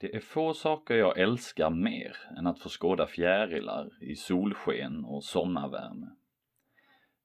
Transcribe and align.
Det 0.00 0.16
är 0.16 0.20
få 0.20 0.54
saker 0.54 0.94
jag 0.94 1.18
älskar 1.18 1.70
mer 1.70 2.16
än 2.36 2.46
att 2.46 2.60
få 2.60 2.68
skåda 2.68 3.06
fjärilar 3.06 3.90
i 4.00 4.16
solsken 4.16 5.04
och 5.04 5.24
sommarvärme. 5.24 6.10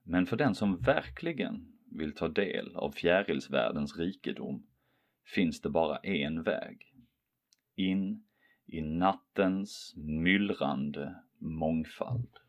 Men 0.03 0.25
för 0.25 0.37
den 0.37 0.55
som 0.55 0.77
verkligen 0.77 1.73
vill 1.91 2.15
ta 2.15 2.27
del 2.27 2.75
av 2.75 2.91
fjärilsvärldens 2.91 3.97
rikedom 3.97 4.67
finns 5.35 5.61
det 5.61 5.69
bara 5.69 5.97
en 5.97 6.43
väg. 6.43 6.93
In 7.75 8.23
i 8.65 8.81
nattens 8.81 9.93
myllrande 9.97 11.15
mångfald. 11.39 12.42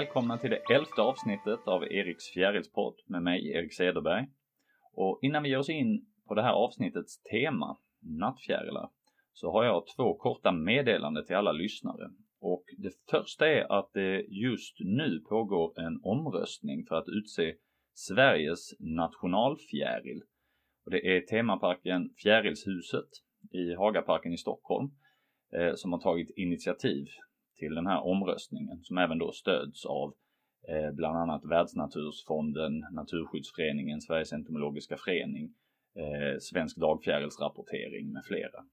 Välkomna 0.00 0.38
till 0.38 0.50
det 0.50 0.74
elfte 0.74 1.02
avsnittet 1.02 1.60
av 1.66 1.84
Eriks 1.84 2.24
fjärilspodd 2.34 2.94
med 3.06 3.22
mig, 3.22 3.50
Erik 3.50 3.74
Cederberg. 3.74 4.26
Och 4.94 5.18
innan 5.22 5.42
vi 5.42 5.48
ger 5.48 5.58
oss 5.58 5.68
in 5.68 6.06
på 6.28 6.34
det 6.34 6.42
här 6.42 6.52
avsnittets 6.52 7.22
tema, 7.22 7.78
nattfjärilar, 8.02 8.90
så 9.32 9.52
har 9.52 9.64
jag 9.64 9.86
två 9.96 10.14
korta 10.14 10.52
meddelanden 10.52 11.26
till 11.26 11.36
alla 11.36 11.52
lyssnare. 11.52 12.10
Och 12.40 12.64
det 12.78 12.92
första 13.10 13.48
är 13.48 13.78
att 13.78 13.90
det 13.92 14.20
just 14.28 14.76
nu 14.80 15.20
pågår 15.28 15.80
en 15.80 16.00
omröstning 16.02 16.86
för 16.88 16.94
att 16.94 17.08
utse 17.08 17.54
Sveriges 17.94 18.74
nationalfjäril. 18.78 20.22
Och 20.84 20.90
det 20.90 21.16
är 21.16 21.20
temaparken 21.20 22.10
Fjärilshuset 22.22 23.10
i 23.52 23.74
Hagaparken 23.74 24.32
i 24.32 24.38
Stockholm 24.38 24.90
eh, 25.52 25.74
som 25.74 25.92
har 25.92 26.00
tagit 26.00 26.30
initiativ 26.36 27.06
till 27.60 27.74
den 27.74 27.86
här 27.86 28.00
omröstningen 28.12 28.78
som 28.82 28.98
även 28.98 29.18
då 29.18 29.32
stöds 29.32 29.86
av 29.86 30.14
eh, 30.68 30.90
bland 30.92 31.16
annat 31.16 31.44
Världsnatursfonden, 31.44 32.72
Naturskyddsföreningen, 32.92 34.00
Sveriges 34.00 34.32
entomologiska 34.32 34.96
förening, 34.96 35.44
eh, 36.00 36.38
Svensk 36.40 36.76
dagfjärilsrapportering 36.76 38.12
med 38.12 38.24
flera. 38.24 38.64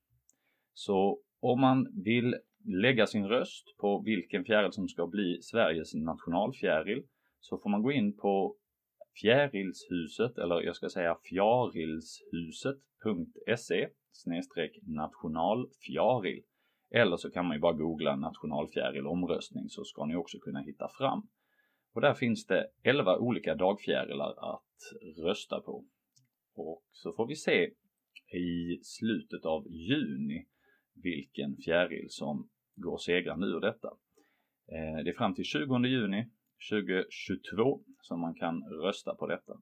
Så 0.73 1.19
om 1.39 1.61
man 1.61 2.03
vill 2.03 2.35
lägga 2.65 3.08
sin 3.08 3.27
röst 3.27 3.77
på 3.77 4.02
vilken 4.05 4.45
fjäril 4.45 4.71
som 4.71 4.88
ska 4.88 5.08
bli 5.08 5.41
Sveriges 5.41 5.93
nationalfjäril 5.93 7.03
så 7.39 7.58
får 7.58 7.69
man 7.69 7.83
gå 7.83 7.91
in 7.91 8.17
på 8.17 8.55
Fjärilshuset, 9.21 10.38
eller 10.38 10.61
jag 10.61 10.75
ska 10.75 10.89
säga 10.89 11.17
fjarilshuset.se 11.30 13.89
snedstreck 14.11 14.80
nationalfjäril 14.81 16.43
eller 16.89 17.17
så 17.17 17.31
kan 17.31 17.45
man 17.45 17.57
ju 17.57 17.61
bara 17.61 17.73
googla 17.73 18.16
nationalfjäril 18.16 19.07
omröstning 19.07 19.69
så 19.69 19.83
ska 19.83 20.05
ni 20.05 20.16
också 20.16 20.39
kunna 20.39 20.59
hitta 20.59 20.88
fram. 20.97 21.27
Och 21.93 22.02
där 22.02 22.13
finns 22.13 22.45
det 22.45 22.67
11 22.83 23.17
olika 23.17 23.55
dagfjärilar 23.55 24.55
att 24.55 24.63
rösta 25.17 25.61
på. 25.61 25.85
Och 26.55 26.83
så 26.91 27.13
får 27.13 27.27
vi 27.27 27.35
se 27.35 27.71
i 28.38 28.80
slutet 28.83 29.45
av 29.45 29.67
juni 29.67 30.45
vilken 31.03 31.58
fjäril 31.58 32.08
som 32.09 32.49
går 32.75 32.97
segrande 32.97 33.47
ur 33.47 33.59
detta. 33.59 33.88
Eh, 34.71 35.03
det 35.03 35.09
är 35.09 35.17
fram 35.17 35.35
till 35.35 35.45
20 35.45 35.85
juni 35.85 36.30
2022 36.69 37.81
som 38.02 38.19
man 38.19 38.33
kan 38.33 38.63
rösta 38.63 39.15
på 39.15 39.27
detta. 39.27 39.59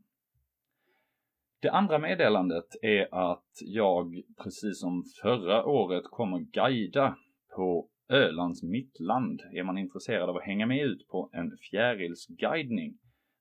Det 1.65 1.71
andra 1.71 1.99
meddelandet 1.99 2.65
är 2.81 3.31
att 3.31 3.51
jag 3.61 4.21
precis 4.43 4.79
som 4.79 5.03
förra 5.21 5.65
året 5.65 6.03
kommer 6.03 6.39
guida 6.39 7.17
på 7.55 7.89
Ölands 8.09 8.63
mittland. 8.63 9.41
Är 9.53 9.63
man 9.63 9.77
intresserad 9.77 10.29
av 10.29 10.37
att 10.37 10.43
hänga 10.43 10.65
med 10.65 10.85
ut 10.85 11.07
på 11.07 11.29
en 11.33 11.57
fjärilsguidning 11.69 12.97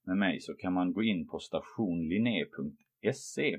med 0.06 0.17
mig 0.17 0.41
så 0.41 0.55
kan 0.55 0.72
man 0.72 0.92
gå 0.92 1.02
in 1.02 1.28
på 1.28 1.39
stationlinné.se 1.39 3.58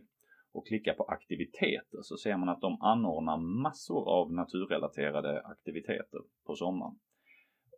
och 0.53 0.67
klicka 0.67 0.93
på 0.93 1.03
aktiviteter 1.03 1.99
så 2.01 2.17
ser 2.17 2.37
man 2.37 2.49
att 2.49 2.61
de 2.61 2.81
anordnar 2.81 3.37
massor 3.37 4.09
av 4.09 4.33
naturrelaterade 4.33 5.41
aktiviteter 5.41 6.19
på 6.45 6.55
sommaren. 6.55 6.95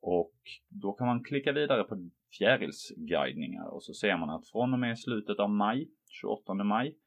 Och 0.01 0.35
då 0.69 0.93
kan 0.93 1.07
man 1.07 1.23
klicka 1.23 1.51
vidare 1.51 1.83
på 1.83 2.09
fjärilsguidningar 2.37 3.73
och 3.73 3.83
så 3.83 3.93
ser 3.93 4.17
man 4.17 4.29
att 4.29 4.49
från 4.51 4.73
och 4.73 4.79
med 4.79 4.99
slutet 4.99 5.39
av 5.39 5.49
maj, 5.49 5.89
28 6.09 6.53
maj, 6.63 6.97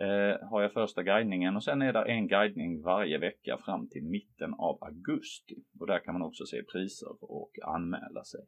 eh, 0.00 0.48
har 0.48 0.62
jag 0.62 0.72
första 0.72 1.02
guidningen 1.02 1.56
och 1.56 1.64
sen 1.64 1.82
är 1.82 1.92
det 1.92 2.02
en 2.02 2.28
guidning 2.28 2.82
varje 2.82 3.18
vecka 3.18 3.58
fram 3.64 3.88
till 3.88 4.04
mitten 4.04 4.54
av 4.54 4.84
augusti. 4.84 5.56
Och 5.80 5.86
där 5.86 5.98
kan 5.98 6.14
man 6.14 6.22
också 6.22 6.46
se 6.46 6.62
priser 6.62 7.08
och 7.20 7.52
anmäla 7.62 8.24
sig. 8.24 8.40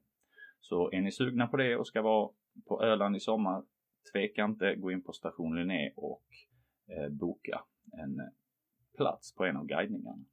Så 0.61 0.91
är 0.93 1.01
ni 1.01 1.13
sugna 1.13 1.47
på 1.47 1.57
det 1.57 1.77
och 1.77 1.87
ska 1.87 2.03
vara 2.03 2.31
på 2.69 2.83
Öland 2.83 3.17
i 3.17 3.21
sommar, 3.21 3.65
tveka 4.13 4.45
inte, 4.45 4.75
gå 4.75 4.91
in 4.91 5.03
på 5.03 5.13
Station 5.13 5.57
Linné 5.57 5.93
och 5.97 6.27
eh, 6.89 7.09
boka 7.09 7.65
en 7.93 8.21
eh, 8.21 8.27
plats 8.97 9.35
på 9.35 9.45
en 9.45 9.57
av 9.57 9.67
guidningarna. 9.67 10.25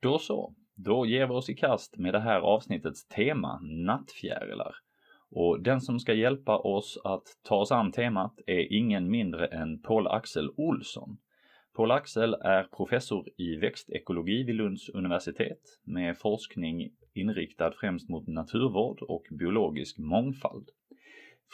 Då 0.00 0.18
så, 0.18 0.54
då 0.74 1.06
ger 1.06 1.26
vi 1.26 1.32
oss 1.32 1.50
i 1.50 1.54
kast 1.54 1.98
med 1.98 2.14
det 2.14 2.20
här 2.20 2.40
avsnittets 2.40 3.06
tema, 3.06 3.60
nattfjärilar. 3.62 4.74
Och 5.34 5.62
den 5.62 5.80
som 5.80 6.00
ska 6.00 6.14
hjälpa 6.14 6.58
oss 6.58 6.98
att 7.04 7.24
ta 7.42 7.56
oss 7.56 7.72
an 7.72 7.92
temat 7.92 8.40
är 8.46 8.72
ingen 8.72 9.10
mindre 9.10 9.46
än 9.46 9.82
Paul 9.82 10.06
Axel 10.06 10.50
Olsson. 10.56 11.16
Paul 11.76 11.90
Axel 11.90 12.34
är 12.34 12.62
professor 12.62 13.28
i 13.36 13.56
växtekologi 13.56 14.44
vid 14.44 14.54
Lunds 14.54 14.88
universitet 14.88 15.60
med 15.84 16.18
forskning 16.18 16.90
inriktad 17.14 17.72
främst 17.72 18.08
mot 18.08 18.26
naturvård 18.26 19.02
och 19.02 19.22
biologisk 19.30 19.98
mångfald. 19.98 20.68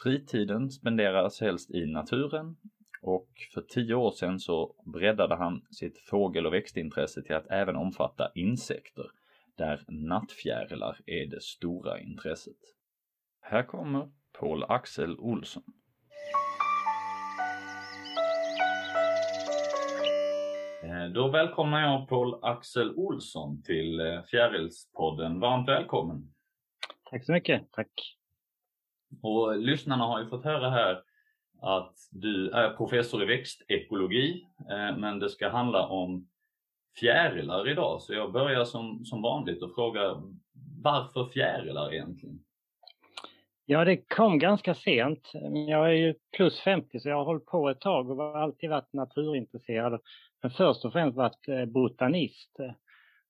Fritiden 0.02 0.70
spenderas 0.70 1.40
helst 1.40 1.70
i 1.70 1.86
naturen 1.86 2.56
och 3.02 3.28
för 3.54 3.60
tio 3.60 3.94
år 3.94 4.10
sedan 4.10 4.40
så 4.40 4.74
breddade 4.92 5.36
han 5.36 5.62
sitt 5.70 5.98
fågel 5.98 6.46
och 6.46 6.52
växtintresse 6.52 7.22
till 7.22 7.36
att 7.36 7.50
även 7.50 7.76
omfatta 7.76 8.30
insekter, 8.34 9.06
där 9.56 9.84
nattfjärilar 9.88 10.98
är 11.06 11.26
det 11.26 11.42
stora 11.42 12.00
intresset. 12.00 12.77
Här 13.50 13.62
kommer 13.62 14.08
Paul 14.40 14.64
Axel 14.68 15.18
Olsson. 15.18 15.62
Eh, 20.82 21.12
då 21.14 21.28
välkomnar 21.28 21.80
jag 21.80 22.08
Paul 22.08 22.38
Axel 22.42 22.94
Olsson 22.96 23.62
till 23.62 24.00
eh, 24.00 24.22
Fjärilspodden. 24.22 25.40
Varmt 25.40 25.68
välkommen! 25.68 26.34
Tack 27.10 27.24
så 27.24 27.32
mycket, 27.32 27.72
tack! 27.72 28.18
Och 29.22 29.58
lyssnarna 29.58 30.04
har 30.04 30.20
ju 30.20 30.28
fått 30.28 30.44
höra 30.44 30.70
här 30.70 31.02
att 31.60 31.94
du 32.10 32.50
är 32.50 32.76
professor 32.76 33.22
i 33.22 33.26
växtekologi, 33.26 34.46
eh, 34.70 34.96
men 34.96 35.18
det 35.18 35.30
ska 35.30 35.48
handla 35.48 35.86
om 35.86 36.28
fjärilar 37.00 37.68
idag. 37.68 38.02
Så 38.02 38.14
jag 38.14 38.32
börjar 38.32 38.64
som, 38.64 39.04
som 39.04 39.22
vanligt 39.22 39.62
och 39.62 39.74
frågar 39.74 40.22
varför 40.82 41.26
fjärilar 41.26 41.92
egentligen? 41.94 42.44
Ja, 43.70 43.84
det 43.84 43.96
kom 43.96 44.38
ganska 44.38 44.74
sent. 44.74 45.30
Jag 45.68 45.88
är 45.88 45.92
ju 45.92 46.14
plus 46.36 46.60
50 46.60 47.00
så 47.00 47.08
jag 47.08 47.16
har 47.16 47.24
hållit 47.24 47.46
på 47.46 47.68
ett 47.68 47.80
tag 47.80 48.10
och 48.10 48.16
har 48.16 48.38
alltid 48.38 48.70
varit 48.70 48.92
naturintresserad. 48.92 50.00
Men 50.42 50.50
först 50.50 50.84
och 50.84 50.92
främst 50.92 51.16
varit 51.16 51.48
eh, 51.48 51.64
botanist. 51.64 52.60
Eh, 52.60 52.72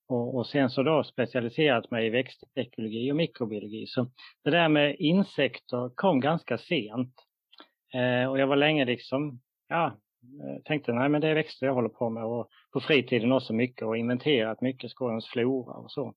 och, 0.09 0.37
och 0.37 0.47
sen 0.47 0.71
så 0.71 0.83
då 0.83 1.05
specialiserat 1.05 1.91
mig 1.91 2.07
i 2.07 2.11
växtekologi 2.11 3.13
och 3.13 3.17
mikrobiologi. 3.17 3.87
Så 3.87 4.11
det 4.45 4.51
där 4.51 4.69
med 4.69 4.97
insekter 4.99 5.91
kom 5.95 6.21
ganska 6.21 6.59
sent. 6.59 7.15
Eh, 7.95 8.31
och 8.31 8.39
jag 8.39 8.47
var 8.47 8.57
länge 8.57 8.85
liksom, 8.85 9.41
ja, 9.69 9.87
eh, 9.87 10.63
tänkte 10.65 10.93
nej 10.93 11.09
men 11.09 11.21
det 11.21 11.29
är 11.29 11.35
växter 11.35 11.67
jag 11.67 11.75
håller 11.75 11.89
på 11.89 12.11
med 12.11 12.25
och 12.25 12.49
på 12.73 12.81
fritiden 12.81 13.33
också 13.33 13.53
mycket 13.53 13.87
och 13.87 13.97
inventerat 13.97 14.61
mycket 14.61 14.91
Skånes 14.91 15.27
flora 15.27 15.75
och 15.75 15.91
så. 15.91 16.15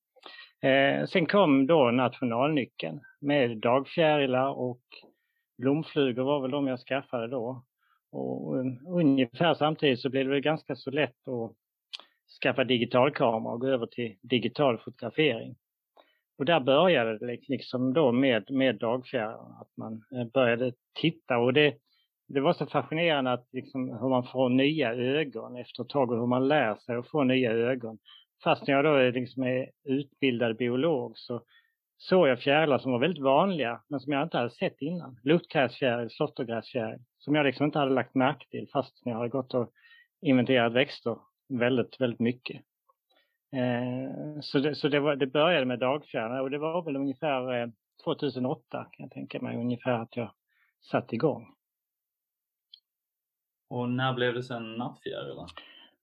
Eh, 0.61 1.05
sen 1.05 1.25
kom 1.25 1.67
då 1.67 1.91
nationalnyckeln 1.91 3.01
med 3.21 3.57
dagfjärilar 3.57 4.49
och 4.49 4.81
blomflugor 5.57 6.23
var 6.23 6.41
väl 6.41 6.51
de 6.51 6.67
jag 6.67 6.79
skaffade 6.79 7.27
då. 7.27 7.63
Och 8.11 8.55
um, 8.57 8.87
ungefär 8.87 9.53
samtidigt 9.53 9.99
så 9.99 10.09
blev 10.09 10.27
det 10.27 10.41
ganska 10.41 10.75
så 10.75 10.91
lätt 10.91 11.27
att 11.27 11.51
skaffa 12.43 12.63
digitalkamera 12.63 13.53
och 13.53 13.59
gå 13.59 13.67
över 13.67 13.85
till 13.85 14.15
digital 14.21 14.77
fotografering. 14.77 15.55
Och 16.37 16.45
där 16.45 16.59
började 16.59 17.17
det 17.17 17.25
liksom, 17.25 17.53
liksom 17.53 17.93
då 17.93 18.11
med, 18.11 18.51
med 18.51 18.75
dagfjärilarna, 18.75 19.57
att 19.61 19.77
man 19.77 19.93
eh, 19.93 20.27
började 20.33 20.73
titta 21.01 21.37
och 21.37 21.53
det, 21.53 21.75
det 22.27 22.39
var 22.39 22.53
så 22.53 22.65
fascinerande 22.65 23.31
att 23.33 23.47
liksom 23.51 23.89
hur 23.89 24.09
man 24.09 24.27
får 24.27 24.49
nya 24.49 24.93
ögon 24.93 25.57
efter 25.57 25.83
ett 25.83 25.89
tag 25.89 26.11
och 26.11 26.17
hur 26.17 26.27
man 26.27 26.47
lär 26.47 26.75
sig 26.75 26.95
att 26.95 27.09
få 27.09 27.23
nya 27.23 27.51
ögon. 27.51 27.97
Fast 28.43 28.67
jag 28.67 28.83
då 28.83 28.97
liksom 28.97 29.43
är 29.43 29.69
utbildad 29.83 30.57
biolog 30.57 31.17
så 31.17 31.41
såg 31.97 32.27
jag 32.27 32.39
fjärilar 32.39 32.79
som 32.79 32.91
var 32.91 32.99
väldigt 32.99 33.23
vanliga 33.23 33.81
men 33.87 33.99
som 33.99 34.13
jag 34.13 34.23
inte 34.23 34.37
hade 34.37 34.49
sett 34.49 34.81
innan. 34.81 35.19
Luftgräsfjäril, 35.23 36.09
slåttergräsfjäril 36.09 36.99
som 37.17 37.35
jag 37.35 37.45
liksom 37.45 37.65
inte 37.65 37.79
hade 37.79 37.93
lagt 37.93 38.15
märke 38.15 38.49
till 38.49 38.67
fast 38.73 39.01
jag 39.03 39.15
hade 39.15 39.29
gått 39.29 39.53
och 39.53 39.71
inventerat 40.21 40.73
växter 40.73 41.17
väldigt, 41.49 42.01
väldigt 42.01 42.19
mycket. 42.19 42.61
Eh, 43.55 44.41
så 44.41 44.59
det, 44.59 44.75
så 44.75 44.87
det, 44.87 44.99
var, 44.99 45.15
det 45.15 45.27
började 45.27 45.65
med 45.65 45.79
dagfjärilar 45.79 46.41
och 46.41 46.51
det 46.51 46.57
var 46.57 46.83
väl 46.83 46.95
ungefär 46.95 47.61
eh, 47.61 47.67
2008 48.03 48.87
kan 48.91 49.03
jag 49.03 49.11
tänka 49.11 49.41
mig 49.41 49.57
ungefär 49.57 49.91
att 49.91 50.17
jag 50.17 50.31
satte 50.81 51.15
igång. 51.15 51.55
Och 53.69 53.89
när 53.89 54.13
blev 54.13 54.33
det 54.33 54.43
sen 54.43 54.73
nattfjärilar? 54.73 55.47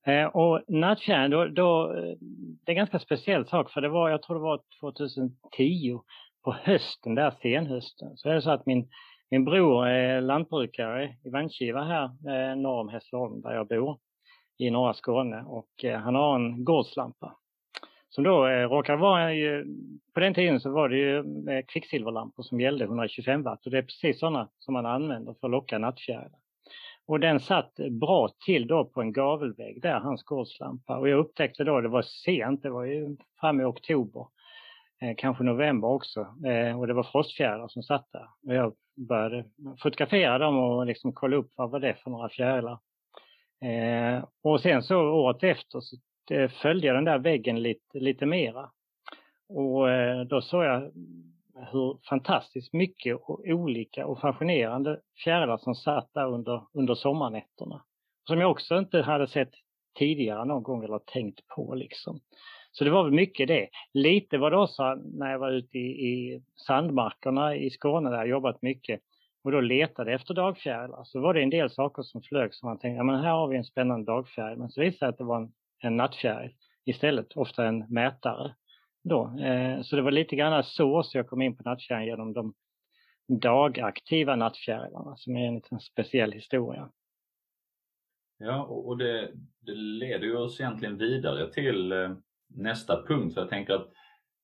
Eh, 0.08 0.26
och 0.26 0.62
nattfjärilen, 0.68 1.30
då, 1.30 1.44
då, 1.44 1.92
det 2.64 2.72
är 2.72 2.74
en 2.74 2.76
ganska 2.76 2.98
speciell 2.98 3.46
sak 3.46 3.70
för 3.70 3.80
det 3.80 3.88
var, 3.88 4.08
jag 4.08 4.22
tror 4.22 4.36
det 4.36 4.42
var 4.42 4.60
2010 4.80 6.00
på 6.44 6.52
hösten, 6.52 7.14
där 7.14 7.30
senhösten, 7.42 8.16
så 8.16 8.28
är 8.28 8.34
det 8.34 8.42
så 8.42 8.50
att 8.50 8.66
min, 8.66 8.88
min 9.30 9.44
bror 9.44 9.86
är 9.86 10.20
lantbrukare 10.20 11.16
i 11.24 11.30
Vagnkiva 11.30 11.84
här 11.84 12.04
eh, 12.04 12.56
norr 12.56 12.80
om 12.80 12.88
Hässleholm 12.88 13.40
där 13.40 13.54
jag 13.54 13.68
bor 13.68 13.98
i 14.58 14.70
norra 14.70 14.94
Skåne. 14.94 15.42
Och 15.42 15.84
eh, 15.84 15.98
han 15.98 16.14
har 16.14 16.36
en 16.36 16.64
gårdslampa. 16.64 17.36
Som 18.08 18.24
då 18.24 18.46
eh, 18.46 18.68
råkar 18.68 18.96
vara 18.96 19.34
ju, 19.34 19.64
på 20.14 20.20
den 20.20 20.34
tiden 20.34 20.60
så 20.60 20.70
var 20.70 20.88
det 20.88 20.96
ju 20.96 21.24
kvicksilverlampor 21.62 22.42
som 22.42 22.60
gällde 22.60 22.84
125 22.84 23.42
watt. 23.42 23.66
Och 23.66 23.72
det 23.72 23.78
är 23.78 23.82
precis 23.82 24.20
sådana 24.20 24.48
som 24.58 24.74
man 24.74 24.86
använder 24.86 25.34
för 25.40 25.46
att 25.46 25.50
locka 25.50 25.78
nattfjärilar. 25.78 26.40
Och 27.08 27.20
den 27.20 27.40
satt 27.40 27.74
bra 27.90 28.28
till 28.46 28.66
då 28.66 28.84
på 28.84 29.00
en 29.00 29.12
gavelvägg 29.12 29.82
där, 29.82 30.00
hans 30.00 30.22
gårdslampa. 30.22 30.98
Och 30.98 31.08
jag 31.08 31.18
upptäckte 31.18 31.64
då, 31.64 31.80
det 31.80 31.88
var 31.88 32.02
sent, 32.02 32.62
det 32.62 32.70
var 32.70 32.84
ju 32.84 33.16
fram 33.40 33.60
i 33.60 33.64
oktober, 33.64 34.26
eh, 35.02 35.14
kanske 35.16 35.44
november 35.44 35.88
också. 35.88 36.20
Eh, 36.20 36.80
och 36.80 36.86
det 36.86 36.92
var 36.94 37.02
frostfjärilar 37.02 37.68
som 37.68 37.82
satt 37.82 38.08
där. 38.12 38.28
Och 38.46 38.54
jag 38.54 38.72
började 38.96 39.44
fotografera 39.82 40.38
dem 40.38 40.58
och 40.58 40.86
liksom 40.86 41.12
kolla 41.12 41.36
upp 41.36 41.50
vad 41.56 41.70
var 41.70 41.80
det 41.80 41.94
för 41.94 42.10
några 42.10 42.28
fjärilar. 42.28 42.78
Eh, 43.64 44.24
och 44.42 44.60
sen 44.60 44.82
så 44.82 44.96
året 44.96 45.42
efter 45.42 45.80
så 45.80 45.96
eh, 46.34 46.50
följde 46.50 46.86
jag 46.86 46.96
den 46.96 47.04
där 47.04 47.18
väggen 47.18 47.62
lite, 47.62 47.98
lite 47.98 48.26
mera. 48.26 48.70
Och 49.48 49.90
eh, 49.90 50.20
då 50.20 50.40
såg 50.40 50.64
jag 50.64 50.92
hur 51.72 51.98
fantastiskt 52.08 52.72
mycket 52.72 53.16
och 53.16 53.40
olika 53.46 54.06
och 54.06 54.20
fascinerande 54.20 55.00
fjärilar 55.24 55.58
som 55.58 55.74
satt 55.74 56.10
där 56.14 56.26
under, 56.26 56.62
under 56.74 56.94
sommarnätterna. 56.94 57.84
Som 58.28 58.40
jag 58.40 58.50
också 58.50 58.78
inte 58.78 59.02
hade 59.02 59.28
sett 59.28 59.50
tidigare 59.98 60.44
någon 60.44 60.62
gång 60.62 60.84
eller 60.84 60.98
tänkt 60.98 61.46
på 61.46 61.74
liksom. 61.74 62.20
Så 62.72 62.84
det 62.84 62.90
var 62.90 63.04
väl 63.04 63.12
mycket 63.12 63.48
det. 63.48 63.68
Lite 63.92 64.38
var 64.38 64.50
det 64.50 64.56
också 64.56 64.94
när 64.94 65.30
jag 65.30 65.38
var 65.38 65.50
ute 65.50 65.78
i, 65.78 66.08
i 66.08 66.42
sandmarkerna 66.66 67.56
i 67.56 67.70
Skåne 67.70 68.10
där 68.10 68.16
jag 68.16 68.28
jobbat 68.28 68.62
mycket 68.62 69.00
och 69.44 69.52
då 69.52 69.60
letade 69.60 70.12
efter 70.12 70.34
dagfjärilar 70.34 71.04
så 71.04 71.20
var 71.20 71.34
det 71.34 71.42
en 71.42 71.50
del 71.50 71.70
saker 71.70 72.02
som 72.02 72.22
flög 72.22 72.54
som 72.54 72.68
man 72.68 72.78
tänkte, 72.78 72.96
ja 72.96 73.04
men 73.04 73.20
här 73.20 73.30
har 73.30 73.48
vi 73.48 73.56
en 73.56 73.64
spännande 73.64 74.12
dagfjäril. 74.12 74.58
Men 74.58 74.68
så 74.68 74.80
visade 74.80 74.90
det 74.90 74.98
sig 74.98 75.08
att 75.08 75.18
det 75.18 75.24
var 75.24 75.36
en, 75.36 75.52
en 75.82 75.96
nattfjäril 75.96 76.50
istället, 76.84 77.36
ofta 77.36 77.66
en 77.66 77.78
mätare. 77.88 78.54
Då. 79.02 79.38
Eh, 79.40 79.82
så 79.82 79.96
det 79.96 80.02
var 80.02 80.10
lite 80.10 80.36
grann 80.36 80.64
så, 80.64 81.02
så 81.02 81.18
jag 81.18 81.28
kom 81.28 81.42
in 81.42 81.56
på 81.56 81.62
nattfjärilen 81.62 82.08
genom 82.08 82.32
de 82.32 82.54
dagaktiva 83.28 84.36
nattfjärilarna 84.36 85.16
som 85.16 85.36
är 85.36 85.48
en 85.48 85.54
liten 85.54 85.80
speciell 85.80 86.32
historia. 86.32 86.90
Ja, 88.38 88.62
och 88.64 88.98
det, 88.98 89.32
det 89.60 89.74
leder 89.74 90.26
ju 90.26 90.36
oss 90.36 90.60
egentligen 90.60 90.98
vidare 90.98 91.52
till 91.52 91.92
eh, 91.92 92.16
nästa 92.54 93.02
punkt. 93.02 93.34
För 93.34 93.40
jag 93.40 93.50
tänker 93.50 93.74
att 93.74 93.88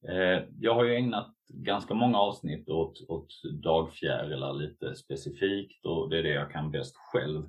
eh, 0.09 0.49
jag 0.61 0.75
har 0.75 0.85
ju 0.85 0.95
ägnat 0.95 1.35
ganska 1.49 1.95
många 1.95 2.19
avsnitt 2.19 2.69
åt, 2.69 3.05
åt 3.09 3.43
dagfjärilar 3.63 4.53
lite 4.53 4.95
specifikt 4.95 5.87
och 5.87 6.11
det 6.11 6.19
är 6.19 6.23
det 6.23 6.35
jag 6.35 6.53
kan 6.53 6.71
bäst 6.71 6.97
själv. 6.97 7.45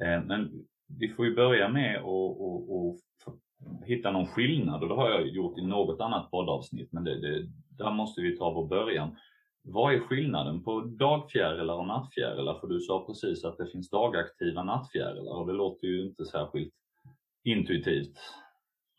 Eh, 0.00 0.24
men 0.24 0.66
vi 0.98 1.08
får 1.08 1.26
ju 1.26 1.34
börja 1.34 1.68
med 1.68 1.96
att 1.96 3.00
hitta 3.86 4.10
någon 4.10 4.26
skillnad 4.26 4.82
och 4.82 4.88
det 4.88 4.94
har 4.94 5.10
jag 5.10 5.28
gjort 5.28 5.58
i 5.58 5.62
något 5.62 6.00
annat 6.00 6.30
poddavsnitt 6.30 6.92
men 6.92 7.04
det, 7.04 7.20
det, 7.20 7.48
där 7.78 7.90
måste 7.90 8.20
vi 8.20 8.36
ta 8.36 8.50
vår 8.50 8.66
början. 8.68 9.16
Vad 9.62 9.94
är 9.94 9.98
skillnaden 9.98 10.62
på 10.64 10.80
dagfjärilar 10.80 11.74
och 11.74 11.86
nattfjärilar? 11.86 12.60
För 12.60 12.66
du 12.66 12.80
sa 12.80 13.04
precis 13.06 13.44
att 13.44 13.58
det 13.58 13.66
finns 13.66 13.90
dagaktiva 13.90 14.62
nattfjärilar 14.62 15.32
och 15.40 15.46
det 15.46 15.52
låter 15.52 15.86
ju 15.86 16.06
inte 16.06 16.24
särskilt 16.24 16.74
intuitivt. 17.44 18.18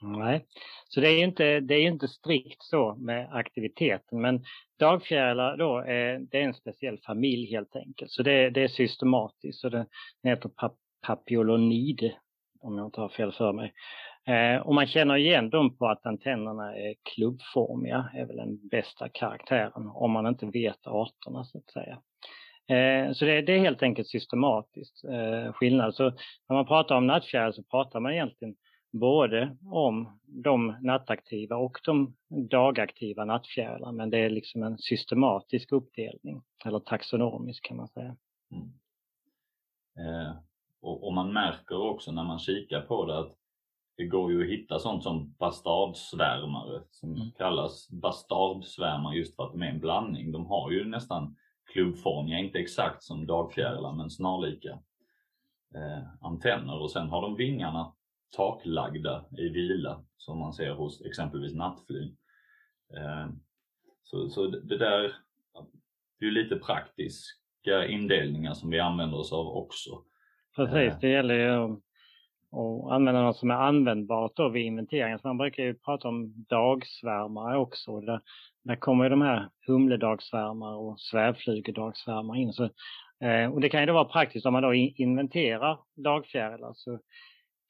Nej, 0.01 0.45
så 0.89 1.01
det 1.01 1.09
är 1.09 1.23
inte, 1.23 1.59
det 1.59 1.75
är 1.75 1.87
inte 1.87 2.07
strikt 2.07 2.63
så 2.63 2.95
med 2.95 3.29
aktiviteten 3.31 4.21
men 4.21 4.43
dagfjärilar 4.79 5.57
då 5.57 5.77
är, 5.77 6.19
det 6.31 6.37
är 6.37 6.43
en 6.43 6.53
speciell 6.53 6.97
familj 6.97 7.51
helt 7.51 7.75
enkelt. 7.75 8.11
Så 8.11 8.23
det, 8.23 8.49
det 8.49 8.63
är 8.63 8.67
systematiskt 8.67 9.59
så 9.59 9.69
det, 9.69 9.85
det 10.23 10.29
heter 10.29 10.51
papiolonid 11.07 12.11
om 12.61 12.77
jag 12.77 12.87
inte 12.87 13.01
har 13.01 13.09
fel 13.09 13.31
för 13.31 13.53
mig. 13.53 13.73
Eh, 14.27 14.61
och 14.61 14.75
man 14.75 14.87
känner 14.87 15.15
igen 15.15 15.49
dem 15.49 15.77
på 15.77 15.87
att 15.87 16.05
antennerna 16.05 16.75
är 16.75 16.95
klubbformiga, 17.15 18.09
är 18.13 18.25
väl 18.25 18.37
den 18.37 18.67
bästa 18.67 19.09
karaktären 19.09 19.87
om 19.87 20.11
man 20.11 20.27
inte 20.27 20.45
vet 20.45 20.87
arterna 20.87 21.43
så 21.43 21.57
att 21.57 21.71
säga. 21.71 22.01
Eh, 22.67 23.13
så 23.13 23.25
det, 23.25 23.41
det, 23.41 23.53
är 23.53 23.59
helt 23.59 23.83
enkelt 23.83 24.07
systematiskt 24.07 25.03
eh, 25.03 25.53
skillnad. 25.53 25.95
Så 25.95 26.03
när 26.49 26.53
man 26.53 26.65
pratar 26.65 26.95
om 26.95 27.07
nattfjäril 27.07 27.53
så 27.53 27.63
pratar 27.63 27.99
man 27.99 28.13
egentligen 28.13 28.55
både 28.91 29.57
om 29.71 30.19
de 30.23 30.75
nattaktiva 30.81 31.55
och 31.55 31.77
de 31.85 32.15
dagaktiva 32.49 33.25
nattfjärilarna 33.25 33.91
men 33.91 34.09
det 34.09 34.17
är 34.17 34.29
liksom 34.29 34.63
en 34.63 34.77
systematisk 34.77 35.71
uppdelning, 35.71 36.41
eller 36.65 36.79
taxonomisk 36.79 37.65
kan 37.65 37.77
man 37.77 37.87
säga. 37.87 38.15
Mm. 38.51 38.67
Eh, 39.99 40.35
och, 40.81 41.07
och, 41.07 41.13
man 41.13 41.33
märker 41.33 41.81
också 41.81 42.11
när 42.11 42.23
man 42.23 42.39
kikar 42.39 42.81
på 42.81 43.05
det 43.05 43.19
att 43.19 43.35
det 43.97 44.05
går 44.05 44.31
ju 44.31 44.43
att 44.43 44.49
hitta 44.49 44.79
sånt 44.79 45.03
som 45.03 45.33
bastardsvärmare 45.39 46.81
som 46.91 47.15
mm. 47.15 47.31
kallas 47.31 47.89
bastardsvärmare 47.89 49.15
just 49.15 49.35
för 49.35 49.43
att 49.43 49.51
de 49.51 49.61
är 49.61 49.69
en 49.69 49.79
blandning. 49.79 50.31
De 50.31 50.45
har 50.45 50.71
ju 50.71 50.85
nästan 50.85 51.35
klubbformiga, 51.73 52.39
inte 52.39 52.59
exakt 52.59 53.03
som 53.03 53.27
dagfjärilar 53.27 53.93
men 53.93 54.09
snarlika 54.09 54.79
eh, 55.75 56.03
antenner 56.21 56.81
och 56.81 56.91
sen 56.91 57.09
har 57.09 57.21
de 57.21 57.35
vingarna 57.35 57.93
taklagda 58.35 59.25
i 59.37 59.49
vila 59.49 60.03
som 60.17 60.39
man 60.39 60.53
ser 60.53 60.71
hos 60.71 61.01
exempelvis 61.01 61.55
nattflyg. 61.55 62.15
Eh, 62.97 63.27
så, 64.03 64.29
så 64.29 64.47
det 64.47 64.77
där 64.77 65.15
det 66.19 66.25
är 66.25 66.29
ju 66.29 66.31
lite 66.31 66.55
praktiska 66.55 67.87
indelningar 67.87 68.53
som 68.53 68.69
vi 68.69 68.79
använder 68.79 69.17
oss 69.17 69.33
av 69.33 69.47
också. 69.47 70.03
Precis, 70.55 70.93
eh. 70.93 70.99
det 70.99 71.09
gäller 71.09 71.35
ju 71.35 71.81
och 72.55 72.93
använda 72.93 73.21
något 73.21 73.37
som 73.37 73.51
är 73.51 73.55
användbart 73.55 74.31
då 74.35 74.49
vid 74.49 74.65
inventeringen. 74.65 75.19
Så 75.19 75.27
man 75.27 75.37
brukar 75.37 75.63
ju 75.63 75.73
prata 75.73 76.07
om 76.07 76.33
dagsvärmare 76.49 77.57
också. 77.57 77.99
Där, 77.99 78.21
där 78.63 78.75
kommer 78.75 79.03
ju 79.03 79.09
de 79.09 79.21
här 79.21 79.49
humledagsvärmare 79.67 80.75
och 80.75 80.99
svävflygedagsvärmare 80.99 82.39
in. 82.39 82.53
Så, 82.53 82.63
eh, 83.23 83.53
och 83.53 83.61
det 83.61 83.69
kan 83.69 83.79
ju 83.79 83.85
då 83.85 83.93
vara 83.93 84.05
praktiskt 84.05 84.45
om 84.45 84.53
man 84.53 84.63
då 84.63 84.73
inventerar 84.73 85.79
dagfjärilar 85.95 86.71
så 86.75 86.99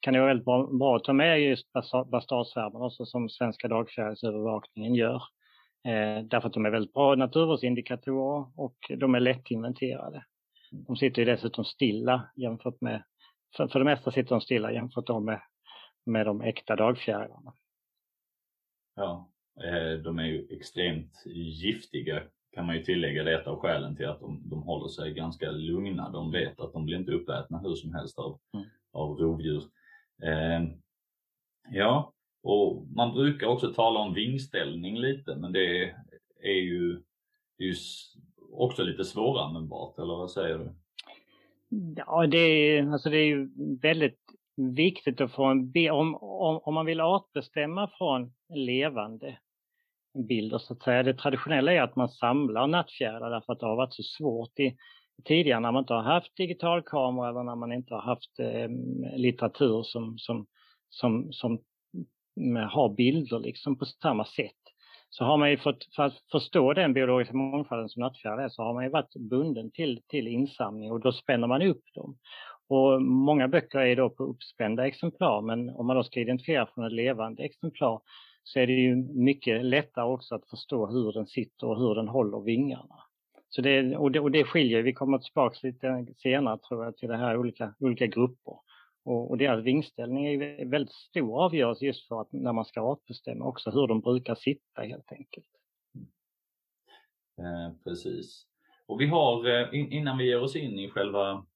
kan 0.00 0.14
det 0.14 0.20
vara 0.20 0.28
väldigt 0.28 0.44
bra, 0.44 0.66
bra 0.66 0.96
att 0.96 1.04
ta 1.04 1.12
med 1.12 1.40
just 1.40 1.72
bastardsvärmarna 2.10 2.84
också 2.84 3.04
som 3.04 3.28
Svenska 3.28 3.68
dagfjärilsövervakningen 3.68 4.94
gör. 4.94 5.22
Eh, 5.84 6.24
därför 6.24 6.48
att 6.48 6.54
de 6.54 6.66
är 6.66 6.70
väldigt 6.70 6.92
bra 6.92 7.14
naturvårdsindikatorer 7.14 8.46
och 8.56 8.76
de 8.96 9.14
är 9.14 9.20
lättinventerade. 9.20 10.24
De 10.70 10.96
sitter 10.96 11.22
ju 11.22 11.26
dessutom 11.26 11.64
stilla 11.64 12.28
jämfört 12.36 12.80
med 12.80 13.02
för, 13.56 13.68
för 13.68 13.78
det 13.78 13.84
mesta 13.84 14.10
sitter 14.10 14.30
de 14.30 14.40
stilla 14.40 14.72
jämfört 14.72 15.22
med, 15.22 15.40
med 16.04 16.26
de 16.26 16.40
äkta 16.40 16.76
dagfjärilarna. 16.76 17.52
Ja, 18.96 19.30
eh, 19.64 19.98
de 19.98 20.18
är 20.18 20.24
ju 20.24 20.46
extremt 20.50 21.22
giftiga 21.26 22.22
kan 22.52 22.66
man 22.66 22.76
ju 22.76 22.82
tillägga. 22.82 23.24
Det 23.24 23.32
är 23.32 23.40
ett 23.40 23.46
av 23.46 23.58
skälen 23.58 23.96
till 23.96 24.08
att 24.08 24.20
de, 24.20 24.42
de 24.44 24.62
håller 24.62 24.88
sig 24.88 25.14
ganska 25.14 25.50
lugna. 25.50 26.10
De 26.10 26.30
vet 26.30 26.60
att 26.60 26.72
de 26.72 26.84
blir 26.84 26.96
inte 26.96 27.12
uppätna 27.12 27.58
hur 27.58 27.74
som 27.74 27.94
helst 27.94 28.18
av, 28.18 28.38
mm. 28.54 28.66
av 28.92 29.18
rovdjur. 29.18 29.62
Eh, 30.22 30.62
ja, 31.70 32.12
och 32.42 32.86
man 32.86 33.14
brukar 33.14 33.46
också 33.46 33.72
tala 33.72 34.00
om 34.00 34.14
vingställning 34.14 34.98
lite, 34.98 35.36
men 35.36 35.52
det 35.52 35.94
är 36.42 36.60
ju, 36.60 37.02
det 37.58 37.64
är 37.64 37.68
ju 37.68 37.74
också 38.52 38.82
lite 38.82 39.04
svåranvändbart, 39.04 39.98
eller 39.98 40.16
vad 40.16 40.30
säger 40.30 40.58
du? 40.58 40.74
Ja, 41.96 42.26
det 42.26 42.38
är, 42.38 42.92
alltså 42.92 43.10
det 43.10 43.18
är 43.18 43.26
ju 43.26 43.48
väldigt 43.82 44.20
viktigt 44.56 45.20
att 45.20 45.32
få 45.32 45.44
en 45.44 45.70
bild. 45.70 45.90
Om, 45.90 46.14
om, 46.14 46.60
om 46.62 46.74
man 46.74 46.86
vill 46.86 47.00
artbestämma 47.00 47.90
från 47.98 48.32
levande 48.54 49.38
bilder 50.28 50.58
så 50.58 50.72
att 50.72 50.82
säga. 50.82 51.02
Det 51.02 51.14
traditionella 51.14 51.72
är 51.72 51.82
att 51.82 51.96
man 51.96 52.08
samlar 52.08 52.66
nattfjärilar 52.66 53.30
därför 53.30 53.52
att 53.52 53.60
det 53.60 53.66
har 53.66 53.76
varit 53.76 53.94
så 53.94 54.02
svårt 54.02 54.58
i, 54.58 54.76
tidigare 55.24 55.60
när 55.60 55.72
man 55.72 55.82
inte 55.82 55.94
har 55.94 56.02
haft 56.02 56.36
digitalkamera 56.36 57.28
eller 57.28 57.42
när 57.42 57.56
man 57.56 57.72
inte 57.72 57.94
har 57.94 58.02
haft 58.02 58.38
eh, 58.38 58.68
litteratur 59.16 59.82
som, 59.82 60.18
som, 60.18 60.46
som, 60.90 61.32
som 61.32 61.58
mm, 62.40 62.68
har 62.68 62.94
bilder 62.94 63.38
liksom 63.38 63.78
på 63.78 63.84
samma 63.84 64.24
sätt 64.24 64.65
så 65.10 65.24
har 65.24 65.36
man 65.36 65.50
ju 65.50 65.56
fått, 65.56 65.94
för 65.96 66.02
att 66.02 66.14
förstå 66.32 66.72
den 66.72 66.92
biologiska 66.92 67.36
mångfalden 67.36 67.88
som 67.88 68.00
nattfjäril 68.00 68.44
är, 68.44 68.48
så 68.48 68.62
har 68.62 68.74
man 68.74 68.84
ju 68.84 68.90
varit 68.90 69.16
bunden 69.16 69.70
till, 69.70 70.02
till 70.08 70.28
insamling 70.28 70.92
och 70.92 71.00
då 71.00 71.12
spänner 71.12 71.46
man 71.46 71.62
upp 71.62 71.82
dem. 71.94 72.16
Och 72.68 73.02
många 73.02 73.48
böcker 73.48 73.78
är 73.78 73.96
då 73.96 74.10
på 74.10 74.24
uppspända 74.24 74.86
exemplar, 74.86 75.40
men 75.40 75.70
om 75.70 75.86
man 75.86 75.96
då 75.96 76.04
ska 76.04 76.20
identifiera 76.20 76.66
från 76.66 76.84
ett 76.84 76.92
levande 76.92 77.42
exemplar 77.44 78.00
så 78.42 78.60
är 78.60 78.66
det 78.66 78.72
ju 78.72 78.96
mycket 78.96 79.64
lättare 79.64 80.04
också 80.04 80.34
att 80.34 80.50
förstå 80.50 80.86
hur 80.86 81.12
den 81.12 81.26
sitter 81.26 81.66
och 81.66 81.78
hur 81.78 81.94
den 81.94 82.08
håller 82.08 82.40
vingarna. 82.40 82.96
Så 83.48 83.62
det, 83.62 83.96
och, 83.96 84.12
det, 84.12 84.20
och 84.20 84.30
det 84.30 84.44
skiljer, 84.44 84.82
vi 84.82 84.92
kommer 84.92 85.18
tillbaka 85.18 85.58
lite 85.62 86.06
senare 86.16 86.58
tror 86.58 86.84
jag 86.84 86.96
till 86.96 87.08
det 87.08 87.16
här 87.16 87.36
olika, 87.36 87.74
olika 87.78 88.06
grupper. 88.06 88.54
Och, 89.06 89.30
och 89.30 89.38
deras 89.38 89.64
vingställning 89.64 90.26
är 90.26 90.64
väldigt 90.64 90.92
stor 90.92 91.44
avgörelse 91.44 91.84
just 91.86 92.08
för 92.08 92.20
att 92.20 92.32
när 92.32 92.52
man 92.52 92.64
ska 92.64 92.80
artbestämma 92.80 93.44
också 93.44 93.70
hur 93.70 93.86
de 93.86 94.00
brukar 94.00 94.34
sitta 94.34 94.82
helt 94.82 95.12
enkelt. 95.12 95.46
Mm. 97.38 97.66
Eh, 97.66 97.72
precis. 97.84 98.46
Och 98.86 99.00
vi 99.00 99.06
har, 99.06 99.48
eh, 99.48 99.68
innan 99.72 100.18
vi 100.18 100.26
ger 100.26 100.42
oss 100.42 100.56
in 100.56 100.78
i 100.78 100.88
själva, 100.88 101.46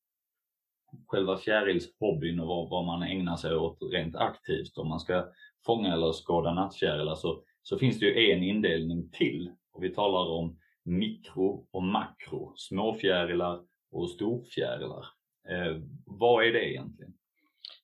själva 1.07 1.39
fjärilshobbyn 1.39 2.41
och 2.41 2.47
vad, 2.47 2.71
vad 2.71 2.85
man 2.85 3.03
ägnar 3.03 3.37
sig 3.37 3.57
åt 3.57 3.79
rent 3.93 4.17
aktivt, 4.17 4.79
om 4.79 4.89
man 4.89 5.01
ska 5.01 5.27
fånga 5.67 5.93
eller 5.93 6.13
skåda 6.13 6.55
nattfjärilar, 6.55 7.15
så, 7.15 7.43
så 7.63 7.79
finns 7.79 7.99
det 7.99 8.07
ju 8.07 8.33
en 8.33 8.43
indelning 8.43 9.11
till. 9.11 9.53
Och 9.73 9.85
vi 9.85 9.95
talar 9.95 10.31
om 10.31 10.59
mikro 10.85 11.67
och 11.71 11.83
makro, 11.83 12.53
småfjärilar 12.57 13.61
och 13.91 14.11
storfjärilar. 14.11 15.07
Eh, 15.49 15.83
vad 16.07 16.45
är 16.45 16.53
det 16.53 16.71
egentligen? 16.71 17.15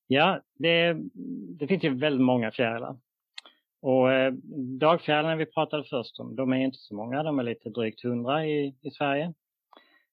Ja, 0.06 0.40
det, 0.58 0.96
det 1.58 1.66
finns 1.66 1.84
ju 1.84 1.94
väldigt 1.94 2.26
många 2.26 2.50
fjärilar. 2.50 2.96
Och 3.82 4.12
eh, 4.12 4.32
dagfjärilarna 4.80 5.36
vi 5.36 5.46
pratade 5.46 5.84
först 5.84 6.20
om, 6.20 6.36
de 6.36 6.52
är 6.52 6.56
inte 6.56 6.78
så 6.78 6.94
många, 6.94 7.22
de 7.22 7.38
är 7.38 7.42
lite 7.42 7.70
drygt 7.70 8.04
100 8.04 8.46
i, 8.46 8.74
i 8.82 8.90
Sverige. 8.90 9.34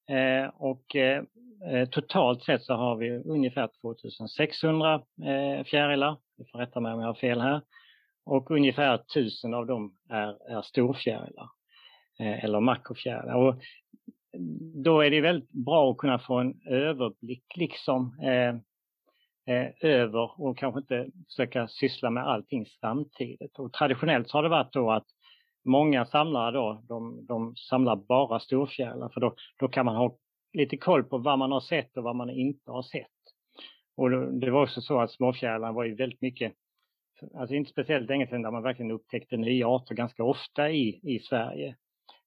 Eh, 0.08 0.50
och 0.54 0.96
eh, 0.96 1.22
eh, 1.72 1.88
totalt 1.88 2.42
sett 2.42 2.62
så 2.62 2.74
har 2.74 2.96
vi 2.96 3.10
ungefär 3.10 3.68
2600 3.80 4.94
eh, 4.94 5.64
fjärilar, 5.64 6.16
du 6.38 6.44
får 6.52 6.58
rätta 6.58 6.80
mig 6.80 6.92
om 6.92 7.00
jag 7.00 7.06
har 7.06 7.14
fel 7.14 7.40
här. 7.40 7.60
Och 8.26 8.50
ungefär 8.50 8.94
1000 8.94 9.54
av 9.54 9.66
dem 9.66 9.94
är, 10.10 10.56
är 10.56 10.62
storfjärilar, 10.62 11.48
eh, 12.20 12.44
eller 12.44 12.60
makrofjärilar. 12.60 13.34
Och 13.34 13.54
då 14.84 15.00
är 15.00 15.10
det 15.10 15.20
väldigt 15.20 15.50
bra 15.50 15.90
att 15.90 15.98
kunna 15.98 16.18
få 16.18 16.38
en 16.38 16.60
överblick 16.66 17.44
liksom 17.56 18.18
eh, 18.22 18.56
eh, 19.46 19.90
över 19.90 20.40
och 20.40 20.58
kanske 20.58 20.80
inte 20.80 21.10
försöka 21.26 21.68
syssla 21.68 22.10
med 22.10 22.26
allting 22.26 22.66
samtidigt. 22.66 23.58
Och 23.58 23.72
traditionellt 23.72 24.28
så 24.28 24.38
har 24.38 24.42
det 24.42 24.48
varit 24.48 24.72
då 24.72 24.90
att 24.90 25.06
många 25.64 26.04
samlare 26.04 26.52
då, 26.52 26.84
de, 26.88 27.26
de 27.26 27.56
samlar 27.56 27.96
bara 27.96 28.40
storfjärilar 28.40 29.08
för 29.08 29.20
då, 29.20 29.34
då 29.58 29.68
kan 29.68 29.86
man 29.86 29.96
ha 29.96 30.16
lite 30.52 30.76
koll 30.76 31.04
på 31.04 31.18
vad 31.18 31.38
man 31.38 31.52
har 31.52 31.60
sett 31.60 31.96
och 31.96 32.04
vad 32.04 32.16
man 32.16 32.30
inte 32.30 32.70
har 32.70 32.82
sett. 32.82 33.06
Och 33.96 34.10
det 34.40 34.50
var 34.50 34.62
också 34.62 34.80
så 34.80 35.00
att 35.00 35.10
småfjärilarna 35.10 35.72
var 35.72 35.84
ju 35.84 35.94
väldigt 35.94 36.20
mycket, 36.20 36.52
alltså 37.34 37.54
inte 37.54 37.70
speciellt 37.70 38.08
länge 38.08 38.26
sedan 38.26 38.42
där 38.42 38.50
man 38.50 38.62
verkligen 38.62 38.90
upptäckte 38.90 39.36
nya 39.36 39.68
arter 39.68 39.94
ganska 39.94 40.24
ofta 40.24 40.70
i, 40.70 41.00
i 41.02 41.18
Sverige. 41.18 41.76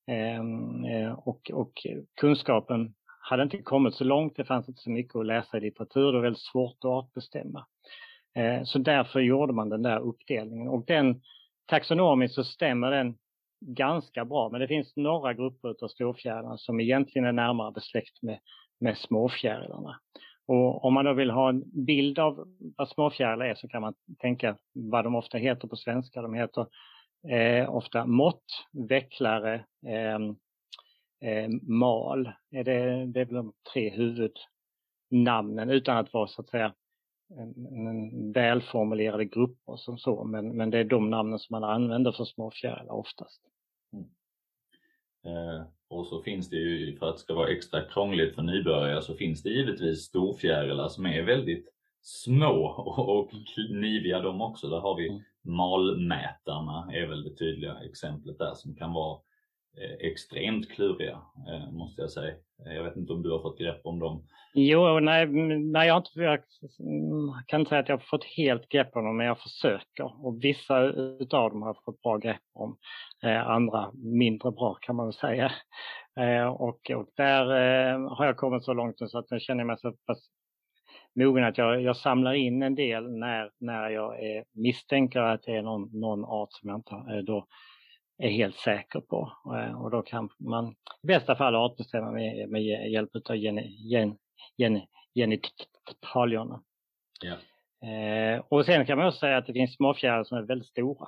Ehm, 0.08 0.86
eh, 0.86 1.12
och, 1.14 1.52
och 1.54 1.72
kunskapen 2.22 2.94
hade 3.30 3.44
inte 3.44 3.58
kommit 3.58 3.94
så 3.94 4.04
långt, 4.04 4.36
det 4.36 4.46
fanns 4.46 4.70
inte 4.70 4.82
så 4.82 4.90
mycket 4.90 5.16
att 5.16 5.26
läsa 5.26 5.58
i 5.58 5.62
litteratur, 5.62 6.06
det 6.06 6.18
var 6.18 6.24
väldigt 6.24 6.42
svårt 6.42 6.78
att 6.80 6.86
artbestämma. 6.86 7.66
Eh, 8.36 8.64
så 8.64 8.80
därför 8.80 9.20
gjorde 9.20 9.54
man 9.54 9.70
den 9.70 9.82
där 9.82 10.00
uppdelningen 10.00 10.68
och 10.68 10.86
den 10.86 11.22
taxonomiskt 11.66 12.36
så 12.36 12.44
stämmer 12.44 12.92
den 12.92 13.18
ganska 13.60 14.26
bra, 14.26 14.50
men 14.50 14.62
det 14.62 14.68
finns 14.68 14.96
några 14.96 15.34
grupper 15.34 15.76
av 15.82 15.88
storfjärilar 15.88 16.58
som 16.58 16.80
egentligen 16.80 17.28
är 17.28 17.32
närmare 17.32 17.72
besläkt 17.72 18.22
med, 18.22 18.40
med 18.80 18.98
småfjärilarna. 18.98 20.00
Och 20.48 20.86
om 20.86 20.94
man 20.94 21.06
då 21.06 21.14
vill 21.14 21.30
ha 21.30 21.50
en 21.50 21.86
bild 21.86 22.20
av 22.20 22.48
vad 22.78 22.90
småfjärilar 22.90 23.46
är 23.46 23.56
så 23.56 23.68
kan 23.68 23.82
man 23.82 23.94
tänka 24.20 24.58
vad 24.74 25.04
de 25.04 25.16
ofta 25.16 25.38
heter 25.38 25.68
på 25.68 25.76
svenska. 25.76 26.22
De 26.22 26.34
heter 26.34 26.66
eh, 27.30 27.76
ofta 27.76 28.06
mått, 28.06 28.46
vecklare, 28.90 29.56
eh, 29.88 30.20
eh, 31.22 31.50
mal. 31.62 32.32
Det, 32.52 32.64
det 33.06 33.22
är 33.22 33.26
väl 33.26 33.36
de 33.36 33.54
tre 33.74 33.90
huvudnamnen 33.90 35.70
utan 35.70 35.98
att 35.98 36.14
vara 36.14 36.28
så 36.28 36.42
att 36.42 36.50
säga 36.50 36.74
en, 37.30 37.66
en 37.66 38.32
välformulerade 38.32 39.26
grupper 39.26 39.76
som 39.76 39.98
så, 39.98 40.24
men, 40.24 40.58
men 40.58 40.70
det 40.70 40.78
är 40.78 40.84
de 40.84 41.10
namnen 41.10 41.40
som 41.40 41.54
man 41.54 41.64
använder 41.64 42.12
för 42.12 42.26
småfjärilar 42.26 42.94
oftast. 42.94 43.42
Mm. 43.94 44.06
Eh, 45.26 45.66
och 45.90 46.08
så 46.08 46.22
finns 46.22 46.50
det 46.50 46.56
ju, 46.56 46.98
för 46.98 47.10
att 47.10 47.16
det 47.16 47.22
ska 47.22 47.34
vara 47.34 47.50
extra 47.50 47.82
krångligt 47.82 48.36
för 48.36 48.42
nybörjare, 48.42 49.02
så 49.02 49.14
finns 49.14 49.44
det 49.44 49.50
givetvis 49.50 50.04
storfjärilar 50.04 50.90
som 50.90 51.06
är 51.06 51.24
väldigt 51.24 51.68
små 52.02 52.68
och, 52.78 53.20
och 53.20 53.32
kniviga 53.56 54.20
de 54.20 54.42
också. 54.42 54.70
Där 54.70 54.80
har 54.80 54.96
vi 54.96 55.10
mm. 55.10 55.22
malmätarna, 55.42 56.90
är 56.94 57.08
väl 57.08 57.24
det 57.24 57.36
tydliga 57.36 57.78
exemplet 57.90 58.38
där 58.38 58.54
som 58.54 58.76
kan 58.76 58.94
vara 58.94 59.20
Eh, 59.82 60.08
extremt 60.08 60.70
kluriga, 60.70 61.22
eh, 61.48 61.72
måste 61.72 62.02
jag 62.02 62.12
säga. 62.12 62.36
Eh, 62.66 62.74
jag 62.76 62.84
vet 62.84 62.96
inte 62.96 63.14
om 63.14 63.24
du 63.24 63.32
har 63.32 63.42
fått 63.42 63.60
grepp 63.60 63.82
om 63.84 64.00
dem? 64.00 64.24
Jo, 64.54 65.00
nej, 65.00 65.26
nej 65.60 65.88
jag, 65.88 65.94
har 65.94 66.02
inte, 66.02 66.44
mm, 66.80 67.28
jag 67.28 67.48
kan 67.48 67.60
inte 67.60 67.70
säga 67.70 67.82
att 67.82 67.90
jag 67.90 67.98
har 67.98 68.06
fått 68.10 68.24
helt 68.24 68.70
grepp 68.70 68.96
om 68.96 69.06
dem, 69.06 69.18
men 69.18 69.26
jag 69.26 69.40
försöker. 69.40 70.26
Och 70.26 70.44
vissa 70.44 70.84
utav 71.20 71.50
dem 71.50 71.62
har 71.62 71.70
jag 71.70 71.84
fått 71.86 72.02
bra 72.02 72.18
grepp 72.18 72.42
om. 72.54 72.78
andra 73.46 73.92
mindre 73.94 74.52
bra 74.52 74.78
kan 74.82 74.96
man 74.96 75.06
väl 75.06 75.14
säga. 75.14 75.52
och, 76.52 76.92
och 76.92 77.08
där 77.16 77.46
har 78.10 78.26
jag 78.26 78.38
kommit 78.38 78.64
så 78.64 78.74
långt 78.74 78.96
så 79.10 79.20
att 79.20 79.32
jag 79.32 79.42
känner 79.42 79.64
mig 79.64 79.78
så 79.80 79.94
pass 80.08 80.30
mogen 81.16 81.44
att 81.44 81.58
jag, 81.58 81.82
jag 81.82 81.98
samlar 81.98 82.34
in 82.34 82.64
en 82.64 82.76
del 82.76 83.12
när, 83.12 83.52
när 83.60 83.90
jag 83.90 84.24
är, 84.24 84.44
misstänker 84.54 85.20
att 85.20 85.44
det 85.44 85.56
är 85.56 85.62
någon, 85.62 86.00
någon 86.00 86.26
art 86.26 86.50
som 86.52 86.70
jag 86.70 86.78
inte 86.78 87.22
då 87.22 87.48
är 88.18 88.30
helt 88.30 88.56
säker 88.56 89.00
på. 89.00 89.32
Eh, 89.56 89.82
och 89.82 89.92
då 89.92 90.02
kan 90.02 90.30
man 90.40 90.76
i 91.04 91.08
bästa 91.08 91.36
fall 91.36 91.56
artbestämma 91.56 92.12
med, 92.12 92.50
med 92.50 92.64
hjälp 92.92 93.10
av 93.30 93.36
gen, 93.36 93.58
gen, 93.68 94.18
gen, 94.58 94.82
genitalierna. 95.16 96.64
Ja. 97.22 97.38
Eh, 97.88 98.44
och 98.50 98.66
sen 98.66 98.86
kan 98.86 98.98
man 98.98 99.08
också 99.08 99.20
säga 99.20 99.38
att 99.38 99.46
det 99.46 99.54
finns 99.54 99.76
småfjärilar 99.76 100.24
som 100.24 100.38
är 100.38 100.42
väldigt 100.42 100.68
stora. 100.68 101.08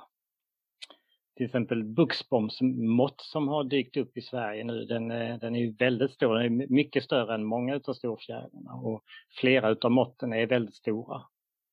Till 1.36 1.46
exempel 1.46 1.84
buxbomsmått 1.84 3.20
som 3.20 3.48
har 3.48 3.64
dykt 3.64 3.96
upp 3.96 4.16
i 4.16 4.20
Sverige 4.20 4.64
nu, 4.64 4.84
den, 4.84 5.10
eh, 5.10 5.38
den 5.38 5.56
är 5.56 5.60
ju 5.60 5.72
väldigt 5.72 6.10
stor. 6.10 6.34
Den 6.34 6.60
är 6.60 6.66
mycket 6.66 7.04
större 7.04 7.34
än 7.34 7.44
många 7.44 7.80
av 7.84 7.92
storfjärilarna 7.92 8.72
och 8.72 9.04
flera 9.40 9.76
av 9.82 9.90
måtten 9.90 10.32
är 10.32 10.46
väldigt 10.46 10.74
stora. 10.74 11.22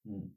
Mm. 0.06 0.29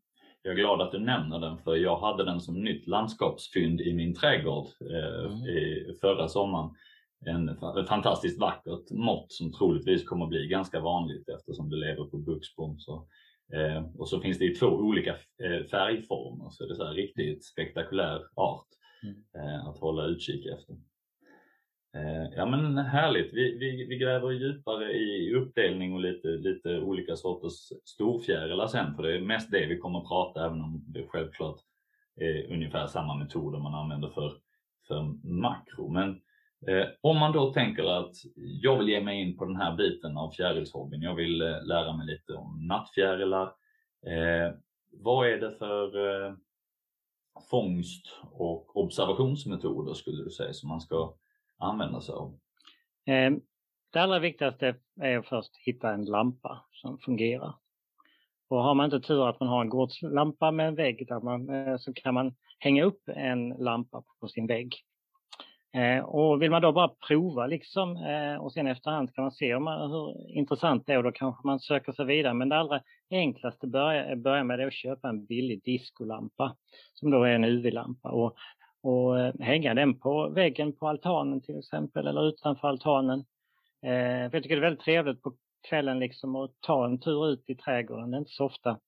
Jag 0.42 0.52
är 0.52 0.56
glad 0.56 0.80
att 0.80 0.92
du 0.92 0.99
nämner 0.99 1.40
den 1.40 1.59
för 1.59 1.76
jag 1.76 1.97
hade 2.00 2.25
den 2.25 2.40
som 2.40 2.64
nytt 2.64 2.87
landskapsfynd 2.87 3.80
i 3.80 3.94
min 3.94 4.14
trädgård 4.14 4.66
eh, 4.90 5.25
mm. 5.25 5.47
i, 5.47 5.87
förra 6.00 6.28
sommaren. 6.28 6.70
En, 7.26 7.56
fantastiskt 7.87 8.40
vackert 8.40 8.90
mått 8.90 9.32
som 9.32 9.52
troligtvis 9.52 10.04
kommer 10.04 10.26
bli 10.26 10.47
ganska 10.47 10.80
vanligt 10.80 11.28
eftersom 11.28 11.70
det 11.70 11.76
lever 11.76 12.04
på 12.04 12.18
buxbom. 12.18 12.78
Så, 12.78 13.06
eh, 13.52 13.85
och 13.99 14.09
så 14.09 14.20
finns 14.20 14.38
det 14.38 14.44
i 14.44 14.54
två 14.54 14.66
olika 14.66 15.11
eh, 15.11 15.66
färgformer 15.70 16.50
så 16.50 16.66
det 16.66 16.73
är 16.73 16.76
så 16.76 16.85
här 16.85 16.94
riktigt 16.94 17.44
spektakulär 17.44 18.23
art 18.35 18.66
mm. 19.02 19.14
eh, 19.37 19.66
att 19.66 19.78
hålla 19.78 20.04
utkik 20.04 20.47
efter. 20.47 20.76
Eh, 21.94 22.35
ja 22.37 22.47
men 22.47 22.78
härligt, 22.78 23.35
vi, 23.35 23.59
vi, 23.59 23.87
vi, 23.88 23.99
gräver 23.99 24.30
djupare 24.30 24.92
i 24.92 25.35
uppdelning 25.35 25.94
och 25.94 26.00
lite, 26.00 26.28
lite 26.28 26.80
olika 26.80 27.16
sorters 27.16 27.73
storfjärilar 27.85 28.66
sen 28.66 28.94
för 28.94 29.02
det 29.02 29.14
är 29.14 29.20
mest 29.20 29.50
det 29.50 29.66
vi 29.66 29.78
kommer 29.78 29.99
att 29.99 30.09
prata 30.09 30.47
även 30.47 30.61
om 30.61 30.85
det 30.87 31.06
självklart 31.09 31.61
är 32.16 32.52
ungefär 32.52 32.87
samma 32.87 33.14
metoder 33.14 33.59
man 33.59 33.75
använder 33.75 34.09
för, 34.09 34.32
för 34.88 35.02
makro. 35.28 35.88
Men 35.88 36.11
eh, 36.66 36.87
om 37.00 37.18
man 37.18 37.32
då 37.32 37.52
tänker 37.52 37.85
att 37.85 38.14
jag 38.35 38.78
vill 38.78 38.88
ge 38.88 39.00
mig 39.00 39.23
in 39.23 39.37
på 39.37 39.44
den 39.44 39.56
här 39.56 39.76
biten 39.76 40.16
av 40.16 40.30
fjärilshobbyn, 40.30 41.02
jag 41.02 41.14
vill 41.14 41.42
eh, 41.42 41.64
lära 41.64 41.97
mig 41.97 42.06
lite 42.06 42.32
om 42.32 42.66
nattfjärilar. 42.66 43.47
Eh, 44.06 44.54
vad 44.92 45.28
är 45.28 45.40
det 45.40 45.50
för 45.50 46.16
eh, 46.26 46.35
fångst 47.50 48.06
och 48.32 48.76
observationsmetoder 48.76 49.94
skulle 49.94 50.25
du 50.25 50.30
säga 50.30 50.52
som 50.52 50.68
man 50.68 50.80
ska 50.80 51.14
använda 51.61 52.00
sig 52.00 52.14
av? 52.14 52.38
Ehm, 53.07 53.40
det 53.93 53.99
allra 53.99 54.19
viktigaste 54.19 54.75
är 55.00 55.19
att 55.19 55.29
först 55.29 55.57
hitta 55.57 55.93
en 55.93 56.05
lampa 56.05 56.64
som 56.73 56.99
fungerar. 56.99 57.55
Och 58.49 58.62
har 58.62 58.75
man 58.75 58.85
inte 58.85 59.00
tur 59.00 59.29
att 59.29 59.40
man 59.40 59.49
har 59.49 59.61
en 59.61 59.69
gårdslampa 59.69 60.50
med 60.50 60.69
en 60.69 60.75
vägg 60.75 61.07
där 61.09 61.21
man, 61.21 61.49
eh, 61.49 61.76
så 61.76 61.93
kan 61.93 62.14
man 62.14 62.35
hänga 62.59 62.85
upp 62.85 63.02
en 63.07 63.49
lampa 63.49 64.02
på 64.21 64.29
sin 64.29 64.47
vägg. 64.47 64.75
Ehm, 65.73 66.05
och 66.05 66.43
vill 66.43 66.50
man 66.50 66.62
då 66.62 66.73
bara 66.73 66.95
prova 67.09 67.47
liksom 67.47 67.97
eh, 67.97 68.37
och 68.37 68.52
sen 68.52 68.67
efterhand 68.67 69.14
kan 69.14 69.25
man 69.25 69.33
se 69.33 69.55
om 69.55 69.64
man, 69.64 69.90
hur 69.90 70.37
intressant 70.38 70.87
det 70.87 70.93
är 70.93 70.97
och 70.97 71.05
då 71.05 71.12
kanske 71.12 71.47
man 71.47 71.61
söker 71.61 71.93
sig 71.93 72.05
vidare. 72.05 72.35
Men 72.35 72.49
det 72.49 72.57
allra 72.57 72.81
enklaste 73.11 73.67
börja, 73.67 74.17
börja 74.17 74.45
med 74.45 74.61
är 74.61 74.67
att 74.67 74.73
köpa 74.73 75.09
en 75.09 75.26
billig 75.26 75.64
diskolampa 75.64 76.57
som 76.95 77.11
då 77.11 77.25
är 77.25 77.35
en 77.35 77.45
UV-lampa. 77.45 78.11
Och 78.11 78.37
och 78.83 79.21
eh, 79.21 79.35
hänga 79.41 79.75
den 79.75 79.99
på 79.99 80.29
väggen 80.29 80.73
på 80.73 80.89
altanen 80.89 81.41
till 81.41 81.59
exempel 81.59 82.07
eller 82.07 82.29
utanför 82.29 82.69
altanen. 82.69 83.25
Eh, 83.83 84.23
jag 84.23 84.33
tycker 84.33 84.57
det 84.57 84.61
är 84.61 84.71
väldigt 84.71 84.85
trevligt 84.85 85.23
på 85.23 85.35
kvällen 85.69 85.99
liksom 85.99 86.37
att 86.37 86.51
ta 86.61 86.85
en 86.85 87.01
tur 87.01 87.29
ut 87.29 87.45
i 87.47 87.55
trädgården. 87.55 88.11
Det 88.11 88.17
är 88.17 88.19
inte 88.19 88.31
så 88.31 88.45
ofta 88.45 88.79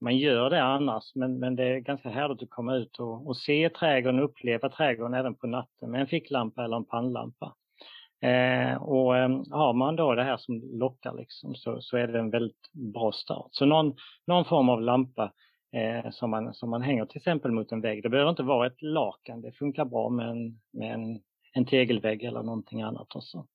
man 0.00 0.16
gör 0.16 0.50
det 0.50 0.62
annars, 0.62 1.14
men, 1.14 1.38
men 1.38 1.56
det 1.56 1.64
är 1.64 1.78
ganska 1.78 2.08
härligt 2.08 2.42
att 2.42 2.50
komma 2.50 2.74
ut 2.74 2.98
och, 2.98 3.26
och 3.26 3.36
se 3.36 3.68
trädgården, 3.70 4.20
uppleva 4.20 4.68
trädgården 4.68 5.14
även 5.14 5.34
på 5.34 5.46
natten 5.46 5.90
med 5.90 6.00
en 6.00 6.06
ficklampa 6.06 6.64
eller 6.64 6.76
en 6.76 6.84
pannlampa. 6.84 7.54
Eh, 8.20 8.82
och 8.82 9.16
eh, 9.16 9.28
har 9.50 9.72
man 9.72 9.96
då 9.96 10.14
det 10.14 10.24
här 10.24 10.36
som 10.36 10.60
lockar 10.78 11.14
liksom, 11.14 11.54
så, 11.54 11.80
så 11.80 11.96
är 11.96 12.06
det 12.06 12.18
en 12.18 12.30
väldigt 12.30 12.72
bra 12.72 13.12
start. 13.12 13.48
Så 13.50 13.64
någon, 13.64 13.94
någon 14.26 14.44
form 14.44 14.68
av 14.68 14.82
lampa 14.82 15.32
eh, 15.72 16.10
som, 16.10 16.30
man, 16.30 16.54
som 16.54 16.70
man 16.70 16.82
hänger 16.82 17.06
till 17.06 17.18
exempel 17.18 17.50
mot 17.50 17.72
en 17.72 17.80
vägg. 17.80 18.02
Det 18.02 18.08
behöver 18.08 18.30
inte 18.30 18.42
vara 18.42 18.66
ett 18.66 18.82
lakan, 18.82 19.40
det 19.40 19.52
funkar 19.52 19.84
bra 19.84 20.08
med 20.08 20.28
en, 20.28 20.60
med 20.72 20.94
en, 20.94 21.20
en 21.52 21.66
tegelvägg 21.66 22.22
eller 22.22 22.42
någonting 22.42 22.82
annat 22.82 23.16
också. 23.16 23.46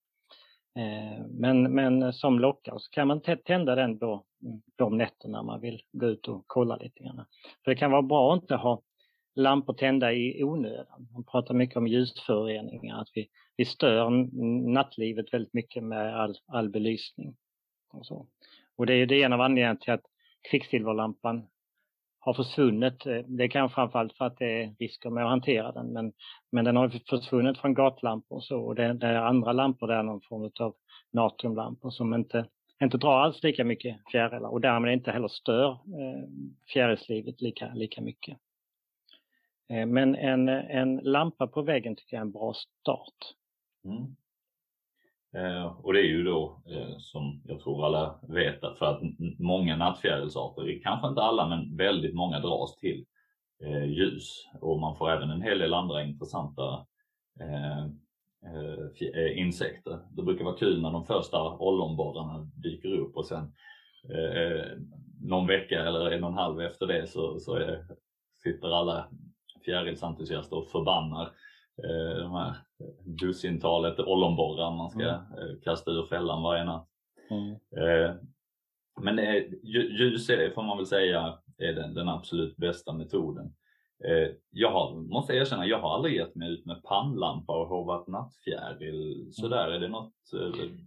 Eh, 0.76 1.26
men, 1.30 1.64
men 1.64 2.14
som 2.14 2.40
lockar 2.40 2.78
så 2.78 2.90
kan 2.92 3.08
man 3.08 3.22
tända 3.46 3.76
den 3.76 3.98
då 3.98 4.26
mm, 4.44 4.62
de 4.76 4.98
nätterna 4.98 5.44
man 5.44 5.62
vill 5.62 5.82
gå 5.92 6.06
ut 6.06 6.28
och 6.28 6.44
kolla 6.48 6.76
lite 6.76 7.04
grann. 7.04 7.26
För 7.64 7.72
det 7.72 7.76
kan 7.76 7.92
vara 7.92 8.02
bra 8.02 8.34
att 8.34 8.42
inte 8.42 8.56
ha 8.56 8.82
lampor 9.36 9.74
tända 9.74 10.14
i 10.14 10.44
onödan. 10.44 11.08
Man 11.14 11.24
pratar 11.24 11.54
mycket 11.54 11.78
om 11.78 11.88
ljusföroreningar, 11.88 13.02
att 13.02 13.10
vi, 13.14 13.30
vi 13.58 13.66
stör 13.66 14.10
nattlivet 14.74 15.34
väldigt 15.34 15.54
mycket 15.54 15.84
med 15.84 16.16
all, 16.16 16.38
all 16.48 16.70
belysning. 16.70 17.36
Och, 17.94 18.06
så. 18.06 18.28
och 18.76 18.86
det 18.86 18.94
är 18.94 18.98
ju 18.98 19.06
det 19.06 19.24
en 19.24 19.34
av 19.34 19.42
anledningarna 19.42 19.80
till 19.80 19.94
att 19.94 20.06
kvicksilverlampan 20.52 21.48
har 22.20 22.34
försvunnit. 22.34 23.06
Eh, 23.06 23.18
det 23.28 23.48
kan 23.48 23.70
framförallt 23.70 24.14
för 24.14 24.26
att 24.26 24.38
det 24.38 24.64
är 24.64 24.76
risker 24.80 25.10
med 25.10 25.24
att 25.24 25.30
hantera 25.30 25.72
den, 25.72 25.94
men, 25.94 26.14
men 26.52 26.66
den 26.66 26.76
har 26.76 26.90
försvunnit 27.10 27.58
från 27.58 27.74
gatlampor 27.74 28.36
och 28.36 28.44
så. 28.44 28.60
Och 28.60 28.76
det, 28.76 28.94
det 28.94 29.08
är 29.08 29.16
andra 29.16 29.52
lampor 29.52 29.88
där, 29.88 30.04
någon 30.04 30.22
form 30.22 30.52
av 30.60 30.76
natriumlampor 31.14 31.90
som 31.90 32.14
inte, 32.14 32.46
inte 32.84 32.98
drar 32.98 33.20
alls 33.20 33.44
lika 33.44 33.64
mycket 33.64 33.98
fjärilar 34.12 34.50
och 34.50 34.62
därmed 34.62 34.94
inte 34.94 35.12
heller 35.12 35.28
stör 35.28 35.72
eh, 35.72 36.24
fjärilslivet 36.74 37.42
lika, 37.42 37.74
lika 37.74 38.02
mycket. 38.02 38.38
Eh, 39.70 39.86
men 39.86 40.16
en, 40.16 40.50
en 40.50 40.98
lampa 40.98 41.48
på 41.48 41.62
väggen 41.62 41.96
tycker 41.96 42.16
jag 42.16 42.22
är 42.22 42.26
en 42.26 42.32
bra 42.32 42.54
start. 42.54 43.34
Mm. 43.86 44.16
Eh, 45.38 45.66
och 45.66 45.94
det 45.94 46.00
är 46.00 46.08
ju 46.08 46.24
då 46.24 46.62
eh, 46.70 46.98
som 46.98 47.42
jag 47.46 47.60
tror 47.60 47.86
alla 47.86 48.20
vet 48.28 48.64
att 48.64 48.78
för 48.78 48.86
att 48.86 49.02
många 49.40 49.76
nattfjärilsarter, 49.76 50.80
kanske 50.84 51.08
inte 51.08 51.22
alla 51.22 51.48
men 51.48 51.78
väldigt 51.78 52.16
många 52.16 52.40
dras 52.40 52.76
till 52.76 53.06
eh, 53.64 53.86
ljus 53.86 54.48
och 54.62 54.80
man 54.80 54.98
får 54.98 55.10
även 55.12 55.30
en 55.30 55.42
hel 55.42 55.60
del 55.60 55.74
andra 55.74 56.04
intressanta 56.04 56.86
eh, 57.40 57.84
eh, 58.46 59.14
eh 59.16 59.40
insekter. 59.40 60.00
Det 60.10 60.24
brukar 60.24 60.46
vara 60.46 60.58
kul 60.58 60.82
när 60.82 60.92
de 60.92 61.06
första 61.06 61.58
ollonborrarna 61.58 62.50
dyker 62.56 62.94
upp 62.94 63.16
och 63.16 63.26
sen 63.26 63.54
eh, 64.10 64.42
eh, 64.42 64.78
någon 65.22 65.48
vecka 65.48 65.86
eller 65.86 66.12
en 66.12 66.24
och 66.24 66.30
en 66.30 66.38
halv 66.38 66.62
efter 66.62 66.88
det 66.88 67.08
så, 67.08 67.40
så 67.40 67.56
är, 67.56 67.86
sitter 68.44 68.68
alla 68.68 69.08
fjärilsentusiaster 69.66 70.58
och 70.58 70.68
förbannar 70.68 71.24
eh, 71.24 71.30
de 72.20 72.32
här 72.32 72.56
dussintalet 73.06 74.00
ollonborrar 74.00 74.72
man 74.72 74.90
ska 74.90 75.04
mm. 75.04 75.14
Eh, 75.14 75.60
kasta 75.64 75.92
ur 75.92 76.06
fällan 76.06 76.44
varje 76.44 76.64
natt. 76.64 76.88
Mm. 77.30 77.52
Eh, 77.52 78.16
men 79.02 79.20
eh, 79.20 79.44
ljus 79.64 80.30
är, 80.30 80.52
får 80.52 80.64
man 80.64 80.78
väl 80.78 80.86
säga 80.86 81.38
är 81.58 81.74
den, 81.74 81.94
den 81.94 82.10
absolut 82.10 82.58
bästa 82.58 82.94
metoden. 82.94 83.54
Jag 84.50 84.72
har, 84.72 84.96
måste 84.96 85.34
erkänna, 85.34 85.66
jag 85.66 85.80
har 85.80 85.96
aldrig 85.96 86.16
gett 86.16 86.36
mig 86.36 86.52
ut 86.52 86.66
med 86.66 86.84
pannlampa 86.84 87.62
och 87.62 87.68
hovat 87.68 88.08
nattfjäril. 88.08 89.28
Sådär, 89.32 89.68
är 89.68 89.80
det 89.80 89.88
något? 89.88 90.14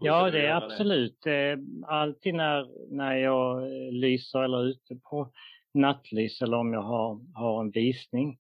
Ja, 0.01 0.31
det 0.31 0.47
är 0.47 0.55
absolut. 0.55 1.19
Det. 1.25 1.59
Alltid 1.87 2.35
när, 2.35 2.69
när 2.97 3.17
jag 3.17 3.63
lyser 3.93 4.43
eller 4.43 4.59
är 4.59 4.65
ute 4.65 5.01
på 5.11 5.33
nattlys 5.75 6.43
eller 6.43 6.57
om 6.57 6.73
jag 6.73 6.83
har, 6.83 7.21
har 7.35 7.61
en 7.61 7.71
visning 7.71 8.39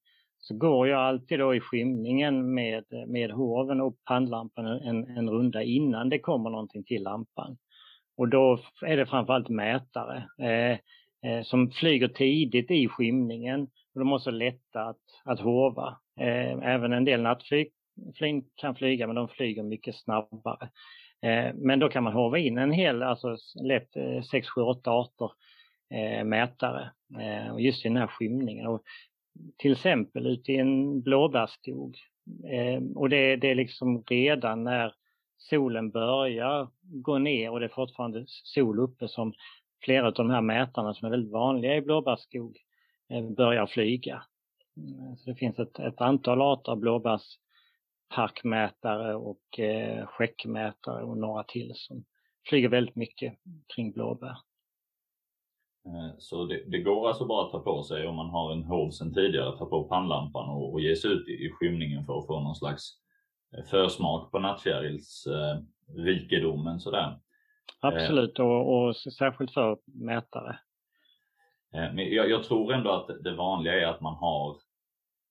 så 0.50 0.56
går 0.56 0.88
jag 0.88 1.00
alltid 1.00 1.38
då 1.38 1.54
i 1.54 1.60
skymningen 1.60 2.54
med, 2.54 2.84
med 3.06 3.30
hoven 3.30 3.80
och 3.80 3.96
pannlampan 4.04 4.66
en, 4.66 5.16
en 5.16 5.30
runda 5.30 5.62
innan 5.62 6.08
det 6.08 6.18
kommer 6.18 6.50
någonting 6.50 6.84
till 6.84 7.02
lampan. 7.02 7.56
Och 8.16 8.28
då 8.28 8.58
är 8.82 8.96
det 8.96 9.06
framförallt 9.06 9.48
mätare 9.48 10.24
eh, 10.38 10.78
eh, 11.30 11.42
som 11.42 11.70
flyger 11.70 12.08
tidigt 12.08 12.70
i 12.70 12.88
skymningen 12.88 13.62
och 13.94 14.00
de 14.00 14.12
är 14.12 14.18
så 14.18 14.30
lätta 14.30 14.82
att, 14.82 15.00
att 15.24 15.40
hova. 15.40 15.98
Eh, 16.20 16.72
även 16.74 16.92
en 16.92 17.04
del 17.04 17.22
nattflyg 17.22 17.72
kan 18.56 18.74
flyga 18.74 19.06
men 19.06 19.16
de 19.16 19.28
flyger 19.28 19.62
mycket 19.62 19.94
snabbare. 19.94 20.68
Eh, 21.22 21.54
men 21.54 21.78
då 21.78 21.88
kan 21.88 22.04
man 22.04 22.12
hova 22.12 22.38
in 22.38 22.58
en 22.58 22.72
hel, 22.72 23.02
alltså 23.02 23.36
lätt 23.62 23.90
6, 24.30 24.48
7, 24.48 24.60
8 24.60 24.90
arter 24.90 25.30
eh, 25.94 26.24
mätare 26.24 26.90
eh, 27.20 27.52
och 27.52 27.60
just 27.60 27.84
i 27.84 27.88
den 27.88 27.96
här 27.96 28.06
skymningen. 28.06 28.66
Och 28.66 28.82
till 29.56 29.72
exempel 29.72 30.26
ute 30.26 30.52
i 30.52 30.56
en 30.56 31.02
blåbärsskog. 31.02 31.98
Eh, 32.50 32.82
och 32.94 33.08
det, 33.08 33.36
det 33.36 33.50
är 33.50 33.54
liksom 33.54 34.02
redan 34.02 34.64
när 34.64 34.94
solen 35.38 35.90
börjar 35.90 36.68
gå 36.80 37.18
ner 37.18 37.50
och 37.50 37.60
det 37.60 37.66
är 37.66 37.68
fortfarande 37.68 38.24
sol 38.26 38.78
uppe 38.78 39.08
som 39.08 39.32
flera 39.84 40.06
av 40.06 40.12
de 40.12 40.30
här 40.30 40.40
mätarna 40.40 40.94
som 40.94 41.06
är 41.06 41.10
väldigt 41.10 41.32
vanliga 41.32 41.76
i 41.76 41.82
blåbärsskog 41.82 42.58
eh, 43.10 43.30
börjar 43.30 43.66
flyga. 43.66 44.22
Mm, 44.76 45.16
så 45.16 45.30
det 45.30 45.36
finns 45.36 45.58
ett, 45.58 45.78
ett 45.78 46.00
antal 46.00 46.42
arter 46.42 46.72
av 46.72 46.78
blåbärsparkmätare 46.78 49.14
och 49.14 49.58
eh, 49.58 50.06
skäckmätare 50.06 51.02
och 51.02 51.18
några 51.18 51.44
till 51.44 51.72
som 51.74 52.04
flyger 52.48 52.68
väldigt 52.68 52.96
mycket 52.96 53.34
kring 53.74 53.92
blåbär. 53.92 54.36
Eh, 55.86 56.10
så 56.18 56.44
det, 56.44 56.64
det, 56.66 56.78
går 56.78 57.08
alltså 57.08 57.26
bara 57.26 57.46
att 57.46 57.52
ta 57.52 57.58
på 57.58 57.82
sig 57.82 58.06
om 58.06 58.16
man 58.16 58.30
har 58.30 58.52
en 58.52 58.64
hov 58.64 58.90
sedan 58.90 59.14
tidigare, 59.14 59.58
ta 59.58 59.66
på 59.66 59.84
pannlampan 59.84 60.50
och, 60.50 60.72
och 60.72 60.80
ge 60.80 60.96
sig 60.96 61.10
ut 61.10 61.28
i, 61.28 61.32
i 61.32 61.50
skymningen 61.50 62.04
för 62.04 62.18
att 62.18 62.26
få 62.26 62.40
någon 62.40 62.54
slags 62.54 62.92
eh, 63.56 63.64
försmak 63.64 64.30
på 64.30 64.38
nattfjärilsrikedomen 64.38 66.74
eh, 66.74 66.78
sådär. 66.78 67.18
Absolut 67.80 68.38
och, 68.38 68.76
och 68.76 68.96
särskilt 68.96 69.52
för 69.52 69.78
mätare. 69.84 70.58
Men 71.72 71.98
jag, 71.98 72.30
jag, 72.30 72.44
tror 72.44 72.72
ändå 72.72 72.90
att 72.90 73.24
det 73.24 73.36
vanliga 73.36 73.80
är 73.80 73.86
att 73.86 74.00
man 74.00 74.14
har 74.14 74.56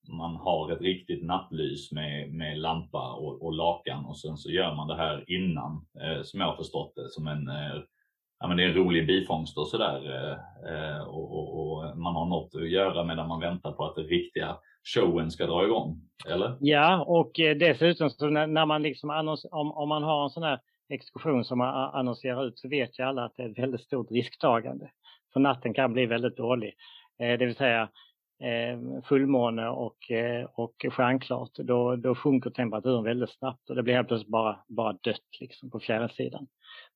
man 0.08 0.36
har 0.36 0.72
ett 0.72 0.80
riktigt 0.80 1.24
nattlys 1.24 1.92
med, 1.92 2.34
med 2.34 2.58
lampa 2.58 3.12
och, 3.12 3.42
och 3.42 3.52
lakan 3.52 4.04
och 4.04 4.18
sen 4.18 4.36
så 4.36 4.50
gör 4.50 4.74
man 4.74 4.88
det 4.88 4.96
här 4.96 5.30
innan, 5.30 5.86
eh, 6.00 6.22
som 6.22 6.40
jag 6.40 6.46
har 6.46 6.56
förstått 6.56 6.92
det, 6.96 7.10
som 7.10 7.26
en 7.26 7.48
eh, 7.48 7.82
ja, 8.40 8.48
men 8.48 8.56
det 8.56 8.62
är 8.62 8.68
en 8.68 8.74
rolig 8.74 9.06
bifångst 9.06 9.58
och 9.58 9.68
sådär. 9.68 9.96
Eh, 10.14 10.32
eh, 10.72 11.02
och, 11.02 11.32
och, 11.38 11.60
och, 11.60 11.98
man 11.98 12.14
har 12.14 12.26
något 12.26 12.54
att 12.54 12.70
göra 12.70 13.04
medan 13.04 13.28
man 13.28 13.40
väntar 13.40 13.72
på 13.72 13.84
att 13.84 13.96
den 13.96 14.04
riktiga 14.04 14.56
showen 14.94 15.30
ska 15.30 15.46
dra 15.46 15.64
igång. 15.64 16.00
Eller? 16.28 16.56
Ja, 16.60 17.04
och 17.04 17.40
eh, 17.40 17.56
dessutom 17.56 18.10
så 18.10 18.30
när, 18.30 18.46
när 18.46 18.66
man 18.66 18.82
liksom 18.82 19.10
annons, 19.10 19.46
om, 19.50 19.72
om 19.72 19.88
man 19.88 20.02
har 20.02 20.24
en 20.24 20.30
sån 20.30 20.42
här 20.42 20.60
exkursion 20.88 21.44
som 21.44 21.58
man 21.58 21.94
annonserar 21.94 22.46
ut 22.46 22.58
så 22.58 22.68
vet 22.68 22.98
ju 22.98 23.02
alla 23.02 23.24
att 23.24 23.36
det 23.36 23.42
är 23.42 23.50
ett 23.50 23.58
väldigt 23.58 23.80
stort 23.80 24.10
risktagande. 24.10 24.90
För 25.32 25.40
natten 25.40 25.74
kan 25.74 25.92
bli 25.92 26.06
väldigt 26.06 26.36
dålig. 26.36 26.74
Eh, 27.20 27.38
det 27.38 27.46
vill 27.46 27.56
säga 27.56 27.88
eh, 28.40 29.02
fullmåne 29.04 29.68
och, 29.68 30.10
eh, 30.10 30.44
och 30.54 30.86
stjärnklart, 30.90 31.50
då, 31.54 31.96
då 31.96 32.14
sjunker 32.14 32.50
temperaturen 32.50 33.04
väldigt 33.04 33.30
snabbt 33.30 33.70
och 33.70 33.76
det 33.76 33.82
blir 33.82 33.94
helt 33.94 34.08
plötsligt 34.08 34.32
bara, 34.32 34.58
bara 34.68 34.92
dött 34.92 35.40
liksom 35.40 35.70
på 35.70 35.80
fjärrsidan. 35.80 36.46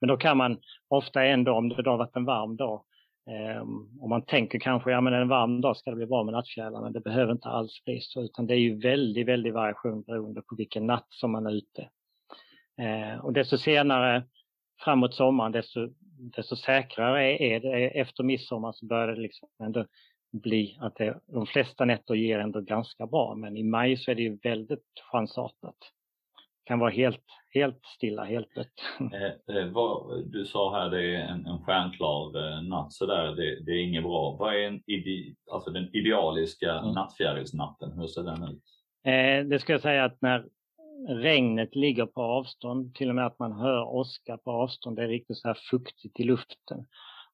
Men 0.01 0.09
då 0.09 0.17
kan 0.17 0.37
man 0.37 0.59
ofta 0.89 1.25
ändå, 1.25 1.53
om 1.53 1.69
det 1.69 1.83
då 1.83 1.91
har 1.91 1.99
varit 1.99 2.17
en 2.17 2.25
varm 2.25 2.57
dag, 2.57 2.85
eh, 3.31 3.63
om 4.01 4.09
man 4.09 4.23
tänker 4.23 4.59
kanske, 4.59 4.91
ja 4.91 5.01
men 5.01 5.15
en 5.15 5.29
varm 5.29 5.61
dag 5.61 5.77
ska 5.77 5.91
det 5.91 5.97
bli 5.97 6.07
bra 6.07 6.25
med 6.25 6.33
nattfjärilarna, 6.33 6.91
det 6.91 7.01
behöver 7.01 7.33
inte 7.33 7.49
alls 7.49 7.85
bli 7.85 8.01
så, 8.01 8.23
utan 8.23 8.47
det 8.47 8.55
är 8.55 8.59
ju 8.59 8.79
väldigt, 8.79 9.29
väldigt 9.29 9.55
variation 9.55 10.03
beroende 10.03 10.43
på 10.43 10.57
vilken 10.57 10.87
natt 10.87 11.07
som 11.09 11.33
man 11.33 11.47
är 11.47 11.53
ute. 11.53 11.89
Eh, 12.81 13.25
och 13.25 13.33
desto 13.33 13.59
senare 13.59 14.25
framåt 14.85 15.15
sommaren, 15.15 15.53
desto, 15.53 15.89
desto 16.37 16.57
säkrare 16.57 17.43
är 17.43 17.61
det. 17.61 18.01
Efter 18.01 18.25
midsommar 18.25 18.73
så 18.73 18.87
börjar 18.87 19.09
det 19.09 19.21
liksom 19.21 19.49
ändå 19.63 19.87
bli 20.35 20.79
att 20.81 20.97
det, 20.97 21.21
de 21.27 21.47
flesta 21.47 21.85
nätter 21.85 22.15
ger 22.15 22.39
ändå 22.39 22.61
ganska 22.61 23.07
bra, 23.07 23.35
men 23.35 23.57
i 23.57 23.63
maj 23.63 23.97
så 23.97 24.11
är 24.11 24.15
det 24.15 24.23
ju 24.23 24.39
väldigt 24.43 24.85
chansartat. 25.13 25.77
Det 26.65 26.69
kan 26.69 26.79
vara 26.79 26.91
helt, 26.91 27.25
helt 27.55 27.85
stilla, 27.97 28.25
helt 28.25 28.55
dött. 28.55 28.73
Eh, 29.15 29.57
eh, 29.57 29.67
vad, 29.67 30.23
du 30.27 30.45
sa 30.45 30.81
här 30.81 30.91
det 30.91 31.17
är 31.17 31.21
en, 31.21 31.47
en 31.47 31.59
stjärnklar 31.59 32.37
eh, 32.37 32.63
natt 32.63 32.93
sådär, 32.93 33.35
det, 33.35 33.65
det 33.65 33.73
är 33.73 33.83
inget 33.83 34.03
bra. 34.03 34.37
Vad 34.39 34.55
är 34.55 34.67
en 34.69 34.83
ide, 34.87 35.35
alltså 35.53 35.71
den 35.71 35.97
idealiska 35.97 36.73
mm. 36.73 36.93
nattfjärilsnatten? 36.93 37.93
Hur 37.93 38.07
ser 38.07 38.23
den 38.23 38.43
ut? 38.43 38.63
Eh, 39.05 39.49
det 39.49 39.59
ska 39.59 39.73
jag 39.73 39.83
säga 39.83 40.05
att 40.05 40.23
när 40.23 40.47
regnet 41.09 41.75
ligger 41.75 42.07
på 42.07 42.23
avstånd, 42.23 42.95
till 42.95 43.09
och 43.09 43.15
med 43.15 43.27
att 43.27 43.39
man 43.39 43.53
hör 43.53 43.95
åska 43.95 44.37
på 44.37 44.51
avstånd, 44.51 44.97
det 44.97 45.05
är 45.05 45.09
riktigt 45.09 45.37
så 45.37 45.49
här 45.49 45.59
fuktigt 45.71 46.21
i 46.21 46.25
luften. 46.25 46.87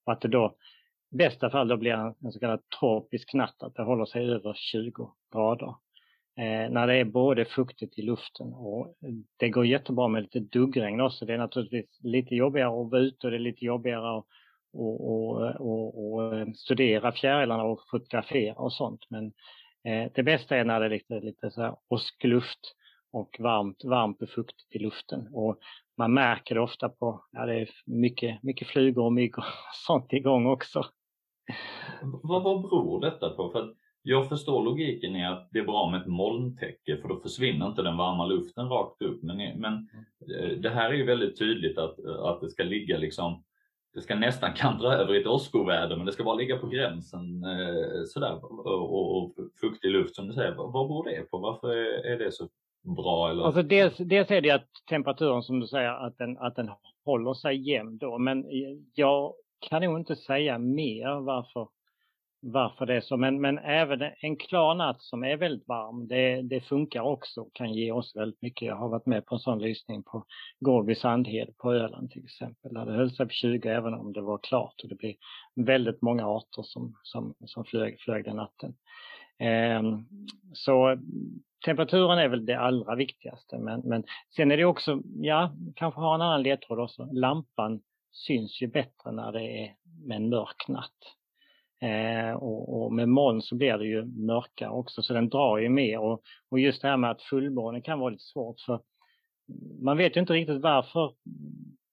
Och 0.05 0.13
att 0.13 0.21
det 0.21 0.29
då 0.29 0.57
bästa 1.11 1.51
fall 1.51 1.69
då 1.69 1.77
blir 1.77 1.93
en, 1.93 2.15
en 2.25 2.33
så 2.33 2.41
kallad 2.41 2.61
tropisk 2.81 3.35
natt, 3.35 3.63
att 3.63 3.75
det 3.75 3.83
håller 3.83 4.05
sig 4.05 4.31
över 4.31 4.55
20 4.57 5.13
grader. 5.33 5.75
Eh, 6.37 6.71
när 6.71 6.87
det 6.87 6.95
är 6.95 7.05
både 7.05 7.45
fuktigt 7.45 7.99
i 7.99 8.03
luften 8.03 8.55
och 8.55 8.95
det 9.37 9.49
går 9.49 9.67
jättebra 9.67 10.09
med 10.09 10.23
lite 10.23 10.41
duggregn 10.41 11.01
också. 11.01 11.27
Det 11.27 11.35
är 11.35 11.39
naturligtvis 11.39 12.01
lite 12.03 12.35
jobbigare 12.35 12.69
att 12.69 12.91
vara 12.91 13.01
ute 13.01 13.27
och 13.27 13.31
det 13.31 13.37
är 13.37 13.41
lite 13.41 13.65
jobbigare 13.65 14.19
att, 14.19 14.25
och, 14.73 15.11
och, 15.11 15.61
och, 15.61 16.13
och 16.13 16.39
eh, 16.39 16.47
studera 16.55 17.13
fjärilarna 17.13 17.63
och 17.63 17.81
fotografera 17.91 18.55
och 18.55 18.73
sånt. 18.73 19.01
Men 19.09 19.27
eh, 19.85 20.13
det 20.15 20.23
bästa 20.23 20.57
är 20.57 20.65
när 20.65 20.81
det 20.81 20.87
är 20.87 20.91
lite, 20.91 21.21
lite 21.21 21.51
så 21.51 21.63
här 21.63 21.77
åskluft 21.89 22.75
och 23.13 23.37
varmt, 23.39 23.85
varmt 23.85 24.23
och 24.23 24.31
fuktigt 24.31 24.77
i 24.77 24.79
luften. 24.79 25.29
Och 25.33 25.59
man 25.97 26.15
märker 26.15 26.55
det 26.55 26.61
ofta 26.61 26.89
på, 26.89 27.25
ja 27.33 27.47
det 27.47 27.61
är 27.61 27.71
mycket, 27.87 28.43
mycket 28.43 28.69
flugor 28.69 29.05
och 29.05 29.13
mygg 29.13 29.39
och 29.39 29.45
sånt 29.87 30.13
igång 30.13 30.47
också. 30.47 30.85
Vad, 32.03 32.43
vad 32.43 32.63
beror 32.63 33.01
detta 33.01 33.31
på? 33.31 33.51
För 33.51 33.75
jag 34.03 34.29
förstår 34.29 34.65
logiken 34.65 35.17
i 35.17 35.27
att 35.27 35.49
det 35.53 35.59
är 35.59 35.65
bra 35.65 35.91
med 35.91 36.01
ett 36.01 36.07
molntäcke 36.07 36.97
för 36.97 37.09
då 37.09 37.21
försvinner 37.21 37.67
inte 37.67 37.83
den 37.83 37.97
varma 37.97 38.27
luften 38.27 38.69
rakt 38.69 39.03
upp. 39.03 39.23
Men, 39.23 39.37
men 39.37 39.89
eh, 40.37 40.59
det 40.59 40.71
här 40.71 40.91
är 40.91 40.95
ju 40.95 41.05
väldigt 41.05 41.39
tydligt 41.39 41.79
att, 41.79 42.05
att 42.05 42.41
det 42.41 42.51
ska 42.51 42.63
ligga 42.63 42.99
liksom 42.99 43.43
det 43.95 44.01
ska 44.01 44.15
nästan 44.15 44.53
kantra 44.57 44.95
över 44.95 45.15
i 45.15 45.21
ett 45.21 45.27
åskoväder 45.27 45.97
men 45.97 46.07
det 46.07 46.13
ska 46.13 46.25
bara 46.25 46.35
ligga 46.35 46.57
på 46.57 46.67
gränsen 46.67 47.45
eh, 47.45 48.05
sådär 48.07 48.45
och, 48.45 48.67
och, 48.67 49.17
och 49.17 49.35
fuktig 49.61 49.91
luft 49.91 50.15
som 50.15 50.29
du 50.29 50.35
säger. 50.35 50.55
Vad, 50.55 50.73
vad 50.73 50.89
beror 50.89 51.05
det 51.05 51.31
på? 51.31 51.39
Varför 51.39 51.69
är, 51.69 52.13
är 52.13 52.19
det 52.19 52.33
så 52.33 52.49
bra? 52.97 53.31
Eller? 53.31 53.45
Alltså 53.45 53.63
dels, 53.63 53.97
dels 53.97 54.31
är 54.31 54.41
det 54.41 54.51
att 54.51 54.69
temperaturen 54.89 55.43
som 55.43 55.61
du 55.61 55.67
säger 55.67 56.07
att 56.07 56.19
den, 56.19 56.39
att 56.39 56.57
den 56.57 56.71
håller 57.05 57.35
sig 57.35 57.71
jämn 57.71 57.99
då 57.99 58.19
men 58.19 58.45
eh, 58.45 58.79
jag 58.95 59.35
kan 59.61 59.83
nog 59.83 59.99
inte 59.99 60.17
säga 60.17 60.59
mer 60.59 61.21
varför 61.21 61.69
varför 62.43 62.87
det 62.87 62.97
är 62.97 63.01
så. 63.01 63.17
Men, 63.17 63.41
men 63.41 63.59
även 63.59 64.03
en 64.21 64.37
klar 64.37 64.75
natt 64.75 65.03
som 65.03 65.25
är 65.25 65.37
väldigt 65.37 65.69
varm, 65.69 66.09
det, 66.09 66.43
det 66.43 66.61
funkar 66.61 67.01
också 67.01 67.41
och 67.41 67.55
kan 67.55 67.73
ge 67.73 67.93
oss 67.93 68.17
väldigt 68.17 68.43
mycket. 68.43 68.67
Jag 68.67 68.77
har 68.77 68.89
varit 68.89 69.07
med 69.07 69.27
på 69.27 69.35
en 69.35 69.41
sån 69.41 69.59
lysning 69.59 70.03
på 70.03 70.25
Gårdby 70.61 70.95
Sandhed 70.95 71.57
på 71.59 71.73
Öland 71.75 72.11
till 72.11 72.25
exempel. 72.25 72.75
Där 72.75 72.87
det 72.87 72.93
höll 72.93 73.11
sig 73.11 73.27
på 73.27 73.33
20 73.33 73.69
även 73.69 73.95
om 73.95 74.13
det 74.13 74.21
var 74.21 74.39
klart 74.39 74.75
och 74.83 74.89
det 74.89 74.95
blev 74.95 75.15
väldigt 75.57 76.03
många 76.03 76.27
arter 76.27 76.63
som, 76.63 76.95
som, 77.03 77.35
som 77.47 77.65
flög, 77.65 78.01
flög 78.01 78.25
den 78.25 78.37
natten. 78.37 78.75
Eh, 79.39 79.83
så 80.53 80.99
temperaturen 81.65 82.19
är 82.19 82.29
väl 82.29 82.47
det 82.47 82.59
allra 82.59 82.95
viktigaste. 82.95 83.59
Men, 83.59 83.81
men 83.81 84.05
sen 84.37 84.51
är 84.51 84.57
det 84.57 84.65
också, 84.65 85.03
ja, 85.15 85.53
kanske 85.75 86.01
har 86.01 86.15
en 86.15 86.23
annan 86.23 86.43
ledtråd 86.43 86.81
också. 86.81 87.09
Lampan 87.13 87.81
syns 88.13 88.63
ju 88.63 88.67
bättre 88.67 89.13
när 89.13 89.33
det 89.33 89.43
är 89.43 89.75
med 90.07 90.17
en 90.17 90.29
mörk 90.29 90.69
natt. 90.69 91.17
Eh, 91.83 92.33
och, 92.33 92.83
och, 92.83 92.93
med 92.93 93.09
moln 93.09 93.43
så 93.43 93.55
blir 93.57 93.79
det 93.79 93.87
ju 93.87 94.05
mörkare 94.05 94.71
också 94.71 95.03
så 95.03 95.13
den 95.13 95.29
drar 95.29 95.59
ju 95.59 95.69
mer 95.69 95.99
och, 95.99 96.23
och 96.51 96.61
just 96.61 96.83
det 96.83 96.89
här 96.89 96.97
med 96.97 97.11
att 97.11 97.23
fullmåne 97.23 97.81
kan 97.81 97.99
vara 97.99 98.11
lite 98.11 98.25
svårt 98.25 98.61
för 98.61 98.81
man 99.83 99.97
vet 99.97 100.17
ju 100.17 100.21
inte 100.21 100.33
riktigt 100.33 100.63
varför. 100.63 101.13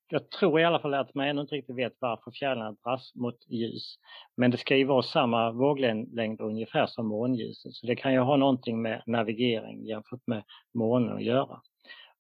Jag 0.10 0.30
tror 0.30 0.60
i 0.60 0.64
alla 0.64 0.80
fall 0.80 0.94
att 0.94 1.16
man 1.16 1.28
ännu 1.28 1.42
inte 1.42 1.56
riktigt 1.56 1.76
vet 1.76 1.94
varför 2.00 2.32
fjärilarna 2.32 2.76
dras 2.84 3.16
mot 3.16 3.38
ljus. 3.48 3.96
Men 4.38 4.52
det 4.52 4.58
ska 4.58 4.76
ju 4.76 4.84
vara 4.84 5.02
samma 5.02 5.52
våglängd 5.52 6.42
ungefär 6.42 6.86
som 6.88 7.08
månljuset 7.08 7.74
så 7.74 7.88
det 7.88 7.96
kan 7.96 8.14
ju 8.14 8.20
ha 8.20 8.38
någonting 8.38 8.82
med 8.82 9.04
navigering 9.06 9.86
jämfört 9.86 10.28
med 10.28 10.44
månen 10.74 11.16
att 11.16 11.24
göra. 11.24 11.62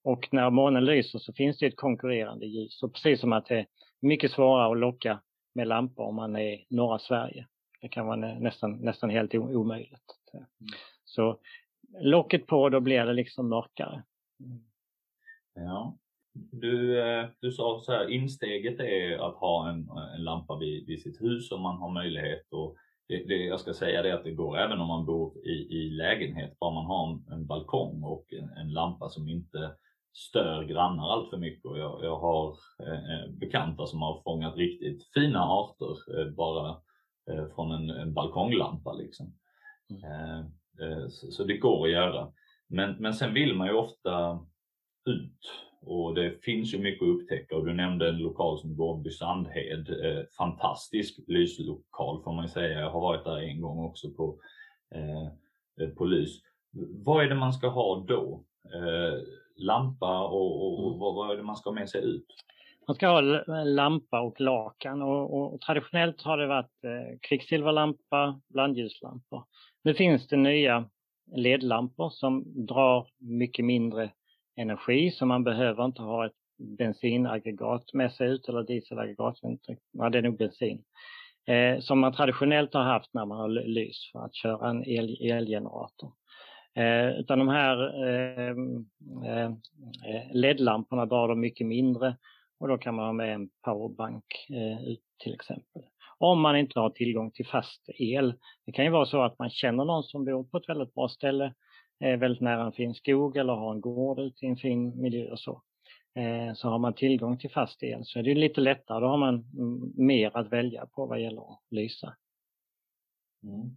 Och 0.03 0.27
när 0.31 0.49
månen 0.49 0.85
lyser 0.85 1.19
så 1.19 1.33
finns 1.33 1.57
det 1.57 1.65
ett 1.65 1.75
konkurrerande 1.75 2.45
ljus 2.45 2.83
och 2.83 2.93
precis 2.93 3.19
som 3.19 3.33
att 3.33 3.45
det 3.45 3.59
är 3.59 3.65
mycket 3.99 4.31
svårare 4.31 4.71
att 4.71 4.77
locka 4.77 5.21
med 5.55 5.67
lampor 5.67 6.05
om 6.05 6.15
man 6.15 6.35
är 6.35 6.53
i 6.53 6.65
norra 6.69 6.99
Sverige. 6.99 7.47
Det 7.81 7.87
kan 7.87 8.07
vara 8.07 8.15
nästan, 8.39 8.71
nästan 8.71 9.09
helt 9.09 9.35
omöjligt. 9.35 10.15
Mm. 10.33 10.45
Så 11.05 11.39
locket 11.99 12.47
på, 12.47 12.69
då 12.69 12.79
blir 12.79 13.05
det 13.05 13.13
liksom 13.13 13.49
mörkare. 13.49 14.03
Mm. 14.39 14.59
Ja. 15.53 15.97
Du, 16.51 17.01
eh, 17.01 17.25
du 17.39 17.51
sa 17.51 17.81
så 17.83 17.91
här, 17.91 18.09
insteget 18.09 18.79
är 18.79 19.27
att 19.27 19.35
ha 19.35 19.69
en, 19.69 19.89
en 20.15 20.23
lampa 20.23 20.57
vid, 20.57 20.87
vid 20.87 21.01
sitt 21.01 21.21
hus 21.21 21.51
om 21.51 21.61
man 21.61 21.77
har 21.77 21.89
möjlighet. 21.89 22.53
Och 22.53 22.77
det, 23.07 23.23
det, 23.27 23.35
jag 23.35 23.59
ska 23.59 23.73
säga 23.73 24.01
det 24.01 24.13
att 24.13 24.23
det 24.23 24.31
går 24.31 24.57
även 24.57 24.79
om 24.79 24.87
man 24.87 25.05
bor 25.05 25.37
i, 25.47 25.77
i 25.77 25.89
lägenhet, 25.89 26.59
bara 26.59 26.73
man 26.73 26.85
har 26.85 27.11
en, 27.11 27.33
en 27.33 27.47
balkong 27.47 28.03
och 28.03 28.33
en, 28.33 28.49
en, 28.49 28.73
lampa 28.73 29.09
som 29.09 29.29
inte 29.29 29.71
stör 30.13 30.63
grannar 30.63 31.09
allt 31.09 31.29
för 31.29 31.37
mycket. 31.37 31.65
Och 31.65 31.79
jag, 31.79 31.99
jag 32.03 32.19
har 32.19 32.57
eh, 32.83 32.93
eh 32.93 33.29
bekanta 33.29 33.85
som 33.85 34.01
har 34.01 34.21
fångat 34.23 34.55
riktigt 34.55 35.03
fina 35.13 35.43
arter 35.43 36.19
eh, 36.19 36.31
bara 36.35 36.77
Eh, 37.29 37.47
från 37.55 37.71
en, 37.71 37.89
en 37.89 38.13
balkonglampa. 38.13 38.93
Liksom. 38.93 39.33
Mm. 39.89 40.03
Eh, 40.03 40.39
eh, 40.81 41.07
så, 41.09 41.31
så, 41.31 41.43
det 41.43 41.57
går 41.57 41.85
att 41.85 41.91
göra. 41.91 42.31
Men, 42.67 42.95
men 42.95 43.13
sen 43.13 43.33
vill 43.33 43.55
man 43.55 43.67
ju 43.67 43.73
ofta 43.73 44.39
ut 45.05 45.39
och 45.81 46.15
det 46.15 46.43
finns 46.43 46.73
ju 46.73 46.79
mycket 46.79 47.03
att 47.03 47.15
upptäcka 47.15 47.55
och 47.55 47.65
du 47.65 47.73
nämnde 47.73 48.09
en 48.09 48.17
lokal 48.17 48.59
som 48.59 48.77
Gårdby 48.77 49.09
Sandhed. 49.09 49.87
Fantastisk 50.37 51.19
lyslokal 51.27 52.23
får 52.23 52.33
man 52.33 52.45
ju 52.45 52.49
säga. 52.49 52.79
Jag 52.79 52.91
har 52.91 53.01
varit 53.01 53.23
där 53.23 53.37
en 53.37 53.61
gång 53.61 53.85
också 53.85 54.11
på, 54.11 54.39
på 55.97 56.05
lys. 56.05 56.41
Vad 57.05 57.25
är 57.25 57.29
det 57.29 57.35
man 57.35 57.53
ska 57.53 57.67
ha 57.67 58.05
då? 58.07 58.43
Eh, 59.59 59.65
lampa 59.65 60.23
och, 60.27 60.61
och, 60.61 60.79
och 60.79 60.87
mm. 60.87 60.99
vad, 60.99 61.15
vad 61.15 61.31
är 61.31 61.37
det 61.37 61.43
man 61.43 61.55
ska 61.55 61.69
ha 61.69 61.75
med 61.75 61.89
sig 61.89 62.03
ut? 62.03 62.25
Man 62.87 62.95
ska 62.95 63.07
ha 63.07 63.21
lampa 63.63 64.21
och 64.21 64.41
lakan 64.41 65.01
och, 65.01 65.53
och 65.53 65.61
traditionellt 65.61 66.21
har 66.21 66.37
det 66.37 66.47
varit 66.47 66.83
eh, 66.83 67.17
kvicksilverlampa, 67.21 68.41
blandljuslampa. 68.47 69.45
Nu 69.83 69.93
finns 69.93 70.27
det 70.27 70.37
nya 70.37 70.89
ledlampor 71.35 72.09
som 72.09 72.43
drar 72.65 73.07
mycket 73.17 73.65
mindre 73.65 74.11
energi 74.55 75.11
så 75.11 75.25
man 75.25 75.43
behöver 75.43 75.85
inte 75.85 76.01
ha 76.01 76.25
ett 76.25 76.33
bensinaggregat 76.57 77.93
med 77.93 78.13
sig 78.13 78.29
ut 78.29 78.49
eller 78.49 78.63
dieselaggregat, 78.63 79.39
ja 79.91 80.09
det 80.09 80.17
är 80.17 80.21
nog 80.21 80.37
bensin. 80.37 80.83
Eh, 81.47 81.79
som 81.79 81.99
man 81.99 82.13
traditionellt 82.13 82.73
har 82.73 82.83
haft 82.83 83.13
när 83.13 83.25
man 83.25 83.37
har 83.37 83.49
lys 83.49 84.11
för 84.11 84.25
att 84.25 84.35
köra 84.35 84.69
en 84.69 84.83
el, 84.89 85.17
elgenerator. 85.21 86.11
Eh, 86.77 87.19
utan 87.19 87.39
de 87.39 87.47
här 87.47 88.03
eh, 88.07 88.55
eh 89.29 89.51
LED-lamporna 90.31 91.05
drar 91.05 91.27
de 91.27 91.39
mycket 91.39 91.67
mindre 91.67 92.15
och 92.59 92.67
då 92.67 92.77
kan 92.77 92.95
man 92.95 93.05
ha 93.05 93.13
med 93.13 93.33
en 93.33 93.49
powerbank 93.65 94.25
eh, 94.49 94.95
till 95.23 95.33
exempel. 95.33 95.81
Om 96.17 96.41
man 96.41 96.57
inte 96.57 96.79
har 96.79 96.89
tillgång 96.89 97.31
till 97.31 97.47
fast 97.47 97.89
el. 97.97 98.33
Det 98.65 98.71
kan 98.71 98.85
ju 98.85 98.91
vara 98.91 99.05
så 99.05 99.21
att 99.21 99.39
man 99.39 99.49
känner 99.49 99.85
någon 99.85 100.03
som 100.03 100.25
bor 100.25 100.43
på 100.43 100.57
ett 100.57 100.69
väldigt 100.69 100.93
bra 100.93 101.09
ställe, 101.09 101.53
eh, 101.99 102.19
väldigt 102.19 102.41
nära 102.41 102.65
en 102.65 102.71
fin 102.71 102.93
skog 102.93 103.37
eller 103.37 103.53
har 103.53 103.71
en 103.71 103.81
gård 103.81 104.19
ute 104.19 104.45
i 104.45 104.49
en 104.49 104.57
fin 104.57 105.01
miljö 105.01 105.31
och 105.31 105.39
så. 105.39 105.61
Eh, 106.15 106.53
så 106.53 106.69
har 106.69 106.79
man 106.79 106.93
tillgång 106.93 107.37
till 107.37 107.51
fast 107.51 107.83
el 107.83 108.05
så 108.05 108.19
är 108.19 108.23
det 108.23 108.35
lite 108.35 108.61
lättare, 108.61 108.99
då 108.99 109.07
har 109.07 109.17
man 109.17 109.45
mer 109.97 110.37
att 110.37 110.51
välja 110.51 110.85
på 110.85 111.05
vad 111.05 111.21
gäller 111.21 111.41
att 111.41 111.61
lysa. 111.69 112.15
Mm. 113.43 113.75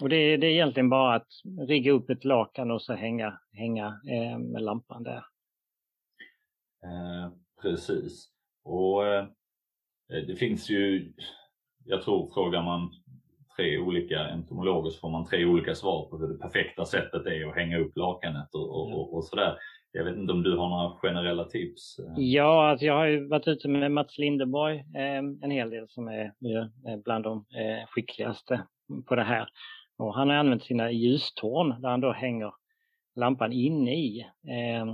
Och 0.00 0.08
det 0.08 0.16
är, 0.16 0.38
det 0.38 0.46
är 0.46 0.50
egentligen 0.50 0.90
bara 0.90 1.14
att 1.14 1.28
rigga 1.68 1.92
upp 1.92 2.10
ett 2.10 2.24
lakan 2.24 2.70
och 2.70 2.82
så 2.82 2.94
hänga, 2.94 3.38
hänga 3.52 3.86
eh, 3.86 4.38
med 4.38 4.62
lampan 4.62 5.02
där. 5.02 5.24
Eh, 6.84 7.32
Precis. 7.62 8.28
Och 8.64 9.06
eh, 9.06 9.26
det 10.08 10.36
finns 10.36 10.70
ju, 10.70 11.12
jag 11.84 12.02
tror 12.02 12.30
frågar 12.34 12.62
man 12.62 12.90
tre 13.56 13.78
olika 13.78 14.24
entomologer 14.24 14.90
så 14.90 15.00
får 15.00 15.10
man 15.10 15.26
tre 15.26 15.44
olika 15.44 15.74
svar 15.74 16.08
på 16.10 16.18
hur 16.18 16.28
det 16.28 16.38
perfekta 16.38 16.84
sättet 16.84 17.26
är 17.26 17.48
att 17.48 17.54
hänga 17.54 17.78
upp 17.78 17.96
lakanet 17.96 18.54
och, 18.54 18.70
och, 18.70 18.92
och, 18.92 19.14
och 19.14 19.24
sådär. 19.24 19.56
Jag 19.92 20.04
vet 20.04 20.16
inte 20.16 20.32
om 20.32 20.42
du 20.42 20.56
har 20.56 20.68
några 20.68 20.90
generella 20.98 21.44
tips? 21.44 21.96
Ja, 22.16 22.70
alltså 22.70 22.86
jag 22.86 22.94
har 22.94 23.06
ju 23.06 23.28
varit 23.28 23.48
ute 23.48 23.68
med 23.68 23.92
Mats 23.92 24.18
Lindeborg 24.18 24.76
eh, 24.76 25.18
en 25.42 25.50
hel 25.50 25.70
del 25.70 25.88
som 25.88 26.08
är 26.08 26.24
eh, 26.24 26.96
bland 27.04 27.24
de 27.24 27.36
eh, 27.38 27.86
skickligaste 27.88 28.66
på 29.06 29.14
det 29.14 29.22
här. 29.22 29.48
Och 29.98 30.14
han 30.14 30.28
har 30.28 30.36
använt 30.36 30.64
sina 30.64 30.90
ljustorn 30.90 31.82
där 31.82 31.88
han 31.88 32.00
då 32.00 32.12
hänger 32.12 32.52
lampan 33.16 33.52
inne 33.52 33.94
i. 33.94 34.26
Ehm, 34.48 34.88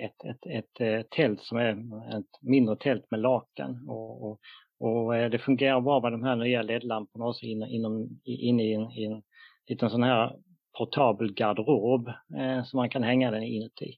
ett, 0.00 0.24
ett, 0.24 0.46
ett, 0.46 0.80
ett, 0.80 1.10
tält 1.10 1.40
som 1.40 1.58
är 1.58 1.70
ett 2.18 2.42
mindre 2.42 2.76
tält 2.76 3.10
med 3.10 3.20
lakan. 3.20 3.88
Och, 3.88 4.30
och, 4.30 4.40
och 4.80 5.16
eh, 5.16 5.30
det 5.30 5.38
fungerar 5.38 5.80
bra 5.80 6.00
med 6.00 6.12
de 6.12 6.22
här 6.22 6.36
nya 6.36 6.62
LED-lamporna 6.62 7.26
också 7.26 7.46
inne, 7.46 7.70
inom, 7.70 8.20
inne 8.24 8.62
i 8.62 8.74
en, 8.74 8.92
i 8.92 9.04
en 9.04 9.22
liten 9.68 9.90
sån 9.90 10.02
här 10.02 10.36
portabel 10.78 11.34
garderob 11.34 12.08
eh, 12.38 12.64
som 12.64 12.76
man 12.76 12.90
kan 12.90 13.02
hänga 13.02 13.30
den 13.30 13.42
inuti. 13.42 13.94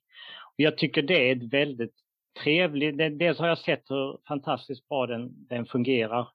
Och 0.46 0.61
jag 0.61 0.79
tycker 0.79 1.03
det 1.03 1.31
är 1.31 1.37
ett 1.37 1.53
väldigt 1.53 1.94
trevligt, 2.44 3.18
dels 3.18 3.38
har 3.38 3.48
jag 3.48 3.59
sett 3.59 3.90
hur 3.90 4.18
fantastiskt 4.29 4.88
bra 4.88 5.07
den, 5.07 5.46
den 5.48 5.66
fungerar 5.66 6.29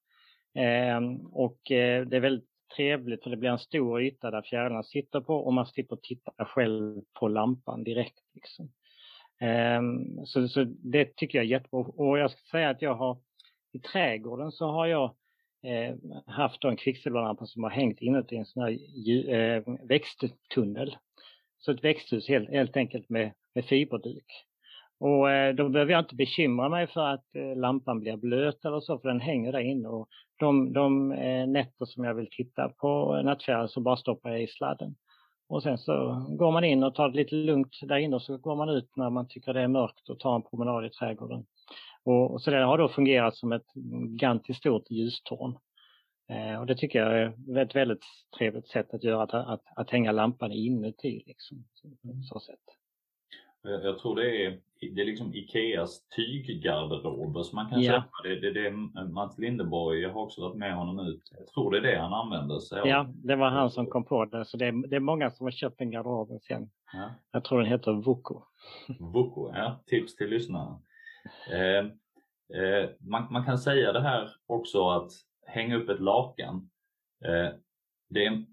eh, 0.56 1.02
och 1.32 1.72
eh, 1.72 2.06
det 2.06 2.18
är 2.18 2.22
väldigt 2.22 2.50
trevligt 2.76 3.24
för 3.24 3.30
det 3.30 3.38
blir 3.38 3.50
en 3.50 3.60
stor 3.60 4.02
yta 4.02 4.32
där 4.32 4.42
fjärilarna 4.42 4.84
sitter 4.84 5.22
på 5.22 5.36
och 5.36 5.54
man 5.54 5.66
slipper 5.66 5.96
titta 5.96 6.32
själv 6.38 7.02
på 7.14 7.28
lampan 7.28 7.84
direkt. 7.84 8.24
Liksom. 8.34 8.72
Um, 9.42 10.26
så, 10.26 10.48
så, 10.48 10.64
det 10.68 11.16
tycker 11.16 11.38
jag 11.38 11.46
är 11.46 11.50
jättebra. 11.50 11.80
Och 11.80 12.20
jag 12.20 12.32
ska 12.32 12.40
säga 12.52 12.70
att 12.70 12.82
jag 12.82 12.96
har 12.96 13.18
i 13.72 13.80
trädgården 13.80 14.52
så 14.52 14.66
har 14.66 14.86
jag 14.86 15.16
eh, 15.64 15.96
haft 16.26 16.64
en 16.64 16.78
kvicksilverlampa 16.78 17.46
som 17.46 17.64
har 17.64 17.70
hängt 17.70 18.02
inuti 18.02 18.36
en 18.36 18.46
sån 18.46 18.64
här 18.64 18.78
eh, 19.30 19.64
växttunnel. 19.84 20.98
Så 21.60 21.72
ett 21.72 21.84
växthus 21.84 22.28
helt, 22.28 22.50
helt 22.50 22.78
enkelt 22.78 23.10
med, 23.10 23.32
med 23.54 23.66
fiberduk. 23.66 24.26
Och 25.00 25.32
eh, 25.32 25.56
då 25.56 25.70
behöver 25.70 25.92
jag 25.92 26.02
inte 26.02 26.16
bekymra 26.16 26.70
mig 26.70 26.88
för 26.88 27.08
att 27.08 27.36
eh, 27.36 27.56
lampan 27.56 28.00
blir 28.00 28.18
blöt 28.18 28.66
eller 28.66 28.80
så, 28.80 29.00
för 29.00 29.08
den 29.08 29.20
hänger 29.20 29.52
där 29.52 29.60
inne. 29.60 29.88
Och 29.88 30.08
de, 30.40 30.74
de 30.74 31.12
eh, 31.12 31.48
nätter 31.48 31.86
som 31.86 32.04
jag 32.04 32.14
vill 32.14 32.30
titta 32.32 32.70
på 32.70 33.22
nattfjäril 33.22 33.70
så 33.70 33.82
bara 33.82 33.98
stoppar 33.98 34.30
jag 34.30 34.44
i 34.44 34.48
sladden. 34.48 34.96
Och 35.48 35.64
sen 35.64 35.78
så 35.78 36.26
går 36.30 36.52
man 36.52 36.64
in 36.64 36.84
och 36.84 36.96
tar 36.96 37.10
det 37.10 37.18
lite 37.18 37.36
lugnt 37.36 37.80
där 37.82 37.98
inne 37.98 38.16
och 38.16 38.22
så 38.22 38.38
går 38.38 38.56
man 38.56 38.70
ut 38.70 38.90
när 38.96 39.10
man 39.10 39.28
tycker 39.28 39.54
det 39.54 39.62
är 39.62 39.68
mörkt 39.68 40.10
och 40.10 40.20
tar 40.20 40.36
en 40.36 40.42
promenad 40.42 40.86
i 40.86 40.90
trädgården. 40.90 41.46
Och, 42.04 42.32
och 42.32 42.42
så 42.42 42.52
det 42.52 42.64
har 42.64 42.78
då 42.78 42.88
fungerat 42.88 43.36
som 43.36 43.52
ett 43.52 43.76
gigantiskt 43.76 44.60
stort 44.60 44.92
ljustorn. 44.92 45.58
Eh, 46.30 46.60
och 46.60 46.66
det 46.66 46.76
tycker 46.76 47.00
jag 47.00 47.18
är 47.18 47.58
ett 47.58 47.76
väldigt 47.76 48.04
trevligt 48.38 48.68
sätt 48.68 48.94
att 48.94 49.04
göra, 49.04 49.24
att, 49.24 49.34
att, 49.34 49.64
att 49.76 49.90
hänga 49.90 50.12
lampan 50.12 50.52
inuti. 50.52 51.24
Liksom, 51.26 51.64
så 52.24 52.40
sätt. 52.40 52.85
Jag 53.66 54.00
tror 54.00 54.16
det 54.16 54.46
är, 54.46 54.60
det 54.80 55.02
är 55.02 55.06
liksom 55.06 55.34
Ikeas 55.34 56.02
tyggarderober 56.16 57.44
som 57.44 57.56
man 57.56 57.70
kan 57.70 57.82
ja. 57.82 57.92
köpa. 57.92 58.10
Det, 58.24 58.40
det, 58.40 58.52
det 58.52 58.68
är 58.68 59.08
Mats 59.08 59.38
Lindeborg, 59.38 60.00
jag 60.00 60.14
har 60.14 60.22
också 60.22 60.42
varit 60.42 60.58
med 60.58 60.76
honom 60.76 61.00
ut. 61.00 61.22
Jag 61.38 61.48
tror 61.48 61.72
det 61.72 61.78
är 61.78 61.82
det 61.82 62.00
han 62.00 62.14
använder 62.14 62.60
sig 62.60 62.82
av. 62.82 62.88
Ja, 62.88 63.08
det 63.14 63.36
var 63.36 63.50
han 63.50 63.72
som 63.72 63.88
kom 63.88 64.06
på 64.06 64.26
det. 64.26 64.46
Så 64.46 64.58
det 64.58 64.66
är, 64.66 64.88
det 64.88 64.96
är 64.96 65.00
många 65.00 65.32
som 65.32 65.46
har 65.46 65.52
köpt 65.52 65.80
den 65.80 65.92
garderoben 65.92 66.40
sen. 66.40 66.70
Ja. 66.94 67.10
Jag 67.32 67.44
tror 67.44 67.60
den 67.60 67.72
heter 67.72 67.94
Vuko. 67.94 68.42
Vuko, 69.14 69.52
ja. 69.54 69.84
Tips 69.86 70.16
till 70.16 70.30
lyssnarna. 70.30 70.82
Eh, 71.52 71.86
eh, 72.62 72.90
man, 73.00 73.28
man, 73.32 73.46
kan 73.46 73.58
säga 73.58 73.94
det 73.94 74.02
här 74.02 74.30
också 74.46 74.90
att 74.90 75.12
hänga 75.46 75.76
upp 75.76 75.90
ett 75.90 76.00
lakan. 76.00 76.70
Eh, 77.26 77.54
det 78.10 78.26
är 78.26 78.46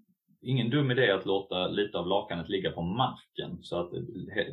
ingen 0.43 0.69
dum 0.69 0.91
idé 0.91 1.11
att 1.11 1.25
låta 1.25 1.67
lite 1.67 1.97
av 1.97 2.07
lakanet 2.07 2.49
ligga 2.49 2.71
på 2.71 2.81
marken 2.81 3.57
så 3.61 3.79
att 3.79 3.93
eh, 3.93 4.01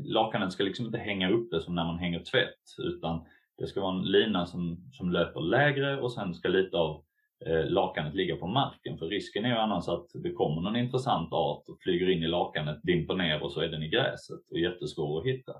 lakanet 0.04 0.52
ska 0.52 0.64
liksom 0.64 0.86
inte 0.86 0.98
hänga 0.98 1.30
uppe 1.30 1.60
som 1.60 1.74
när 1.74 1.84
man 1.84 1.98
hänger 1.98 2.20
tvätt 2.20 2.64
utan 2.78 3.24
det 3.58 3.66
ska 3.66 3.80
vara 3.80 3.98
en 3.98 4.04
lina 4.04 4.46
som, 4.46 4.90
som 4.92 5.12
löper 5.12 5.40
lägre 5.40 6.00
och 6.00 6.12
sen 6.12 6.34
ska 6.34 6.48
lite 6.48 6.76
av 6.76 7.04
eh, 7.46 7.70
lakanet 7.70 8.14
ligga 8.14 8.36
på 8.36 8.46
marken 8.46 8.98
för 8.98 9.06
risken 9.06 9.44
är 9.44 9.48
ju 9.48 9.54
annars 9.54 9.88
att 9.88 10.06
det 10.14 10.32
kommer 10.32 10.62
någon 10.62 10.76
intressant 10.76 11.32
art 11.32 11.68
och 11.68 11.78
flyger 11.80 12.10
in 12.10 12.22
i 12.22 12.28
lakanet, 12.28 12.80
dimper 12.82 13.14
ner 13.14 13.42
och 13.42 13.52
så 13.52 13.60
är 13.60 13.68
den 13.68 13.82
i 13.82 13.88
gräset 13.88 14.50
och 14.50 14.58
jättesvår 14.58 15.20
att 15.20 15.26
hitta. 15.26 15.52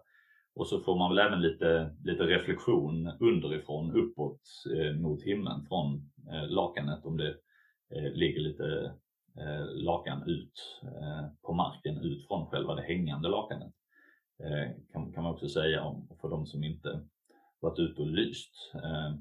Och 0.54 0.66
så 0.66 0.80
får 0.80 0.98
man 0.98 1.10
väl 1.10 1.26
även 1.26 1.42
lite, 1.42 1.96
lite 2.04 2.22
reflektion 2.22 3.12
underifrån 3.20 3.92
uppåt 3.92 4.40
eh, 4.76 4.92
mot 4.92 5.22
himlen 5.22 5.66
från 5.68 6.10
eh, 6.32 6.48
lakanet 6.48 7.04
om 7.04 7.16
det 7.16 7.34
eh, 7.94 8.12
ligger 8.12 8.40
lite 8.40 8.92
eh, 9.40 9.66
lakan 9.72 10.22
ut 10.26 10.80
eh, 10.82 11.26
på 11.42 11.52
marken 11.52 11.98
ut 11.98 12.26
från 12.26 12.46
själva 12.46 12.74
det 12.74 12.82
hängande 12.82 13.28
lakanet. 13.28 13.72
Eh, 14.44 14.72
kan, 14.92 15.12
kan 15.12 15.22
man 15.22 15.32
också 15.32 15.48
säga 15.48 15.82
om 15.82 16.08
för 16.20 16.28
de 16.28 16.46
som 16.46 16.64
inte 16.64 17.00
varit 17.60 17.78
ute 17.78 18.02
och 18.02 18.08
lyst. 18.08 18.72
Eh, 18.74 19.14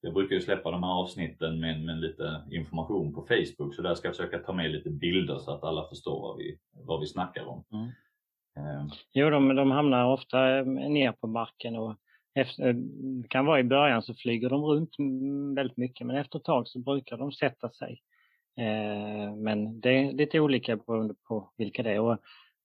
jag 0.00 0.14
brukar 0.14 0.34
ju 0.34 0.40
släppa 0.40 0.70
de 0.70 0.82
här 0.82 0.90
avsnitten 0.90 1.60
med, 1.60 1.84
med 1.84 2.00
lite 2.00 2.42
information 2.50 3.14
på 3.14 3.22
Facebook 3.22 3.74
så 3.74 3.82
där 3.82 3.94
ska 3.94 4.08
jag 4.08 4.16
försöka 4.16 4.38
ta 4.38 4.52
med 4.52 4.70
lite 4.70 4.90
bilder 4.90 5.38
så 5.38 5.50
att 5.50 5.64
alla 5.64 5.88
förstår 5.88 6.20
vad 6.20 6.36
vi, 6.36 6.58
vad 6.72 7.00
vi 7.00 7.06
snackar 7.06 7.44
om. 7.44 7.64
Mm. 7.72 7.86
Eh. 8.56 8.86
Jo, 9.12 9.30
de, 9.30 9.54
de 9.54 9.70
hamnar 9.70 10.12
ofta 10.12 10.62
ner 10.62 11.12
på 11.12 11.26
marken 11.26 11.76
och 11.76 11.96
efter, 12.34 12.72
det 13.22 13.28
kan 13.28 13.46
vara 13.46 13.60
i 13.60 13.64
början 13.64 14.02
så 14.02 14.14
flyger 14.14 14.50
de 14.50 14.64
runt 14.64 14.90
väldigt 15.56 15.76
mycket 15.76 16.06
men 16.06 16.16
efter 16.16 16.38
ett 16.38 16.44
tag 16.44 16.68
så 16.68 16.78
brukar 16.78 17.16
de 17.16 17.32
sätta 17.32 17.70
sig. 17.70 18.00
Eh, 18.58 19.34
men 19.34 19.80
det 19.80 19.88
är 19.88 20.12
lite 20.12 20.40
olika 20.40 20.76
beroende 20.76 21.14
på 21.28 21.50
vilka 21.56 21.82
det 21.82 21.90
är. 21.90 22.00
Och 22.00 22.18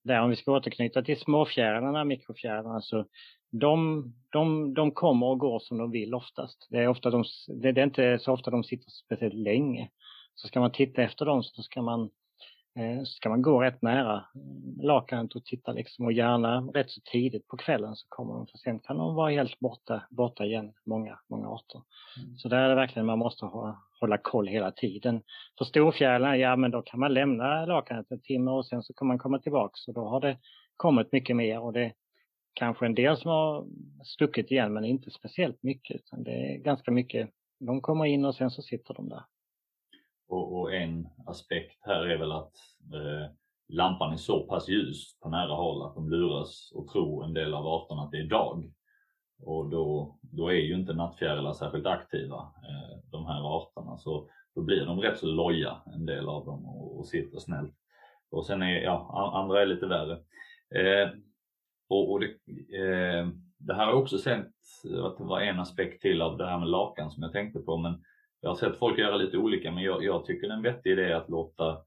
där 0.04 0.20
om 0.20 0.30
vi 0.30 0.36
ska 0.36 0.52
återknyta 0.52 1.02
till 1.02 1.20
småfjärilarna, 1.20 2.04
mikrofjärilarna, 2.04 2.80
så 2.80 3.06
de, 3.50 4.04
de, 4.30 4.74
de 4.74 4.90
kommer 4.90 5.26
och 5.26 5.38
går 5.38 5.58
som 5.58 5.78
de 5.78 5.90
vill 5.90 6.14
oftast. 6.14 6.66
Det 6.70 6.78
är, 6.78 6.88
ofta 6.88 7.10
de, 7.10 7.24
det 7.48 7.68
är 7.68 7.78
inte 7.78 8.18
så 8.18 8.32
ofta 8.32 8.50
de 8.50 8.64
sitter 8.64 8.90
speciellt 8.90 9.34
länge. 9.34 9.90
Så 10.34 10.48
ska 10.48 10.60
man 10.60 10.72
titta 10.72 11.02
efter 11.02 11.24
dem 11.24 11.42
så 11.42 11.62
ska 11.62 11.82
man 11.82 12.10
Eh, 12.76 13.02
ska 13.04 13.28
man 13.28 13.42
gå 13.42 13.62
rätt 13.62 13.82
nära 13.82 14.16
eh, 14.16 14.84
lakanet 14.84 15.34
och 15.34 15.44
titta 15.44 15.72
liksom 15.72 16.04
och 16.04 16.12
gärna 16.12 16.60
rätt 16.60 16.90
så 16.90 17.00
tidigt 17.04 17.48
på 17.48 17.56
kvällen 17.56 17.96
så 17.96 18.06
kommer 18.08 18.34
de 18.34 18.46
för 18.46 18.58
sen 18.58 18.80
kan 18.80 18.96
de 18.96 19.14
vara 19.14 19.30
helt 19.30 19.58
borta, 19.58 20.02
borta 20.10 20.44
igen, 20.44 20.72
många, 20.86 21.18
många 21.28 21.48
arter. 21.48 21.82
Mm. 22.18 22.36
Så 22.36 22.48
där 22.48 22.58
är 22.58 22.68
det 22.68 22.74
verkligen 22.74 23.06
man 23.06 23.18
måste 23.18 23.44
ha, 23.44 23.82
hålla 24.00 24.18
koll 24.18 24.46
hela 24.46 24.70
tiden. 24.70 25.22
För 25.58 25.64
storfjärilarna, 25.64 26.36
ja 26.36 26.56
men 26.56 26.70
då 26.70 26.82
kan 26.82 27.00
man 27.00 27.14
lämna 27.14 27.66
lakanet 27.66 28.10
en 28.10 28.20
timme 28.20 28.50
och 28.50 28.66
sen 28.66 28.82
så 28.82 28.92
kan 28.94 29.08
man 29.08 29.18
komma 29.18 29.38
tillbaks 29.38 29.88
och 29.88 29.94
då 29.94 30.08
har 30.08 30.20
det 30.20 30.38
kommit 30.76 31.12
mycket 31.12 31.36
mer 31.36 31.60
och 31.60 31.72
det 31.72 31.84
är 31.84 31.92
kanske 32.54 32.86
en 32.86 32.94
del 32.94 33.16
som 33.16 33.30
har 33.30 33.66
stuckit 34.04 34.50
igen 34.50 34.72
men 34.72 34.84
inte 34.84 35.10
speciellt 35.10 35.62
mycket 35.62 35.96
utan 35.96 36.22
det 36.22 36.32
är 36.32 36.58
ganska 36.58 36.90
mycket, 36.90 37.30
de 37.60 37.80
kommer 37.80 38.04
in 38.04 38.24
och 38.24 38.34
sen 38.34 38.50
så 38.50 38.62
sitter 38.62 38.94
de 38.94 39.08
där. 39.08 39.22
Och, 40.28 40.60
och, 40.60 40.74
en 40.74 41.08
aspekt 41.26 41.78
här 41.86 42.06
är 42.06 42.18
väl 42.18 42.32
att 42.32 42.52
eh, 42.94 43.30
lampan 43.68 44.12
är 44.12 44.16
så 44.16 44.46
pass 44.46 44.68
ljus 44.68 45.18
på 45.20 45.28
nära 45.28 45.54
håll 45.54 45.82
att 45.82 45.94
de 45.94 46.10
luras 46.10 46.72
och 46.74 46.88
tror 46.88 47.24
en 47.24 47.34
del 47.34 47.54
av 47.54 47.66
arterna 47.66 48.02
att 48.02 48.10
det 48.10 48.18
är 48.18 48.28
dag. 48.28 48.72
Och 49.42 49.70
då, 49.70 50.18
då 50.20 50.48
är 50.48 50.60
ju 50.60 50.74
inte 50.74 50.92
nattfjärilar 50.92 51.52
särskilt 51.52 51.86
aktiva, 51.86 52.36
eh, 52.36 52.98
de 53.10 53.26
här 53.26 53.56
arterna. 53.56 53.96
Så 53.96 54.28
då 54.54 54.62
blir 54.62 54.86
de 54.86 55.00
rätt 55.00 55.18
så 55.18 55.26
loja, 55.26 55.82
en 55.86 56.06
del 56.06 56.28
av 56.28 56.44
dem, 56.44 56.66
och, 56.66 56.98
och 56.98 57.06
sitter 57.06 57.38
snällt. 57.38 57.74
Och 58.30 58.46
sen 58.46 58.62
är, 58.62 58.80
ja, 58.80 59.32
andra 59.34 59.62
är 59.62 59.66
lite 59.66 59.86
värre. 59.86 60.12
Eh, 60.74 61.10
och, 61.88 62.12
och 62.12 62.20
det, 62.20 62.26
eh, 62.78 63.28
det 63.58 63.74
här 63.74 63.86
har 63.86 63.92
också 63.92 64.18
sett 64.18 64.52
att 65.04 65.18
det 65.18 65.24
var 65.24 65.40
en 65.40 65.60
aspekt 65.60 66.02
till 66.02 66.22
av 66.22 66.36
det 66.36 66.46
här 66.46 66.58
med 66.58 66.68
lakan 66.68 67.10
som 67.10 67.22
jag 67.22 67.32
tänkte 67.32 67.60
på, 67.60 67.76
men 67.76 68.04
jag 68.44 68.50
har 68.50 68.56
sett 68.56 68.78
folk 68.78 68.98
göra 68.98 69.16
lite 69.16 69.38
olika 69.38 69.70
men 69.70 69.82
jag, 69.82 70.04
jag 70.04 70.24
tycker 70.24 70.48
det 70.48 70.52
är 70.52 70.56
en 70.56 70.62
vettig 70.62 70.92
idé 70.92 71.12
att 71.12 71.28
låta 71.28 71.78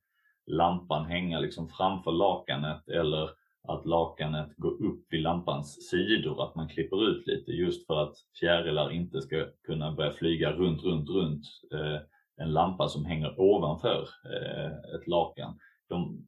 lampan 0.45 1.05
hänga 1.05 1.39
liksom 1.39 1.69
framför 1.69 2.11
lakanet 2.11 2.89
eller 2.89 3.29
att 3.67 3.85
lakanet 3.85 4.55
går 4.55 4.85
upp 4.85 5.05
vid 5.09 5.21
lampans 5.21 5.89
sidor, 5.89 6.43
att 6.43 6.55
man 6.55 6.69
klipper 6.69 7.09
ut 7.09 7.27
lite 7.27 7.51
just 7.51 7.87
för 7.87 8.03
att 8.03 8.13
fjärilar 8.39 8.91
inte 8.91 9.21
ska 9.21 9.45
kunna 9.63 9.91
börja 9.91 10.11
flyga 10.11 10.51
runt, 10.51 10.83
runt, 10.83 11.09
runt 11.09 11.43
eh, 11.73 12.01
en 12.37 12.53
lampa 12.53 12.87
som 12.87 13.05
hänger 13.05 13.39
ovanför 13.39 14.09
eh, 14.25 14.95
ett 14.95 15.07
lakan. 15.07 15.59
De, 15.89 16.27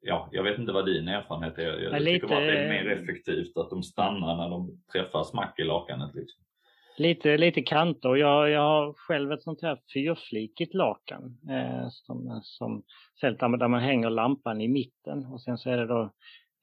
ja, 0.00 0.28
jag 0.32 0.42
vet 0.42 0.58
inte 0.58 0.72
vad 0.72 0.86
din 0.86 1.08
erfarenhet 1.08 1.58
är. 1.58 1.62
Jag, 1.62 1.82
jag 1.82 2.04
tycker 2.04 2.28
bara 2.28 2.38
att 2.38 2.44
det 2.44 2.58
är 2.58 2.84
mer 2.84 2.90
effektivt 2.90 3.56
att 3.56 3.70
de 3.70 3.82
stannar 3.82 4.36
när 4.36 4.50
de 4.50 4.82
träffar 4.92 5.22
smack 5.22 5.58
i 5.58 5.64
lakanet. 5.64 6.14
Liksom. 6.14 6.42
Lite, 6.96 7.36
lite 7.36 7.62
kanter. 7.62 8.16
Jag, 8.16 8.50
jag 8.50 8.60
har 8.60 8.92
själv 8.92 9.32
ett 9.32 9.42
sånt 9.42 9.62
här 9.62 9.78
fyrflikigt 9.94 10.74
lakan 10.74 11.38
eh, 11.50 11.88
som, 11.90 12.40
som 12.42 12.82
där 13.40 13.68
man 13.68 13.80
hänger 13.80 14.10
lampan 14.10 14.60
i 14.60 14.68
mitten 14.68 15.26
och 15.26 15.42
sen 15.42 15.58
så 15.58 15.70
är 15.70 15.76
det 15.76 15.86
då 15.86 16.02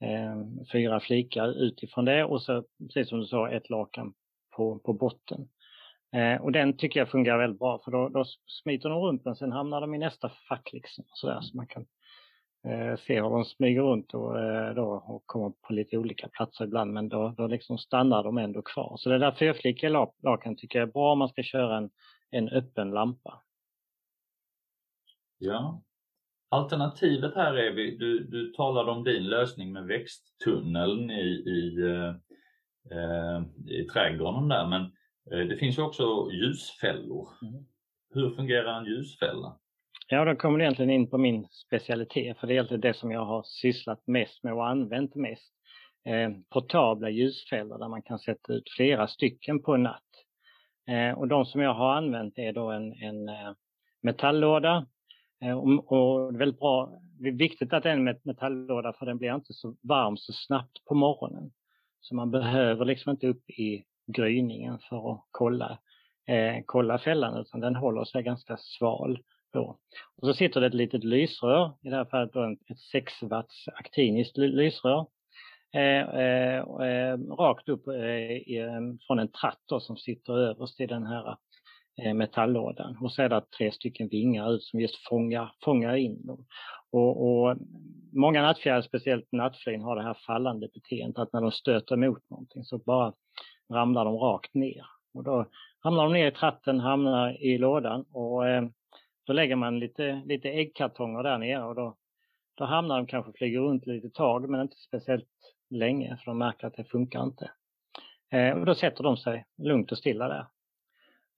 eh, 0.00 0.66
fyra 0.72 1.00
flikar 1.00 1.62
utifrån 1.62 2.04
det 2.04 2.24
och 2.24 2.42
så 2.42 2.64
precis 2.82 3.08
som 3.08 3.20
du 3.20 3.26
sa 3.26 3.50
ett 3.50 3.70
lakan 3.70 4.12
på, 4.56 4.78
på 4.78 4.92
botten. 4.92 5.48
Eh, 6.12 6.42
och 6.42 6.52
den 6.52 6.76
tycker 6.76 7.00
jag 7.00 7.10
fungerar 7.10 7.38
väldigt 7.38 7.58
bra 7.58 7.80
för 7.84 7.90
då, 7.90 8.08
då 8.08 8.24
smiter 8.62 8.88
de 8.88 8.98
runt 8.98 9.24
men 9.24 9.36
sen 9.36 9.52
hamnar 9.52 9.80
de 9.80 9.94
i 9.94 9.98
nästa 9.98 10.30
fack 10.48 10.72
liksom. 10.72 11.04
Så, 11.08 11.26
där, 11.26 11.40
så 11.40 11.56
man 11.56 11.66
kan 11.66 11.86
eh, 12.64 12.96
se 12.96 13.22
hur 13.22 13.30
de 13.30 13.44
smyger 13.44 13.82
runt 13.82 14.14
och, 14.14 14.38
eh, 14.40 14.74
då, 14.74 15.04
och 15.06 15.26
kommer 15.26 15.50
på 15.50 15.72
lite 15.72 15.98
olika 15.98 16.28
platser 16.28 16.64
ibland 16.64 16.92
men 16.92 17.08
då, 17.08 17.34
då 17.36 17.46
liksom 17.46 17.78
stannar 17.78 18.24
de 18.24 18.38
ändå 18.38 18.62
kvar. 18.62 18.96
Så 18.98 19.08
det 19.08 19.18
där 19.18 19.32
fyrflickiga 19.32 20.08
lakan 20.22 20.56
tycker 20.56 20.78
jag 20.78 20.88
är 20.88 20.92
bra 20.92 21.12
om 21.12 21.18
man 21.18 21.28
ska 21.28 21.42
köra 21.42 21.76
en, 21.76 21.90
en 22.30 22.48
öppen 22.48 22.90
lampa. 22.90 23.42
Ja. 25.38 25.82
Alternativet 26.48 27.34
här 27.34 27.54
är, 27.54 27.70
vi, 27.70 27.96
du, 27.96 28.24
du 28.24 28.52
talade 28.52 28.90
om 28.90 29.04
din 29.04 29.24
lösning 29.24 29.72
med 29.72 29.84
växttunneln 29.84 31.10
i, 31.10 31.28
i, 31.30 31.80
eh, 31.82 32.14
eh 32.98 33.42
i 33.66 33.84
trädgården 33.84 34.48
där 34.48 34.66
men 34.66 34.92
det 35.48 35.56
finns 35.56 35.78
ju 35.78 35.82
också 35.82 36.30
ljusfällor. 36.32 37.28
Mm. 37.42 37.64
Hur 38.14 38.30
fungerar 38.30 38.78
en 38.78 38.84
ljusfälla? 38.84 39.58
Ja, 40.12 40.24
då 40.24 40.36
kommer 40.36 40.58
du 40.58 40.64
egentligen 40.64 40.90
in 40.90 41.10
på 41.10 41.18
min 41.18 41.46
specialitet, 41.66 42.38
för 42.38 42.46
det 42.46 42.52
är 42.52 42.54
egentligen 42.54 42.80
det 42.80 42.94
som 42.94 43.10
jag 43.10 43.24
har 43.24 43.42
sysslat 43.42 44.06
mest 44.06 44.42
med 44.42 44.52
och 44.52 44.68
använt 44.68 45.14
mest. 45.14 45.52
Eh, 46.04 46.30
portabla 46.48 47.10
ljusfällor 47.10 47.78
där 47.78 47.88
man 47.88 48.02
kan 48.02 48.18
sätta 48.18 48.52
ut 48.52 48.70
flera 48.76 49.06
stycken 49.08 49.62
på 49.62 49.74
en 49.74 49.82
natt. 49.82 50.10
Eh, 50.88 51.18
och 51.18 51.28
de 51.28 51.44
som 51.44 51.60
jag 51.60 51.74
har 51.74 51.94
använt 51.94 52.38
är 52.38 52.52
då 52.52 52.70
en, 52.70 52.92
en 52.92 53.28
eh, 53.28 53.52
metalllåda. 54.02 54.86
Eh, 55.42 55.58
och, 55.58 55.92
och, 55.92 56.32
det 56.32 56.36
är 56.36 56.38
väldigt 56.38 56.60
bra, 56.60 57.00
det 57.20 57.28
är 57.28 57.32
viktigt 57.32 57.72
att 57.72 57.82
det 57.82 57.90
är 57.90 57.96
en 57.96 58.18
metalllåda 58.24 58.92
för 58.92 59.06
den 59.06 59.18
blir 59.18 59.34
inte 59.34 59.52
så 59.52 59.76
varm 59.82 60.16
så 60.16 60.32
snabbt 60.32 60.84
på 60.84 60.94
morgonen. 60.94 61.50
Så 62.00 62.14
man 62.14 62.30
behöver 62.30 62.84
liksom 62.84 63.10
inte 63.10 63.26
upp 63.26 63.50
i 63.50 63.84
gryningen 64.06 64.78
för 64.88 65.12
att 65.12 65.24
kolla, 65.30 65.78
eh, 66.26 66.62
kolla 66.66 66.98
fällan 66.98 67.40
utan 67.40 67.60
den 67.60 67.76
håller 67.76 68.04
sig 68.04 68.22
ganska 68.22 68.56
sval 68.56 69.18
på. 69.52 69.78
Och 70.16 70.28
så 70.28 70.34
sitter 70.34 70.60
det 70.60 70.66
ett 70.66 70.74
litet 70.74 71.04
lysrör, 71.04 71.72
i 71.82 71.88
det 71.88 71.96
här 71.96 72.04
fallet 72.04 72.32
då 72.32 72.56
ett 72.70 72.78
6 72.92 73.22
watts 73.22 73.68
aktiniskt 73.68 74.36
lysrör. 74.36 75.06
Eh, 75.74 76.08
eh, 76.20 76.58
eh, 76.58 77.18
rakt 77.18 77.68
upp 77.68 77.88
eh, 77.88 78.56
eh, 78.56 78.80
från 79.06 79.18
en 79.18 79.32
tratt 79.32 79.82
som 79.82 79.96
sitter 79.96 80.38
överst 80.38 80.80
i 80.80 80.86
den 80.86 81.06
här 81.06 81.36
metalllådan 82.14 82.96
och 83.00 83.12
så 83.12 83.22
är 83.22 83.28
det 83.28 83.50
tre 83.58 83.72
stycken 83.72 84.08
vingar 84.08 84.52
ut 84.52 84.62
som 84.62 84.80
just 84.80 85.08
fångar, 85.08 85.52
fångar 85.64 85.96
in 85.96 86.26
dem. 86.26 86.46
Och, 86.92 87.22
och 87.22 87.56
många 88.12 88.42
nattfjärilar, 88.42 88.82
speciellt 88.82 89.32
nattflyn, 89.32 89.82
har 89.82 89.96
det 89.96 90.02
här 90.02 90.16
fallande 90.26 90.68
beteendet 90.74 91.18
att 91.18 91.32
när 91.32 91.40
de 91.40 91.50
stöter 91.50 91.96
mot 91.96 92.30
någonting 92.30 92.64
så 92.64 92.78
bara 92.78 93.12
ramlar 93.72 94.04
de 94.04 94.14
rakt 94.14 94.54
ner. 94.54 94.84
Och 95.14 95.24
då 95.24 95.46
ramlar 95.84 96.04
de 96.04 96.12
ner 96.12 96.26
i 96.26 96.34
tratten, 96.34 96.80
hamnar 96.80 97.42
i 97.42 97.58
lådan 97.58 98.04
och 98.12 98.48
eh, 98.48 98.64
då 99.30 99.34
lägger 99.34 99.56
man 99.56 99.78
lite, 99.78 100.22
lite 100.24 100.48
äggkartonger 100.48 101.22
där 101.22 101.38
nere 101.38 101.64
och 101.64 101.74
då, 101.74 101.96
då 102.54 102.64
hamnar 102.64 102.96
de 102.96 103.06
kanske 103.06 103.32
flyger 103.32 103.60
runt 103.60 103.86
lite 103.86 104.10
tag 104.10 104.48
men 104.48 104.60
inte 104.60 104.76
speciellt 104.76 105.28
länge 105.68 106.16
för 106.16 106.30
de 106.30 106.38
märker 106.38 106.66
att 106.66 106.76
det 106.76 106.84
funkar 106.84 107.22
inte. 107.22 107.50
Eh, 108.32 108.58
och 108.58 108.66
då 108.66 108.74
sätter 108.74 109.02
de 109.02 109.16
sig 109.16 109.44
lugnt 109.58 109.92
och 109.92 109.98
stilla 109.98 110.28
där. 110.28 110.46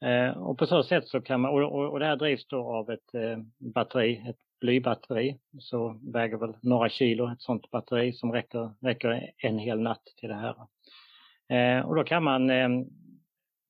Eh, 0.09 0.39
och 0.39 0.59
på 0.59 0.67
så 0.67 0.83
sätt 0.83 1.09
så 1.09 1.21
kan 1.21 1.41
man, 1.41 1.51
och, 1.51 1.73
och, 1.73 1.93
och 1.93 1.99
det 1.99 2.07
här 2.07 2.17
drivs 2.17 2.47
då 2.47 2.73
av 2.73 2.91
ett 2.91 3.15
eh, 3.15 3.39
batteri, 3.59 4.25
ett 4.29 4.41
blybatteri, 4.61 5.39
så 5.59 6.01
väger 6.13 6.37
väl 6.37 6.55
några 6.63 6.89
kilo 6.89 7.33
ett 7.33 7.43
sånt 7.43 7.71
batteri 7.71 8.13
som 8.13 8.33
räcker, 8.33 8.71
räcker 8.81 9.33
en 9.37 9.59
hel 9.59 9.81
natt 9.81 10.05
till 10.17 10.29
det 10.29 10.35
här. 10.35 10.57
Eh, 11.49 11.87
och 11.87 11.95
då 11.95 12.05
kan 12.05 12.25
man 12.25 12.51
eh, 12.51 12.69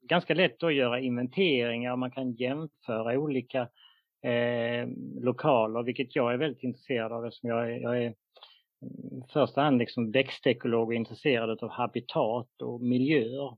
ganska 0.02 0.35
lätt 0.35 0.58
då 0.58 0.70
göra 0.70 1.00
inventeringar, 1.00 1.96
man 1.96 2.11
kan 2.11 2.32
jämföra 2.32 3.18
olika 3.18 3.68
eh, 4.22 4.88
lokaler, 5.20 5.82
vilket 5.82 6.16
jag 6.16 6.32
är 6.32 6.37
väldigt 6.37 6.62
intresserad 6.62 7.12
av 7.12 7.26
eftersom 7.26 7.48
jag 7.48 7.72
är, 7.72 7.80
jag 7.80 8.04
är 8.04 8.11
i 8.11 9.32
första 9.32 9.62
hand 9.62 9.78
liksom 9.78 10.11
växtekolog 10.11 10.88
och 10.88 10.94
intresserad 10.94 11.62
av 11.62 11.70
habitat 11.70 12.62
och 12.62 12.80
miljöer 12.80 13.56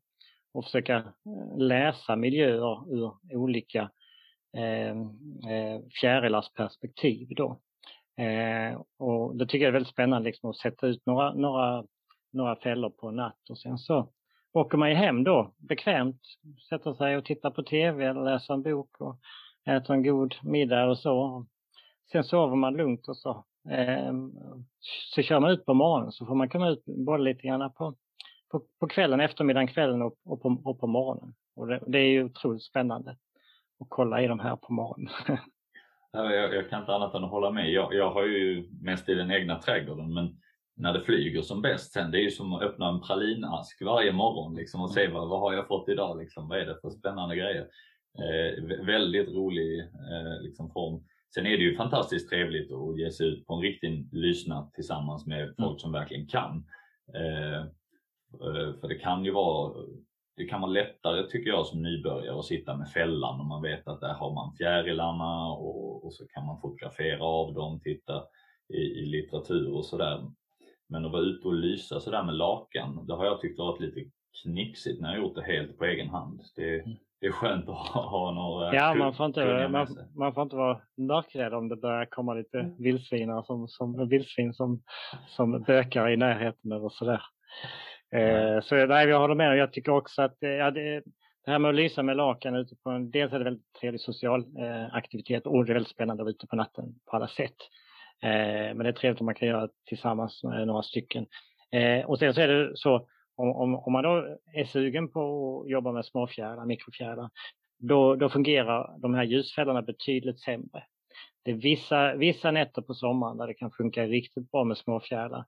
och 0.55 0.65
försöka 0.65 0.97
eh, 0.97 1.59
läsa 1.59 2.17
miljöer 2.17 2.95
ur 2.95 3.13
olika 3.33 3.91
eh, 4.57 4.91
eh, 5.51 5.81
fjärilars 6.01 6.53
perspektiv 6.53 7.29
då. 7.37 7.61
Eh, 8.25 8.81
och 8.99 9.37
det 9.37 9.47
tycker 9.47 9.65
jag 9.65 9.69
är 9.69 9.73
väldigt 9.73 9.93
spännande 9.93 10.29
liksom, 10.29 10.51
att 10.51 10.57
sätta 10.57 10.87
ut 10.87 11.07
några, 11.07 11.35
några, 11.35 11.85
några 12.33 12.57
fällor 12.57 12.91
på 12.91 13.09
en 13.09 13.17
natt 13.17 13.51
och 13.51 13.59
sen 13.59 13.79
så 13.79 14.09
åker 14.53 14.79
man 14.79 14.91
ju 14.91 14.95
hem 14.95 15.25
då 15.25 15.55
bekvämt, 15.57 16.21
sätter 16.69 16.95
sig 16.95 17.17
och 17.17 17.25
tittar 17.25 17.51
på 17.51 17.63
tv 17.63 18.07
eller 18.07 18.25
läser 18.25 18.55
en 18.55 18.63
bok 18.63 19.01
och 19.01 19.19
äter 19.67 19.95
en 19.95 20.03
god 20.03 20.35
middag 20.43 20.87
och 20.87 20.99
så. 20.99 21.47
Sen 22.13 22.25
sover 22.25 22.57
man 22.57 22.77
lugnt 22.77 23.09
och 23.09 23.17
så. 23.17 23.45
Eh, 23.71 24.13
så 25.15 25.23
kör 25.23 25.41
man 25.41 25.51
ut 25.51 25.65
på 25.65 25.75
morgonen 25.75 26.13
så 26.13 26.27
får 26.27 26.35
man 26.35 26.49
komma 26.49 26.69
ut 26.69 26.85
både 26.85 27.23
lite 27.23 27.43
grann 27.43 27.73
på, 27.73 27.95
på, 28.51 28.63
på 28.81 28.89
kvällen, 28.89 29.21
eftermiddagen, 29.21 29.69
kvällen 29.69 30.03
och, 30.03 30.15
och, 30.25 30.43
på, 30.43 30.61
och 30.65 30.81
på 30.81 30.87
morgonen. 30.87 31.35
Och 31.57 31.67
det, 31.67 31.81
det 31.87 31.99
är 31.99 32.09
ju 32.09 32.25
otroligt 32.25 32.63
spännande 32.63 33.11
att 33.81 33.87
kolla 33.89 34.23
i 34.23 34.27
de 34.27 34.41
här 34.41 34.57
på 34.57 34.73
morgonen. 34.73 35.13
jag, 36.13 36.55
jag, 36.55 36.71
kan 36.71 36.81
inte 36.81 36.95
annat 36.95 37.15
än 37.15 37.25
att 37.25 37.31
hålla 37.31 37.51
med. 37.51 37.71
Jag, 37.71 37.95
jag 37.95 38.11
har 38.11 38.23
ju 38.23 38.69
mest 38.83 39.09
i 39.09 39.15
den 39.15 39.31
egna 39.31 39.59
trädgården 39.59 40.15
men 40.15 40.41
när 40.77 40.93
det 40.93 41.01
flyger 41.01 41.43
som 41.43 41.63
bäst 41.63 41.93
sen, 41.93 42.11
det 42.11 42.19
är 42.19 42.23
ju 42.23 42.31
som 42.31 42.53
att 42.53 42.63
öppna 42.63 42.89
en 42.89 43.01
pralinask 43.01 43.83
varje 43.83 44.13
morgon 44.13 44.55
liksom, 44.55 44.81
och 44.81 44.91
se 44.91 45.09
vad, 45.09 45.29
vad 45.29 45.41
har 45.41 45.53
jag 45.53 45.69
fått 45.69 45.89
idag, 45.89 46.19
liksom, 46.19 46.49
vad 46.49 46.59
är 46.59 46.67
det 46.67 46.81
för 46.81 46.91
spännande 46.91 47.37
grejer. 47.37 47.67
Eh, 48.19 48.85
väldigt 48.87 49.29
rolig 49.29 49.81
eh, 49.81 50.43
liksom, 50.43 50.71
form. 50.71 51.05
Sen 51.35 51.47
är 51.47 51.57
det 51.57 51.65
ju 51.65 51.77
fantastiskt 51.77 52.31
trevligt 52.31 52.73
att 52.73 52.99
ge 52.99 53.11
sig 53.11 53.27
ut 53.27 53.47
på 53.47 53.55
en 53.55 53.61
riktig 53.61 54.09
lyssna 54.13 54.71
tillsammans 54.75 55.27
med 55.27 55.43
mm. 55.43 55.55
folk 55.59 55.81
som 55.81 55.93
verkligen 55.93 56.27
kan. 56.27 56.65
Eh, 57.15 57.61
eh, 58.47 58.75
för 58.81 58.89
det 58.89 58.95
kan 58.95 59.25
ju 59.25 59.31
vara 59.31 59.73
det 60.37 60.45
kan 60.45 60.61
vara 60.61 60.71
lättare 60.71 61.27
tycker 61.31 61.51
jag 61.51 61.67
som 61.67 61.83
nybörjare 61.83 62.39
att 62.39 62.45
sitta 62.45 62.77
med 62.77 62.91
fällan 62.91 63.41
och 63.41 63.47
man 63.47 63.63
vet 63.63 63.89
att 63.89 64.01
där 64.01 64.15
har 64.15 64.35
man 64.35 64.57
fjärilarna 64.57 65.47
och, 65.47 66.05
och 66.05 66.15
så 66.15 66.27
kan 66.27 66.47
man 66.47 66.61
fotografera 66.61 67.25
av 67.25 67.55
dem, 67.55 67.81
titta 67.81 68.25
i, 68.69 68.77
i 68.77 69.07
litteratur 69.07 69.73
och 69.73 69.85
sådär. 69.85 70.31
Men 70.89 71.05
att 71.05 71.13
vara 71.13 71.23
ute 71.23 71.49
och 71.49 71.55
lysa 71.55 72.01
sådär 72.01 72.25
med 72.25 72.35
lakan, 72.35 73.07
det 73.07 73.15
har 73.15 73.25
jag 73.25 73.41
tyckt 73.41 73.59
varit 73.59 73.81
lite 73.81 74.11
knixigt 74.43 75.01
när 75.01 75.15
jag 75.15 75.23
gjort 75.23 75.35
det 75.35 75.43
helt 75.43 75.79
på 75.79 75.85
egen 75.85 76.09
hand. 76.09 76.41
Det, 76.57 76.81
mm. 76.81 76.97
Det 77.25 77.29
är 77.29 77.33
skönt 77.33 77.69
att 77.69 77.77
ha, 77.77 78.09
ha 78.09 78.31
några 78.31 78.75
Ja, 78.75 78.95
man 78.95 79.15
får 79.15 79.27
inte, 79.27 79.69
man, 79.69 79.87
man, 80.17 80.35
får 80.35 80.43
inte 80.43 80.57
vara 80.57 80.81
mörkrädd 80.97 81.55
om 81.55 81.69
det 81.69 81.77
börjar 81.77 82.05
komma 82.05 82.35
lite 82.35 82.59
mm. 82.59 82.77
vildsvinar 82.79 83.43
som, 83.43 83.69
som, 83.69 84.09
vildsvin 84.09 84.55
som, 84.55 84.83
som 85.29 85.63
bökar 85.63 86.11
i 86.11 86.17
närheten 86.17 86.73
eller 86.73 86.89
sådär. 86.89 87.23
Eh, 88.15 88.61
så 88.63 88.87
nej, 88.87 89.09
jag 89.09 89.21
håller 89.21 89.35
med. 89.35 89.57
Jag 89.57 89.73
tycker 89.73 89.93
också 89.93 90.23
att 90.23 90.43
eh, 90.43 90.51
ja, 90.51 90.71
det, 90.71 91.03
det 91.45 91.51
här 91.51 91.59
med 91.59 91.69
att 91.69 91.75
lysa 91.75 92.03
med 92.03 92.17
lakan 92.17 92.55
ute 92.55 92.75
på 92.85 92.91
en, 92.91 93.11
dels 93.11 93.33
är 93.33 93.39
det 93.39 93.45
väldigt 93.45 93.73
trevlig 93.81 94.01
social 94.01 94.41
eh, 94.41 94.95
aktivitet 94.95 95.47
och 95.47 95.65
det 95.65 95.73
är 95.73 95.75
väldigt 95.75 95.93
spännande 95.93 96.23
att 96.23 96.25
vara 96.25 96.35
ute 96.35 96.47
på 96.47 96.57
natten 96.57 96.85
på 97.11 97.17
alla 97.17 97.29
sätt. 97.29 97.57
Eh, 98.23 98.75
men 98.75 98.79
det 98.79 98.89
är 98.89 98.93
trevligt 98.93 99.21
om 99.21 99.27
man 99.27 99.35
kan 99.35 99.49
göra 99.49 99.69
tillsammans 99.89 100.45
med 100.45 100.67
några 100.67 100.83
stycken. 100.83 101.27
Eh, 101.73 102.07
och 102.07 102.19
sen 102.19 102.35
så 102.35 102.41
är 102.41 102.49
det 102.49 102.71
så 102.75 103.07
om, 103.37 103.49
om, 103.49 103.75
om, 103.75 103.93
man 103.93 104.05
då 104.05 104.39
är 104.53 104.65
sugen 104.65 105.09
på 105.09 105.61
att 105.61 105.71
jobba 105.71 105.93
med 105.93 106.05
småfjärilar, 106.05 106.67
mikrofjärilar, 106.67 107.31
då, 107.79 108.15
då 108.17 108.29
fungerar 108.29 108.99
de 108.99 109.15
här 109.15 109.25
ljusfällorna 109.25 109.83
betydligt 109.83 110.41
sämre. 110.41 110.85
Det 111.45 111.51
är 111.51 111.55
vissa, 111.55 112.15
vissa 112.15 112.51
nätter 112.51 112.83
på 112.83 112.95
sommaren 112.95 113.37
där 113.37 113.47
det 113.47 113.55
kan 113.55 113.71
funka 113.71 114.07
riktigt 114.07 114.51
bra 114.51 114.65
med 114.65 114.77
småfjärilar. 114.77 115.45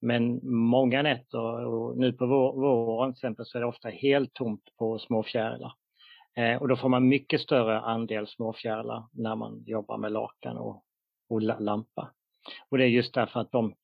Men 0.00 0.40
många 0.42 1.02
nätter 1.02 1.66
och 1.66 1.98
nu 1.98 2.12
på 2.12 2.26
våren 2.26 3.12
till 3.12 3.18
exempel 3.18 3.46
så 3.46 3.58
är 3.58 3.60
det 3.60 3.68
ofta 3.68 3.88
helt 3.88 4.34
tomt 4.34 4.62
på 4.78 4.98
småfjärilar. 4.98 5.72
Eh, 6.36 6.62
och 6.62 6.68
då 6.68 6.76
får 6.76 6.88
man 6.88 7.08
mycket 7.08 7.40
större 7.40 7.80
andel 7.80 8.26
småfjärilar 8.26 9.04
när 9.12 9.36
man 9.36 9.62
jobbar 9.66 9.98
med 9.98 10.12
lakan 10.12 10.56
och, 10.56 10.84
och 11.28 11.42
lampa. 11.42 12.12
Och 12.68 12.78
det 12.78 12.84
är 12.84 12.88
just 12.88 13.14
därför 13.14 13.40
att 13.40 13.52
de, 13.52 13.74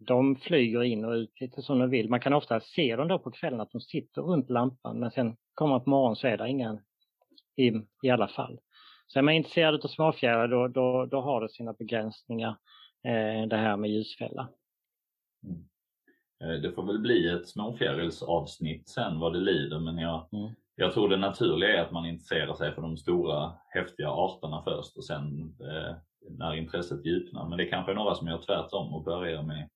de 0.00 0.36
flyger 0.36 0.82
in 0.82 1.04
och 1.04 1.12
ut 1.12 1.40
lite 1.40 1.62
som 1.62 1.78
de 1.78 1.90
vill. 1.90 2.08
Man 2.08 2.20
kan 2.20 2.32
ofta 2.32 2.60
se 2.60 2.96
dem 2.96 3.08
då 3.08 3.18
på 3.18 3.30
kvällen 3.30 3.60
att 3.60 3.70
de 3.70 3.80
sitter 3.80 4.22
runt 4.22 4.50
lampan 4.50 5.00
men 5.00 5.10
sen 5.10 5.36
kommer 5.54 5.70
man 5.70 5.84
på 5.84 5.90
morgonen 5.90 6.16
så 6.16 6.26
är 6.26 6.36
det 6.36 6.48
ingen 6.48 6.80
i, 7.56 7.72
i 8.02 8.10
alla 8.10 8.28
fall. 8.28 8.60
Så 9.06 9.18
är 9.18 9.22
man 9.22 9.34
intresserad 9.34 9.84
av 9.84 9.88
småfjärilar 9.88 10.48
då, 10.48 10.68
då, 10.68 11.06
då 11.06 11.20
har 11.20 11.40
det 11.40 11.48
sina 11.48 11.72
begränsningar 11.72 12.56
eh, 13.04 13.48
det 13.48 13.56
här 13.56 13.76
med 13.76 13.90
ljusfälla. 13.90 14.48
Mm. 15.44 15.64
Eh, 16.44 16.60
det 16.62 16.72
får 16.72 16.86
väl 16.86 16.98
bli 16.98 17.28
ett 17.28 17.48
småfjärilsavsnitt 17.48 18.88
sen 18.88 19.18
vad 19.18 19.32
det 19.32 19.40
lider 19.40 19.78
men 19.78 19.98
jag, 19.98 20.28
mm. 20.32 20.54
jag 20.74 20.92
tror 20.92 21.08
det 21.08 21.16
naturliga 21.16 21.78
är 21.78 21.82
att 21.82 21.92
man 21.92 22.06
intresserar 22.06 22.54
sig 22.54 22.74
för 22.74 22.82
de 22.82 22.96
stora 22.96 23.52
häftiga 23.68 24.10
arterna 24.10 24.62
först 24.64 24.96
och 24.96 25.04
sen 25.04 25.54
eh, 25.60 25.94
när 26.38 26.54
intresset 26.54 27.06
djupnar. 27.06 27.48
Men 27.48 27.58
det 27.58 27.66
kanske 27.66 27.92
är 27.92 27.96
några 27.96 28.14
som 28.14 28.28
gör 28.28 28.42
tvärtom 28.46 28.94
och 28.94 29.04
börjar 29.04 29.42
med 29.42 29.68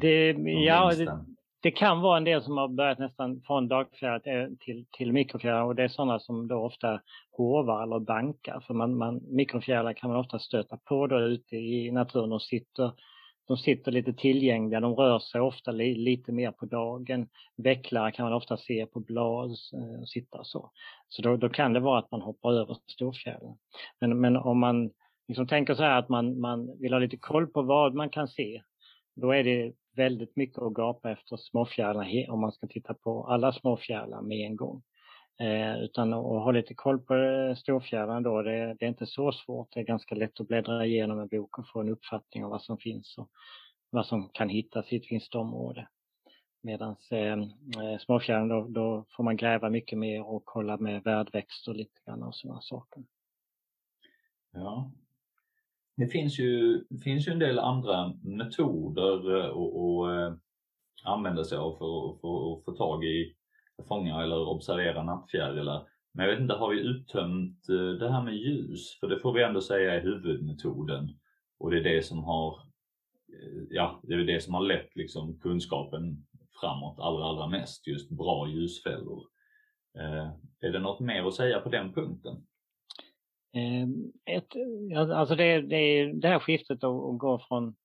det, 0.00 0.32
ja, 0.66 0.94
det, 0.94 1.18
det, 1.62 1.70
kan 1.70 2.00
vara 2.00 2.16
en 2.16 2.24
del 2.24 2.42
som 2.42 2.56
har 2.56 2.68
börjat 2.68 2.98
nästan 2.98 3.40
från 3.46 3.68
dagfjäril 3.68 4.56
till, 4.60 4.86
till 4.92 5.12
mikrofjärilar 5.12 5.62
och 5.62 5.74
det 5.74 5.84
är 5.84 5.88
sådana 5.88 6.18
som 6.18 6.48
då 6.48 6.56
ofta 6.56 7.00
hovar 7.32 7.82
eller 7.82 7.98
bankar. 7.98 8.60
För 8.66 8.74
man, 8.74 8.96
man, 8.96 9.20
mikrofjärilar 9.28 9.92
kan 9.92 10.10
man 10.10 10.18
ofta 10.18 10.38
stöta 10.38 10.76
på 10.76 11.06
då 11.06 11.20
ute 11.20 11.56
i 11.56 11.90
naturen 11.90 12.32
och 12.32 12.42
sitter 12.42 12.92
de 13.46 13.56
sitter 13.56 13.92
lite 13.92 14.12
tillgängliga, 14.12 14.80
de 14.80 14.94
rör 14.94 15.18
sig 15.18 15.40
ofta 15.40 15.70
li, 15.70 15.94
lite 15.94 16.32
mer 16.32 16.50
på 16.50 16.66
dagen. 16.66 17.28
Vecklare 17.56 18.12
kan 18.12 18.24
man 18.24 18.32
ofta 18.32 18.56
se 18.56 18.86
på 18.86 19.00
blad 19.00 19.50
eh, 19.50 20.00
och 20.00 20.08
sitta 20.08 20.44
så. 20.44 20.70
Så 21.08 21.22
då, 21.22 21.36
då, 21.36 21.48
kan 21.48 21.72
det 21.72 21.80
vara 21.80 21.98
att 21.98 22.10
man 22.10 22.20
hoppar 22.20 22.52
över 22.52 22.76
storfjärilen. 22.92 23.56
Men, 24.00 24.20
men 24.20 24.36
om 24.36 24.58
man 24.58 24.90
liksom 25.28 25.46
tänker 25.46 25.74
så 25.74 25.82
här 25.82 25.98
att 25.98 26.08
man, 26.08 26.40
man 26.40 26.80
vill 26.80 26.92
ha 26.92 27.00
lite 27.00 27.16
koll 27.16 27.46
på 27.46 27.62
vad 27.62 27.94
man 27.94 28.10
kan 28.10 28.28
se, 28.28 28.62
då 29.16 29.30
är 29.30 29.44
det 29.44 29.72
väldigt 29.96 30.36
mycket 30.36 30.62
att 30.62 30.74
gapa 30.74 31.10
efter 31.10 31.36
småfjärilar 31.36 32.30
om 32.30 32.40
man 32.40 32.52
ska 32.52 32.66
titta 32.66 32.94
på 32.94 33.26
alla 33.26 33.52
småfjärilar 33.52 34.22
med 34.22 34.46
en 34.46 34.56
gång. 34.56 34.82
Eh, 35.40 35.78
utan 35.78 36.12
att 36.12 36.24
ha 36.24 36.50
lite 36.50 36.74
koll 36.74 36.98
på 36.98 37.14
eh, 37.14 37.20
storfjärilen 37.20 37.56
storfjärilarna 37.56 38.20
då, 38.20 38.42
det, 38.42 38.76
det, 38.78 38.84
är 38.84 38.88
inte 38.88 39.06
så 39.06 39.32
svårt. 39.32 39.74
Det 39.74 39.80
är 39.80 39.84
ganska 39.84 40.14
lätt 40.14 40.40
att 40.40 40.48
bläddra 40.48 40.86
igenom 40.86 41.20
en 41.20 41.28
bok 41.28 41.58
och 41.58 41.68
få 41.68 41.80
en 41.80 41.88
uppfattning 41.88 42.44
av 42.44 42.50
vad 42.50 42.62
som 42.62 42.78
finns 42.78 43.18
och 43.18 43.30
vad 43.90 44.06
som 44.06 44.28
kan 44.28 44.48
hittas 44.48 44.92
i 44.92 44.96
ett 44.96 45.10
visst 45.12 45.34
område. 45.34 45.88
Medan 46.62 46.96
eh, 47.10 47.32
eh 47.32 47.98
småfjärilen 48.00 48.48
då, 48.48 48.66
då, 48.68 49.04
får 49.16 49.24
man 49.24 49.36
gräva 49.36 49.70
mycket 49.70 49.98
mer 49.98 50.26
och 50.26 50.42
kolla 50.44 50.76
med 50.76 51.02
värdväxter 51.02 51.74
lite 51.74 52.00
grann 52.06 52.22
och 52.22 52.34
sådana 52.34 52.60
saker. 52.60 53.02
Ja. 54.52 54.90
Det 55.96 56.06
finns 56.06 56.38
ju, 56.38 56.84
det 56.90 56.98
finns 56.98 57.28
ju 57.28 57.32
en 57.32 57.38
del 57.38 57.58
andra 57.58 58.12
metoder 58.22 59.36
eh, 59.36 59.50
att 59.50 60.32
eh, 60.32 60.38
använda 61.04 61.44
sig 61.44 61.58
av 61.58 61.72
för, 61.72 62.20
för 62.20 62.52
att 62.52 62.64
få 62.64 62.72
tag 62.76 63.04
i 63.04 63.34
fånga 63.88 64.22
eller 64.22 64.48
observera 64.48 65.02
nattfjärilar. 65.02 65.88
Men 66.14 66.24
jag 66.24 66.32
vet 66.32 66.42
inte, 66.42 66.54
har 66.54 66.70
vi 66.70 66.80
uttömt 66.80 67.68
eh, 67.68 67.98
det 67.98 68.12
här 68.12 68.22
med 68.22 68.36
ljus? 68.36 68.98
För 69.00 69.08
det 69.08 69.18
får 69.18 69.32
vi 69.32 69.42
ändå 69.42 69.60
säga 69.60 69.94
är 69.94 70.02
huvudmetoden. 70.02 71.08
Och 71.58 71.70
det 71.70 71.78
är 71.78 71.84
det 71.84 72.02
som 72.02 72.24
har 72.24 72.66
ja, 73.70 74.00
det 74.02 74.14
är 74.14 74.18
det 74.18 74.40
som 74.40 74.54
har 74.54 74.62
lett 74.62 74.96
liksom 74.96 75.38
kunskapen 75.40 76.26
framåt 76.60 76.98
allra, 76.98 77.24
allra 77.24 77.48
mest, 77.48 77.86
just 77.86 78.10
bra 78.10 78.48
ljusfällor. 78.48 79.22
Eh, 79.98 80.30
är 80.60 80.72
det 80.72 80.78
något 80.78 81.00
mer 81.00 81.24
att 81.24 81.34
säga 81.34 81.60
på 81.60 81.68
den 81.68 81.92
punkten? 81.92 82.46
Ehm, 83.52 84.12
ett, 84.24 84.52
alltså 84.96 85.34
det, 85.34 85.60
det, 85.60 86.12
det 86.12 86.28
här 86.28 86.38
skiftet 86.38 86.84
att 86.84 87.18
gå 87.18 87.44
från, 87.48 87.76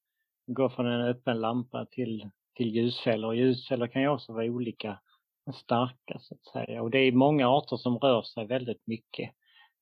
gå 0.47 0.69
från 0.69 0.85
en 0.85 1.01
öppen 1.01 1.41
lampa 1.41 1.85
till, 1.85 2.29
till 2.55 2.75
ljusfällor. 2.75 3.35
Ljusfällor 3.35 3.87
kan 3.87 4.01
ju 4.01 4.07
också 4.07 4.33
vara 4.33 4.45
olika 4.45 4.99
starka 5.53 6.19
så 6.19 6.33
att 6.33 6.45
säga. 6.45 6.81
Och 6.81 6.91
det 6.91 6.99
är 6.99 7.11
många 7.11 7.49
arter 7.49 7.77
som 7.77 7.97
rör 7.97 8.21
sig 8.21 8.47
väldigt 8.47 8.87
mycket. 8.87 9.31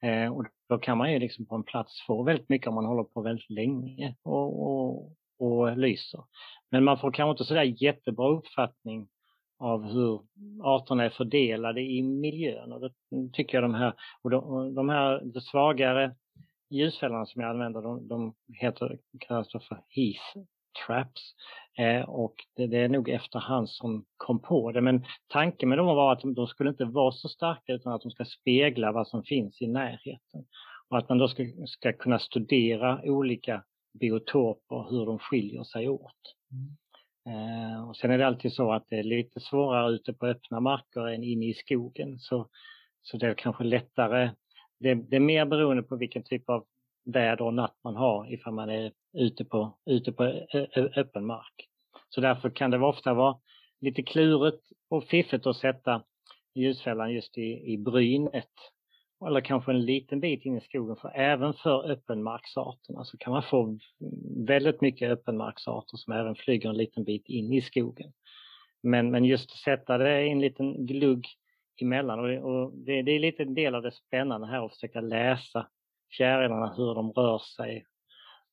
Eh, 0.01 0.33
och 0.33 0.45
då 0.69 0.77
kan 0.77 0.97
man 0.97 1.13
ju 1.13 1.19
liksom 1.19 1.45
på 1.45 1.55
en 1.55 1.63
plats 1.63 2.05
få 2.07 2.23
väldigt 2.23 2.49
mycket 2.49 2.67
om 2.67 2.75
man 2.75 2.85
håller 2.85 3.03
på 3.03 3.21
väldigt 3.21 3.49
länge 3.49 4.15
och, 4.23 4.67
och, 4.67 5.15
och 5.39 5.77
lyser. 5.77 6.23
Men 6.71 6.83
man 6.83 6.99
får 6.99 7.11
kanske 7.11 7.31
inte 7.31 7.45
sådär 7.45 7.83
jättebra 7.83 8.29
uppfattning 8.29 9.07
av 9.59 9.83
hur 9.83 10.21
arterna 10.63 11.03
är 11.03 11.09
fördelade 11.09 11.81
i 11.81 12.03
miljön. 12.03 12.73
Och 12.73 12.81
då 12.81 12.89
tycker 13.33 13.57
jag 13.57 13.63
de 13.63 13.73
här, 13.73 13.93
och 14.21 14.29
de, 14.29 14.75
de 14.75 14.89
här 14.89 15.21
de 15.33 15.41
svagare 15.41 16.15
ljusfällorna 16.69 17.25
som 17.25 17.41
jag 17.41 17.51
använder, 17.51 17.81
de, 17.81 18.07
de 18.07 18.33
heter, 18.53 18.99
kallas 19.19 19.51
för 19.51 19.83
heath 19.87 20.49
traps. 20.85 21.21
Eh, 21.77 22.09
och 22.09 22.35
det, 22.55 22.67
det, 22.67 22.77
är 22.77 22.89
nog 22.89 23.09
efterhand 23.09 23.69
som 23.69 24.05
kom 24.17 24.41
på 24.41 24.71
det. 24.71 24.81
Men 24.81 25.05
tanken 25.27 25.69
med 25.69 25.77
dem 25.77 25.85
var 25.85 26.13
att 26.13 26.21
de 26.35 26.47
skulle 26.47 26.69
inte 26.69 26.85
vara 26.85 27.11
så 27.11 27.29
starka 27.29 27.73
utan 27.73 27.93
att 27.93 28.01
de 28.01 28.11
ska 28.11 28.25
spegla 28.25 28.91
vad 28.91 29.07
som 29.07 29.23
finns 29.23 29.61
i 29.61 29.67
närheten. 29.67 30.45
Och 30.89 30.97
att 30.97 31.09
man 31.09 31.17
då 31.17 31.27
ska, 31.27 31.43
ska 31.65 31.93
kunna 31.93 32.19
studera 32.19 33.01
olika 33.03 33.63
biotoper, 33.99 34.89
hur 34.89 35.05
de 35.05 35.19
skiljer 35.19 35.63
sig 35.63 35.89
åt. 35.89 36.35
Mm. 36.51 36.77
Eh, 37.25 37.89
och 37.89 37.97
sen 37.97 38.11
är 38.11 38.17
det 38.17 38.27
alltid 38.27 38.53
så 38.53 38.71
att 38.71 38.87
det 38.89 38.99
är 38.99 39.03
lite 39.03 39.39
svårare 39.39 39.91
ute 39.91 40.13
på 40.13 40.27
öppna 40.27 40.59
marker 40.59 41.07
än 41.07 41.23
inne 41.23 41.45
i 41.45 41.53
skogen. 41.53 42.19
Så, 42.19 42.49
så 43.01 43.17
det 43.17 43.27
är 43.27 43.33
kanske 43.33 43.63
lättare. 43.63 44.31
Det, 44.79 44.93
det 44.93 45.15
är 45.15 45.19
mer 45.19 45.45
beroende 45.45 45.83
på 45.83 45.95
vilken 45.95 46.23
typ 46.23 46.49
av 46.49 46.65
väder 47.05 47.41
och 47.41 47.53
natt 47.53 47.77
man 47.83 47.95
har 47.95 48.33
ifall 48.33 48.53
man 48.53 48.69
är 48.69 48.91
ute 49.13 49.45
på, 49.45 49.77
ute 49.85 50.11
på 50.11 50.23
öppen 50.95 51.25
mark. 51.25 51.69
Så 52.09 52.21
därför 52.21 52.49
kan 52.49 52.71
det 52.71 52.79
ofta 52.79 53.13
vara 53.13 53.39
lite 53.81 54.03
klurigt 54.03 54.63
och 54.89 55.03
fiffigt 55.03 55.47
att 55.47 55.57
sätta 55.57 56.03
ljusfällan 56.55 57.13
just 57.13 57.37
i, 57.37 57.73
i 57.73 57.77
brynet 57.77 58.53
eller 59.27 59.41
kanske 59.41 59.71
en 59.71 59.85
liten 59.85 60.19
bit 60.19 60.45
in 60.45 60.57
i 60.57 60.61
skogen. 60.61 60.95
För 60.95 61.11
även 61.15 61.53
för 61.53 61.91
öppenmarksarterna 61.91 62.95
så 62.95 62.99
alltså 62.99 63.17
kan 63.17 63.33
man 63.33 63.43
få 63.43 63.77
väldigt 64.47 64.81
mycket 64.81 65.11
öppenmarksarter 65.11 65.97
som 65.97 66.13
även 66.13 66.35
flyger 66.35 66.69
en 66.69 66.77
liten 66.77 67.03
bit 67.03 67.29
in 67.29 67.53
i 67.53 67.61
skogen. 67.61 68.11
Men, 68.83 69.11
men 69.11 69.25
just 69.25 69.51
sätta 69.51 69.97
det 69.97 70.25
i 70.25 70.29
en 70.29 70.41
liten 70.41 70.85
glugg 70.85 71.27
emellan 71.81 72.19
och, 72.19 72.27
det, 72.27 72.41
och 72.41 72.73
det, 72.73 73.01
det 73.01 73.11
är 73.11 73.19
lite 73.19 73.43
en 73.43 73.53
del 73.53 73.75
av 73.75 73.81
det 73.81 73.91
spännande 73.91 74.47
här 74.47 74.65
att 74.65 74.73
försöka 74.73 75.01
läsa 75.01 75.67
fjärilarna, 76.17 76.73
hur 76.77 76.95
de 76.95 77.11
rör 77.11 77.39
sig 77.39 77.85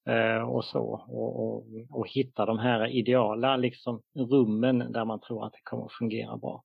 eh, 0.08 0.42
och 0.42 0.64
så 0.64 1.04
och, 1.08 1.44
och, 1.44 1.66
och, 1.90 2.08
hitta 2.08 2.46
de 2.46 2.58
här 2.58 2.86
ideala 2.86 3.56
liksom, 3.56 4.02
rummen 4.14 4.92
där 4.92 5.04
man 5.04 5.20
tror 5.20 5.46
att 5.46 5.52
det 5.52 5.62
kommer 5.62 5.84
att 5.84 5.92
fungera 5.92 6.36
bra. 6.36 6.64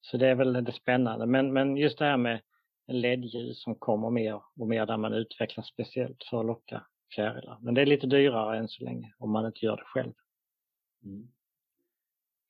Så 0.00 0.16
det 0.16 0.28
är 0.28 0.34
väl 0.34 0.64
det 0.64 0.72
spännande. 0.72 1.26
Men, 1.26 1.52
men 1.52 1.76
just 1.76 1.98
det 1.98 2.04
här 2.04 2.16
med 2.16 2.40
LED-ljus 2.86 3.62
som 3.62 3.74
kommer 3.74 4.10
mer 4.10 4.42
och 4.56 4.68
mer 4.68 4.86
där 4.86 4.96
man 4.96 5.12
utvecklar 5.12 5.64
speciellt 5.64 6.24
för 6.30 6.40
att 6.40 6.46
locka 6.46 6.86
fjärilar. 7.14 7.58
Men 7.60 7.74
det 7.74 7.82
är 7.82 7.86
lite 7.86 8.06
dyrare 8.06 8.58
än 8.58 8.68
så 8.68 8.84
länge 8.84 9.12
om 9.18 9.30
man 9.30 9.46
inte 9.46 9.64
gör 9.66 9.76
det 9.76 9.84
själv. 9.84 10.12
Mm. 11.04 11.28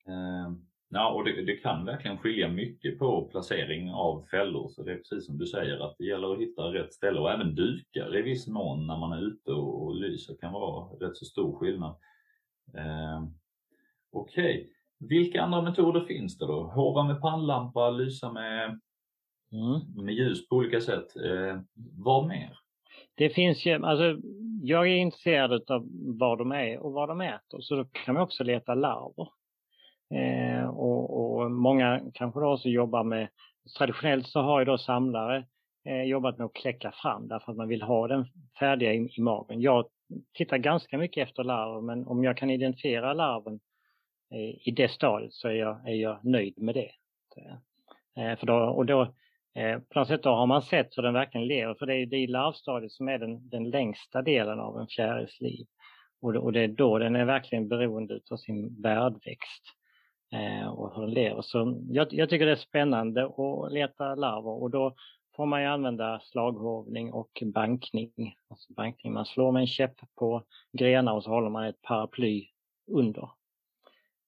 Uh, 0.07 0.57
ja, 0.89 1.09
och 1.09 1.23
det, 1.25 1.45
det, 1.45 1.55
kan 1.55 1.85
verkligen 1.85 2.17
skilja 2.17 2.47
mycket 2.47 2.99
på 2.99 3.27
placering 3.31 3.91
av 3.91 4.25
fällor. 4.31 4.69
Så 4.69 4.83
det 4.83 4.91
är 4.91 4.97
precis 4.97 5.25
som 5.25 5.37
du 5.37 5.45
säger 5.45 5.79
att 5.79 5.95
det 5.97 6.05
gäller 6.05 6.33
att 6.33 6.39
hitta 6.39 6.61
rätt 6.61 6.93
ställe 6.93 7.19
och 7.19 7.31
även 7.31 7.55
dukar 7.55 8.17
i 8.17 8.21
viss 8.21 8.47
mån 8.47 8.87
när 8.87 8.97
man 8.97 9.13
är 9.13 9.21
ute 9.27 9.51
och, 9.51 9.83
och 9.83 9.95
lyser 9.95 10.35
kan 10.35 10.53
vara 10.53 11.07
rätt 11.07 11.17
så 11.17 11.25
stor 11.25 11.59
skillnad. 11.59 11.95
Uh, 12.77 13.27
Okej, 14.11 14.55
okay. 14.55 14.69
vilka 15.09 15.41
andra 15.41 15.61
metoder 15.61 16.01
finns 16.01 16.37
det 16.37 16.45
då? 16.45 16.63
Hova 16.63 17.03
med 17.03 17.21
pannlampa, 17.21 17.89
lysa 17.89 18.31
med 18.31 18.79
Mm. 19.53 20.05
Med 20.05 20.13
ljus 20.13 20.47
på 20.47 20.55
olika 20.55 20.81
sätt. 20.81 21.15
Eh, 21.15 21.59
vad 21.97 22.27
mer? 22.27 22.59
Det 23.15 23.29
finns 23.29 23.65
ju, 23.65 23.85
alltså 23.85 24.17
jag 24.61 24.87
är 24.87 24.95
intresserad 24.95 25.71
av 25.71 25.87
vad 26.19 26.37
de 26.37 26.51
är 26.51 26.79
och 26.79 26.93
vad 26.93 27.09
de 27.09 27.21
äter 27.21 27.61
så 27.61 27.75
då 27.75 27.85
kan 27.85 28.13
man 28.13 28.23
också 28.23 28.43
leta 28.43 28.75
larver. 28.75 29.27
Eh, 30.13 30.65
och, 30.65 31.39
och, 31.39 31.51
många 31.51 32.01
kanske 32.13 32.39
då 32.39 32.53
också 32.53 32.69
jobbar 32.69 33.03
med, 33.03 33.27
traditionellt 33.77 34.27
så 34.27 34.41
har 34.41 34.59
ju 34.59 34.65
då 34.65 34.77
samlare 34.77 35.45
eh, 35.85 36.03
jobbat 36.03 36.37
med 36.37 36.45
att 36.45 36.53
kläcka 36.53 36.91
fram 36.91 37.27
därför 37.27 37.51
att 37.51 37.57
man 37.57 37.67
vill 37.67 37.81
ha 37.81 38.07
den 38.07 38.25
färdiga 38.59 38.93
i, 38.93 39.09
i 39.17 39.21
magen. 39.21 39.61
Jag 39.61 39.85
tittar 40.33 40.57
ganska 40.57 40.97
mycket 40.97 41.27
efter 41.27 41.43
larver 41.43 41.81
men 41.81 42.07
om 42.07 42.23
jag 42.23 42.37
kan 42.37 42.49
identifiera 42.49 43.13
larven 43.13 43.59
eh, 44.33 44.67
i 44.67 44.73
det 44.75 44.91
stadiet 44.91 45.33
så 45.33 45.47
är 45.47 45.53
jag, 45.53 45.89
är 45.89 45.95
jag 45.95 46.25
nöjd 46.25 46.53
med 46.57 46.75
det. 46.75 46.91
Eh, 48.17 48.37
för 48.39 48.45
då, 48.45 48.55
och 48.55 48.85
då 48.85 49.13
Eh, 49.55 49.79
på 49.79 49.99
något 49.99 50.07
sätt 50.07 50.23
då 50.23 50.29
har 50.29 50.47
man 50.47 50.61
sett 50.61 50.97
hur 50.97 51.03
den 51.03 51.13
verkligen 51.13 51.47
lever, 51.47 51.73
för 51.73 51.85
det 51.85 51.95
är, 51.95 52.05
det 52.05 52.17
är 52.17 52.27
larvstadiet 52.27 52.91
som 52.91 53.09
är 53.09 53.17
den, 53.17 53.49
den 53.49 53.69
längsta 53.69 54.21
delen 54.21 54.59
av 54.59 54.79
en 54.79 54.87
fjärils 54.87 55.41
liv. 55.41 55.65
Och 56.21 56.33
det, 56.33 56.39
och 56.39 56.53
det 56.53 56.59
är 56.59 56.67
då 56.67 56.97
den 56.97 57.15
är 57.15 57.25
verkligen 57.25 57.67
beroende 57.67 58.19
av 58.31 58.37
sin 58.37 58.81
värdväxt 58.81 59.63
eh, 60.31 60.67
och 60.67 60.95
hur 60.95 61.01
den 61.01 61.11
lever. 61.11 61.41
Så 61.41 61.81
jag, 61.89 62.13
jag, 62.13 62.29
tycker 62.29 62.45
det 62.45 62.51
är 62.51 62.55
spännande 62.55 63.25
att 63.25 63.71
leta 63.71 64.15
larver 64.15 64.61
och 64.61 64.71
då 64.71 64.95
får 65.35 65.45
man 65.45 65.61
ju 65.61 65.67
använda 65.67 66.19
slaghovning 66.23 67.13
och 67.13 67.43
bankning. 67.45 68.35
Alltså 68.49 68.73
bankning. 68.73 69.13
Man 69.13 69.25
slår 69.25 69.51
med 69.51 69.59
en 69.59 69.67
käpp 69.67 69.95
på 70.15 70.43
grenar 70.77 71.13
och 71.13 71.23
så 71.23 71.29
håller 71.29 71.49
man 71.49 71.65
ett 71.65 71.81
paraply 71.81 72.47
under. 72.87 73.29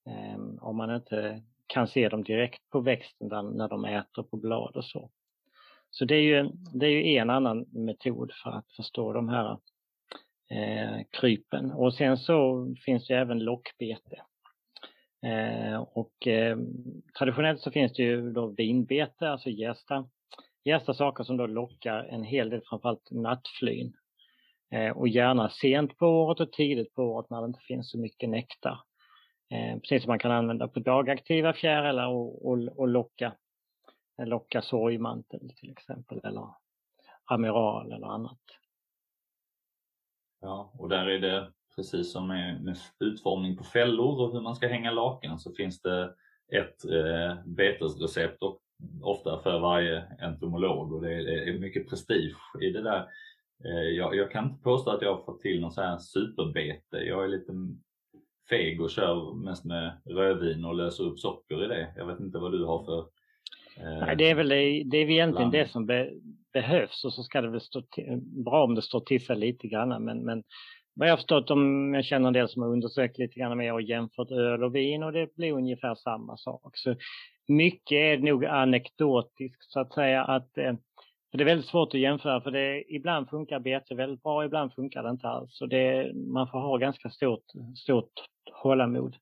Eh, 0.06 0.38
om 0.60 0.76
man 0.76 0.94
inte 0.94 1.42
kan 1.66 1.88
se 1.88 2.08
dem 2.08 2.22
direkt 2.22 2.70
på 2.70 2.80
växten 2.80 3.28
när 3.28 3.68
de 3.68 3.84
äter 3.84 4.22
på 4.22 4.36
blad 4.36 4.76
och 4.76 4.84
så. 4.84 5.10
Så 5.98 6.04
det 6.04 6.14
är 6.14 6.22
ju, 6.22 6.50
det 6.72 6.86
är 6.86 6.90
ju 6.90 7.16
en 7.16 7.30
annan 7.30 7.66
metod 7.70 8.32
för 8.42 8.50
att 8.50 8.72
förstå 8.72 9.12
de 9.12 9.28
här 9.28 9.58
eh, 10.50 11.04
krypen. 11.10 11.72
Och 11.72 11.94
sen 11.94 12.16
så 12.16 12.66
finns 12.84 13.06
det 13.06 13.14
även 13.14 13.38
lockbete. 13.38 14.22
Eh, 15.26 15.80
och 15.80 16.26
eh, 16.26 16.58
traditionellt 17.18 17.60
så 17.60 17.70
finns 17.70 17.92
det 17.92 18.02
ju 18.02 18.32
då 18.32 18.46
vinbete, 18.46 19.28
alltså 19.28 19.50
gästa, 19.50 20.08
gästa 20.64 20.94
saker 20.94 21.24
som 21.24 21.36
då 21.36 21.46
lockar 21.46 22.04
en 22.04 22.22
hel 22.22 22.50
del, 22.50 22.62
framförallt 22.68 23.10
nattflyn. 23.10 23.92
Eh, 24.72 24.96
och 24.96 25.08
gärna 25.08 25.48
sent 25.48 25.98
på 25.98 26.06
året 26.06 26.40
och 26.40 26.52
tidigt 26.52 26.94
på 26.94 27.02
året 27.02 27.30
när 27.30 27.40
det 27.40 27.46
inte 27.46 27.60
finns 27.68 27.90
så 27.90 27.98
mycket 27.98 28.28
nektar. 28.28 28.80
Eh, 29.50 29.78
precis 29.78 30.02
som 30.02 30.10
man 30.10 30.18
kan 30.18 30.30
använda 30.30 30.68
på 30.68 30.80
dagaktiva 30.80 31.52
fjärilar 31.52 32.06
och, 32.06 32.48
och, 32.48 32.58
och 32.76 32.88
locka, 32.88 33.32
locka 34.18 34.62
sorgmantel 34.62 35.52
till 35.56 35.70
exempel 35.70 36.20
eller 36.24 36.48
amiral 37.24 37.92
eller 37.92 38.06
annat. 38.06 38.40
Ja, 40.40 40.72
och 40.78 40.88
där 40.88 41.06
är 41.06 41.18
det 41.18 41.52
precis 41.76 42.12
som 42.12 42.28
med, 42.28 42.64
med 42.64 42.76
utformning 43.00 43.56
på 43.56 43.64
fällor 43.64 44.20
och 44.20 44.32
hur 44.32 44.40
man 44.40 44.56
ska 44.56 44.68
hänga 44.68 44.90
lakan 44.90 45.38
så 45.38 45.52
finns 45.52 45.82
det 45.82 46.14
ett 46.52 46.84
eh, 46.84 47.44
betesrecept 47.44 48.42
och 48.42 48.60
ofta 49.02 49.38
för 49.38 49.58
varje 49.58 50.04
entomolog 50.18 50.92
och 50.92 51.02
det 51.02 51.14
är, 51.14 51.24
det 51.24 51.50
är 51.50 51.58
mycket 51.58 51.88
prestige 51.88 52.62
i 52.62 52.70
det 52.70 52.82
där. 52.82 53.08
Eh, 53.64 53.88
jag, 53.96 54.16
jag, 54.16 54.30
kan 54.30 54.44
inte 54.44 54.62
påstå 54.62 54.90
att 54.90 55.02
jag 55.02 55.14
har 55.14 55.24
fått 55.24 55.40
till 55.40 55.60
något 55.60 55.74
sån 55.74 55.84
här 55.84 55.98
superbete. 55.98 56.96
Jag 56.96 57.24
är 57.24 57.28
lite 57.28 57.52
feg 58.48 58.80
och 58.80 58.90
kör 58.90 59.34
mest 59.34 59.64
med 59.64 60.00
rödvin 60.04 60.64
och 60.64 60.74
löser 60.74 61.04
upp 61.04 61.18
socker 61.18 61.64
i 61.64 61.68
det. 61.68 61.92
Jag 61.96 62.06
vet 62.06 62.20
inte 62.20 62.38
vad 62.38 62.52
du 62.52 62.64
har 62.64 62.84
för 62.84 63.06
Nej, 63.82 64.16
det 64.16 64.30
är 64.30 64.34
väl 64.34 64.48
det 64.90 64.96
är 64.98 65.10
egentligen 65.10 65.50
det 65.50 65.70
som 65.70 65.86
be, 65.86 66.10
behövs 66.52 67.04
och 67.04 67.12
så 67.12 67.22
ska 67.22 67.40
det 67.40 67.50
väl 67.50 67.60
stå 67.60 67.82
till, 67.82 68.20
bra 68.44 68.64
om 68.64 68.74
det 68.74 68.82
står 68.82 69.00
till 69.00 69.24
sig 69.24 69.36
lite 69.36 69.68
grann. 69.68 70.04
Men, 70.04 70.24
men 70.24 70.42
vad 70.94 71.08
jag 71.08 71.12
har 71.12 71.16
förstått, 71.16 71.50
om 71.50 71.94
jag 71.94 72.04
känner 72.04 72.28
en 72.28 72.32
del 72.32 72.48
som 72.48 72.62
har 72.62 72.68
undersökt 72.68 73.18
lite 73.18 73.40
grann 73.40 73.58
mer 73.58 73.72
och 73.72 73.82
jämfört 73.82 74.30
öl 74.30 74.64
och 74.64 74.74
vin 74.74 75.02
och 75.02 75.12
det 75.12 75.36
blir 75.36 75.52
ungefär 75.52 75.94
samma 75.94 76.36
sak. 76.36 76.70
Så 76.76 76.96
mycket 77.48 77.96
är 77.96 78.18
nog 78.18 78.44
anekdotiskt 78.44 79.70
så 79.72 79.80
att 79.80 79.94
säga 79.94 80.24
att 80.24 80.58
eh, 80.58 80.74
det 81.32 81.42
är 81.42 81.44
väldigt 81.44 81.66
svårt 81.66 81.94
att 81.94 82.00
jämföra 82.00 82.40
för 82.40 82.50
det, 82.50 82.84
ibland 82.94 83.28
funkar 83.28 83.60
bete 83.60 83.94
väldigt 83.94 84.22
bra, 84.22 84.44
ibland 84.44 84.72
funkar 84.72 85.02
det 85.02 85.10
inte 85.10 85.28
alls. 85.28 85.56
Så 85.56 85.66
det, 85.66 86.12
man 86.14 86.48
får 86.48 86.58
ha 86.58 86.76
ganska 86.76 87.10
stort, 87.10 87.44
stort 87.76 88.12
tålamod. 88.62 89.16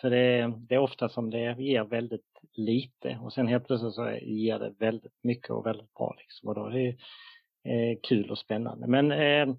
För 0.00 0.10
det, 0.10 0.52
det 0.68 0.74
är 0.74 0.78
ofta 0.78 1.08
som 1.08 1.30
det 1.30 1.56
ger 1.58 1.84
väldigt 1.84 2.37
lite 2.58 3.18
och 3.22 3.32
sen 3.32 3.46
helt 3.46 3.66
plötsligt 3.66 3.94
så 3.94 4.10
ger 4.22 4.58
det 4.58 4.74
väldigt 4.78 5.18
mycket 5.22 5.50
och 5.50 5.66
väldigt 5.66 5.94
bra. 5.94 6.14
Liksom. 6.18 6.48
Och 6.48 6.54
då 6.54 6.66
är 6.66 6.70
det 6.70 6.88
eh, 7.72 7.98
kul 8.02 8.30
och 8.30 8.38
spännande. 8.38 8.86
Men 8.86 9.12
eh, 9.12 9.54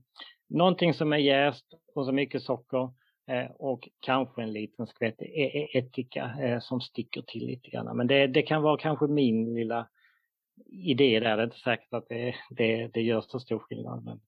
någonting 0.49 0.93
som 0.93 1.13
är 1.13 1.17
jäst 1.17 1.65
och 1.95 2.05
så 2.05 2.11
mycket 2.11 2.43
socker 2.43 2.91
eh, 3.27 3.51
och 3.51 3.89
kanske 3.99 4.41
en 4.41 4.53
liten 4.53 4.87
skvätt 4.87 5.21
ättika 5.73 6.35
eh, 6.41 6.59
som 6.59 6.81
sticker 6.81 7.21
till 7.21 7.45
lite 7.45 7.69
grann. 7.69 7.97
Men 7.97 8.07
det, 8.07 8.27
det 8.27 8.41
kan 8.41 8.61
vara 8.61 8.77
kanske 8.77 9.07
min 9.07 9.53
lilla 9.53 9.87
idé 10.65 11.19
där. 11.19 11.37
Det 11.37 11.41
är 11.41 11.45
inte 11.45 11.57
säkert 11.57 11.93
att 11.93 12.09
det, 12.09 12.35
det, 12.49 12.87
det 12.87 13.01
gör 13.01 13.21
så 13.21 13.39
stor 13.39 13.59
skillnad. 13.59 14.03
Men 14.03 14.19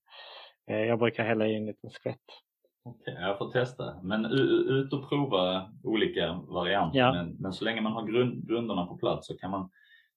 eh, 0.68 0.88
jag 0.88 1.00
brukar 1.00 1.24
hälla 1.24 1.48
i 1.48 1.56
en 1.56 1.66
liten 1.66 1.90
skvätt. 1.90 2.26
Okej, 2.84 3.14
okay, 3.14 3.28
jag 3.28 3.38
får 3.38 3.52
testa. 3.52 3.96
Men 4.04 4.26
ut 4.26 4.94
och 4.94 5.10
prova 5.10 5.72
olika 5.84 6.34
varianter. 6.34 7.00
Ja. 7.00 7.14
Men, 7.14 7.36
men, 7.40 7.54
så 7.54 7.66
länge 7.66 7.82
man 7.82 7.92
har 7.92 8.08
grund, 8.08 8.48
grunderna 8.48 8.86
på 8.86 8.98
plats 8.98 9.28
så 9.28 9.38
kan 9.38 9.52
man 9.52 9.70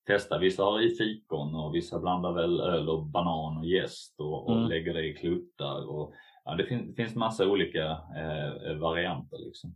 testa. 0.06 0.38
Vissa 0.38 0.62
har 0.62 0.80
i 0.80 0.90
fikon 0.90 1.54
och 1.54 1.74
vissa 1.74 2.00
blandar 2.00 2.32
väl 2.32 2.60
öl 2.60 2.88
och 2.88 3.06
banan 3.06 3.58
och 3.58 3.66
jäst 3.66 4.20
och, 4.20 4.46
och 4.48 4.56
mm. 4.56 4.68
lägger 4.68 4.94
det 4.94 5.06
i 5.06 5.14
kluttar. 5.14 5.90
Och, 5.90 6.14
ja, 6.44 6.54
det, 6.54 6.64
fin, 6.64 6.86
det 6.88 6.94
finns 6.94 7.14
massa 7.14 7.48
olika 7.48 7.90
eh, 7.90 8.74
varianter. 8.76 9.38
Liksom. 9.38 9.74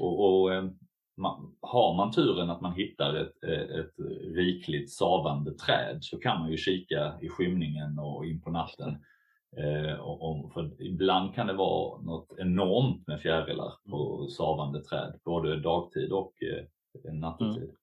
Och, 0.00 0.42
och 0.42 0.54
eh, 0.54 0.64
man, 1.16 1.56
har 1.60 1.96
man 1.96 2.12
turen 2.12 2.50
att 2.50 2.60
man 2.60 2.72
hittar 2.72 3.14
ett, 3.14 3.44
eh, 3.46 3.80
ett 3.80 3.94
rikligt 4.36 4.90
savande 4.90 5.54
träd 5.54 5.98
så 6.00 6.18
kan 6.18 6.40
man 6.40 6.50
ju 6.50 6.56
kika 6.56 7.14
i 7.22 7.28
skymningen 7.28 7.98
och 7.98 8.26
in 8.26 8.40
på 8.40 8.50
natten. 8.50 8.98
Eh, 9.56 10.00
och, 10.00 10.52
för 10.52 10.82
ibland 10.82 11.34
kan 11.34 11.46
det 11.46 11.52
vara 11.52 12.00
något 12.00 12.38
enormt 12.38 13.06
med 13.06 13.20
fjärilar 13.20 13.72
på 13.90 14.28
savande 14.28 14.84
träd, 14.84 15.20
både 15.24 15.60
dagtid 15.60 16.12
och 16.12 16.32
eh, 16.42 17.12
nattetid. 17.12 17.62
Mm. 17.62 17.76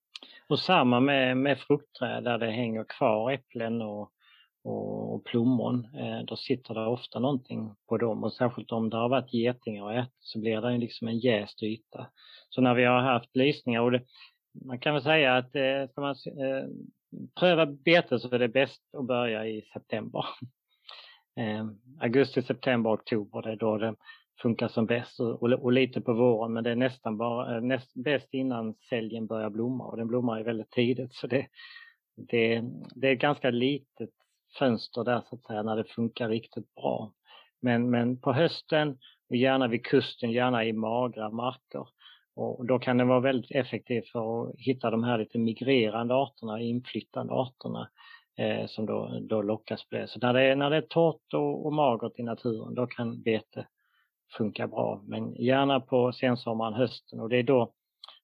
Och 0.48 0.60
samma 0.60 1.00
med, 1.00 1.38
med 1.38 1.60
fruktträd 1.60 2.24
där 2.24 2.38
det 2.38 2.52
hänger 2.52 2.84
kvar 2.84 3.32
äpplen 3.32 3.82
och, 3.82 4.12
och, 4.64 5.14
och 5.14 5.26
plommon. 5.26 5.88
Eh, 5.96 6.26
då 6.26 6.36
sitter 6.36 6.74
det 6.74 6.86
ofta 6.86 7.20
någonting 7.20 7.76
på 7.90 7.98
dem 7.98 8.24
och 8.24 8.34
särskilt 8.34 8.72
om 8.72 8.90
det 8.90 8.98
har 8.98 9.10
varit 9.10 9.34
getingar 9.34 9.84
och 9.84 9.94
ätit 9.94 10.14
så 10.20 10.40
blir 10.40 10.62
det 10.62 10.78
liksom 10.78 11.08
en 11.08 11.20
jäst 11.20 11.64
yta. 11.64 12.08
Så 12.50 12.62
när 12.62 12.76
vi 12.76 12.84
har 12.84 13.02
haft 13.02 13.36
lysningar 13.36 13.82
och 13.82 13.92
det, 13.92 14.04
man 14.66 14.80
kan 14.80 14.94
väl 14.94 15.04
säga 15.04 15.36
att 15.38 15.56
eh, 15.56 15.90
ska 15.92 16.02
man 16.02 16.16
eh, 16.26 16.68
pröva 17.40 17.66
bete 17.66 18.20
så 18.20 18.36
är 18.36 18.40
det 18.40 18.48
bäst 18.48 18.82
att 18.98 19.06
börja 19.06 19.48
i 19.48 19.62
september. 19.74 20.26
eh, 21.38 21.66
augusti, 22.00 22.42
september, 22.42 22.94
oktober, 22.94 23.42
det 23.42 23.52
är 23.52 23.56
då 23.56 23.78
det 23.78 23.96
funkar 24.42 24.68
som 24.68 24.86
bäst 24.86 25.20
och, 25.20 25.44
och, 25.44 25.52
och, 25.52 25.72
lite 25.72 26.02
på 26.02 26.14
våren 26.14 26.54
men 26.54 26.64
det 26.64 26.72
är 26.72 26.76
nästan 26.76 27.18
bara 27.18 27.56
eh, 27.56 27.62
näst, 27.62 27.94
bäst 27.94 28.34
innan 28.34 28.76
säljen 28.90 29.28
börjar 29.28 29.50
blomma 29.50 29.84
och 29.84 29.98
den 29.98 30.08
blommar 30.08 30.38
ju 30.38 30.44
väldigt 30.44 30.72
tidigt 30.72 31.14
så 31.14 31.28
det, 31.28 31.48
det, 32.16 32.64
det 32.96 33.08
är 33.08 33.14
ett 33.14 33.20
ganska 33.20 33.50
litet 33.50 34.10
fönster 34.60 35.04
där 35.04 35.22
så 35.30 35.36
att 35.36 35.44
säga 35.44 35.64
när 35.64 35.76
det 35.76 35.84
funkar 35.84 36.30
riktigt 36.30 36.76
bra. 36.76 37.12
Men, 37.62 37.90
men 37.90 38.22
på 38.22 38.34
hösten 38.34 38.98
och 39.30 39.36
gärna 39.36 39.68
vid 39.68 39.86
kusten, 39.86 40.32
gärna 40.32 40.66
i 40.66 40.74
magra 40.74 41.30
marker. 41.30 41.88
Och 42.36 42.66
då 42.66 42.80
kan 42.80 42.98
den 42.98 43.08
vara 43.08 43.20
väldigt 43.20 43.52
effektiv 43.52 44.02
för 44.12 44.44
att 44.44 44.56
hitta 44.58 44.92
de 44.92 45.04
här 45.04 45.18
lite 45.18 45.38
migrerande 45.38 46.16
arterna, 46.16 46.62
inflyttande 46.62 47.34
arterna 47.34 47.90
eh, 48.38 48.68
som 48.68 48.86
då, 48.86 49.20
då 49.22 49.42
lockas 49.42 49.90
på 49.90 49.96
det. 49.96 50.08
Så 50.08 50.20
när 50.20 50.34
det 50.34 50.42
är, 50.42 50.56
när 50.56 50.70
det 50.70 50.78
är 50.78 50.82
torrt 50.82 51.34
och, 51.34 51.66
och 51.66 51.74
magert 51.74 52.20
i 52.20 52.24
naturen, 52.24 52.76
då 52.76 52.88
kan 52.88 53.22
bete 53.22 53.68
funka 54.38 54.68
bra. 54.68 55.02
Men 55.08 55.36
gärna 55.36 55.80
på 55.80 56.12
sensommaren, 56.12 56.74
hösten 56.74 57.20
och 57.20 57.30
det 57.30 57.38
är 57.38 57.44
då 57.44 57.74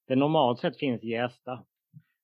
det 0.07 0.15
normalt 0.15 0.59
sett 0.59 0.77
finns 0.77 1.03
jästa 1.03 1.63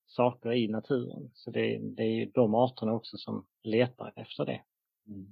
saker 0.06 0.52
i 0.52 0.68
naturen. 0.68 1.30
Så 1.34 1.50
det, 1.50 1.78
det 1.78 2.02
är 2.02 2.30
de 2.34 2.54
arterna 2.54 2.92
också 2.92 3.16
som 3.16 3.46
letar 3.62 4.12
efter 4.16 4.46
det. 4.46 4.60
Mm. 5.06 5.26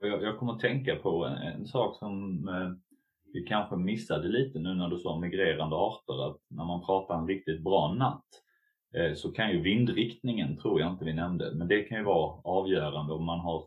Jag, 0.00 0.22
jag 0.22 0.38
kommer 0.38 0.52
att 0.52 0.60
tänka 0.60 0.96
på 0.96 1.24
en, 1.24 1.36
en 1.36 1.66
sak 1.66 1.98
som 1.98 2.48
eh, 2.48 2.70
vi 3.32 3.42
kanske 3.42 3.76
missade 3.76 4.28
lite 4.28 4.58
nu 4.58 4.74
när 4.74 4.88
du 4.88 4.98
sa 4.98 5.18
migrerande 5.18 5.76
arter, 5.76 6.30
att 6.30 6.40
när 6.48 6.64
man 6.64 6.86
pratar 6.86 7.18
en 7.18 7.28
riktigt 7.28 7.64
bra 7.64 7.94
natt 7.94 8.41
Eh, 8.94 9.14
så 9.14 9.32
kan 9.32 9.50
ju 9.50 9.60
vindriktningen, 9.60 10.56
tror 10.56 10.80
jag 10.80 10.90
inte 10.90 11.04
vi 11.04 11.12
nämnde, 11.12 11.54
men 11.54 11.68
det 11.68 11.82
kan 11.82 11.98
ju 11.98 12.04
vara 12.04 12.40
avgörande 12.44 13.12
om 13.12 13.24
man 13.24 13.40
har 13.40 13.66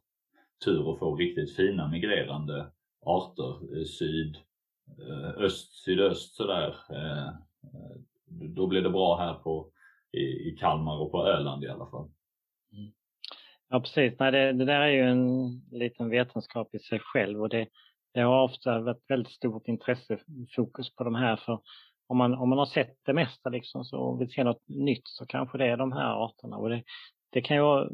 tur 0.65 0.87
och 0.87 0.99
får 0.99 1.17
riktigt 1.17 1.55
fina 1.55 1.87
migrerande 1.87 2.71
arter, 3.05 3.77
eh, 3.77 3.85
syd, 3.85 4.37
eh, 4.99 5.29
öst, 5.29 5.73
sydöst 5.73 6.35
sådär. 6.35 6.75
Då 8.27 8.67
blir 8.67 8.81
det 8.81 8.89
bra 8.89 9.17
här 9.17 9.33
på, 9.33 9.71
i, 10.11 10.51
Kalmar 10.51 10.97
och 10.97 11.11
på 11.11 11.27
Öland 11.27 11.63
i 11.63 11.67
alla 11.67 11.85
fall. 11.85 12.09
Mm. 12.71 12.91
Ja 13.69 13.79
precis, 13.79 14.19
Nej, 14.19 14.31
det, 14.31 14.53
det, 14.53 14.65
där 14.65 14.81
är 14.81 14.89
ju 14.89 15.01
en 15.01 15.49
liten 15.71 16.09
vetenskap 16.09 16.75
i 16.75 16.79
sig 16.79 16.99
själv 16.99 17.41
och 17.41 17.49
det, 17.49 17.67
det 18.13 18.21
har 18.21 18.43
ofta 18.43 18.79
varit 18.79 19.03
väldigt 19.07 19.33
stort 19.33 19.67
intresse, 19.67 20.17
fokus 20.55 20.95
på 20.95 21.03
de 21.03 21.15
här 21.15 21.35
för 21.35 21.61
om 22.07 22.17
man, 22.17 22.33
om 22.33 22.49
man 22.49 22.57
har 22.57 22.65
sett 22.65 22.97
det 23.05 23.13
mesta 23.13 23.49
liksom 23.49 23.85
så 23.85 24.15
vill 24.15 24.31
se 24.31 24.43
något 24.43 24.67
nytt 24.67 25.07
så 25.07 25.25
kanske 25.25 25.57
det 25.57 25.65
är 25.65 25.77
de 25.77 25.91
här 25.91 26.25
arterna. 26.25 26.57
Och 26.57 26.69
det, 26.69 26.83
det 27.31 27.41
kan 27.41 27.57
ju 27.57 27.63
vara, 27.63 27.89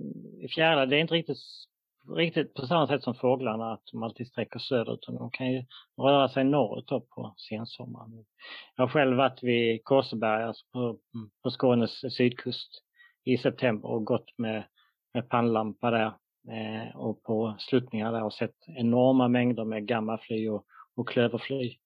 fjärilar, 0.56 0.86
det 0.86 0.96
är 0.96 1.02
inte 1.02 1.14
riktigt 1.14 1.38
riktigt 2.10 2.54
på 2.54 2.68
samma 2.68 2.88
sätt 2.88 3.04
som 3.04 3.16
fåglarna 3.16 3.74
att 3.74 3.84
de 3.92 4.04
alltid 4.04 4.28
sträcker 4.28 4.60
söderut 4.60 5.00
utan 5.02 5.16
de 5.16 5.32
kan 5.32 5.52
ju 5.52 5.66
röra 5.98 6.30
sig 6.30 6.44
norrut 6.44 6.88
på 6.88 7.34
sensommaren. 7.50 8.26
Jag 8.76 8.84
har 8.84 8.90
själv 8.90 9.18
varit 9.18 9.44
vid 9.44 9.84
Kåseberga 9.84 10.48
alltså 10.48 10.66
på, 10.74 10.98
på 11.44 11.52
Skånes 11.52 12.16
sydkust 12.16 12.84
i 13.24 13.38
september 13.38 13.90
och 13.90 14.06
gått 14.06 14.38
med, 14.38 14.64
med 15.14 15.30
pannlampa 15.30 15.92
där 15.92 16.14
eh, 16.50 16.96
och 16.96 17.24
på 17.24 17.56
sluttningar 17.60 18.12
där 18.12 18.24
och 18.24 18.34
sett 18.34 18.56
enorma 18.68 19.28
mängder 19.28 19.66
med 19.66 19.88
gammafly 19.88 20.50
och, 20.50 20.66
och 20.96 21.10
klöverfly 21.10 21.78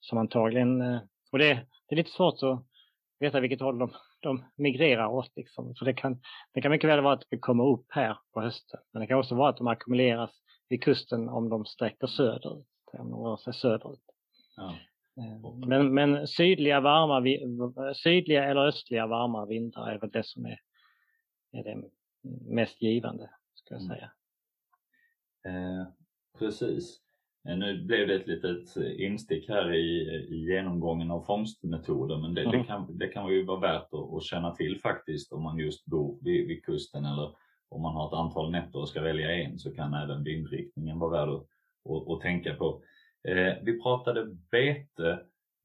som 0.00 0.18
antagligen, 0.18 0.80
eh, 0.80 1.00
och 1.34 1.38
det, 1.38 1.54
det 1.88 1.94
är 1.94 1.96
lite 1.96 2.10
svårt 2.10 2.42
att 2.42 2.66
veta 3.18 3.40
vilket 3.40 3.60
håll 3.60 3.78
de 3.78 3.90
de 4.24 4.44
migrerar 4.56 5.06
åt. 5.06 5.36
Liksom. 5.36 5.74
Så 5.74 5.84
det 5.84 5.94
kan, 5.94 6.20
det 6.52 6.60
kan 6.60 6.70
mycket 6.70 6.90
väl 6.90 7.02
vara 7.02 7.14
att 7.14 7.24
de 7.30 7.38
kommer 7.38 7.64
upp 7.64 7.86
här 7.88 8.18
på 8.32 8.40
hösten. 8.40 8.80
Men 8.92 9.00
det 9.00 9.06
kan 9.06 9.18
också 9.18 9.34
vara 9.34 9.50
att 9.50 9.56
de 9.56 9.66
ackumuleras 9.66 10.30
vid 10.68 10.82
kusten 10.82 11.28
om 11.28 11.48
de 11.48 11.64
sträcker 11.64 12.06
söderut, 12.06 12.66
om 12.92 13.10
de 13.10 13.20
rör 13.20 13.36
sig 13.36 13.54
söderut. 13.54 14.00
Ja. 14.56 14.74
Eh, 15.16 15.66
men, 15.68 15.94
men 15.94 16.26
sydliga, 16.26 16.80
varma, 16.80 17.24
sydliga 17.94 18.44
eller 18.44 18.66
östliga 18.66 19.06
varma 19.06 19.46
vindar 19.46 19.90
är 19.90 19.98
väl 19.98 20.10
det 20.10 20.26
som 20.26 20.46
är, 20.46 20.60
är 21.52 21.64
det 21.64 21.84
mest 22.54 22.82
givande, 22.82 23.30
ska 23.54 23.74
jag 23.74 23.82
mm. 23.82 23.96
säga. 23.96 24.12
Eh, 25.46 25.86
precis. 26.38 27.03
Eh, 27.48 27.56
nu 27.56 27.82
blev 27.82 28.08
det 28.08 28.14
ett 28.14 28.26
litet 28.26 28.76
instick 28.76 29.48
här 29.48 29.74
i, 29.74 30.00
i 30.28 30.52
genomgången 30.52 31.10
av 31.10 31.20
fångstmetoder 31.20 32.16
men 32.16 32.34
det, 32.34 32.42
mm. 32.42 32.58
det, 32.58 32.64
kan, 32.64 32.98
det 32.98 33.08
kan 33.08 33.28
ju 33.28 33.44
vara 33.44 33.60
värt 33.60 33.94
att, 33.94 34.14
att 34.14 34.24
känna 34.24 34.54
till 34.54 34.80
faktiskt 34.80 35.32
om 35.32 35.42
man 35.42 35.58
just 35.58 35.86
bor 35.86 36.18
vid, 36.22 36.48
vid, 36.48 36.64
kusten 36.64 37.04
eller 37.04 37.34
om 37.68 37.82
man 37.82 37.94
har 37.94 38.08
ett 38.08 38.14
antal 38.14 38.50
nätter 38.50 38.78
och 38.78 38.88
ska 38.88 39.00
välja 39.00 39.32
en 39.32 39.58
så 39.58 39.74
kan 39.74 39.94
även 39.94 40.24
vindriktningen 40.24 40.98
vara 40.98 41.10
värd 41.10 41.28
att, 41.28 41.46
att, 41.90 42.08
att 42.08 42.20
tänka 42.20 42.54
på. 42.54 42.82
Eh, 43.28 43.54
vi 43.62 43.82
pratade 43.82 44.26
bete 44.50 45.18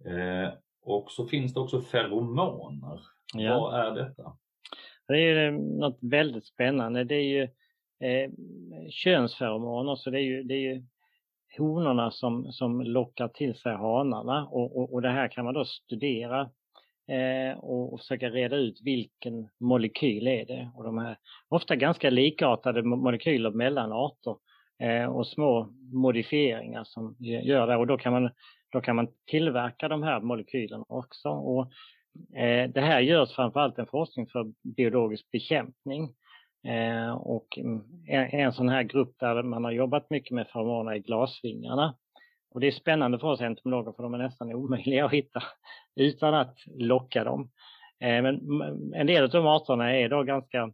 eh, 0.06 0.50
och 0.82 1.12
så 1.12 1.26
finns 1.26 1.54
det 1.54 1.60
också 1.60 1.82
feromoner. 1.82 3.00
Ja. 3.34 3.60
Vad 3.60 3.80
är 3.80 4.06
detta? 4.06 4.38
Det 5.08 5.18
är 5.18 5.48
eh, 5.48 5.60
något 5.60 5.98
väldigt 6.02 6.46
spännande. 6.46 7.04
Det 7.04 7.16
är 7.16 7.24
ju 7.24 7.42
eh, 8.08 8.32
könsferomoner 8.90 9.96
så 9.96 10.10
det 10.10 10.20
är 10.20 10.24
ju, 10.24 10.44
det 10.44 10.54
är 10.54 10.76
ju 10.76 10.84
honorna 11.58 12.12
som, 12.12 12.52
som 12.52 12.82
lockar 12.82 13.28
till 13.28 13.56
sig 13.56 13.76
hanarna 13.76 14.47
och, 14.47 14.78
och, 14.78 14.93
och 14.93 15.02
det 15.02 15.10
här 15.10 15.28
kan 15.28 15.45
man 15.45 15.54
då 15.54 15.66
studera 15.66 16.41
eh, 17.08 17.58
och, 17.60 17.93
och 17.93 18.00
försöka 18.00 18.30
reda 18.30 18.56
ut 18.56 18.82
vilken 18.84 19.50
molekyl 19.60 20.28
är 20.28 20.45
det. 20.45 20.72
Och 20.76 20.84
de 20.84 20.97
här 20.97 21.18
ofta 21.50 21.76
ganska 21.76 22.10
likartade 22.10 22.84
molekyler 22.84 23.52
mellan 23.52 23.91
arter 23.91 24.36
eh, 24.80 25.06
och 25.06 25.28
små 25.28 25.74
modifieringar 25.93 26.84
som 26.84 27.16
gör 27.20 27.68
det 27.68 27.76
och 27.76 27.88
då 27.88 27.97
kan 27.97 28.14
man, 28.14 28.30
då 28.72 28.82
kan 28.82 28.95
man 28.95 29.08
tillverka 29.28 29.88
de 29.88 30.04
här 30.04 30.22
molekylerna 30.22 30.86
också. 30.88 31.30
Och, 31.30 31.62
eh, 32.38 32.70
det 32.70 32.82
här 32.82 33.00
görs 33.00 33.36
framförallt 33.36 33.80
en 33.80 33.88
forskning 33.88 34.28
för 34.28 34.45
biologisk 34.76 35.32
bekämpning. 35.32 36.10
Eh, 36.64 37.12
och 37.12 37.57
mm, 37.57 37.82
en, 38.07 38.39
en 38.39 38.53
sån 38.53 38.70
här 38.70 38.84
grupp 38.84 39.20
där 39.20 39.43
man 39.43 39.64
har 39.64 39.72
jobbat 39.72 40.10
mycket 40.10 40.32
med 40.32 40.47
feromoner 40.47 40.91
är 40.91 40.97
glasvingarna. 40.97 41.95
Och 42.51 42.60
det 42.60 42.68
är 42.68 42.72
spännande 42.72 43.20
för 43.20 43.28
oss 43.28 43.41
entomologer 43.41 43.91
för 43.91 44.03
de 44.03 44.14
är 44.14 44.18
nästan 44.18 44.53
omöjliga 44.55 45.05
att 45.05 45.14
hitta 45.14 45.43
utan 45.95 46.34
att 46.34 46.57
locka 46.66 47.24
dem. 47.24 47.51
Eh, 47.99 48.22
men 48.22 48.36
mm, 48.39 48.93
en 48.93 49.07
del 49.07 49.24
av 49.24 49.30
de 49.30 49.47
arterna 49.47 49.95
är 49.95 50.10
då 50.10 50.24
ganska 50.24 50.72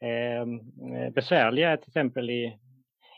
ehm, 0.00 0.60
eh, 0.94 1.10
besvärliga, 1.14 1.76
till 1.76 1.88
exempel 1.88 2.30
i, 2.30 2.58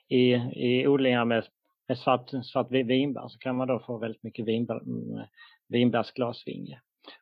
i, 0.09 0.33
i 0.53 0.87
odlingar 0.87 1.25
med, 1.25 1.45
med 1.89 1.99
svart, 1.99 2.31
svart 2.45 2.71
vinbär 2.71 3.29
så 3.29 3.39
kan 3.39 3.57
man 3.57 3.69
då 3.69 3.79
få 3.79 3.99
väldigt 3.99 4.23
mycket 4.23 4.45
vinbär, 4.45 4.81
mm, 4.81 5.27
vinbärsglasvinge. 5.69 6.81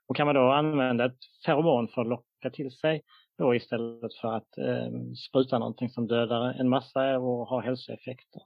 Och 0.08 0.16
kan 0.16 0.26
man 0.26 0.34
då 0.34 0.50
använda 0.52 1.04
ett 1.04 1.18
feromon 1.46 1.88
för 1.88 2.02
att 2.02 2.08
locka 2.08 2.50
till 2.52 2.70
sig 2.70 3.02
då 3.38 3.54
istället 3.54 4.14
för 4.14 4.36
att 4.36 4.58
eh, 4.58 4.90
spruta 5.28 5.58
någonting 5.58 5.90
som 5.90 6.06
dödar 6.06 6.60
en 6.60 6.68
massa 6.68 7.18
och 7.18 7.46
har 7.46 7.62
hälsoeffekter. 7.62 8.42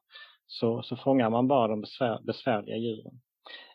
Så, 0.47 0.83
så 0.83 0.97
fångar 0.97 1.31
man 1.31 1.49
bara 1.49 1.69
de 1.69 1.81
besvär, 1.81 2.19
besvärliga 2.23 2.77
djuren. 2.77 3.21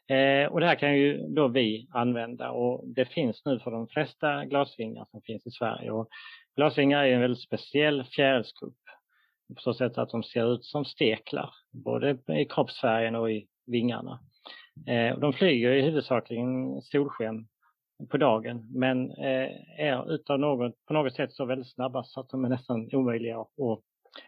Eh, 0.07 0.51
och 0.51 0.59
det 0.59 0.65
här 0.65 0.75
kan 0.75 0.97
ju 0.97 1.27
då 1.27 1.47
vi 1.47 1.87
använda 1.91 2.51
och 2.51 2.87
det 2.87 3.05
finns 3.05 3.45
nu 3.45 3.59
för 3.59 3.71
de 3.71 3.87
flesta 3.87 4.45
glasvingar 4.45 5.05
som 5.11 5.21
finns 5.21 5.47
i 5.47 5.51
Sverige. 5.51 5.91
Och 5.91 6.07
glasvingar 6.55 7.03
är 7.03 7.13
en 7.13 7.21
väldigt 7.21 7.43
speciell 7.43 8.03
fjärilsgrupp 8.03 8.77
på 9.55 9.61
så 9.61 9.73
sätt 9.73 9.97
att 9.97 10.09
de 10.09 10.23
ser 10.23 10.53
ut 10.53 10.65
som 10.65 10.85
steklar, 10.85 11.49
både 11.71 12.17
i 12.27 12.45
kroppsfärgen 12.45 13.15
och 13.15 13.31
i 13.31 13.47
vingarna. 13.65 14.19
Eh, 14.87 15.19
de 15.19 15.33
flyger 15.33 15.71
i 15.71 15.81
huvudsakligen 15.81 16.81
solsken 16.81 17.47
på 18.09 18.17
dagen 18.17 18.67
men 18.71 19.11
eh, 19.11 19.49
är 19.79 20.13
utav 20.13 20.39
något, 20.39 20.85
på 20.85 20.93
något 20.93 21.13
sätt 21.13 21.33
så 21.33 21.45
väldigt 21.45 21.73
snabba 21.73 22.03
så 22.03 22.19
att 22.19 22.29
de 22.29 22.45
är 22.45 22.49
nästan 22.49 22.89
omöjliga 22.93 23.39
att, 23.39 23.49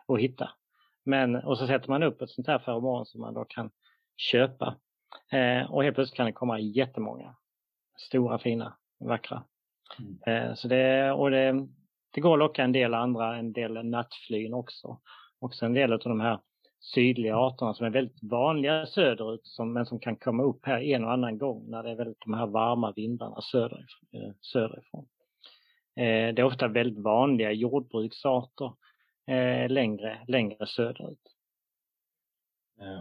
att 0.08 0.20
hitta. 0.20 0.50
Men, 1.04 1.36
och 1.36 1.58
så 1.58 1.68
sätter 1.68 1.90
man 1.90 2.04
upp 2.04 2.22
ett 2.22 2.30
sånt 2.30 2.48
här 2.48 2.60
feromon 2.60 3.06
som 3.06 3.22
man 3.22 3.34
då 3.34 3.46
kan 3.46 3.72
köpa. 4.18 4.76
Eh, 5.32 5.72
och 5.72 5.84
helt 5.84 5.96
plötsligt 5.96 6.18
kan 6.18 6.26
det 6.26 6.32
komma 6.32 6.60
jättemånga 6.60 7.36
stora, 7.98 8.40
fina, 8.40 8.78
vackra. 9.00 9.44
Mm. 10.00 10.48
Eh, 10.50 10.56
så 10.56 10.68
det, 10.68 11.12
och 11.12 11.32
det, 11.32 11.68
det 12.14 12.22
går 12.22 12.34
att 12.34 12.40
locka 12.40 12.64
en 12.64 12.72
del 12.72 12.94
andra, 12.94 13.38
en 13.38 13.54
del 13.54 13.86
nattflyn 13.86 14.54
också. 14.54 15.00
Också 15.40 15.66
en 15.66 15.74
del 15.74 15.94
av 15.94 16.00
de 16.00 16.20
här 16.20 16.40
sydliga 16.94 17.38
arterna 17.38 17.74
som 17.74 17.86
är 17.86 17.90
väldigt 17.90 18.24
vanliga 18.24 18.86
söderut 18.86 19.42
som, 19.44 19.74
men 19.74 19.86
som 19.86 20.00
kan 20.00 20.16
komma 20.16 20.44
upp 20.44 20.66
här 20.66 20.82
en 20.82 21.04
och 21.04 21.12
annan 21.12 21.38
gång 21.38 21.70
när 21.70 21.84
det 21.84 21.92
är 21.92 21.96
väldigt 21.96 22.22
de 22.26 22.34
här 22.34 22.48
varma 22.48 22.92
vindarna 22.92 23.42
söderifrån. 23.42 24.10
Eh, 24.14 24.34
söderifrån. 24.42 25.08
Eh, 25.96 26.34
det 26.34 26.40
är 26.40 26.44
ofta 26.44 26.68
väldigt 26.68 27.04
vanliga 27.04 27.52
jordbruksarter 27.52 28.74
eh, 29.28 29.70
längre, 29.70 30.20
längre 30.28 30.68
söderut. 30.68 31.20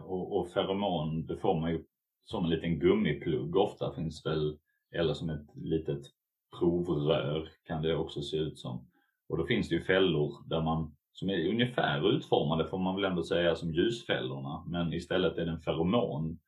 Och, 0.04 0.36
och 0.36 0.50
feromon, 0.50 1.26
det 1.26 1.36
får 1.36 1.60
man 1.60 1.70
ju 1.70 1.84
som 2.24 2.44
en 2.44 2.50
liten 2.50 2.78
gummiplugg 2.78 3.56
ofta 3.56 3.94
finns 3.94 4.26
väl, 4.26 4.58
eller 4.94 5.14
som 5.14 5.30
ett 5.30 5.56
litet 5.56 6.02
provrör 6.58 7.48
kan 7.66 7.82
det 7.82 7.96
också 7.96 8.22
se 8.22 8.36
ut 8.36 8.58
som. 8.58 8.86
Och 9.28 9.38
då 9.38 9.46
finns 9.46 9.68
det 9.68 9.74
ju 9.74 9.84
fällor 9.84 10.48
där 10.48 10.62
man 10.62 10.96
som 11.14 11.30
är 11.30 11.48
ungefär 11.48 12.16
utformade 12.16 12.64
får 12.64 12.78
man 12.78 12.96
väl 12.96 13.04
ändå 13.04 13.22
säga 13.22 13.54
som 13.54 13.72
ljusfällorna 13.72 14.64
men 14.66 14.92
istället 14.92 15.38
är 15.38 15.44
det 15.44 15.50
en 15.50 15.60
feromon, 15.60 16.38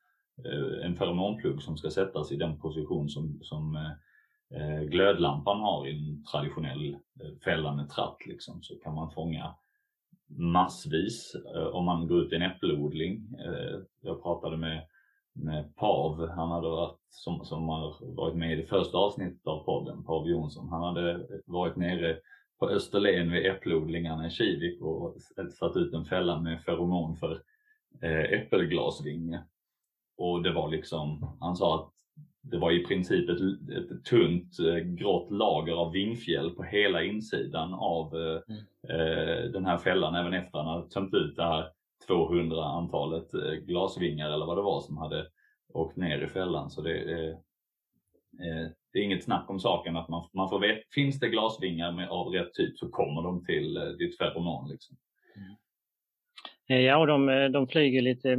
eh, 0.45 0.87
en 0.87 0.97
feromonplugg 0.97 1.63
som 1.63 1.77
ska 1.77 1.91
sättas 1.91 2.33
i 2.33 2.37
den 2.37 2.59
position 2.59 3.09
som, 3.09 3.39
som 3.43 3.77
eh, 3.77 3.93
eh, 4.61 4.83
glödlampan 4.83 5.61
har 5.61 5.87
i 5.87 5.91
en 5.91 6.25
traditionell 6.25 6.97
fälla 7.19 7.39
fällande 7.45 7.89
tratt 7.89 8.17
liksom, 8.27 8.63
så 8.63 8.75
kan 8.75 8.95
man 8.95 9.11
fånga 9.11 9.55
massvis 10.29 11.37
om 11.73 11.85
man 11.85 12.09
går 12.09 12.23
ut 12.23 12.33
i 12.33 12.37
en 12.37 12.43
äppelodling. 12.43 13.29
Jag 14.01 14.23
pratade 14.23 14.57
med, 14.57 14.87
med 15.33 15.77
Pav, 15.77 16.29
han 16.29 16.51
hade 16.51 16.69
varit, 16.69 16.99
som, 17.09 17.45
som 17.45 17.69
har 17.69 18.15
varit 18.17 18.35
med 18.35 18.53
i 18.53 18.57
det 18.57 18.67
första 18.67 18.99
avsnittet 18.99 19.47
av 19.47 19.65
podden, 19.65 20.05
Pav 20.05 20.29
Jonsson. 20.29 20.69
Han 20.69 20.83
hade 20.83 21.27
varit 21.47 21.77
nere 21.77 22.19
på 22.59 22.71
Österlen 22.71 23.33
vid 23.33 23.47
äppelodlingarna 23.47 24.27
i 24.27 24.31
Kivik 24.31 24.83
och 24.83 25.17
satt 25.59 25.77
ut 25.77 25.95
en 25.95 26.05
fälla 26.05 26.41
med 26.41 26.63
feromon 26.63 27.17
för 27.17 27.43
eh, 28.03 28.33
äppelglasvinge. 28.41 29.43
Och 30.17 30.43
det 30.43 30.53
var 30.53 30.69
liksom, 30.69 31.37
han 31.41 31.57
sa 31.57 31.75
att 31.75 31.93
det 32.43 32.59
var 32.59 32.73
i 32.73 32.85
princip 32.85 33.29
ett, 33.31 33.41
ett 33.71 34.05
tunt 34.05 34.59
eh, 34.59 34.77
grått 34.77 35.31
lager 35.31 35.73
av 35.73 35.93
vingfjäll 35.93 36.51
på 36.51 36.63
hela 36.63 37.03
insidan 37.03 37.75
av 37.75 38.17
eh, 38.17 38.41
mm. 38.49 39.53
den 39.53 39.67
här 39.67 39.79
fällan 39.79 40.15
även 40.15 40.35
efter 40.35 40.59
han 40.59 40.67
hade 40.67 40.89
tömt 40.89 41.15
ut 41.15 41.37
det 41.37 41.43
här 41.43 41.69
200 42.07 42.65
antalet 42.65 43.31
glasvingar 43.67 44.31
eller 44.31 44.47
vad 44.47 44.59
det 44.59 44.63
var 44.63 44.81
som 44.81 44.97
hade 44.97 45.27
åkt 45.69 45.97
ner 45.97 46.19
i 46.19 46.29
fällan. 46.29 46.71
Så 46.71 46.83
det, 46.83 47.21
eh, 48.41 48.69
det 48.97 49.01
är 49.01 49.05
inget 49.05 49.25
snack 49.25 49.51
om 49.51 49.61
saken 49.61 49.97
att 49.97 50.09
man, 50.09 50.29
man 50.33 50.49
får 50.49 50.61
veta, 50.61 50.81
finns 50.95 51.21
det 51.21 51.29
glasvingar 51.29 51.93
med, 51.93 52.09
av 52.09 52.27
rätt 52.29 52.55
typ 52.55 52.79
så 52.79 52.89
kommer 52.89 53.23
de 53.23 53.45
till 53.45 53.77
eh, 53.77 53.83
ditt 53.83 54.19
feromon. 54.19 54.69
Liksom. 54.69 54.97
Mm. 55.37 55.57
Eh, 56.69 56.87
ja, 56.87 56.97
och 56.97 57.07
de, 57.07 57.29
eh, 57.29 57.49
de 57.49 57.69
flyger 57.69 58.03
lite, 58.03 58.31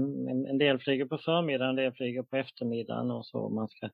en 0.50 0.58
del 0.58 0.80
flyger 0.80 1.06
på 1.06 1.18
förmiddagen, 1.18 1.70
en 1.70 1.76
del 1.76 1.94
flyger 1.94 2.24
på 2.24 2.38
eftermiddagen 2.38 3.12
och 3.12 3.26
så. 3.26 3.50
Man 3.50 3.68
ska 3.68 3.90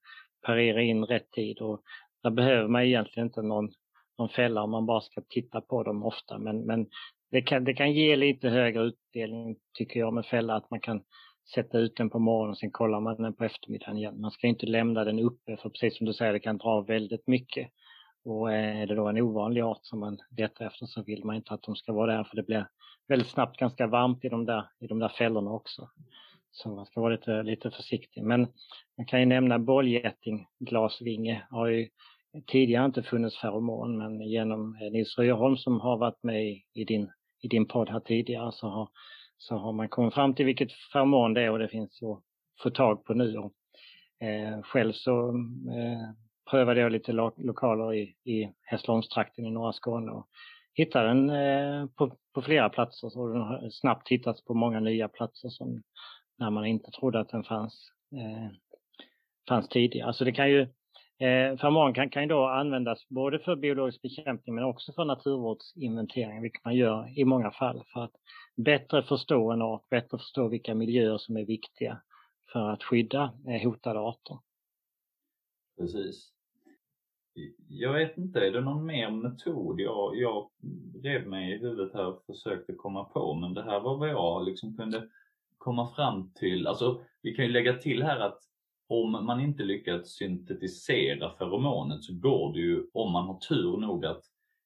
parera 0.46 0.82
in 0.82 1.06
rätt 1.06 1.32
tid 1.32 1.60
och 1.60 1.82
där 2.24 2.32
behöver 2.32 2.68
man 2.68 2.84
egentligen 2.84 3.28
inte 3.28 3.42
någon, 3.42 3.70
någon 4.18 4.30
fälla 4.30 4.64
om 4.64 4.72
man 4.72 4.86
bara 4.86 5.02
ska 5.02 5.22
titta 5.30 5.62
på 5.62 5.84
dem 5.84 6.04
ofta. 6.04 6.38
Men, 6.38 6.62
men 6.62 6.88
det, 7.32 7.42
kan, 7.42 7.64
det 7.64 7.74
kan 7.74 7.94
ge 7.94 8.16
lite 8.16 8.50
högre 8.50 8.82
utdelning 8.84 9.56
tycker 9.74 10.00
jag 10.00 10.14
med 10.14 10.26
fälla, 10.26 10.56
att 10.56 10.72
man 10.72 10.80
kan 10.80 11.04
sätta 11.56 11.80
ut 11.80 11.96
den 11.96 12.10
på 12.10 12.20
morgonen 12.20 12.52
och 12.52 12.58
sen 12.58 12.72
kollar 12.72 13.00
man 13.00 13.22
den 13.22 13.34
på 13.34 13.44
eftermiddagen 13.44 13.98
igen. 13.98 14.22
Man 14.22 14.32
ska 14.32 14.48
inte 14.48 14.66
lämna 14.66 15.04
den 15.04 15.20
uppe 15.20 15.58
för 15.58 15.70
precis 15.70 15.98
som 15.98 16.06
du 16.08 16.14
säger, 16.14 16.34
det 16.34 16.40
kan 16.40 16.58
dra 16.58 16.82
väldigt 16.82 17.28
mycket. 17.28 17.70
Och 18.26 18.52
eh, 18.52 18.82
är 18.82 18.88
det 18.88 18.96
då 18.96 19.08
en 19.08 19.22
ovanlig 19.22 19.62
art 19.62 19.80
som 19.82 20.00
man 20.00 20.18
letar 20.38 20.66
efter 20.66 20.86
så 20.86 21.04
vill 21.04 21.26
man 21.26 21.36
inte 21.36 21.54
att 21.54 21.64
de 21.64 21.76
ska 21.76 21.94
vara 21.94 22.18
där 22.18 22.24
för 22.24 22.36
det 22.36 22.44
blir 22.44 22.68
väldigt 23.08 23.30
snabbt 23.30 23.58
ganska 23.58 23.88
varmt 23.88 24.26
i 24.26 24.30
de 24.30 24.46
där, 24.46 24.66
i 24.80 24.88
de 24.88 25.00
där 25.00 25.10
fällorna 25.10 25.52
också. 25.52 25.90
Så 26.52 26.70
man 26.70 26.86
ska 26.86 27.02
vara 27.02 27.12
lite, 27.12 27.44
lite 27.44 27.72
försiktig. 27.72 28.24
Men 28.24 28.48
man 28.98 29.06
kan 29.06 29.20
ju 29.20 29.26
nämna 29.26 29.60
bollgeting, 29.60 30.48
glasvinge, 30.60 31.48
har 31.50 31.68
ju 31.68 31.90
tidigare 32.48 32.86
inte 32.86 33.04
funnits 33.04 33.38
feromon 33.38 33.98
men 33.98 34.22
genom 34.22 34.76
eh, 34.76 34.92
Nils 34.92 35.18
Röholm 35.18 35.58
som 35.58 35.80
har 35.80 35.98
varit 35.98 36.24
med 36.24 36.46
i, 36.46 36.66
i, 36.74 36.84
din, 36.84 37.12
i 37.42 37.48
din 37.48 37.68
podd 37.68 37.90
här 37.90 38.00
tidigare 38.00 38.52
så 38.52 38.68
har 38.68 38.90
så 39.38 39.58
har 39.58 39.74
man 39.74 39.90
kommit 39.90 40.14
fram 40.14 40.36
till 40.36 40.46
vilket 40.46 40.72
förmån 40.72 41.34
det 41.34 41.42
är 41.42 41.52
och 41.52 41.60
det 41.60 41.68
finns 41.68 42.04
att 42.04 42.24
få 42.64 42.70
tag 42.70 43.06
på 43.06 43.14
nu. 43.14 43.38
Och, 43.38 43.54
eh, 44.28 44.62
själv 44.62 44.94
så 44.94 45.30
eh, 45.30 46.10
prövade 46.52 46.80
jag 46.82 46.92
lite 46.92 47.12
lo 47.12 47.32
lokaler 47.38 47.94
i, 47.94 48.16
i 48.24 48.54
Hässleholmstrakten 48.62 49.46
i 49.46 49.52
norra 49.52 49.74
Skåne 49.74 50.12
och 50.12 50.28
hittade 50.74 51.08
den 51.08 51.30
eh, 51.30 51.86
på, 51.98 52.18
på, 52.34 52.42
flera 52.42 52.70
platser. 52.70 53.10
Så 53.10 53.28
den 53.28 53.42
har 53.42 53.70
snabbt 53.70 54.10
hittats 54.10 54.46
på 54.46 54.54
många 54.54 54.80
nya 54.80 55.08
platser 55.08 55.50
som 55.50 55.82
när 56.38 56.50
man 56.50 56.66
inte 56.66 56.92
trodde 56.92 57.20
att 57.20 57.30
den 57.30 57.44
fanns, 57.44 57.92
eh, 58.16 58.56
fanns 59.50 59.70
tidigare. 59.70 60.08
Alltså 60.08 60.26
det 60.26 60.32
kan 60.32 60.50
ju 60.50 60.68
Eh, 61.24 61.58
Ferman 61.58 61.94
kan, 61.94 62.10
kan 62.10 62.24
ju 62.24 62.30
då 62.30 62.46
användas 62.46 63.10
både 63.10 63.40
för 63.40 63.56
biologisk 63.56 64.02
bekämpning 64.02 64.56
men 64.56 64.64
också 64.64 64.94
för 64.94 65.06
naturvårdsinventering, 65.06 66.42
vilket 66.42 66.66
man 66.66 66.76
gör 66.76 67.20
i 67.20 67.26
många 67.26 67.52
fall 67.52 67.84
för 67.94 68.04
att 68.04 68.12
bättre 68.56 69.04
förstå 69.04 69.52
en 69.52 69.62
art, 69.62 69.90
bättre 69.90 70.18
förstå 70.18 70.48
vilka 70.48 70.76
miljöer 70.76 71.18
som 71.18 71.38
är 71.38 71.46
viktiga 71.46 72.02
för 72.54 72.70
att 72.70 72.84
skydda 72.84 73.34
eh, 73.48 73.64
hotade 73.64 74.00
arter. 74.00 74.40
Precis. 75.78 76.30
Jag 77.68 77.94
vet 77.94 78.18
inte, 78.18 78.40
är 78.40 78.52
det 78.52 78.62
någon 78.62 78.86
mer 78.86 79.12
metod? 79.12 79.80
Jag, 79.80 80.18
jag 80.18 80.50
rev 81.04 81.28
mig 81.28 81.54
i 81.54 81.58
huvudet 81.58 81.94
här 81.94 82.08
och 82.08 82.26
försökte 82.26 82.74
komma 82.74 83.04
på, 83.04 83.34
men 83.34 83.54
det 83.54 83.64
här 83.64 83.80
var 83.80 83.98
vad 83.98 84.10
jag 84.10 84.46
liksom 84.46 84.78
kunde 84.78 85.10
komma 85.58 85.88
fram 85.88 86.32
till. 86.34 86.68
Alltså, 86.68 87.02
vi 87.22 87.36
kan 87.36 87.46
ju 87.46 87.52
lägga 87.52 87.74
till 87.74 88.04
här 88.04 88.20
att 88.20 88.40
om 88.88 89.12
man 89.12 89.40
inte 89.40 89.64
lyckats 89.64 90.12
syntetisera 90.12 91.36
feromonet 91.38 92.04
så 92.04 92.14
går 92.14 92.54
det 92.54 92.60
ju, 92.60 92.88
om 92.94 93.12
man 93.12 93.26
har 93.28 93.38
tur 93.38 93.78
nog, 93.78 94.06
att 94.06 94.24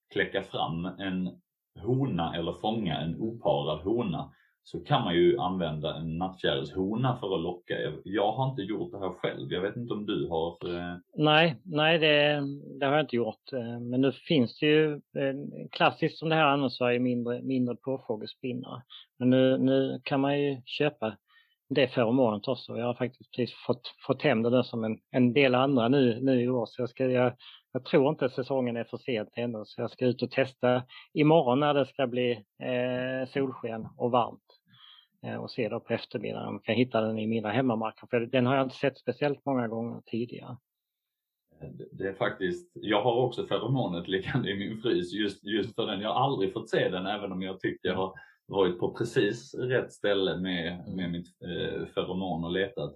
kläcka 0.10 0.44
fram 0.44 0.86
en 0.86 1.42
hona 1.80 2.36
eller 2.36 2.54
fånga 2.54 2.98
en 2.98 3.22
oparad 3.22 3.80
hona 3.80 4.32
så 4.64 4.80
kan 4.80 5.04
man 5.04 5.16
ju 5.16 5.38
använda 5.38 5.96
en 5.96 6.18
nattfjärilshona 6.18 7.18
för 7.20 7.36
att 7.36 7.42
locka. 7.42 7.74
Jag 8.04 8.32
har 8.32 8.50
inte 8.50 8.62
gjort 8.62 8.92
det 8.92 9.00
här 9.00 9.10
själv. 9.10 9.52
Jag 9.54 9.62
vet 9.62 9.76
inte 9.76 9.94
om 9.94 10.06
du 10.06 10.28
har? 10.28 10.58
Eh, 10.70 10.98
nej, 11.16 11.56
nej 11.64 12.00
det, 12.00 12.44
det, 12.80 12.86
har 12.86 12.94
jag 12.94 13.04
inte 13.04 13.16
gjort. 13.16 13.54
Eh, 13.54 13.80
men 13.80 14.02
nu 14.02 14.12
finns 14.12 14.60
det 14.60 14.66
ju 14.66 14.94
eh, 14.94 15.36
klassiskt 15.72 16.18
som 16.18 16.30
det 16.30 16.36
här 16.36 16.46
används 16.46 16.82
är 16.82 17.00
mindre, 17.00 17.42
mindre 17.42 17.76
påfågelspinnare. 17.76 18.82
Men 19.20 19.30
nu, 19.30 19.58
nu 19.58 20.02
kan 20.04 20.22
man 20.22 20.42
ju 20.42 20.62
köpa 20.66 21.18
det 21.70 21.88
föremålet 21.88 22.48
också. 22.48 22.78
Jag 22.78 22.86
har 22.86 22.94
faktiskt 22.94 23.32
precis 23.32 23.56
fått, 23.68 23.82
fått 24.08 24.22
hem 24.22 24.44
det 24.44 24.50
där 24.50 24.64
som 24.64 24.84
en, 24.84 24.98
en 25.12 25.34
del 25.34 25.56
andra 25.56 25.88
nu, 25.88 26.20
nu 26.22 26.42
i 26.42 26.50
år. 26.50 26.66
Så 26.66 26.82
jag, 26.82 26.90
ska, 26.90 27.06
jag, 27.06 27.34
jag 27.78 27.86
tror 27.86 28.10
inte 28.10 28.30
säsongen 28.30 28.78
är 28.78 28.84
för 28.84 28.98
sent 28.98 29.30
ännu 29.34 29.66
så 29.66 29.82
jag 29.82 29.92
ska 29.92 30.06
ut 30.06 30.22
och 30.22 30.32
testa 30.32 30.84
imorgon 31.14 31.60
när 31.60 31.74
det 31.74 31.86
ska 31.86 32.08
bli 32.08 32.32
eh, 32.64 33.30
solsken 33.30 33.88
och 33.98 34.12
varmt. 34.12 34.60
Eh, 35.24 35.36
och 35.36 35.52
se 35.52 35.70
då 35.70 35.80
på 35.80 35.94
eftermiddagen 35.94 36.48
om 36.48 36.54
jag 36.54 36.64
kan 36.64 36.76
hitta 36.76 37.02
den 37.02 37.20
i 37.20 37.28
mina 37.28 37.52
hemmamarker. 37.52 38.08
För 38.10 38.20
den 38.20 38.46
har 38.46 38.56
jag 38.56 38.66
inte 38.66 38.76
sett 38.76 38.98
speciellt 38.98 39.46
många 39.46 39.68
gånger 39.68 40.02
tidigare. 40.06 40.58
Det 41.92 42.08
är 42.08 42.14
faktiskt, 42.14 42.72
jag 42.74 43.04
har 43.04 43.16
också 43.16 43.48
feromonet 43.48 44.08
liggande 44.08 44.52
i 44.52 44.58
min 44.58 44.82
frys 44.82 45.14
just, 45.14 45.46
just 45.46 45.76
för 45.76 45.86
den. 45.86 46.02
Jag 46.02 46.14
har 46.14 46.22
aldrig 46.24 46.54
fått 46.54 46.70
se 46.70 46.90
den 46.90 47.06
även 47.06 47.32
om 47.32 47.42
jag 47.42 47.60
tycker 47.60 47.90
jag 47.90 47.96
har 47.96 48.14
varit 48.46 48.80
på 48.80 48.94
precis 48.94 49.56
rätt 49.56 49.92
ställe 49.92 50.38
med, 50.38 50.96
med 50.96 51.12
mitt 51.12 51.28
eh, 51.44 51.86
feromon 51.86 52.44
och 52.44 52.52
letat. 52.52 52.96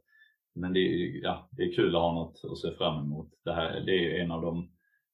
Men 0.53 0.73
det 0.73 0.79
är, 0.79 1.23
ja, 1.23 1.49
det 1.51 1.63
är 1.63 1.73
kul 1.73 1.95
att 1.95 2.01
ha 2.01 2.13
något 2.13 2.41
att 2.51 2.57
se 2.57 2.71
fram 2.71 3.05
emot. 3.05 3.29
Det, 3.45 3.53
här, 3.53 3.79
det 3.79 3.91
är 3.91 4.23
en 4.23 4.31
av 4.31 4.41
de 4.41 4.71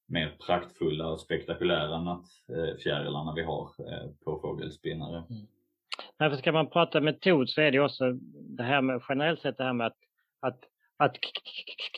mer 0.08 0.36
praktfulla 0.46 1.08
och 1.08 1.20
spektakulära 1.20 2.00
nattfjärilarna 2.00 3.34
vi 3.36 3.42
har 3.42 3.62
eh, 3.62 4.10
på 4.24 4.40
fågelspinnare. 4.40 5.24
Mm. 6.20 6.38
Ska 6.38 6.52
man 6.52 6.70
prata 6.70 7.00
metod 7.00 7.50
så 7.50 7.60
är 7.60 7.70
det 7.70 7.80
också 7.80 8.12
det 8.56 8.62
här 8.62 8.82
med 8.82 9.02
generellt 9.08 9.40
sett 9.40 9.56
det 9.56 9.64
här 9.64 9.72
med 9.72 9.86
att, 9.86 9.96
att 10.40 10.58
att 10.98 11.16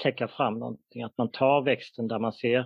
kläcka 0.03 0.29
fram 0.29 0.59
någonting, 0.59 1.03
att 1.03 1.19
man 1.19 1.31
tar 1.31 1.63
växten 1.63 2.09
där 2.09 2.19
man 2.19 2.33
ser 2.33 2.59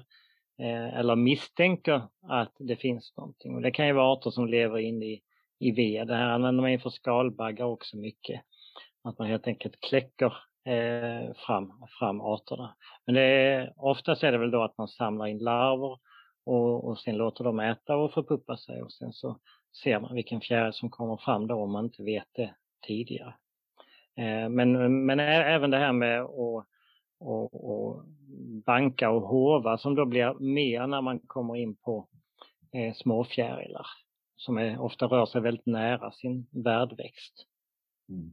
eh, 0.59 0.99
eller 0.99 1.17
misstänker 1.17 2.03
att 2.29 2.57
det 2.59 2.77
finns 2.77 3.15
någonting. 3.17 3.55
Och 3.55 3.63
det 3.63 3.71
kan 3.71 3.87
ju 3.87 3.93
vara 3.93 4.13
arter 4.13 4.31
som 4.31 4.49
lever 4.49 4.79
in 4.79 5.03
i, 5.03 5.23
i 5.59 5.71
ved. 5.71 6.07
Det 6.07 6.15
här 6.15 6.29
använder 6.29 6.63
man 6.63 6.81
för 6.81 6.91
skalbaggar 6.91 7.65
också 7.65 7.97
mycket. 7.97 8.41
Att 9.05 9.19
man 9.19 9.29
helt 9.29 9.47
enkelt 9.47 9.81
kläcker 9.81 10.35
eh, 10.65 11.35
fram, 11.47 11.73
fram 11.99 12.21
arterna. 12.21 12.77
Men 13.07 13.15
det 13.15 13.23
är, 13.23 13.73
oftast 13.77 14.23
är 14.23 14.33
det 14.33 14.39
väl 14.39 14.51
då 14.51 14.63
att 14.63 14.79
man 14.79 14.89
samlar 14.89 15.27
in 15.27 15.39
larver 15.39 15.99
och, 16.45 16.85
och 16.89 16.99
sen 16.99 17.17
låter 17.17 17.45
dem 17.45 17.61
äta 17.61 17.97
och 17.97 18.13
förpuppa 18.13 18.57
sig 18.57 18.83
och 18.83 18.93
sen 18.93 19.13
så 19.13 19.39
ser 19.83 20.01
man 20.01 20.15
vilken 20.15 20.41
fjäril 20.41 20.73
som 20.73 20.91
kommer 20.91 21.17
fram 21.17 21.47
då 21.47 21.55
om 21.55 21.73
man 21.73 21.85
inte 21.85 22.03
vet 22.03 22.29
det 22.33 22.55
tidigare. 22.87 23.35
Eh, 24.17 24.49
men, 24.49 25.05
men 25.07 25.21
även 25.21 25.71
det 25.71 25.79
här 25.79 25.93
med 25.93 26.23
att 26.23 26.67
och, 27.19 27.71
och 27.71 28.05
banka 28.67 29.11
och 29.11 29.23
hova 29.23 29.79
som 29.79 29.95
då 29.95 30.05
blir 30.05 30.35
mer 30.41 30.87
när 30.87 31.01
man 31.01 31.19
kommer 31.19 31.57
in 31.57 31.77
på 31.77 32.09
eh, 32.73 32.95
småfjärilar 32.95 33.87
som 34.37 34.59
är, 34.59 34.81
ofta 34.81 35.07
rör 35.07 35.27
sig 35.27 35.41
väldigt 35.41 35.67
nära 35.67 36.11
sin 36.11 36.47
värdväxt. 36.51 37.47
Mm. 38.09 38.33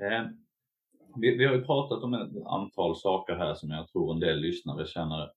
Eh, 0.00 0.30
vi, 1.16 1.36
vi, 1.36 1.46
har 1.46 1.54
ju 1.54 1.64
pratat 1.64 2.02
om 2.02 2.14
ett 2.14 2.46
antal 2.46 2.96
saker 2.96 3.34
här 3.34 3.54
som 3.54 3.70
jag 3.70 3.88
tror 3.88 4.12
en 4.12 4.20
del 4.20 4.40
lyssnare 4.40 4.86
känner 4.86 5.30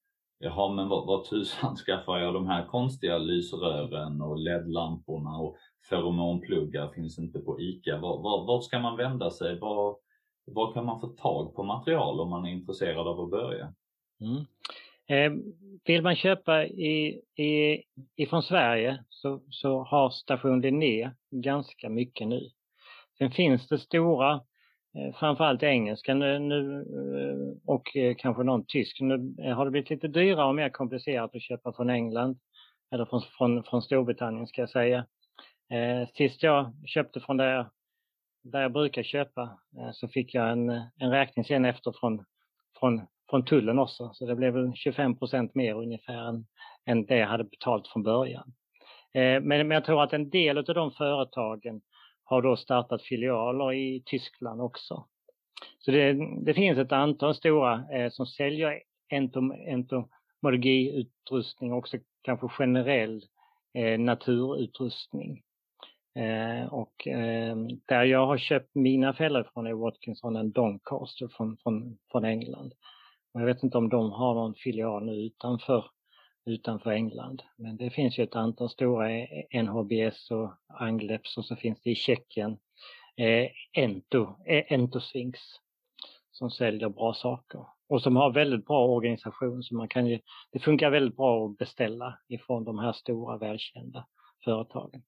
Jaha, 0.44 0.74
men 0.74 0.90
vad, 0.90 1.08
vad 1.08 1.30
tusan 1.30 1.76
skaffar 1.86 2.18
jag 2.18 2.34
de 2.34 2.48
här 2.48 2.66
konstiga 2.66 3.18
lysrören 3.18 4.22
och 4.22 4.38
LED-lamporna 4.38 5.38
och 5.38 5.58
feromonpluggar 5.90 6.88
finns 6.88 7.20
inte 7.20 7.40
på 7.40 7.62
ICA. 7.62 7.98
Vart 7.98 8.24
var, 8.24 8.46
var 8.48 8.62
ska 8.62 8.80
man 8.80 8.98
vända 8.98 9.32
sig? 9.32 9.60
Var, 9.60 9.98
var 10.46 10.74
kan 10.74 10.86
man 10.86 11.02
få 11.02 11.08
tag 11.08 11.56
på 11.56 11.64
material 11.64 12.20
om 12.20 12.30
man 12.30 12.46
är 12.46 12.52
intresserad 12.52 13.08
av 13.08 13.20
att 13.20 13.30
börja? 13.30 13.74
Mm. 14.22 14.46
Eh, 15.08 15.42
vill 15.86 16.02
man 16.02 16.16
köpa 16.16 16.66
i, 16.66 17.22
i, 17.36 17.84
ifrån 18.16 18.44
Sverige 18.44 19.04
så, 19.10 19.42
så 19.50 19.84
har 19.84 20.10
Station 20.10 20.62
Linné 20.62 21.12
ganska 21.32 21.90
mycket 21.90 22.28
nu. 22.28 22.50
Sen 23.18 23.32
finns 23.32 23.68
det 23.68 23.80
stora, 23.80 24.42
Eh, 24.98 25.16
framförallt 25.16 25.64
engelska 25.64 26.12
eh, 26.12 26.18
nu, 26.18 26.39
nu 26.39 27.60
och 27.66 27.98
kanske 28.18 28.44
någon 28.44 28.66
tysk. 28.66 29.02
Nu 29.02 29.36
har 29.54 29.66
det 29.66 29.72
blivit 29.72 29.89
lite 29.89 30.08
dyrare 30.08 30.48
och 30.48 30.56
mer 30.56 30.70
komplicerat 30.70 31.36
att 31.36 31.42
köpa 31.42 31.74
från 31.74 31.89
England 31.89 32.39
eller 32.92 33.06
från, 33.06 33.22
från, 33.38 33.64
från 33.64 33.82
Storbritannien 33.82 34.48
ska 34.48 34.62
jag 34.62 34.70
säga. 34.70 35.06
Eh, 35.72 36.08
sist 36.14 36.44
jag 36.44 36.74
köpte 36.86 37.20
från 37.20 37.38
där 37.38 37.54
jag, 37.54 37.66
där 38.44 38.62
jag 38.62 38.74
brukar 38.74 39.04
köpa 39.04 39.42
eh, 39.78 39.92
så 39.94 40.08
fick 40.08 40.34
jag 40.34 40.52
en, 40.52 40.70
en 40.70 41.12
räkning 41.12 41.46
sen 41.46 41.66
efter 41.66 41.94
från, 42.00 42.26
från, 42.80 43.02
från 43.30 43.46
tullen 43.46 43.80
också. 43.80 44.10
Så 44.14 44.26
det 44.26 44.36
blev 44.36 44.54
väl 44.54 44.66
25% 44.66 45.52
mer 45.54 45.74
ungefär 45.74 46.28
än, 46.30 46.46
än 46.86 47.06
det 47.06 47.18
jag 47.18 47.28
hade 47.28 47.44
betalt 47.44 47.88
från 47.88 48.04
början. 48.04 48.54
Eh, 49.14 49.42
men, 49.42 49.68
men 49.68 49.72
jag 49.72 49.86
tror 49.86 50.04
att 50.04 50.14
en 50.14 50.30
del 50.30 50.58
av 50.58 50.64
de 50.64 50.92
företagen 50.92 51.82
har 52.32 52.42
då 52.42 52.56
startat 52.56 53.02
filialer 53.02 53.74
i 53.74 54.04
Tyskland 54.06 54.62
också. 54.62 55.06
Så 55.80 55.92
det, 55.92 56.14
det 56.46 56.54
finns 56.54 56.78
ett 56.78 56.92
antal 56.92 57.36
stora 57.36 57.84
eh, 57.92 58.10
som 58.10 58.26
säljer 58.26 58.82
entom, 59.10 59.52
entomologiutrustning, 59.52 61.74
också 61.74 61.98
kanske 62.22 62.48
generell 62.48 63.26
eh, 63.74 64.00
naturutrustning. 64.00 65.42
Eh, 66.16 66.74
och 66.74 67.08
eh, 67.08 67.56
där 67.86 68.04
jag 68.04 68.26
har 68.26 68.38
köpt 68.38 68.76
mina 68.76 69.14
fällor 69.14 69.50
från 69.54 69.68
är 69.68 69.74
Watkinson 69.74 70.36
en 70.36 70.52
Doncaster 70.52 71.28
från, 71.28 71.58
från, 71.58 71.98
från 72.12 72.26
England. 72.26 72.74
Jag 73.34 73.46
vet 73.46 73.64
inte 73.64 73.78
om 73.78 73.90
de 73.90 74.12
har 74.12 74.34
någon 74.34 74.54
filial 74.54 75.06
nu 75.06 75.14
utanför, 75.14 75.86
utanför 76.46 76.92
England. 76.92 77.44
Men 77.56 77.78
det 77.78 77.89
finns 77.89 78.20
ju 78.20 78.24
ett 78.24 78.36
antal 78.36 78.70
stora 78.70 79.12
eh, 79.12 79.64
NHBS 79.64 80.32
och 80.32 80.54
Angleps 80.68 81.38
och 81.38 81.46
så 81.46 81.56
finns 81.56 81.82
det 81.82 81.89
i 81.89 81.96
Tjeckien 81.96 82.58
eh, 83.18 83.50
Ento, 83.74 84.36
eh, 84.46 84.74
Entosfinx 84.74 85.39
som 86.32 86.52
säljer 86.52 86.89
bra 86.89 87.14
saker 87.14 87.66
och 87.88 88.02
som 88.02 88.16
har 88.16 88.34
väldigt 88.34 88.66
bra 88.66 88.88
organisation 88.88 89.64
så 89.64 89.76
man 89.76 89.88
kan 89.88 90.08
ju, 90.08 90.20
det 90.52 90.60
funkar 90.60 90.89
väldigt 90.89 91.18
bra 91.18 91.46
att 91.46 91.58
beställa 91.58 92.20
ifrån 92.28 92.64
de 92.64 92.80
här 92.80 92.94
stora 92.94 93.38
välkända 93.38 94.08
företagen. 94.44 95.04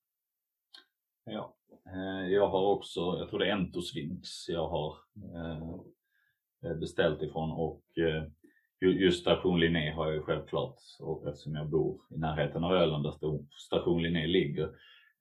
Ja, 1.25 1.55
eh, 1.85 2.27
jag 2.33 2.47
har 2.47 2.65
också, 2.65 2.99
jag 2.99 3.29
tror 3.29 3.39
det 3.39 3.47
är 3.47 3.53
Entosvinx 3.53 4.49
jag 4.49 4.67
har 4.67 4.97
eh, 6.65 6.77
beställt 6.79 7.21
ifrån 7.21 7.51
och 7.51 7.83
just 8.91 9.21
station 9.21 9.59
Linné 9.59 9.91
har 9.91 10.05
jag 10.05 10.15
ju 10.15 10.21
självklart 10.21 10.75
och 10.99 11.27
eftersom 11.27 11.55
jag 11.55 11.69
bor 11.69 12.01
i 12.15 12.17
närheten 12.17 12.63
av 12.63 12.73
Öland 12.73 13.03
där 13.03 13.39
station 13.67 14.03
Linné 14.03 14.27
ligger. 14.27 14.63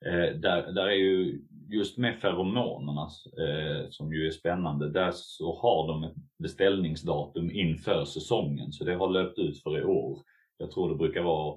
Eh, 0.07 0.37
där, 0.41 0.73
där 0.73 0.87
är 0.87 0.97
ju 0.97 1.43
just 1.69 1.99
med 1.99 2.21
feromonerna 2.21 3.03
eh, 3.39 3.91
som 3.91 4.13
ju 4.13 4.27
är 4.27 4.31
spännande, 4.31 4.91
där 4.91 5.11
så 5.15 5.59
har 5.63 5.89
de 5.89 6.05
ett 6.05 6.17
beställningsdatum 6.39 7.51
inför 7.51 8.05
säsongen 8.05 8.73
så 8.73 8.85
det 8.85 8.95
har 8.95 9.09
löpt 9.09 9.39
ut 9.39 9.63
för 9.63 9.79
i 9.79 9.85
år. 9.85 10.19
Jag 10.59 10.71
tror 10.71 10.89
det 10.89 10.97
brukar 10.97 11.23
vara 11.23 11.57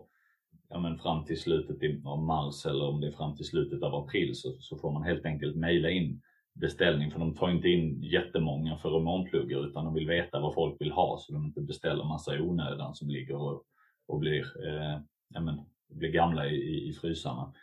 ja, 0.70 0.80
men 0.80 0.97
fram 0.97 1.26
till 1.26 1.41
slutet 1.41 2.06
av 2.06 2.24
mars 2.24 2.66
eller 2.66 2.88
om 2.88 3.01
det 3.01 3.08
är 3.08 3.12
fram 3.12 3.36
till 3.36 3.45
slutet 3.45 3.84
av 3.84 3.95
april 3.95 4.36
så, 4.36 4.51
så 4.60 4.78
får 4.78 4.91
man 4.91 5.03
helt 5.03 5.26
enkelt 5.26 5.56
mejla 5.56 5.89
in 5.89 6.22
beställning 6.56 7.12
för 7.12 7.20
de 7.20 7.36
tar 7.36 7.49
inte 7.49 7.70
in 7.70 8.03
jättemånga 8.03 8.78
feromonpluggar 8.78 9.66
utan 9.66 9.86
de 9.86 9.93
vill 9.93 10.08
veta 10.08 10.39
vad 10.39 10.53
folk 10.53 10.82
vill 10.82 10.91
ha 10.91 11.18
så 11.20 11.34
de 11.34 11.45
inte 11.45 11.62
beställer 11.62 12.03
massa 12.03 12.36
i 12.36 12.41
onödan 12.41 12.95
som 12.95 13.10
ligger 13.10 13.36
och, 13.36 13.64
och 14.08 14.20
blir, 14.20 14.68
eh, 14.68 14.99
ja, 15.30 15.39
men, 15.39 15.62
blir 15.89 16.10
gamla 16.10 16.47
i, 16.47 16.89
i 16.89 16.93
frysarna. 16.93 17.53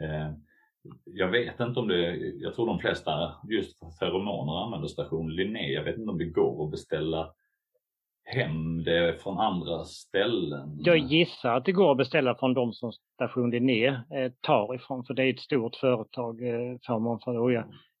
Eh, 0.00 0.32
jag 1.04 1.28
vet 1.28 1.60
inte 1.60 1.80
om 1.80 1.88
det, 1.88 2.16
jag 2.16 2.54
tror 2.54 2.66
de 2.66 2.78
flesta 2.78 3.34
just 3.48 3.78
för 3.78 3.90
feromoner 3.90 4.64
använder 4.64 4.88
station 4.88 5.34
Linné. 5.34 5.72
Jag 5.72 5.84
vet 5.84 5.98
inte 5.98 6.10
om 6.10 6.18
det 6.18 6.24
går 6.24 6.64
att 6.64 6.70
beställa 6.70 7.32
hem 8.26 8.84
det 8.84 9.22
från 9.22 9.38
andra 9.38 9.84
ställen? 9.84 10.78
Jag 10.80 10.98
gissar 10.98 11.56
att 11.56 11.64
det 11.64 11.72
går 11.72 11.90
att 11.90 11.96
beställa 11.96 12.34
från 12.34 12.54
de 12.54 12.72
som 12.72 12.92
Station 12.92 13.50
Linné 13.50 13.86
eh, 13.86 14.32
tar 14.40 14.74
ifrån, 14.74 15.04
för 15.04 15.14
det 15.14 15.24
är 15.24 15.30
ett 15.30 15.40
stort 15.40 15.76
företag. 15.76 16.42
Eh, 16.48 16.78
för 16.86 17.38
och 17.38 17.52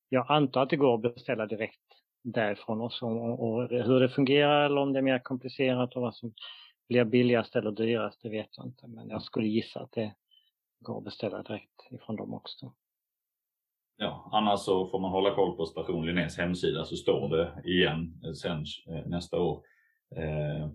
jag, 0.08 0.26
antar 0.28 0.62
att 0.62 0.70
det 0.70 0.76
går 0.76 0.94
att 0.94 1.14
beställa 1.14 1.46
direkt 1.46 1.80
därifrån 2.22 2.80
också. 2.80 3.06
Och, 3.06 3.48
och, 3.48 3.68
hur 3.68 4.00
det 4.00 4.08
fungerar 4.08 4.64
eller 4.64 4.80
om 4.80 4.92
det 4.92 4.98
är 4.98 5.02
mer 5.02 5.18
komplicerat 5.18 5.96
och 5.96 6.02
vad 6.02 6.14
som 6.14 6.34
blir 6.88 7.04
billigast 7.04 7.56
eller 7.56 7.70
dyrast, 7.70 8.22
det 8.22 8.28
vet 8.28 8.56
jag 8.56 8.66
inte. 8.66 8.86
Men 8.86 9.08
jag 9.08 9.22
skulle 9.22 9.48
gissa 9.48 9.80
att 9.80 9.92
det 9.92 10.14
går 10.80 10.98
att 10.98 11.04
beställa 11.04 11.42
direkt 11.42 11.86
ifrån 11.90 12.16
dem 12.16 12.34
också. 12.34 12.72
Ja, 13.96 14.30
annars 14.32 14.60
så 14.60 14.88
får 14.88 15.00
man 15.00 15.10
hålla 15.10 15.34
koll 15.34 15.56
på 15.56 15.66
Station 15.66 16.06
Linnés 16.06 16.38
hemsida 16.38 16.84
så 16.84 16.96
står 16.96 17.28
det 17.28 17.70
igen 17.70 18.20
eh, 18.24 18.32
sen 18.32 18.64
eh, 18.88 19.06
nästa 19.06 19.40
år 19.40 19.62
eh, 20.16 20.68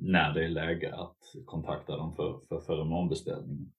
när 0.00 0.34
det 0.34 0.44
är 0.44 0.48
läge 0.48 0.94
att 0.94 1.18
kontakta 1.44 1.96
dem 1.96 2.16
för, 2.16 2.60
för 2.60 2.80
ombeställning. 2.80 3.72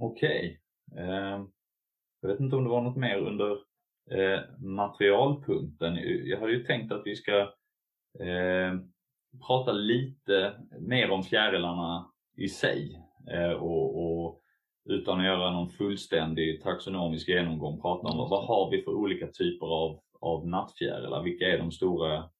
Okej, 0.00 0.60
okay. 0.92 1.04
eh, 1.04 1.44
jag 2.20 2.28
vet 2.28 2.40
inte 2.40 2.56
om 2.56 2.64
det 2.64 2.70
var 2.70 2.82
något 2.82 2.96
mer 2.96 3.16
under 3.16 3.58
eh, 4.10 4.40
materialpunkten. 4.58 5.98
Jag 6.24 6.40
hade 6.40 6.52
ju 6.52 6.64
tänkt 6.64 6.92
att 6.92 7.02
vi 7.04 7.16
ska 7.16 7.40
eh, 8.20 8.74
prata 9.46 9.72
lite 9.72 10.54
mer 10.80 11.10
om 11.10 11.22
fjärilarna 11.22 12.10
i 12.36 12.48
sig 12.48 13.02
eh, 13.30 13.52
och, 13.52 14.02
och, 14.02 14.40
utan 14.84 15.20
att 15.20 15.26
göra 15.26 15.50
någon 15.50 15.70
fullständig 15.70 16.62
taxonomisk 16.62 17.28
genomgång 17.28 17.80
prata 17.80 18.08
om 18.08 18.18
vad, 18.18 18.30
vad 18.30 18.46
har 18.46 18.70
vi 18.70 18.82
för 18.82 18.92
olika 18.92 19.26
typer 19.26 19.66
av, 19.66 20.00
av 20.20 20.48
nattfjärilar? 20.48 21.22
Vilka 21.22 21.44
är 21.44 21.58
de 21.58 21.70
stora 21.70 22.30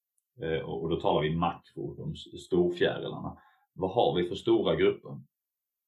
Eh, 0.43 0.61
och 0.61 0.89
då 0.89 1.01
talar 1.01 1.23
vi 1.23 1.37
makro, 1.37 1.95
de 1.95 2.17
storfjärilarna. 2.17 3.37
Vad 3.73 3.91
har 3.91 4.15
vi 4.15 4.29
för 4.29 4.35
stora 4.35 4.77
grupper? 4.77 5.21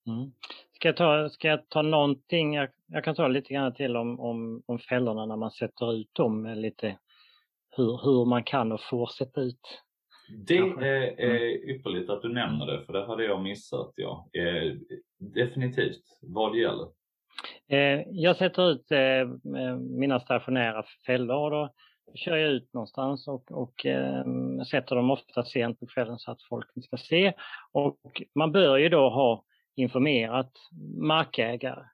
Mm. 0.07 0.33
Ska, 0.73 0.89
jag 0.89 0.97
ta, 0.97 1.29
ska 1.29 1.49
jag 1.49 1.69
ta 1.69 1.83
någonting, 1.83 2.55
jag, 2.55 2.69
jag, 2.87 3.05
kan 3.05 3.15
ta 3.15 3.29
lite 3.29 3.55
grann 3.55 3.75
till 3.75 3.97
om, 3.97 4.21
om, 4.21 4.63
om 4.67 4.79
fällorna 4.79 5.27
när 5.27 5.37
man 5.37 5.51
sätter 5.51 5.95
ut 5.95 6.11
dem, 6.13 6.47
lite 6.47 6.99
hur, 7.77 8.01
hur 8.05 8.25
man 8.25 8.45
kan 8.45 8.73
och 8.73 8.81
får 8.81 9.07
sätta 9.07 9.41
ut. 9.41 9.83
Det 10.47 10.59
är, 10.59 10.83
är 10.83 11.37
mm. 11.37 11.71
ypperligt 11.71 12.11
att 12.11 12.23
du 12.23 12.33
nämner 12.33 12.67
det, 12.67 12.87
för 12.87 12.93
det 12.93 13.07
hade 13.07 13.25
jag 13.25 13.43
missat. 13.43 13.93
Ja. 13.97 14.29
Eh, 14.33 14.73
definitivt, 15.19 16.03
vad 16.21 16.57
gäller? 16.57 16.87
Eh, 17.69 18.03
jag 18.11 18.37
sätter 18.37 18.71
ut 18.71 18.87
mina 19.81 20.21
stationära 20.21 20.85
fällor. 21.07 21.51
Då 21.51 21.73
kör 22.15 22.37
jag 22.37 22.51
ut 22.51 22.75
någonstans 22.75 23.29
och, 23.29 23.53
och 23.53 23.87
eh, 23.87 24.25
sätter 24.71 24.97
dem 24.97 25.11
ofta 25.11 25.43
sent 25.43 25.81
på 25.81 25.87
kvällen 25.87 26.19
så 26.19 26.31
att 26.31 26.43
folk 26.43 26.67
ska 26.85 26.97
se. 26.97 27.33
Och 27.73 28.23
man 28.35 28.53
bör 28.53 28.77
ju 28.77 28.89
då 28.89 29.11
ha 29.11 29.45
informerat 29.75 30.53
markägare 30.97 31.85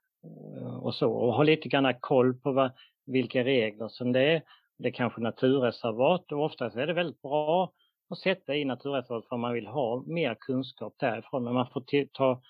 och 0.81 0.95
så 0.95 1.11
och 1.11 1.33
ha 1.33 1.43
lite 1.43 1.69
grann 1.69 1.93
koll 1.99 2.33
på 2.33 2.51
vad, 2.51 2.71
vilka 3.05 3.43
regler 3.43 3.87
som 3.87 4.11
det 4.11 4.21
är 4.21 4.41
det 4.79 4.87
är 4.87 4.91
kanske 4.93 5.21
naturreservat 5.21 6.31
och 6.31 6.43
oftast 6.43 6.75
är 6.75 6.87
det 6.87 6.93
väldigt 6.93 7.21
bra 7.21 7.71
att 8.09 8.17
sätta 8.17 8.55
i 8.55 8.65
naturreservat 8.65 9.27
för 9.27 9.37
man 9.37 9.53
vill 9.53 9.67
ha 9.67 10.03
mer 10.07 10.35
kunskap 10.39 10.93
därifrån. 10.99 11.43
Men 11.43 11.53
man 11.53 11.67
får 11.73 12.05
ta, 12.13 12.41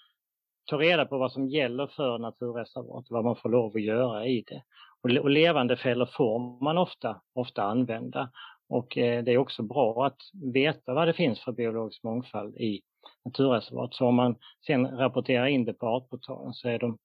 ta 0.66 0.78
reda 0.78 1.06
på 1.06 1.18
vad 1.18 1.32
som 1.32 1.48
gäller 1.48 1.88
för 1.88 2.18
naturreservat, 2.18 3.06
vad 3.10 3.24
man 3.26 3.36
får 3.36 3.50
lov 3.50 3.76
att 3.76 3.82
göra 3.82 4.26
i 4.26 4.44
det. 4.48 4.64
Och, 5.02 5.24
och 5.24 5.30
levande 5.30 5.78
fällor 5.78 6.06
får 6.06 6.64
man 6.64 6.78
ofta, 6.78 7.22
ofta 7.34 7.64
använda. 7.64 8.32
Och 8.70 8.98
eh, 8.98 9.24
det 9.24 9.34
är 9.34 9.38
också 9.38 9.64
bra 9.64 10.06
att 10.06 10.22
veta 10.54 10.94
vad 10.94 11.08
det 11.08 11.14
finns 11.14 11.40
för 11.40 11.52
biologisk 11.52 12.04
mångfald 12.04 12.56
i 12.56 12.82
naturreservat. 13.26 13.94
Så 13.94 14.06
om 14.06 14.16
man 14.16 14.36
sen 14.68 14.98
rapporterar 14.98 15.46
in 15.46 15.66
det 15.66 15.74
på 15.74 15.88
Artportalen 15.88 16.54
så 16.54 16.70
är 16.70 16.80
de 16.80 16.98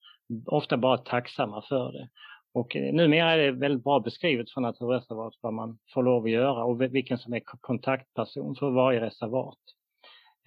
ofta 0.46 0.76
bara 0.76 0.98
tacksamma 0.98 1.62
för 1.62 1.92
det. 1.92 2.08
Och 2.54 2.76
eh, 2.76 2.92
numera 2.92 3.32
är 3.32 3.38
det 3.38 3.52
väldigt 3.52 3.84
bra 3.84 4.00
beskrivet 4.00 4.50
för 4.50 4.60
naturreservat 4.60 5.34
vad 5.40 5.54
man 5.54 5.78
får 5.94 6.02
lov 6.02 6.24
att 6.24 6.30
göra 6.30 6.64
och 6.64 6.82
vilken 6.82 7.18
som 7.18 7.34
är 7.34 7.40
kontaktperson 7.44 8.56
för 8.56 8.70
varje 8.70 9.00
reservat. 9.00 9.58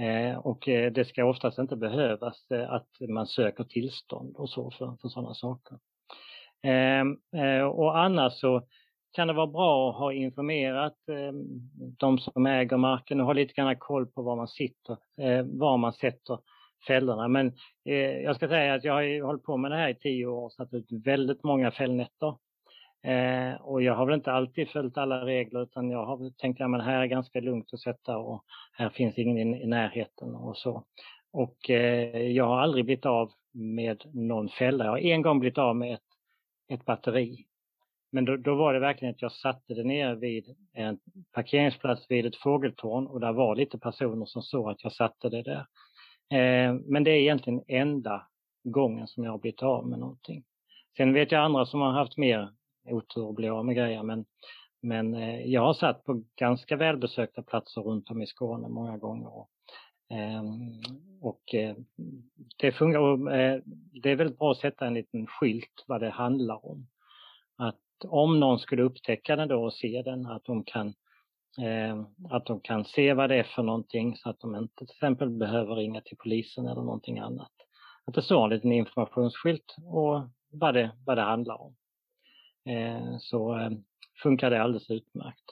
Eh, 0.02 0.38
och 0.38 0.68
eh, 0.68 0.92
det 0.92 1.06
ska 1.06 1.26
oftast 1.26 1.60
inte 1.60 1.76
behövas 1.76 2.48
att 2.68 3.10
man 3.10 3.28
söker 3.28 3.64
tillstånd 3.64 4.36
och 4.36 4.50
så 4.50 4.72
för, 4.72 4.98
för 5.02 5.10
sådana 5.10 5.34
saker. 5.34 5.78
Ehm, 6.64 7.18
och 7.74 8.00
annars 8.00 8.34
så 8.34 8.62
kan 9.12 9.28
det 9.28 9.34
vara 9.34 9.48
bra 9.48 9.90
att 9.90 9.96
ha 9.96 10.14
informerat 10.14 10.98
ehm, 11.10 11.46
de 11.98 12.20
som 12.20 12.46
äger 12.46 12.78
marken 12.78 13.20
och 13.20 13.26
ha 13.26 13.34
lite 13.34 13.54
grann 13.54 13.76
koll 13.76 14.08
på 14.08 14.22
var 14.22 14.36
man 14.36 14.48
sitter, 14.48 14.98
eh, 15.22 15.46
var 15.46 15.78
man 15.78 15.94
sätter 15.94 16.40
fällorna. 16.88 17.28
Men 17.28 17.48
eh, 17.86 17.96
jag 17.96 18.36
ska 18.36 18.48
säga 18.48 18.74
att 18.74 18.84
jag 18.84 18.94
har 18.94 19.26
hållit 19.26 19.44
på 19.44 19.58
med 19.58 19.72
det 19.72 19.78
här 19.78 19.90
i 19.90 19.96
tio 19.96 20.26
år 20.26 20.46
och 20.46 20.54
satt 20.54 20.74
ut 20.74 20.88
väldigt 21.06 21.44
många 21.44 21.72
fällnätter. 21.72 22.36
Eh, 23.04 23.62
och 23.62 23.82
jag 23.82 23.96
har 23.96 24.06
väl 24.06 24.16
inte 24.16 24.32
alltid 24.32 24.70
följt 24.70 24.98
alla 24.98 25.26
regler 25.26 25.64
utan 25.64 25.90
jag 25.90 26.06
har 26.06 26.30
tänkt 26.38 26.62
att 26.62 26.72
ja, 26.72 26.78
här 26.78 27.02
är 27.02 27.06
ganska 27.06 27.40
lugnt 27.40 27.74
att 27.74 27.80
sätta 27.80 28.18
och 28.18 28.44
här 28.74 28.90
finns 28.90 29.18
ingen 29.18 29.54
i, 29.54 29.64
i 29.64 29.68
närheten 29.68 30.36
och 30.36 30.58
så. 30.58 30.84
Och 31.32 31.70
eh, 31.70 32.22
jag 32.22 32.46
har 32.46 32.60
aldrig 32.60 32.86
blivit 32.86 33.06
av 33.06 33.32
med 33.54 34.04
någon 34.14 34.50
fälla. 34.50 34.86
Jag 34.86 34.92
har 34.92 35.00
en 35.00 35.22
gång 35.22 35.40
blivit 35.40 35.58
av 35.58 35.76
med 35.76 35.94
ett, 35.94 36.02
ett 36.74 36.86
batteri. 36.86 37.46
Men 38.12 38.26
då, 38.26 38.38
då, 38.38 38.56
var 38.56 38.74
det 38.74 38.80
verkligen 38.80 39.14
att 39.14 39.22
jag 39.22 39.32
satte 39.32 39.74
det 39.74 39.84
ner 39.84 40.16
vid 40.16 40.56
en 40.74 41.00
parkeringsplats 41.32 42.12
vid 42.12 42.26
ett 42.26 42.36
fågeltorn 42.36 43.08
och 43.08 43.20
där 43.20 43.34
var 43.34 43.56
lite 43.56 43.80
personer 43.80 44.26
som 44.26 44.42
såg 44.42 44.70
att 44.70 44.84
jag 44.84 44.94
satte 44.94 45.30
det 45.30 45.44
där. 45.44 45.66
Eh, 46.30 46.74
men 46.74 47.04
det 47.04 47.12
är 47.12 47.20
egentligen 47.20 47.64
enda 47.68 48.28
gången 48.64 49.08
som 49.08 49.24
jag 49.24 49.32
har 49.32 49.38
blivit 49.38 49.64
av 49.64 49.88
med 49.88 50.00
någonting. 50.00 50.44
Sen 50.98 51.14
vet 51.14 51.32
jag 51.32 51.44
andra 51.44 51.66
som 51.66 51.82
har 51.82 51.92
haft 51.92 52.18
mer 52.18 52.50
otur 52.90 53.30
att 53.30 53.36
bli 53.36 53.50
av 53.50 53.66
med 53.66 53.76
grejer 53.76 54.04
men, 54.04 54.26
men 54.82 55.14
eh, 55.14 55.42
jag 55.42 55.62
har 55.62 55.74
satt 55.74 56.04
på 56.04 56.24
ganska 56.36 56.76
välbesökta 56.76 57.42
platser 57.44 57.82
runt 57.82 58.10
om 58.10 58.22
i 58.22 58.28
Skåne 58.28 58.68
många 58.70 58.98
gånger. 58.98 59.38
Och, 59.38 59.50
eh, 60.18 60.44
och 61.22 61.56
eh, 61.56 61.76
det 62.58 62.72
fungerar 62.72 63.02
och 63.02 63.34
eh, 63.34 63.62
det 64.04 64.12
är 64.12 64.16
väldigt 64.16 64.40
bra 64.40 64.52
att 64.52 64.58
sätta 64.58 64.88
en 64.88 64.94
liten 64.94 65.28
skylt 65.28 65.84
vad 65.88 66.02
det 66.02 66.10
handlar 66.10 66.66
om. 66.66 66.88
Att 67.58 67.80
om 68.04 68.40
någon 68.40 68.60
skulle 68.60 68.84
upptäcka 68.84 69.36
den 69.36 69.48
då 69.48 69.64
och 69.64 69.74
se 69.74 70.02
den, 70.06 70.26
att 70.26 70.46
de 70.46 70.64
kan 70.64 70.94
Eh, 71.62 72.04
att 72.30 72.46
de 72.46 72.60
kan 72.60 72.86
se 72.86 73.14
vad 73.14 73.30
det 73.30 73.36
är 73.36 73.44
för 73.44 73.64
någonting 73.64 74.16
så 74.16 74.30
att 74.30 74.40
de 74.40 74.56
inte 74.56 74.76
till 74.76 74.96
exempel 74.96 75.30
behöver 75.30 75.76
ringa 75.76 76.02
till 76.02 76.18
polisen 76.18 76.66
eller 76.66 76.82
någonting 76.82 77.20
annat. 77.20 77.52
Att 78.06 78.14
det 78.14 78.22
står 78.22 78.44
en 78.44 78.50
liten 78.50 78.72
informationsskylt 78.72 79.76
och 79.84 80.22
vad 80.52 80.74
det, 80.74 80.92
vad 81.06 81.18
det 81.18 81.22
handlar 81.22 81.62
om. 81.62 81.76
Eh, 82.66 83.18
så 83.20 83.60
eh, 83.60 83.72
funkar 84.24 84.50
det 84.50 84.62
alldeles 84.62 84.90
utmärkt. 84.90 85.52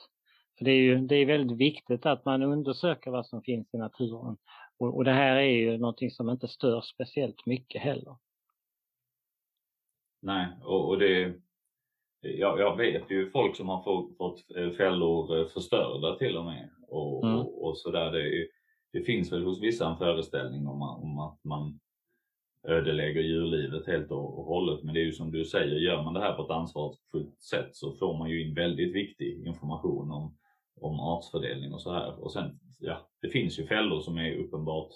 För 0.58 0.64
det 0.64 0.70
är 0.70 0.80
ju 0.80 0.98
det 1.06 1.16
är 1.16 1.26
väldigt 1.26 1.58
viktigt 1.58 2.06
att 2.06 2.24
man 2.24 2.42
undersöker 2.42 3.10
vad 3.10 3.26
som 3.26 3.42
finns 3.42 3.74
i 3.74 3.78
naturen. 3.78 4.36
Och, 4.78 4.96
och 4.96 5.04
det 5.04 5.12
här 5.12 5.36
är 5.36 5.50
ju 5.50 5.78
någonting 5.78 6.10
som 6.10 6.30
inte 6.30 6.48
stör 6.48 6.80
speciellt 6.80 7.46
mycket 7.46 7.82
heller. 7.82 8.16
Nej, 10.22 10.46
och, 10.62 10.88
och 10.88 10.98
det, 10.98 11.34
jag, 12.38 12.60
jag 12.60 12.76
vet 12.76 13.10
ju 13.10 13.30
folk 13.30 13.56
som 13.56 13.68
har 13.68 13.82
fått, 13.82 14.16
fått 14.16 14.56
eh, 14.56 14.70
fällor 14.70 15.38
eh, 15.38 15.46
förstörda 15.46 16.18
till 16.18 16.36
och 16.36 16.44
med. 16.44 16.70
Och, 16.88 17.24
mm. 17.24 17.38
och, 17.38 17.66
och 17.68 17.78
sådär. 17.78 18.12
Det, 18.12 18.48
det, 18.92 19.04
finns 19.04 19.32
väl 19.32 19.44
hos 19.44 19.62
vissa 19.62 19.88
en 19.88 19.96
föreställning 19.96 20.66
om, 20.66 20.82
om 20.82 21.18
att 21.18 21.44
man 21.44 21.80
ödelägger 22.68 23.20
djurlivet 23.20 23.86
helt 23.86 24.10
och, 24.10 24.38
och 24.38 24.44
hållet. 24.44 24.82
Men 24.82 24.94
det 24.94 25.00
är 25.00 25.04
ju 25.04 25.12
som 25.12 25.32
du 25.32 25.44
säger, 25.44 25.76
gör 25.76 26.02
man 26.02 26.14
det 26.14 26.20
här 26.20 26.32
på 26.32 26.42
ett 26.42 26.50
ansvarsfullt 26.50 27.40
sätt 27.40 27.68
så 27.72 27.92
får 27.92 28.18
man 28.18 28.30
ju 28.30 28.46
in 28.46 28.54
väldigt 28.54 28.94
viktig 28.94 29.46
information 29.46 30.10
om, 30.10 30.36
om 30.80 31.00
artsfördelning 31.00 31.72
och 31.74 31.82
så 31.82 31.92
här. 31.92 32.24
Och 32.24 32.32
sen, 32.32 32.58
ja, 32.78 33.08
det 33.22 33.28
finns 33.28 33.58
ju 33.58 33.66
fällor 33.66 34.00
som 34.00 34.18
är 34.18 34.36
uppenbart 34.36 34.92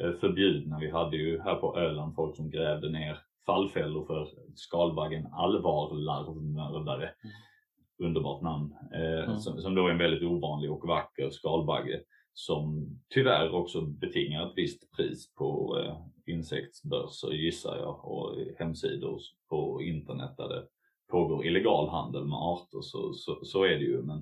eh, 0.00 0.12
förbjudna. 0.12 0.78
Vi 0.78 0.90
hade 0.90 1.16
ju 1.16 1.40
här 1.40 1.54
på 1.54 1.78
Öland 1.78 2.14
folk 2.14 2.36
som 2.36 2.50
grävde 2.50 2.88
ner 2.88 3.18
fallfällor 3.48 4.06
för 4.06 4.28
skalbaggen 4.54 5.26
allvarlarvnördare. 5.32 7.04
Mm. 7.04 8.08
Underbart 8.08 8.42
namn. 8.42 8.74
Eh, 8.94 9.24
mm. 9.24 9.38
som, 9.38 9.60
som, 9.60 9.74
då 9.74 9.86
är 9.86 9.90
en 9.90 9.98
väldigt 9.98 10.22
ovanlig 10.22 10.72
och 10.72 10.88
vacker 10.88 11.30
skalbagge 11.30 12.00
som 12.32 12.88
tyvärr 13.14 13.54
också 13.54 13.80
betingar 13.80 14.46
ett 14.46 14.52
visst 14.56 14.92
pris 14.96 15.34
på 15.34 15.78
eh, 15.78 15.96
insektsbörser 16.34 17.32
gissar 17.32 17.76
jag 17.76 18.04
och 18.04 18.36
hemsidor 18.58 19.20
på 19.48 19.82
internet 19.82 20.36
där 20.36 20.48
det 20.48 20.66
pågår 21.10 21.46
illegal 21.46 21.88
handel 21.88 22.24
med 22.24 22.38
arter 22.38 22.80
så, 22.80 23.12
så, 23.12 23.44
så 23.44 23.64
är 23.64 23.78
det 23.78 23.84
ju. 23.84 24.02
Men 24.02 24.18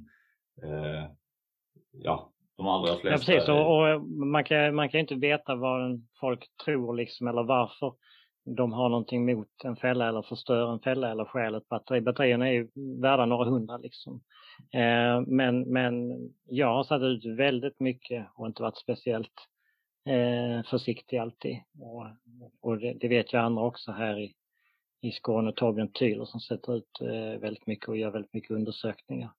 eh, 0.62 1.10
ja, 1.92 2.32
de 2.56 2.66
allra 2.66 2.96
flesta. 2.96 3.32
Ja, 3.32 3.36
precis, 3.36 3.48
och, 3.48 3.76
och, 3.76 4.02
man, 4.08 4.44
kan, 4.44 4.74
man 4.74 4.88
kan 4.88 5.00
inte 5.00 5.14
veta 5.14 5.54
vad 5.54 6.06
folk 6.20 6.44
tror 6.64 6.96
liksom 6.96 7.28
eller 7.28 7.42
varför 7.42 7.94
de 8.46 8.72
har 8.72 8.88
någonting 8.88 9.26
mot 9.26 9.64
en 9.64 9.76
fälla 9.76 10.08
eller 10.08 10.22
förstör 10.22 10.72
en 10.72 10.80
fälla 10.80 11.10
eller 11.10 11.24
stjäl 11.24 11.54
ett 11.54 11.68
batteri. 11.68 12.00
Batterierna 12.00 12.48
är 12.48 12.52
ju 12.52 12.68
värda 13.00 13.26
några 13.26 13.50
hundra 13.50 13.76
liksom. 13.76 14.20
Eh, 14.72 15.20
men, 15.26 15.60
men 15.60 16.18
jag 16.44 16.74
har 16.74 16.84
satt 16.84 17.02
ut 17.02 17.24
väldigt 17.24 17.80
mycket 17.80 18.26
och 18.34 18.46
inte 18.46 18.62
varit 18.62 18.76
speciellt 18.76 19.48
eh, 20.08 20.70
försiktig 20.70 21.16
alltid. 21.16 21.56
Och, 21.80 22.06
och 22.60 22.78
det, 22.78 22.92
det, 23.00 23.08
vet 23.08 23.32
jag 23.32 23.44
andra 23.44 23.62
också 23.62 23.92
här 23.92 24.18
i, 24.18 24.34
i 25.00 25.10
Skåne, 25.10 25.52
Torbjörn 25.52 25.92
Tyler 25.92 26.24
som 26.24 26.40
sätter 26.40 26.76
ut 26.76 27.00
eh, 27.00 27.40
väldigt 27.40 27.66
mycket 27.66 27.88
och 27.88 27.96
gör 27.96 28.10
väldigt 28.10 28.34
mycket 28.34 28.50
undersökningar. 28.50 29.30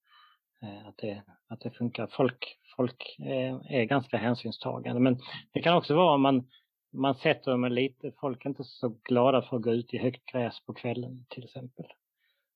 Eh, 0.61 0.87
att, 0.87 0.97
det, 0.97 1.23
att 1.47 1.59
det 1.59 1.71
funkar. 1.71 2.07
Folk, 2.07 2.57
folk 2.75 3.15
eh, 3.19 3.77
är 3.77 3.83
ganska 3.83 4.17
hänsynstagande 4.17 5.01
men 5.01 5.19
det 5.53 5.61
kan 5.61 5.77
också 5.77 5.95
vara 5.95 6.13
om 6.13 6.21
man 6.21 6.47
man 6.97 7.15
sätter 7.15 7.51
dem 7.51 7.65
lite, 7.65 8.11
folk 8.11 8.45
är 8.45 8.49
inte 8.49 8.63
så 8.63 8.89
glada 9.03 9.41
för 9.41 9.57
att 9.57 9.63
gå 9.63 9.71
ut 9.71 9.93
i 9.93 9.97
högt 9.97 10.25
gräs 10.31 10.65
på 10.65 10.73
kvällen 10.73 11.25
till 11.29 11.43
exempel. 11.43 11.85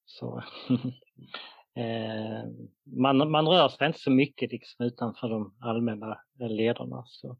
Så 0.06 0.44
eh, 1.76 2.50
man, 2.84 3.32
man 3.32 3.48
rör 3.48 3.70
sig 3.70 3.88
inte 3.88 4.00
så 4.00 4.12
mycket 4.12 4.52
liksom 4.52 4.86
utanför 4.86 5.30
de 5.30 5.56
allmänna 5.60 6.18
lederna. 6.40 7.04
Så, 7.08 7.38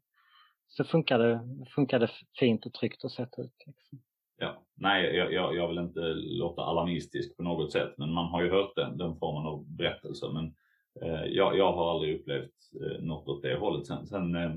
så 0.68 0.84
funkar, 0.84 1.18
det, 1.18 1.40
funkar 1.74 1.98
det 1.98 2.10
fint 2.38 2.66
och 2.66 2.72
tryggt 2.72 3.04
att 3.04 3.12
sätta 3.12 3.42
ut. 3.42 3.62
Liksom. 3.66 4.02
Ja, 4.38 4.62
nej, 4.74 5.16
jag, 5.16 5.32
jag, 5.32 5.56
jag, 5.56 5.68
vill 5.68 5.78
inte 5.78 6.00
låta 6.14 6.62
alarmistisk 6.62 7.36
på 7.36 7.42
något 7.42 7.72
sätt, 7.72 7.94
men 7.96 8.12
man 8.12 8.26
har 8.26 8.42
ju 8.42 8.50
hört 8.50 8.76
den, 8.76 8.98
den 8.98 9.16
formen 9.16 9.46
av 9.46 9.76
berättelser. 9.76 10.32
Men 10.32 10.54
eh, 11.02 11.24
jag, 11.24 11.58
jag 11.58 11.72
har 11.72 11.90
aldrig 11.90 12.20
upplevt 12.20 12.52
eh, 12.80 13.02
något 13.02 13.28
åt 13.28 13.42
det 13.42 13.56
hållet. 13.58 13.86
Sen, 13.86 14.06
sen 14.06 14.34
eh, 14.34 14.52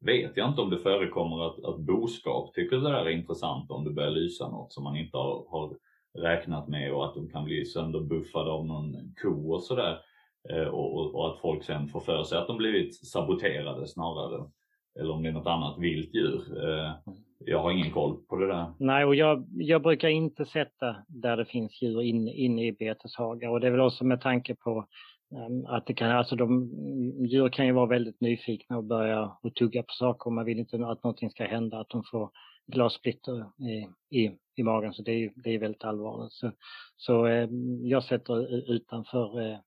vet 0.00 0.36
jag 0.36 0.48
inte 0.48 0.60
om 0.60 0.70
det 0.70 0.78
förekommer 0.78 1.46
att, 1.46 1.64
att 1.64 1.78
boskap 1.78 2.54
tycker 2.54 2.76
det 2.76 2.82
där 2.82 3.06
är 3.06 3.10
intressant 3.10 3.70
om 3.70 3.84
det 3.84 3.90
börjar 3.90 4.10
lysa 4.10 4.48
något 4.48 4.72
som 4.72 4.84
man 4.84 4.96
inte 4.96 5.16
har, 5.16 5.46
har 5.50 5.76
räknat 6.18 6.68
med 6.68 6.92
och 6.92 7.04
att 7.04 7.14
de 7.14 7.28
kan 7.28 7.44
bli 7.44 7.64
sönderbuffade 7.64 8.50
av 8.50 8.66
någon 8.66 9.14
ko 9.22 9.52
och 9.52 9.62
sådär. 9.62 9.98
Eh, 10.50 10.68
och, 10.68 11.14
och, 11.14 11.30
att 11.30 11.40
folk 11.40 11.64
sen 11.64 11.88
får 11.88 12.00
för 12.00 12.24
sig 12.24 12.38
att 12.38 12.46
de 12.46 12.56
blivit 12.56 13.06
saboterade 13.06 13.86
snarare. 13.86 14.50
Eller 15.00 15.10
om 15.10 15.22
det 15.22 15.28
är 15.28 15.32
något 15.32 15.46
annat 15.46 15.78
vilt 15.78 16.14
djur. 16.14 16.68
Eh, 16.68 16.92
jag 17.38 17.62
har 17.62 17.70
ingen 17.70 17.90
koll 17.90 18.16
på 18.28 18.36
det 18.36 18.46
där. 18.46 18.72
Nej, 18.78 19.04
och 19.04 19.14
jag, 19.14 19.46
jag 19.50 19.82
brukar 19.82 20.08
inte 20.08 20.44
sätta 20.44 20.96
där 21.08 21.36
det 21.36 21.44
finns 21.44 21.82
djur 21.82 22.02
inne 22.02 22.32
in 22.32 22.58
i 22.58 22.72
beteshagar 22.72 23.50
och 23.50 23.60
det 23.60 23.66
är 23.66 23.70
väl 23.70 23.80
också 23.80 24.04
med 24.04 24.20
tanke 24.20 24.54
på 24.54 24.86
Ehm, 25.36 25.66
att 25.66 25.86
det 25.86 25.94
kan, 25.94 26.10
alltså 26.10 26.36
de, 26.36 26.70
djur 27.26 27.48
kan 27.48 27.66
ju 27.66 27.72
vara 27.72 27.86
väldigt 27.86 28.20
nyfikna 28.20 28.76
och 28.76 28.84
börja 28.84 29.36
och 29.42 29.54
tugga 29.54 29.82
på 29.82 29.92
saker 29.92 30.26
och 30.26 30.32
man 30.32 30.44
vill 30.44 30.58
inte 30.58 30.76
att 30.76 31.04
någonting 31.04 31.30
ska 31.30 31.44
hända, 31.44 31.80
att 31.80 31.88
de 31.88 32.04
får 32.10 32.30
glassplitter 32.66 33.44
i, 33.58 33.88
i, 34.18 34.36
i 34.56 34.62
magen. 34.62 34.92
Så 34.92 35.02
det 35.02 35.12
är, 35.12 35.32
det 35.36 35.50
är 35.50 35.58
väldigt 35.58 35.84
allvarligt. 35.84 36.32
Så, 36.32 36.52
så 36.96 37.26
eh, 37.26 37.48
jag 37.82 38.04
sätter 38.04 38.70
utanför 38.72 39.40
eh, 39.40 39.58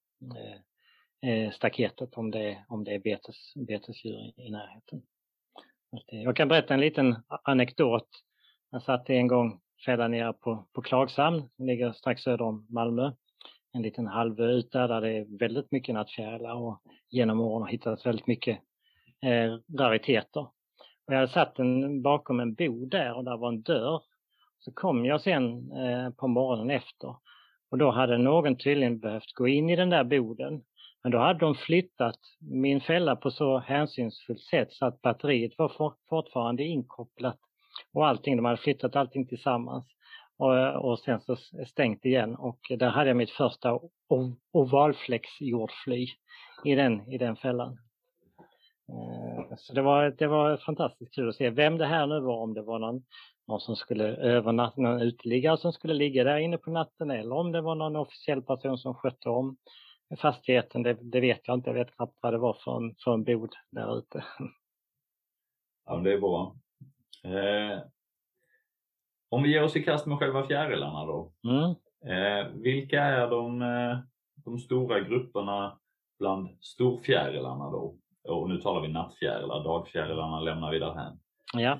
eh, 1.23 1.31
eh, 1.31 1.51
staketet 1.51 2.13
om 2.13 2.31
det, 2.31 2.65
om 2.67 2.83
det 2.83 2.93
är 2.95 2.99
betes, 2.99 3.53
betesdjur 3.55 4.13
i, 4.13 4.33
i 4.37 4.49
närheten. 4.49 5.01
Jag 6.05 6.35
kan 6.35 6.47
berätta 6.47 6.73
en 6.73 6.79
liten 6.79 7.15
anekdot. 7.43 8.07
Jag 8.71 8.83
satt 8.83 9.09
en 9.09 9.27
gång 9.27 9.59
fälla 9.85 10.07
nere 10.07 10.33
på, 10.33 10.67
på 10.73 10.81
Klagshamn, 10.81 11.49
som 11.55 11.65
ligger 11.65 11.91
strax 11.91 12.21
söder 12.21 12.45
om 12.45 12.67
Malmö 12.69 13.11
en 13.73 13.81
liten 13.81 14.07
halvö 14.07 14.51
yta 14.51 14.79
där, 14.79 14.87
där 14.87 15.01
det 15.01 15.11
är 15.11 15.39
väldigt 15.39 15.71
mycket 15.71 15.95
nattfjärilar 15.95 16.53
och 16.53 16.81
genom 17.09 17.39
åren 17.39 17.61
har 17.61 17.69
hittats 17.69 18.05
väldigt 18.05 18.27
mycket 18.27 18.59
eh, 19.21 19.77
rariteter. 19.79 20.41
Och 20.41 21.13
jag 21.13 21.15
hade 21.15 21.27
satt 21.27 21.55
den 21.55 22.01
bakom 22.01 22.39
en 22.39 22.53
bod 22.53 22.89
där 22.89 23.13
och 23.13 23.23
där 23.23 23.37
var 23.37 23.49
en 23.49 23.61
dörr. 23.61 24.01
Så 24.59 24.71
kom 24.71 25.05
jag 25.05 25.21
sen 25.21 25.71
eh, 25.71 26.09
på 26.09 26.27
morgonen 26.27 26.69
efter 26.69 27.15
och 27.71 27.77
då 27.77 27.91
hade 27.91 28.17
någon 28.17 28.57
tydligen 28.57 28.99
behövt 28.99 29.33
gå 29.33 29.47
in 29.47 29.69
i 29.69 29.75
den 29.75 29.89
där 29.89 30.03
boden. 30.03 30.61
Men 31.03 31.11
då 31.11 31.17
hade 31.17 31.39
de 31.39 31.55
flyttat 31.55 32.19
min 32.39 32.81
fälla 32.81 33.15
på 33.15 33.31
så 33.31 33.59
hänsynsfullt 33.59 34.41
sätt 34.41 34.71
så 34.71 34.85
att 34.85 35.01
batteriet 35.01 35.57
var 35.57 35.69
for, 35.69 35.93
fortfarande 36.09 36.63
inkopplat 36.63 37.39
och 37.93 38.07
allting, 38.07 38.35
de 38.35 38.45
hade 38.45 38.57
flyttat 38.57 38.95
allting 38.95 39.27
tillsammans 39.27 39.85
och, 40.39 40.89
och 40.89 40.99
sen 40.99 41.21
så 41.21 41.35
stängt 41.67 42.05
igen 42.05 42.35
och 42.35 42.59
där 42.69 42.89
hade 42.89 43.09
jag 43.09 43.17
mitt 43.17 43.31
första 43.31 43.79
ovalfläcksjordfly 44.51 46.07
i 46.63 46.75
den, 46.75 47.11
i 47.11 47.17
den 47.17 47.35
fällan. 47.35 47.79
Eh, 48.89 49.55
så 49.57 49.73
det 49.73 49.81
var, 49.81 50.15
det 50.17 50.27
var 50.27 50.57
fantastiskt 50.57 51.15
kul 51.15 51.29
att 51.29 51.35
se 51.35 51.49
vem 51.49 51.77
det 51.77 51.85
här 51.85 52.07
nu 52.07 52.19
var, 52.19 52.37
om 52.37 52.53
det 52.53 52.61
var 52.61 52.79
någon, 52.79 53.03
någon 53.47 53.59
som 53.59 53.75
skulle 53.75 54.15
övernatta, 54.15 54.81
någon 54.81 55.01
uteliggare 55.01 55.57
som 55.57 55.73
skulle 55.73 55.93
ligga 55.93 56.23
där 56.23 56.37
inne 56.37 56.57
på 56.57 56.71
natten 56.71 57.11
eller 57.11 57.35
om 57.35 57.51
det 57.51 57.61
var 57.61 57.75
någon 57.75 57.95
officiell 57.95 58.41
person 58.41 58.77
som 58.77 58.93
skötte 58.93 59.29
om 59.29 59.57
fastigheten, 60.17 60.83
det, 60.83 60.97
det 61.01 61.19
vet 61.19 61.41
jag 61.43 61.57
inte. 61.57 61.69
Jag 61.69 61.75
vet 61.75 61.95
knappt 61.95 62.17
vad 62.21 62.33
det 62.33 62.37
var 62.37 62.57
för 62.63 62.77
en, 62.77 62.95
för 63.03 63.13
en 63.13 63.23
bod 63.23 63.55
där 63.71 63.97
ute. 63.97 64.23
Ja, 65.85 65.95
det 65.95 66.13
är 66.13 66.19
bra. 66.19 66.55
Eh, 67.23 67.79
om 69.29 69.43
vi 69.43 69.51
ger 69.51 69.63
oss 69.63 69.75
i 69.75 69.83
kast 69.83 70.05
med 70.05 70.17
själva 70.17 70.47
fjärilarna 70.47 71.05
då. 71.05 71.31
Mm. 71.43 71.75
Eh, 72.05 72.47
vilka 72.53 73.03
är 73.03 73.29
de, 73.29 73.61
eh, 73.61 73.97
de 74.45 74.59
stora 74.59 74.99
grupperna 74.99 75.79
bland 76.19 76.49
storfjärilarna 76.61 77.71
då? 77.71 77.95
Och 78.23 78.49
nu 78.49 78.61
talar 78.61 78.81
vi 78.81 78.87
nattfjärilar, 78.87 79.63
dagfjärilarna 79.63 80.39
lämnar 80.39 80.71
vi 80.71 80.79
därhän. 80.79 81.19
Ja, 81.53 81.79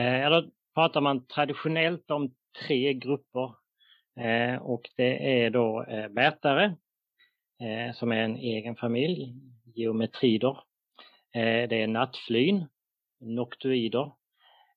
eh, 0.00 0.30
då 0.30 0.50
pratar 0.74 1.00
man 1.00 1.26
traditionellt 1.26 2.10
om 2.10 2.34
tre 2.66 2.94
grupper 2.94 3.54
eh, 4.20 4.62
och 4.62 4.82
det 4.96 5.42
är 5.42 5.50
då 5.50 5.84
eh, 5.84 6.08
mätare 6.08 6.64
eh, 7.60 7.94
som 7.94 8.12
är 8.12 8.22
en 8.22 8.36
egen 8.36 8.76
familj, 8.76 9.34
geometrider. 9.74 10.58
Eh, 11.34 11.68
det 11.68 11.82
är 11.82 11.86
nattflyn, 11.86 12.66
noktoider 13.20 14.12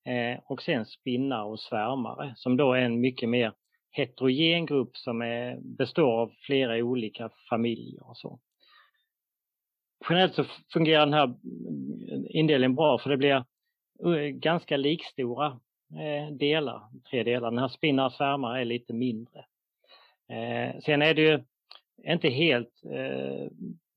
Eh, 0.06 0.40
och 0.46 0.62
sen 0.62 0.86
spinnar 0.86 1.44
och 1.44 1.60
svärmare 1.60 2.34
som 2.38 2.58
då 2.58 2.74
är 2.74 2.82
en 2.82 3.02
mycket 3.02 3.30
mer 3.30 3.54
heterogen 3.92 4.66
grupp 4.66 4.98
som 4.98 5.22
är, 5.22 5.60
består 5.62 6.22
av 6.22 6.32
flera 6.42 6.76
olika 6.76 7.30
familjer 7.50 8.10
och 8.10 8.18
så 8.18 8.40
generellt 10.10 10.36
så 10.36 10.46
fungerar 10.74 11.06
den 11.06 11.14
här 11.14 11.24
mm, 11.24 12.26
indelningen 12.30 12.76
bra 12.76 12.98
för 12.98 13.10
det 13.10 13.18
blir 13.18 13.36
eh, 14.06 14.30
ganska 14.30 14.78
likstora 14.78 15.60
eh, 15.92 16.34
delar, 16.34 16.82
tre 17.10 17.24
delar. 17.24 17.52
Den 17.52 17.60
här 17.60 17.68
spinnar 17.68 18.06
och 18.06 18.14
svärmare 18.14 18.62
är 18.62 18.66
lite 18.66 18.94
mindre. 18.94 19.40
Eh, 20.30 20.80
sen 20.86 21.02
är 21.02 21.14
det 21.14 21.22
ju 21.22 21.44
inte 22.04 22.30
helt, 22.30 22.82
eh, 22.86 23.42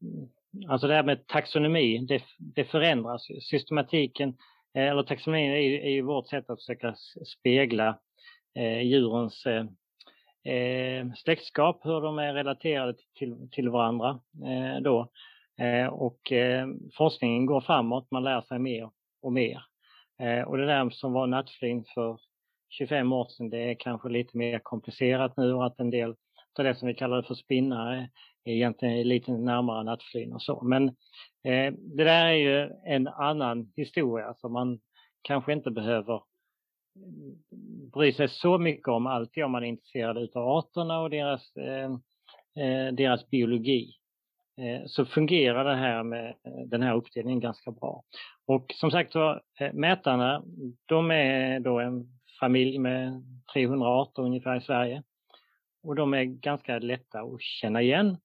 mm, 0.02 0.28
alltså 0.68 0.86
det 0.86 0.94
här 0.94 1.02
med 1.02 1.26
taxonomi, 1.26 1.98
det, 1.98 2.22
det 2.38 2.64
förändras. 2.64 3.26
Systematiken, 3.40 4.36
Eh, 4.74 4.88
eller 4.88 5.02
taxonomin 5.02 5.50
är 5.50 5.56
är 5.56 5.90
ju 5.90 6.02
vårt 6.02 6.28
sätt 6.28 6.50
att 6.50 6.58
försöka 6.58 6.94
spegla 7.26 7.98
eh, 8.54 8.80
djurens 8.82 9.46
eh, 9.46 11.06
släktskap, 11.16 11.80
hur 11.84 12.00
de 12.00 12.18
är 12.18 12.34
relaterade 12.34 12.94
till, 13.18 13.48
till 13.52 13.68
varandra 13.68 14.20
då. 14.80 15.10
Eh, 15.58 15.86
och 15.86 16.32
eh, 16.32 16.68
forskningen 16.96 17.46
går 17.46 17.60
framåt, 17.60 18.10
man 18.10 18.24
lär 18.24 18.40
sig 18.40 18.58
mer 18.58 18.90
och 19.22 19.32
mer. 19.32 19.62
Eh, 20.20 20.42
och 20.42 20.56
det 20.56 20.66
där 20.66 20.90
som 20.90 21.12
var 21.12 21.26
nattflyn 21.26 21.84
för 21.94 22.18
25 22.68 23.12
år 23.12 23.28
sedan, 23.28 23.50
det 23.50 23.70
är 23.70 23.74
kanske 23.74 24.08
lite 24.08 24.36
mer 24.36 24.58
komplicerat 24.58 25.36
nu 25.36 25.54
och 25.54 25.66
att 25.66 25.80
en 25.80 25.90
del 25.90 26.14
av 26.58 26.64
det 26.64 26.74
som 26.74 26.88
vi 26.88 26.94
kallar 26.94 27.22
för 27.22 27.34
spinnare 27.34 28.10
egentligen 28.44 29.08
lite 29.08 29.32
närmare 29.32 29.84
nattflyn 29.84 30.32
och 30.32 30.42
så. 30.42 30.60
Men 30.64 30.88
eh, 31.44 31.72
det 31.96 32.04
där 32.04 32.26
är 32.26 32.32
ju 32.32 32.70
en 32.84 33.08
annan 33.08 33.72
historia 33.76 34.34
som 34.34 34.52
man 34.52 34.80
kanske 35.22 35.52
inte 35.52 35.70
behöver 35.70 36.22
mm, 36.96 37.90
bry 37.92 38.12
sig 38.12 38.28
så 38.28 38.58
mycket 38.58 38.88
om 38.88 39.06
alltid 39.06 39.44
om 39.44 39.52
man 39.52 39.64
är 39.64 39.68
intresserad 39.68 40.18
utav 40.18 40.48
arterna 40.48 41.00
och 41.00 41.10
deras, 41.10 41.56
eh, 41.56 41.92
eh 42.64 42.92
deras 42.92 43.30
biologi. 43.30 43.94
Eh, 44.58 44.86
så 44.86 45.04
fungerar 45.04 45.64
det 45.64 45.76
här 45.76 46.02
med 46.02 46.28
eh, 46.28 46.66
den 46.66 46.82
här 46.82 46.94
uppdelningen 46.94 47.40
ganska 47.40 47.70
bra. 47.70 48.02
Och 48.46 48.74
som 48.74 48.90
sagt 48.90 49.14
var, 49.14 49.42
eh, 49.60 49.72
mätarna, 49.72 50.42
de 50.86 51.10
är 51.10 51.60
då 51.60 51.80
en 51.80 52.06
familj 52.40 52.78
med 52.78 53.22
300 53.54 53.88
arter 53.88 54.22
ungefär 54.22 54.56
i 54.56 54.60
Sverige. 54.60 55.02
Och 55.82 55.94
de 55.94 56.14
är 56.14 56.24
ganska 56.24 56.78
lätta 56.78 57.20
att 57.20 57.42
känna 57.42 57.82
igen. 57.82 58.16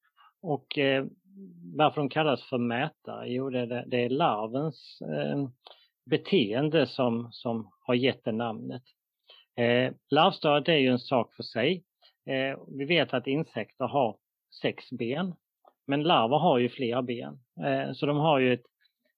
Och 0.41 0.77
eh, 0.77 1.05
varför 1.75 2.01
de 2.01 2.09
kallas 2.09 2.43
för 2.43 2.57
mätare? 2.57 3.27
Jo, 3.27 3.49
det, 3.49 3.65
det, 3.65 3.83
det 3.87 4.05
är 4.05 4.09
larvens 4.09 5.01
eh, 5.01 5.49
beteende 6.05 6.87
som, 6.87 7.29
som 7.31 7.71
har 7.81 7.93
gett 7.93 8.23
det 8.23 8.31
namnet. 8.31 8.83
Eh, 9.55 9.93
larvstadiet 10.09 10.69
är 10.69 10.77
ju 10.77 10.87
en 10.87 10.99
sak 10.99 11.33
för 11.33 11.43
sig. 11.43 11.83
Eh, 12.25 12.59
vi 12.67 12.85
vet 12.85 13.13
att 13.13 13.27
insekter 13.27 13.85
har 13.85 14.17
sex 14.61 14.89
ben 14.91 15.35
men 15.89 16.03
larver 16.03 16.37
har 16.37 16.57
ju 16.57 16.69
flera 16.69 17.01
ben, 17.01 17.39
eh, 17.65 17.93
så 17.93 18.05
de 18.05 18.17
har 18.17 18.39
ju 18.39 18.53
ett, 18.53 18.65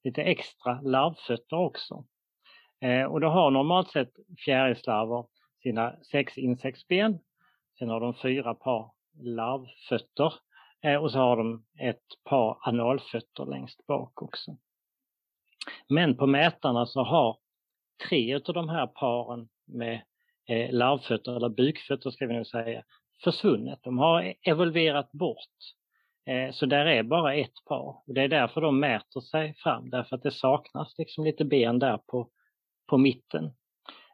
lite 0.03 0.21
extra 0.21 0.81
larvfötter 0.81 1.57
också. 1.57 2.05
Eh, 2.81 3.03
och 3.03 3.21
då 3.21 3.27
har 3.27 3.51
normalt 3.51 3.91
sett 3.91 4.11
fjärilslarver 4.45 5.25
sina 5.63 5.95
sex 6.11 6.37
insektsben. 6.37 7.19
Sen 7.79 7.89
har 7.89 7.99
de 7.99 8.13
fyra 8.13 8.53
par 8.53 8.91
larvfötter 9.23 10.33
Eh, 10.83 10.95
och 10.95 11.11
så 11.11 11.17
har 11.17 11.37
de 11.37 11.65
ett 11.79 12.05
par 12.23 12.57
analfötter 12.61 13.45
längst 13.45 13.87
bak 13.87 14.21
också. 14.21 14.57
Men 15.89 16.17
på 16.17 16.27
mätarna 16.27 16.85
så 16.85 17.03
har 17.03 17.37
tre 18.09 18.35
av 18.35 18.53
de 18.53 18.69
här 18.69 18.87
paren 18.87 19.49
med 19.65 20.01
eh, 20.49 20.71
larvfötter 20.71 21.35
eller 21.35 21.49
bukfötter 21.49 22.11
ska 22.11 22.27
vi 22.27 22.33
nog 22.33 22.47
säga 22.47 22.83
försvunnit. 23.23 23.79
De 23.83 23.97
har 23.97 24.21
e-, 24.21 24.35
evolverat 24.41 25.11
bort 25.11 25.37
eh, 26.25 26.51
så 26.51 26.65
där 26.65 26.85
är 26.85 27.03
bara 27.03 27.35
ett 27.35 27.65
par. 27.67 28.03
Och 28.07 28.13
det 28.13 28.21
är 28.21 28.27
därför 28.27 28.61
de 28.61 28.79
mäter 28.79 29.21
sig 29.21 29.55
fram, 29.57 29.89
därför 29.89 30.15
att 30.15 30.23
det 30.23 30.31
saknas 30.31 30.97
liksom 30.97 31.23
lite 31.23 31.45
ben 31.45 31.79
där 31.79 31.97
på, 31.97 32.29
på 32.89 32.97
mitten. 32.97 33.53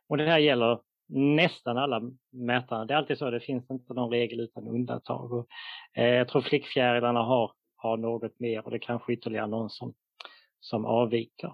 Och 0.10 0.18
det 0.18 0.30
här 0.30 0.40
gäller 0.40 0.80
nästan 1.10 1.78
alla 1.78 2.02
mätare. 2.32 2.86
Det 2.86 2.94
är 2.94 2.98
alltid 2.98 3.18
så, 3.18 3.30
det 3.30 3.40
finns 3.40 3.72
inte 3.72 3.94
någon 3.94 4.10
regel 4.10 4.40
utan 4.40 4.68
undantag. 4.68 5.34
Och, 5.34 5.48
eh, 5.94 6.06
jag 6.06 6.28
tror 6.28 6.42
flickfjärilarna 6.42 7.20
har, 7.20 7.52
har 7.76 7.98
något 7.98 8.40
mer 8.40 8.66
och 8.66 8.72
det 8.72 8.80
kanske 8.80 9.14
ytterligare 9.14 9.48
någon 9.48 9.70
som, 9.70 9.94
som 10.60 10.86
avviker. 10.86 11.54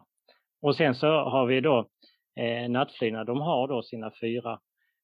Och 0.61 0.75
sen 0.75 0.95
så 0.95 1.07
har 1.07 1.45
vi 1.45 1.61
då 1.61 1.87
eh, 2.35 2.69
nattflyna, 2.69 3.23
de 3.23 3.41
har 3.41 3.67
då 3.67 3.83
sina 3.83 4.11
fyra 4.21 4.59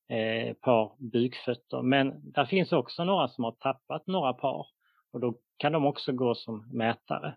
eh, 0.09 0.53
par 0.53 1.11
bukfötter. 1.11 1.81
Men 1.81 2.31
där 2.31 2.45
finns 2.45 2.71
också 2.71 3.03
några 3.03 3.27
som 3.27 3.43
har 3.43 3.51
tappat 3.51 4.07
några 4.07 4.33
par 4.33 4.67
och 5.13 5.19
då 5.19 5.35
kan 5.57 5.71
de 5.71 5.85
också 5.85 6.11
gå 6.11 6.35
som 6.35 6.69
mätare. 6.73 7.35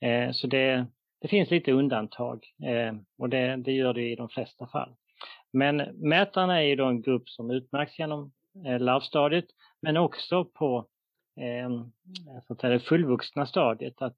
Eh, 0.00 0.32
så 0.32 0.46
det, 0.46 0.86
det 1.20 1.28
finns 1.28 1.50
lite 1.50 1.72
undantag 1.72 2.44
eh, 2.64 2.94
och 3.18 3.28
det, 3.28 3.56
det, 3.56 3.72
gör 3.72 3.94
det 3.94 4.12
i 4.12 4.16
de 4.16 4.28
flesta 4.28 4.66
fall. 4.66 4.94
Men 5.52 5.76
mätarna 6.08 6.62
är 6.62 6.66
ju 6.66 6.76
då 6.76 6.84
en 6.84 7.02
grupp 7.02 7.28
som 7.28 7.50
utmärks 7.50 7.98
genom 7.98 8.32
eh, 8.66 8.80
larvstadiet 8.80 9.46
men 9.80 9.96
också 9.96 10.44
på 10.44 10.86
så 12.46 12.52
att 12.52 12.60
säga, 12.60 12.72
det 12.72 12.80
fullvuxna 12.80 13.46
stadiet 13.46 14.02
att 14.02 14.16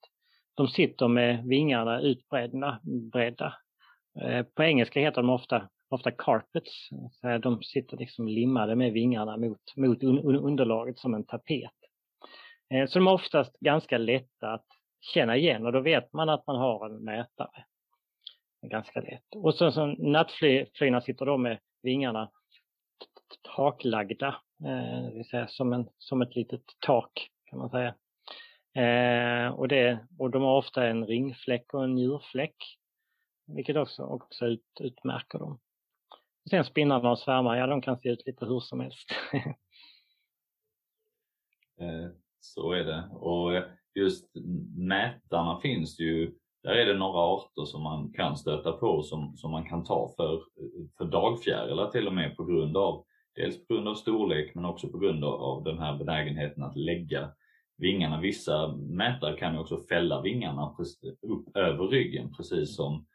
de 0.55 0.69
sitter 0.69 1.09
med 1.09 1.45
vingarna 1.45 2.01
utbredda. 2.01 2.81
Bredda. 3.13 3.55
Eh, 4.21 4.43
på 4.43 4.63
engelska 4.63 5.01
heter 5.01 5.23
de 5.23 5.31
ofta, 5.31 5.69
ofta 5.89 6.11
carpets. 6.11 6.89
De 7.43 7.63
sitter 7.63 7.97
liksom 7.97 8.29
limmade 8.29 8.77
med 8.77 8.93
vingarna 8.93 9.37
mot, 9.37 9.77
mot 9.77 10.03
underlaget 10.03 10.99
som 10.99 11.15
en 11.15 11.25
tapet. 11.25 11.71
Eh, 12.75 12.87
så 12.87 12.99
de 12.99 13.07
är 13.07 13.13
oftast 13.13 13.61
ganska 13.61 13.99
lätta 13.99 14.53
att 14.53 14.67
känna 15.01 15.37
igen 15.37 15.67
och 15.67 15.73
då 15.73 15.81
vet 15.81 16.13
man 16.13 16.29
att 16.29 16.47
man 16.47 16.57
har 16.57 16.87
en 16.87 17.05
mätare. 17.05 17.65
Ganska 18.69 19.01
lätt. 19.01 19.35
Och 19.37 19.55
så 19.55 19.73
som 19.73 19.97
sitter 21.01 21.27
då 21.27 21.37
med 21.37 21.59
vingarna 21.83 22.31
taklagda, 23.57 24.29
eh, 24.65 25.03
det 25.03 25.13
vill 25.15 25.29
säga 25.29 25.49
som, 25.49 25.73
en, 25.73 25.89
som 25.99 26.23
ett 26.23 26.37
litet 26.37 26.63
tak 26.81 27.31
kan 27.45 27.59
man 27.59 27.71
säga. 27.71 27.95
Eh, 28.75 29.53
och, 29.53 29.69
det, 29.69 30.07
och 30.19 30.31
de 30.31 30.43
har 30.43 30.59
ofta 30.59 30.87
en 30.87 31.07
ringfläck 31.07 31.75
och 31.75 31.85
en 31.85 31.95
njurfläck, 31.95 32.57
vilket 33.47 33.77
också, 33.77 34.03
också 34.03 34.47
ut, 34.47 34.67
utmärker 34.81 35.39
dem. 35.39 35.61
Sen 36.51 36.65
spinnarna 36.65 37.11
och 37.11 37.19
svärmar, 37.19 37.57
ja 37.57 37.67
de 37.67 37.83
kan 37.83 37.99
se 37.99 38.09
ut 38.09 38.27
lite 38.27 38.47
hur 38.47 38.61
som 38.61 38.81
helst. 38.81 39.11
Eh, 41.81 42.11
så 42.41 42.73
är 42.73 42.85
det. 42.85 43.09
Och 43.13 43.63
just 43.95 44.31
mätarna 44.77 45.61
finns 45.61 46.01
ju, 46.01 46.35
där 46.65 46.75
är 46.75 46.87
det 46.87 46.99
några 46.99 47.21
arter 47.21 47.65
som 47.65 47.83
man 47.83 48.13
kan 48.13 48.37
stöta 48.37 48.73
på 48.73 49.03
som, 49.03 49.37
som 49.37 49.51
man 49.51 49.69
kan 49.69 49.85
ta 49.85 50.13
för, 50.17 50.43
för 50.99 51.05
dagfjärilar 51.05 51.91
till 51.91 52.07
och 52.07 52.15
med 52.15 52.37
på 52.37 52.45
grund 52.45 52.77
av, 52.77 53.05
dels 53.35 53.67
på 53.67 53.75
grund 53.75 53.89
av 53.89 53.95
storlek 53.95 54.55
men 54.55 54.65
också 54.65 54.89
på 54.89 54.99
grund 54.99 55.25
av 55.25 55.65
den 55.65 55.79
här 55.79 55.99
benägenheten 55.99 56.63
att 56.63 56.77
lägga 56.77 57.31
vingarna. 57.77 58.21
Vissa 58.21 58.77
mätare 58.77 59.37
kan 59.37 59.55
ju 59.55 59.61
också 59.61 59.79
fälla 59.89 60.21
vingarna 60.21 60.77
upp 61.23 61.57
över 61.57 61.87
ryggen 61.87 62.35
precis 62.37 62.77
som 62.77 63.07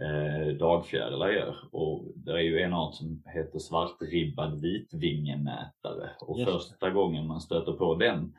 eh, 0.00 0.54
dagfjärilar 0.56 1.28
gör. 1.28 1.56
Och 1.72 2.04
det 2.16 2.32
är 2.32 2.38
ju 2.38 2.60
en 2.60 2.74
art 2.74 2.94
som 2.94 3.22
heter 3.34 3.58
svartribbad 3.58 4.60
vitvingemätare 4.60 6.10
och 6.20 6.38
Just. 6.38 6.50
första 6.50 6.90
gången 6.90 7.26
man 7.26 7.40
stöter 7.40 7.72
på 7.72 7.94
den 7.94 8.34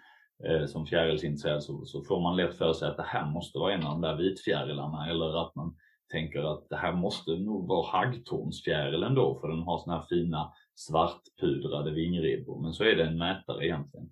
som 0.68 0.86
fjärilsintresserad 0.86 1.64
så, 1.64 1.86
så 1.86 2.04
får 2.04 2.22
man 2.22 2.36
lätt 2.36 2.58
för 2.58 2.74
sig 2.74 2.90
att 2.90 2.98
det 2.98 3.06
här 3.08 3.26
måste 3.26 3.60
vara 3.60 3.74
en 3.74 3.84
av 3.84 3.92
de 3.92 4.02
där 4.02 4.16
vitfjärilarna 4.16 5.10
eller 5.10 5.42
att 5.42 5.56
man 5.56 5.76
tänker 6.12 6.54
att 6.54 6.70
det 6.70 6.76
här 6.76 6.94
måste 6.94 7.32
nog 7.32 7.68
vara 7.68 7.88
haggtornsfjärilen 7.88 9.16
då 9.16 9.36
för 9.36 9.48
den 9.48 9.62
har 9.62 9.78
såna 9.78 9.98
här 9.98 10.06
fina 10.10 10.54
svartpudrade 10.76 11.92
vingribbor. 11.92 12.62
Men 12.62 12.74
så 12.74 12.84
är 12.84 12.96
det 12.96 13.04
en 13.04 13.18
mätare 13.18 13.66
egentligen. 13.66 14.12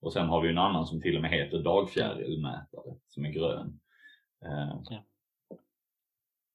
Och 0.00 0.12
sen 0.12 0.26
har 0.26 0.42
vi 0.42 0.48
en 0.48 0.58
annan 0.58 0.86
som 0.86 1.00
till 1.00 1.16
och 1.16 1.22
med 1.22 1.30
heter 1.30 1.58
dagfjärilmätare 1.58 2.94
som 3.08 3.24
är 3.24 3.30
grön. 3.30 3.80
Eh, 4.44 4.80
ja. 4.90 5.04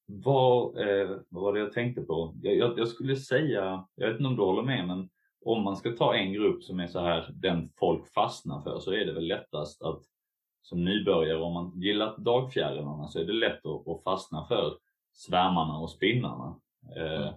Vad, 0.06 0.78
eh, 0.78 1.10
vad 1.28 1.42
var 1.42 1.52
det 1.52 1.60
jag 1.60 1.72
tänkte 1.72 2.02
på? 2.02 2.34
Jag, 2.42 2.56
jag, 2.56 2.78
jag, 2.78 2.88
skulle 2.88 3.16
säga, 3.16 3.86
jag 3.94 4.08
vet 4.08 4.20
inte 4.20 4.28
om 4.28 4.36
du 4.36 4.42
håller 4.42 4.62
med, 4.62 4.86
men 4.86 5.10
om 5.44 5.62
man 5.62 5.76
ska 5.76 5.90
ta 5.90 6.14
en 6.14 6.32
grupp 6.32 6.64
som 6.64 6.80
är 6.80 6.86
så 6.86 7.00
här, 7.00 7.30
den 7.34 7.70
folk 7.78 8.12
fastnar 8.12 8.60
för, 8.60 8.78
så 8.78 8.92
är 8.92 9.04
det 9.04 9.12
väl 9.12 9.26
lättast 9.26 9.82
att 9.82 10.02
som 10.62 10.84
nybörjare, 10.84 11.42
om 11.42 11.52
man 11.52 11.80
gillar 11.80 12.18
dagfjärilarna, 12.18 13.08
så 13.08 13.20
är 13.20 13.24
det 13.24 13.32
lätt 13.32 13.66
att, 13.66 13.88
att 13.88 14.02
fastna 14.02 14.46
för 14.46 14.78
svärmarna 15.12 15.78
och 15.78 15.90
spinnarna. 15.90 16.60
Eh, 16.96 17.22
mm. 17.22 17.34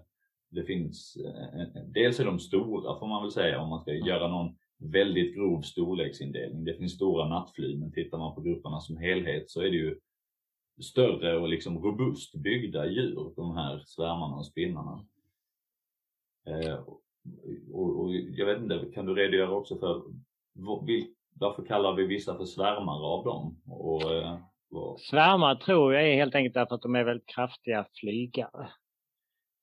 Det 0.50 0.64
finns, 0.64 1.16
eh, 1.16 1.84
dels 1.86 2.20
är 2.20 2.26
de 2.26 2.40
stora 2.40 3.00
får 3.00 3.08
man 3.08 3.24
väl 3.24 3.32
säga 3.32 3.62
om 3.62 3.70
man 3.70 3.82
ska 3.82 3.92
mm. 3.92 4.08
göra 4.08 4.28
någon 4.28 4.56
väldigt 4.78 5.36
grov 5.36 5.62
storleksindelning. 5.62 6.66
Det 6.66 6.74
finns 6.74 6.94
stora 6.94 7.28
nattfly, 7.28 7.78
men 7.78 7.92
tittar 7.92 8.18
man 8.18 8.36
på 8.36 8.42
grupperna 8.42 8.80
som 8.80 8.98
helhet 8.98 9.50
så 9.50 9.62
är 9.62 9.70
det 9.70 9.78
ju 9.78 10.00
större 10.82 11.38
och 11.38 11.50
liksom 11.50 11.84
robust 11.84 12.36
byggda 12.36 12.86
djur, 12.86 13.34
de 13.36 13.56
här 13.58 13.84
svärmarna 13.86 14.36
och 14.36 14.46
spinnarna. 14.46 15.06
Eh, 16.48 16.80
och, 17.74 18.00
och, 18.00 18.12
jag 18.14 18.46
vet 18.46 18.62
inte, 18.62 18.86
kan 18.94 19.06
du 19.06 19.16
redogöra 19.16 19.52
också 19.52 19.80
för 19.80 20.02
varför 21.40 21.66
kallar 21.66 21.94
vi 21.94 22.08
vissa 22.08 22.38
för 22.38 22.46
svärmare 22.46 23.06
av 23.06 23.24
dem? 23.24 23.62
Och, 23.68 24.12
eh, 24.12 24.38
och... 24.72 25.00
Svärmare 25.00 25.60
tror 25.60 25.94
jag 25.94 26.10
är 26.10 26.16
helt 26.16 26.36
enkelt 26.36 26.54
därför 26.54 26.76
att 26.76 26.82
de 26.82 26.96
är 26.96 27.04
väldigt 27.04 27.28
kraftiga 27.28 27.86
flygare. 28.00 28.70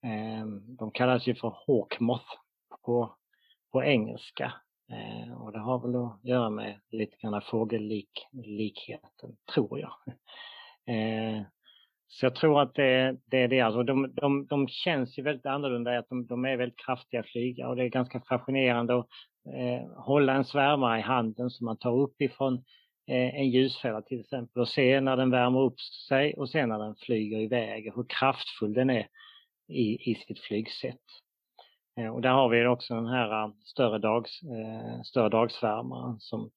Eh, 0.05 0.47
de 0.79 0.91
kallas 0.91 1.27
ju 1.27 1.35
för 1.35 1.55
hawkmoth 1.67 2.33
på, 2.85 3.17
på 3.73 3.85
engelska. 3.85 4.53
Eh, 4.91 5.43
och 5.43 5.53
det 5.53 5.59
har 5.59 5.79
väl 5.79 5.97
att 5.97 6.25
göra 6.25 6.51
med 6.51 6.81
lite 6.91 7.17
grann 7.17 7.43
fågellikheten, 7.43 9.37
tror 9.55 9.79
jag. 9.79 9.93
Så 12.13 12.27
jag 12.27 12.35
tror 12.35 12.63
att 12.63 12.75
det, 12.75 13.17
det 13.27 13.39
är 13.43 13.49
det. 13.49 13.61
Alltså 13.61 13.83
de, 13.83 14.15
de, 14.15 14.47
de 14.47 14.69
känns 14.69 15.19
ju 15.19 15.23
väldigt 15.23 15.47
annorlunda, 15.47 15.99
att 15.99 16.09
de, 16.09 16.27
de 16.27 16.45
är 16.45 16.57
väldigt 16.57 16.87
kraftiga 16.87 17.23
flygare 17.23 17.69
och 17.69 17.77
det 17.77 17.85
är 17.85 17.89
ganska 17.89 18.21
fascinerande 18.21 18.99
att 18.99 19.07
eh, 19.55 20.05
hålla 20.05 20.33
en 20.33 20.45
svärmare 20.45 20.99
i 20.99 21.03
handen 21.03 21.51
som 21.51 21.65
man 21.65 21.77
tar 21.77 21.93
upp 21.97 22.21
ifrån 22.21 22.55
eh, 23.11 23.35
en 23.35 23.51
ljusfälla 23.51 24.03
till 24.03 24.21
exempel 24.21 24.61
och 24.61 24.69
se 24.69 25.01
när 25.01 25.17
den 25.17 25.31
värmer 25.31 25.61
upp 25.61 25.81
sig 26.09 26.35
och 26.35 26.51
sen 26.51 26.69
när 26.69 26.79
den 26.79 26.95
flyger 26.97 27.39
iväg 27.39 27.93
hur 27.95 28.05
kraftfull 28.09 28.75
den 28.75 28.91
är 28.91 29.07
i, 29.69 30.11
i 30.11 30.15
sitt 30.15 30.41
flygsätt. 30.41 31.05
Eh, 32.01 32.09
och 32.09 32.21
där 32.21 32.31
har 32.31 32.49
vi 32.49 32.67
också 32.67 32.95
den 32.95 33.07
här 33.07 33.45
eh, 33.45 33.51
större, 33.65 33.99
dags, 33.99 34.43
eh, 34.43 35.03
större 35.03 35.29
dagsvärmaren 35.29 36.21
som 36.21 36.51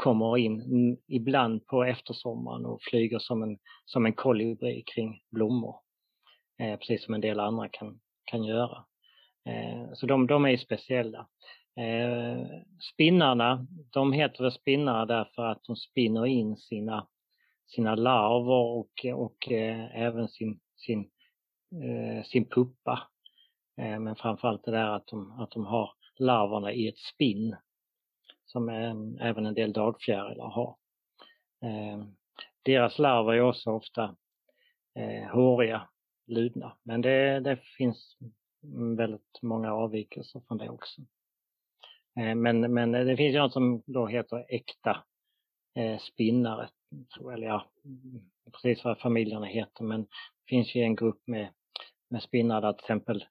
kommer 0.00 0.38
in 0.38 0.96
ibland 1.08 1.66
på 1.66 1.84
eftersommaren 1.84 2.66
och 2.66 2.82
flyger 2.82 3.18
som 3.18 3.42
en, 3.42 3.58
som 3.84 4.06
en 4.06 4.12
kolibri 4.12 4.82
kring 4.82 5.22
blommor. 5.30 5.76
Eh, 6.58 6.78
precis 6.78 7.04
som 7.04 7.14
en 7.14 7.20
del 7.20 7.40
andra 7.40 7.68
kan, 7.68 8.00
kan 8.24 8.44
göra. 8.44 8.84
Eh, 9.46 9.92
så 9.94 10.06
de, 10.06 10.26
de 10.26 10.44
är 10.44 10.56
speciella. 10.56 11.28
Eh, 11.76 12.46
spinnarna, 12.92 13.66
de 13.90 14.12
heter 14.12 14.42
väl 14.42 14.52
spinnare 14.52 15.06
därför 15.06 15.42
att 15.42 15.64
de 15.64 15.76
spinner 15.76 16.26
in 16.26 16.56
sina, 16.56 17.08
sina 17.66 17.94
larver 17.94 18.78
och, 18.78 19.04
och 19.14 19.52
eh, 19.52 20.00
även 20.00 20.28
sin, 20.28 20.60
sin, 20.76 21.00
eh, 21.84 22.24
sin 22.24 22.48
puppa. 22.48 23.08
Eh, 23.80 23.98
men 23.98 24.16
framförallt 24.16 24.64
det 24.64 24.70
där 24.70 24.90
att 24.96 25.06
de, 25.06 25.40
att 25.40 25.50
de 25.50 25.66
har 25.66 25.90
larverna 26.18 26.72
i 26.72 26.88
ett 26.88 26.98
spinn 26.98 27.56
som 28.50 28.68
även 29.20 29.46
en 29.46 29.54
del 29.54 29.72
dagfjärilar 29.72 30.48
har. 30.48 30.76
Eh, 31.64 32.04
deras 32.62 32.98
larver 32.98 33.32
är 33.32 33.40
också 33.40 33.70
ofta 33.70 34.16
eh, 34.98 35.30
håriga, 35.32 35.88
ludna, 36.26 36.76
men 36.82 37.00
det, 37.00 37.40
det 37.40 37.56
finns 37.78 38.16
väldigt 38.96 39.42
många 39.42 39.72
avvikelser 39.72 40.40
från 40.48 40.58
det 40.58 40.68
också. 40.68 41.00
Eh, 42.18 42.34
men, 42.34 42.74
men 42.74 42.92
det 42.92 43.16
finns 43.16 43.34
ju 43.34 43.38
något 43.38 43.52
som 43.52 43.82
då 43.86 44.06
heter 44.06 44.46
äkta 44.48 45.04
eh, 45.74 45.98
spinnare, 45.98 46.68
tror 47.14 47.34
eller 47.34 47.46
ja, 47.46 47.70
precis 48.52 48.84
vad 48.84 48.98
familjerna 48.98 49.46
heter, 49.46 49.84
men 49.84 50.02
det 50.02 50.48
finns 50.48 50.74
ju 50.74 50.82
en 50.82 50.96
grupp 50.96 51.22
med, 51.26 51.48
med 52.08 52.22
spinnare 52.22 52.60
där 52.60 52.72
till 52.72 52.84
exempel 52.84 53.24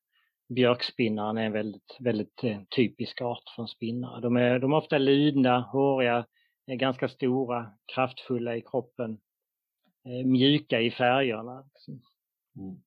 björkspinnaren 0.50 1.38
är 1.38 1.46
en 1.46 1.52
väldigt, 1.52 1.98
väldigt 2.00 2.44
eh, 2.44 2.60
typisk 2.76 3.22
art 3.22 3.44
från 3.56 3.68
spinnare. 3.68 4.22
De 4.22 4.38
är, 4.38 4.60
de 4.60 4.72
är 4.74 4.78
ofta 4.78 4.98
ludna, 4.98 5.60
håriga, 5.60 6.26
är 6.66 6.76
ganska 6.76 7.08
stora, 7.08 7.72
kraftfulla 7.96 8.56
i 8.56 8.62
kroppen, 8.62 9.20
eh, 10.06 10.26
mjuka 10.26 10.82
i 10.82 10.92
färgerna. 10.92 11.64
Liksom. 11.74 12.02
Mm. 12.56 12.82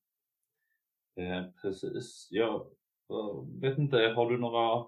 Eh, 1.17 1.51
precis. 1.63 2.29
Jag 2.31 2.67
vet 3.61 3.79
inte, 3.79 3.97
har 3.97 4.31
du 4.31 4.39
några, 4.39 4.87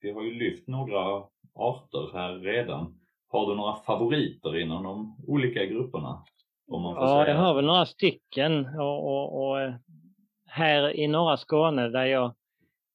vi 0.00 0.12
har 0.12 0.22
ju 0.22 0.34
lyft 0.34 0.68
några 0.68 1.26
arter 1.54 2.12
här 2.12 2.38
redan. 2.38 3.00
Har 3.28 3.50
du 3.50 3.56
några 3.56 3.76
favoriter 3.76 4.58
inom 4.58 4.82
de 4.82 5.16
olika 5.26 5.66
grupperna? 5.66 6.24
ja, 6.66 7.28
jag 7.28 7.36
har 7.36 7.54
väl 7.54 7.64
några 7.64 7.86
stycken 7.86 8.66
och, 8.66 9.06
och, 9.06 9.46
och 9.46 9.60
eh, 9.60 9.74
här 10.50 10.96
i 10.96 11.08
norra 11.08 11.36
Skåne 11.36 11.88
där 11.88 12.04
jag 12.04 12.34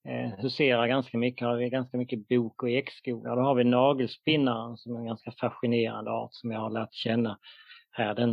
eh, 0.08 0.32
huserar 0.38 0.88
ganska 0.88 1.18
mycket 1.18 1.48
har 1.48 1.56
vi 1.56 1.70
ganska 1.70 1.98
mycket 1.98 2.28
bok 2.28 2.64
och 2.64 2.70
ekskogar. 2.70 3.36
Då 3.36 3.42
har 3.42 3.56
vi 3.56 3.64
nagelspinnaren 3.64 4.78
som 4.78 4.96
är 4.96 5.00
en 5.00 5.06
ganska 5.06 5.32
fascinerande 5.32 6.12
art 6.12 6.34
som 6.34 6.52
jag 6.52 6.60
har 6.60 6.70
lärt 6.70 6.94
känna 6.94 7.40
här. 7.92 8.16
Den, 8.16 8.30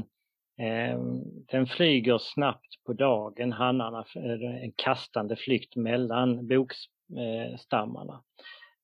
eh, 0.58 0.98
den 1.50 1.66
flyger 1.66 2.18
snabbt 2.18 2.84
på 2.86 2.92
dagen, 2.92 3.52
hannarna, 3.52 4.04
eh, 4.16 4.64
en 4.64 4.72
kastande 4.76 5.36
flykt 5.36 5.76
mellan 5.76 6.48
bokstammarna. 6.48 8.22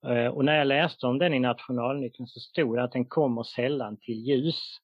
Eh, 0.06 0.26
och 0.26 0.44
när 0.44 0.56
jag 0.58 0.66
läste 0.66 1.06
om 1.06 1.18
den 1.18 1.34
i 1.34 1.38
Nationalnyckeln 1.38 2.26
så 2.26 2.40
stod 2.40 2.76
det 2.76 2.82
att 2.82 2.92
den 2.92 3.04
kommer 3.04 3.42
sällan 3.42 3.96
till 3.96 4.14
ljus. 4.14 4.78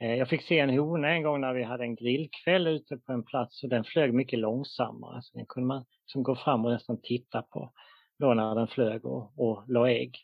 Eh, 0.00 0.14
jag 0.14 0.28
fick 0.28 0.42
se 0.42 0.58
en 0.58 0.78
hona 0.78 1.08
en 1.08 1.22
gång 1.22 1.40
när 1.40 1.54
vi 1.54 1.62
hade 1.62 1.84
en 1.84 1.94
grillkväll 1.94 2.66
ute 2.66 2.96
på 2.96 3.12
en 3.12 3.22
plats 3.22 3.62
och 3.62 3.68
den 3.68 3.84
flög 3.84 4.14
mycket 4.14 4.38
långsammare. 4.38 5.22
Så 5.22 5.38
den 5.38 5.46
kunde 5.46 5.66
man 5.66 5.84
liksom 6.02 6.22
gå 6.22 6.36
fram 6.36 6.64
och 6.64 6.70
nästan 6.70 7.00
titta 7.02 7.42
på 7.42 7.72
då 8.18 8.34
när 8.34 8.54
den 8.54 8.68
flög 8.68 9.04
och, 9.04 9.32
och 9.36 9.64
la 9.68 9.90
ägg. 9.90 10.16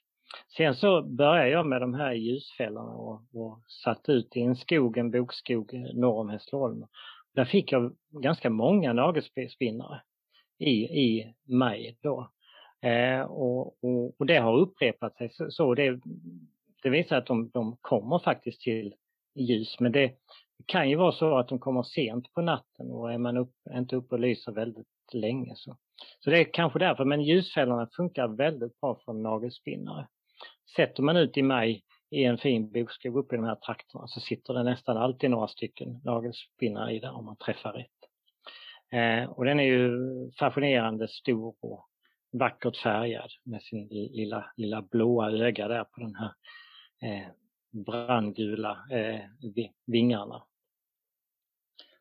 Sen 0.57 0.75
så 0.75 1.03
började 1.03 1.51
jag 1.51 1.67
med 1.67 1.81
de 1.81 1.95
här 1.95 2.13
ljusfällorna 2.13 2.93
och, 2.93 3.23
och 3.35 3.61
satt 3.85 4.09
ut 4.09 4.37
i 4.37 4.41
en 4.41 4.57
skog, 4.57 4.97
en 4.97 5.11
bokskog 5.11 5.75
eh, 5.75 5.95
norr 5.95 6.21
om 6.21 6.29
Hässleholm. 6.29 6.87
Där 7.35 7.45
fick 7.45 7.73
jag 7.73 7.97
ganska 8.11 8.51
många 8.51 8.93
nagelspinnare 8.93 10.03
i, 10.59 10.73
i 10.85 11.35
maj 11.49 11.99
då. 12.03 12.31
Eh, 12.83 13.21
och, 13.21 13.85
och, 13.85 14.21
och, 14.21 14.27
det 14.27 14.37
har 14.37 14.59
upprepat 14.59 15.17
sig 15.17 15.31
så, 15.33 15.51
så 15.51 15.75
det, 15.75 16.01
det 16.83 16.91
visar 16.91 17.17
att 17.17 17.27
de, 17.27 17.51
de 17.51 17.77
kommer 17.81 18.19
faktiskt 18.19 18.61
till 18.61 18.95
ljus. 19.35 19.81
Men 19.81 19.93
det 19.93 20.13
kan 20.67 20.91
ju 20.91 20.97
vara 20.97 21.13
så 21.13 21.39
att 21.39 21.49
de 21.49 21.59
kommer 21.59 21.83
sent 21.83 22.33
på 22.33 22.43
natten 22.43 22.91
och 22.91 23.13
är 23.13 23.19
man 23.19 23.37
upp, 23.37 23.55
inte 23.75 23.97
uppe 23.97 24.15
och 24.15 24.21
lyser 24.21 24.53
väldigt 24.53 24.87
länge 25.13 25.53
så. 25.57 25.77
Så 26.21 26.31
det 26.31 26.39
är 26.39 26.53
kanske 26.53 26.79
därför, 26.79 27.05
men 27.05 27.23
ljusfällorna 27.23 27.89
funkar 27.97 28.29
väldigt 28.29 28.81
bra 28.81 29.01
för 29.05 29.13
nagelspinnare. 29.13 30.09
Sätter 30.77 31.03
man 31.03 31.17
ut 31.17 31.37
i 31.37 31.43
maj 31.43 31.83
i 32.11 32.25
en 32.25 32.39
fin 32.39 32.73
bokskog 32.73 33.17
uppe 33.17 33.35
i 33.35 33.39
de 33.39 33.45
här 33.45 33.55
trakterna 33.55 34.07
så 34.07 34.21
sitter 34.21 34.55
det 34.55 34.63
nästan 34.63 34.97
alltid 34.97 35.31
några 35.31 35.49
stycken 35.49 36.01
nagelspinnare 36.05 36.93
i 36.93 36.99
där 36.99 37.13
om 37.13 37.25
man 37.25 37.37
träffar 37.37 37.73
rätt. 37.73 37.89
Eh, 38.93 39.31
och 39.31 39.45
den 39.45 39.61
är 39.61 39.65
ju 39.65 39.93
fascinerande 40.39 41.09
stor 41.09 41.55
och 41.61 41.89
vackert 42.33 42.77
färgad 42.77 43.31
med 43.45 43.63
sin 43.63 43.89
lilla, 43.89 44.53
lilla 44.57 44.83
blåa 44.83 45.31
öga 45.31 45.69
där 45.69 45.85
på 45.85 46.01
den 46.01 46.15
här 46.15 46.33
eh, 47.03 47.29
brandgula 47.73 48.71
eh, 48.91 49.21
vingarna. 49.87 50.43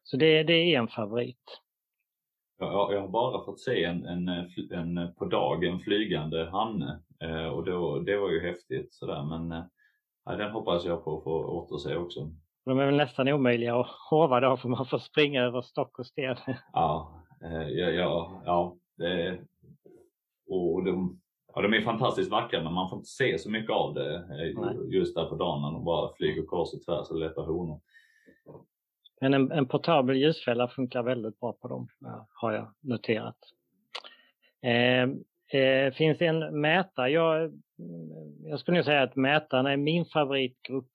Så 0.04 0.18
det, 0.18 0.44
det 0.44 0.54
är 0.54 0.80
en 0.80 0.88
favorit. 0.88 1.62
Ja, 2.60 2.94
jag 2.94 3.02
har 3.02 3.08
bara 3.08 3.46
fått 3.46 3.60
se 3.60 3.84
en, 3.84 4.06
en, 4.06 4.30
en 4.72 5.14
på 5.16 5.26
dagen 5.26 5.80
flygande 5.80 6.50
hanne 6.50 7.00
eh, 7.20 7.46
och 7.46 7.64
då, 7.66 8.00
det 8.00 8.18
var 8.18 8.30
ju 8.30 8.42
häftigt 8.42 8.94
sådär 8.94 9.24
men 9.24 9.52
eh, 9.52 10.38
den 10.38 10.52
hoppas 10.52 10.86
jag 10.86 11.04
på 11.04 11.18
att 11.18 11.24
få 11.24 11.46
återse 11.46 11.98
också. 11.98 12.32
De 12.66 12.80
är 12.80 12.86
väl 12.86 12.98
nästan 12.98 13.28
omöjliga 13.28 13.80
att 13.80 13.88
hova 14.10 14.40
då 14.40 14.58
för 14.58 14.70
man 14.70 14.86
får 14.86 15.00
springa 15.00 15.44
över 15.44 15.62
stock 15.62 16.00
och 16.00 16.08
sten. 16.08 16.38
Ja, 16.74 17.24
eh, 17.44 17.68
ja, 17.70 17.90
ja, 17.90 18.42
ja 18.46 18.78
det, 18.98 19.40
och 20.48 20.84
de, 20.84 21.21
ja, 21.56 21.62
de 21.62 21.74
är 21.74 21.82
fantastiskt 21.82 22.32
vackra 22.32 22.64
men 22.64 22.74
man 22.74 22.90
får 22.90 22.98
inte 22.98 23.10
se 23.10 23.38
så 23.40 23.50
mycket 23.50 23.72
av 23.72 23.94
det 23.94 24.16
eh, 24.16 24.94
just 24.94 25.16
där 25.16 25.26
på 25.26 25.36
dagen 25.36 25.62
när 25.62 25.72
de 25.72 25.86
bara 25.86 26.14
flyger 26.14 26.46
kors 26.46 26.74
och 26.74 26.86
tvärs 26.86 27.10
och 27.10 27.20
letar 27.20 27.46
honor. 27.46 27.82
Men 29.22 29.34
en, 29.34 29.52
en 29.52 29.66
portabel 29.66 30.18
ljusfälla 30.18 30.68
funkar 30.68 31.04
väldigt 31.04 31.40
bra 31.40 31.54
på 31.54 31.68
dem, 31.68 31.88
har 32.34 32.52
jag 32.52 32.74
noterat. 32.80 33.38
Eh, 34.62 35.10
eh, 35.62 35.94
finns 35.94 36.22
en 36.22 36.62
mätare. 36.62 37.10
Jag, 37.10 37.62
jag 38.44 38.60
skulle 38.60 38.78
nog 38.78 38.86
säga 38.86 39.02
att 39.02 39.16
mätarna 39.16 39.72
är 39.72 39.78
min 39.78 40.06
favoritgrupp 40.06 40.92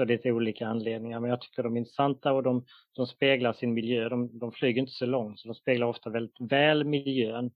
av 0.00 0.06
lite 0.06 0.32
olika 0.32 0.66
anledningar. 0.66 1.20
Men 1.20 1.30
jag 1.30 1.40
tycker 1.40 1.62
de 1.62 1.76
är 1.76 1.78
intressanta 1.78 2.32
och 2.32 2.42
de, 2.42 2.64
de 2.92 3.06
speglar 3.06 3.52
sin 3.52 3.74
miljö. 3.74 4.08
De, 4.08 4.38
de 4.38 4.52
flyger 4.52 4.80
inte 4.80 4.92
så 4.92 5.06
långt 5.06 5.40
så 5.40 5.48
de 5.48 5.54
speglar 5.54 5.86
ofta 5.86 6.10
väldigt 6.10 6.40
väl 6.40 6.84
miljön. 6.84 7.50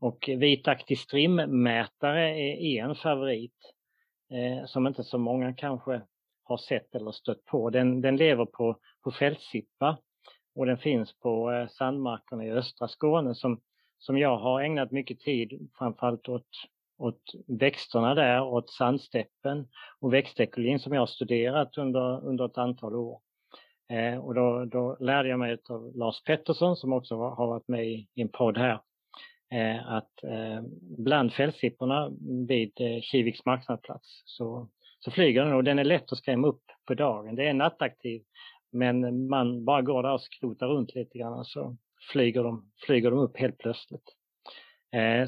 Och 0.00 0.30
vitaktig 0.38 0.98
strimmätare 0.98 2.40
är 2.40 2.84
en 2.84 2.94
favorit 2.94 3.74
eh, 4.30 4.66
som 4.66 4.86
inte 4.86 5.04
så 5.04 5.18
många 5.18 5.54
kanske 5.54 6.02
har 6.44 6.56
sett 6.56 6.94
eller 6.94 7.12
stött 7.12 7.44
på. 7.44 7.70
Den, 7.70 8.00
den 8.00 8.16
lever 8.16 8.44
på, 8.44 8.78
på 9.04 9.10
fältsippa 9.10 9.98
och 10.54 10.66
den 10.66 10.78
finns 10.78 11.18
på 11.18 11.52
eh, 11.52 11.68
sandmarkerna 11.68 12.44
i 12.44 12.50
östra 12.50 12.88
Skåne 12.88 13.34
som, 13.34 13.60
som 13.98 14.18
jag 14.18 14.38
har 14.38 14.60
ägnat 14.60 14.90
mycket 14.90 15.20
tid 15.20 15.70
framförallt 15.78 16.28
åt, 16.28 16.48
åt 16.98 17.22
växterna 17.46 18.14
där, 18.14 18.42
åt 18.42 18.70
sandsteppen 18.70 19.68
och 20.00 20.12
växtekologin 20.12 20.78
som 20.78 20.92
jag 20.92 21.00
har 21.00 21.06
studerat 21.06 21.78
under, 21.78 22.24
under 22.24 22.46
ett 22.46 22.58
antal 22.58 22.94
år. 22.94 23.20
Eh, 23.90 24.18
och 24.18 24.34
då, 24.34 24.64
då 24.64 24.96
lärde 25.00 25.28
jag 25.28 25.38
mig 25.38 25.58
av 25.68 25.96
Lars 25.96 26.22
Pettersson 26.22 26.76
som 26.76 26.92
också 26.92 27.16
har 27.16 27.46
varit 27.46 27.68
med 27.68 27.86
i, 27.86 28.08
en 28.14 28.28
podd 28.28 28.58
här 28.58 28.80
Eh, 29.54 29.88
att 29.88 30.24
eh, 30.24 30.62
bland 30.98 31.32
fällsipporna 31.32 32.10
vid 32.48 32.80
eh, 32.80 33.00
Kiviks 33.00 33.44
marknadsplats 33.44 34.22
så 34.24 34.68
så 34.98 35.10
flyger 35.10 35.44
den 35.44 35.54
och 35.54 35.64
den 35.64 35.78
är 35.78 35.84
lätt 35.84 36.12
att 36.12 36.18
skrämma 36.18 36.48
upp 36.48 36.62
på 36.86 36.94
dagen. 36.94 37.34
Det 37.34 37.48
är 37.48 37.54
nattaktiv 37.54 38.22
men 38.72 39.28
man 39.28 39.64
bara 39.64 39.82
går 39.82 40.02
där 40.02 40.12
och 40.12 40.20
skrotar 40.20 40.66
runt 40.66 40.94
lite 40.94 41.18
grann 41.18 41.44
så 41.44 41.76
flyger 42.12 42.42
de, 42.42 42.70
flyger 42.86 43.10
de 43.10 43.18
upp 43.18 43.38
helt 43.38 43.58
plötsligt. 43.58 44.16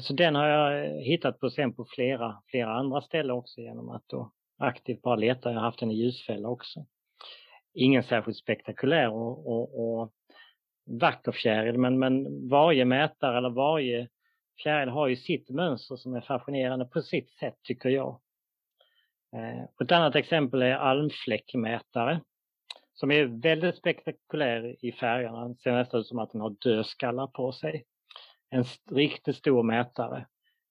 Så 0.01 0.13
den 0.13 0.35
har 0.35 0.47
jag 0.47 0.91
hittat 1.01 1.39
på 1.39 1.49
sen 1.49 1.73
på 1.73 1.85
flera, 1.95 2.41
flera 2.51 2.73
andra 2.73 3.01
ställen 3.01 3.35
också 3.35 3.61
genom 3.61 3.89
att 3.89 4.03
då 4.07 4.31
aktivt 4.57 5.01
bara 5.01 5.15
leta. 5.15 5.49
Jag 5.49 5.57
har 5.57 5.65
haft 5.65 5.79
den 5.79 5.91
i 5.91 5.95
ljusfälla 5.95 6.49
också. 6.49 6.85
Ingen 7.73 8.03
särskilt 8.03 8.37
spektakulär 8.37 9.09
och, 9.09 9.47
och, 9.47 9.99
och 9.99 10.11
vacker 10.87 11.31
fjäril 11.31 11.77
men, 11.77 11.99
men 11.99 12.47
varje 12.49 12.85
mätare 12.85 13.37
eller 13.37 13.49
varje 13.49 14.07
fjäril 14.63 14.89
har 14.89 15.07
ju 15.07 15.15
sitt 15.15 15.49
mönster 15.49 15.95
som 15.95 16.15
är 16.15 16.21
fascinerande 16.21 16.85
på 16.85 17.01
sitt 17.01 17.29
sätt 17.29 17.55
tycker 17.63 17.89
jag. 17.89 18.19
Eh, 19.35 19.63
ett 19.83 19.91
annat 19.91 20.15
exempel 20.15 20.61
är 20.61 20.75
almfläckmätare 20.75 22.21
som 22.93 23.11
är 23.11 23.25
väldigt 23.25 23.77
spektakulär 23.77 24.75
i 24.85 24.91
färgerna. 24.91 25.41
Den 25.41 25.55
ser 25.55 25.71
nästan 25.71 25.99
ut 25.99 26.07
som 26.07 26.19
att 26.19 26.31
den 26.31 26.41
har 26.41 26.55
dödskallar 26.61 27.27
på 27.27 27.51
sig. 27.51 27.85
En 28.49 28.63
riktigt 28.91 29.35
stor 29.35 29.63
mätare 29.63 30.25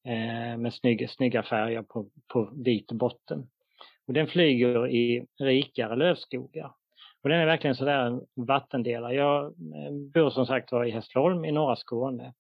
eh, 0.05 0.59
med 0.59 0.75
snygga, 0.75 1.09
snygga 1.09 1.43
färger 1.43 1.83
på, 1.83 2.09
på 2.33 2.51
vit 2.65 2.93
botten. 2.93 3.49
Och 4.07 4.13
den 4.13 4.27
flyger 4.27 4.89
i 4.89 5.27
rikare 5.41 5.97
lövskogar. 5.97 6.73
Och 7.23 7.29
den 7.29 7.41
är 7.41 7.47
verkligen 7.47 7.77
sådär 7.77 8.07
en 8.07 8.21
vattendelare. 8.47 9.15
Jag 9.15 9.45
eh, 9.45 9.93
bor 10.15 10.31
som 10.31 10.47
sagt 10.47 10.73
var 10.73 10.85
i 10.85 10.91
Hässleholm 10.91 11.45
i 11.45 11.53
norra 11.53 11.77
Skåne. 11.77 12.33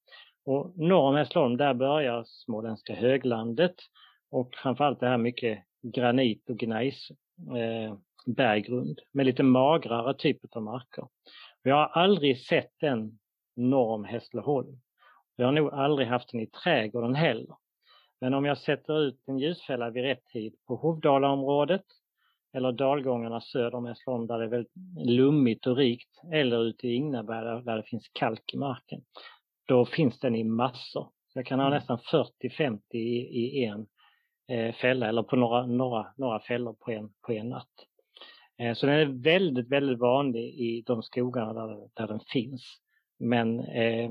Och 0.46 0.78
norr 0.78 1.08
om 1.08 1.14
Hässleholm 1.14 1.56
där 1.56 1.74
börjar 1.74 2.24
småländska 2.26 2.94
höglandet 2.94 3.74
och 4.30 4.54
framförallt 4.54 5.00
det 5.00 5.08
här 5.08 5.18
mycket 5.18 5.58
granit 5.82 6.50
och 6.50 6.56
gnejs 6.56 7.10
eh, 7.56 7.96
berggrund 8.26 9.00
med 9.12 9.26
lite 9.26 9.42
magrare 9.42 10.14
typ 10.14 10.56
av 10.56 10.62
marker. 10.62 11.08
Jag 11.62 11.74
har 11.74 12.02
aldrig 12.02 12.40
sett 12.40 12.72
den 12.80 13.18
norr 13.56 13.94
om 13.94 14.04
Hässleholm. 14.04 14.80
Jag 15.36 15.46
har 15.46 15.52
nog 15.52 15.72
aldrig 15.72 16.08
haft 16.08 16.32
den 16.32 16.40
i 16.40 16.46
trädgården 16.46 17.14
heller. 17.14 17.56
Men 18.20 18.34
om 18.34 18.44
jag 18.44 18.58
sätter 18.58 19.00
ut 19.00 19.20
en 19.26 19.38
ljusfälla 19.38 19.90
vid 19.90 20.02
rätt 20.02 20.26
tid 20.26 20.54
på 20.66 20.76
Hovdalaområdet 20.76 21.84
eller 22.52 22.72
dalgångarna 22.72 23.40
söder 23.40 23.74
om 23.74 23.86
Hässleholm 23.86 24.26
där 24.26 24.38
det 24.38 24.44
är 24.44 24.48
väldigt 24.48 24.72
lummigt 25.06 25.66
och 25.66 25.76
rikt 25.76 26.20
eller 26.32 26.64
ute 26.64 26.88
i 26.88 26.94
Ingnaberg 26.94 27.64
där 27.64 27.76
det 27.76 27.82
finns 27.82 28.10
kalk 28.12 28.54
i 28.54 28.56
marken. 28.56 29.00
Då 29.66 29.86
finns 29.86 30.20
den 30.20 30.34
i 30.34 30.44
massor. 30.44 31.08
Jag 31.34 31.46
kan 31.46 31.58
ha 31.58 31.66
mm. 31.66 31.76
nästan 31.76 31.98
40-50 32.42 32.80
i, 32.90 33.60
i 33.60 33.64
en 33.64 33.86
eh, 34.48 34.74
fälla 34.74 35.08
eller 35.08 35.22
på 35.22 35.36
några, 35.36 35.66
några, 35.66 36.06
några 36.16 36.40
fällor 36.40 36.72
på 36.72 36.90
en, 36.90 37.10
på 37.26 37.32
en 37.32 37.48
natt. 37.48 37.86
Eh, 38.58 38.74
så 38.74 38.86
den 38.86 38.94
är 38.94 39.22
väldigt, 39.22 39.68
väldigt 39.68 39.98
vanlig 39.98 40.44
i 40.44 40.82
de 40.86 41.02
skogarna 41.02 41.52
där, 41.52 41.88
där 41.94 42.06
den 42.06 42.20
finns. 42.20 42.76
Men, 43.18 43.60
eh, 43.60 44.10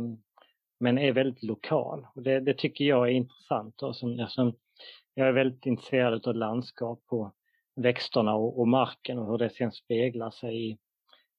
men 0.79 0.97
är 0.97 1.11
väldigt 1.11 1.43
lokal 1.43 2.07
och 2.15 2.21
det, 2.21 2.39
det 2.39 2.53
tycker 2.53 2.85
jag 2.85 3.07
är 3.07 3.11
intressant. 3.11 3.77
Då, 3.77 3.93
som, 3.93 4.19
eftersom 4.19 4.53
jag 5.13 5.27
är 5.27 5.31
väldigt 5.31 5.65
intresserad 5.65 6.27
av 6.27 6.35
landskap 6.35 7.03
och 7.07 7.35
växterna 7.75 8.35
och, 8.35 8.59
och 8.59 8.67
marken 8.67 9.19
och 9.19 9.31
hur 9.31 9.37
det 9.37 9.49
sen 9.49 9.71
speglar 9.71 10.31
sig 10.31 10.69
i, 10.71 10.77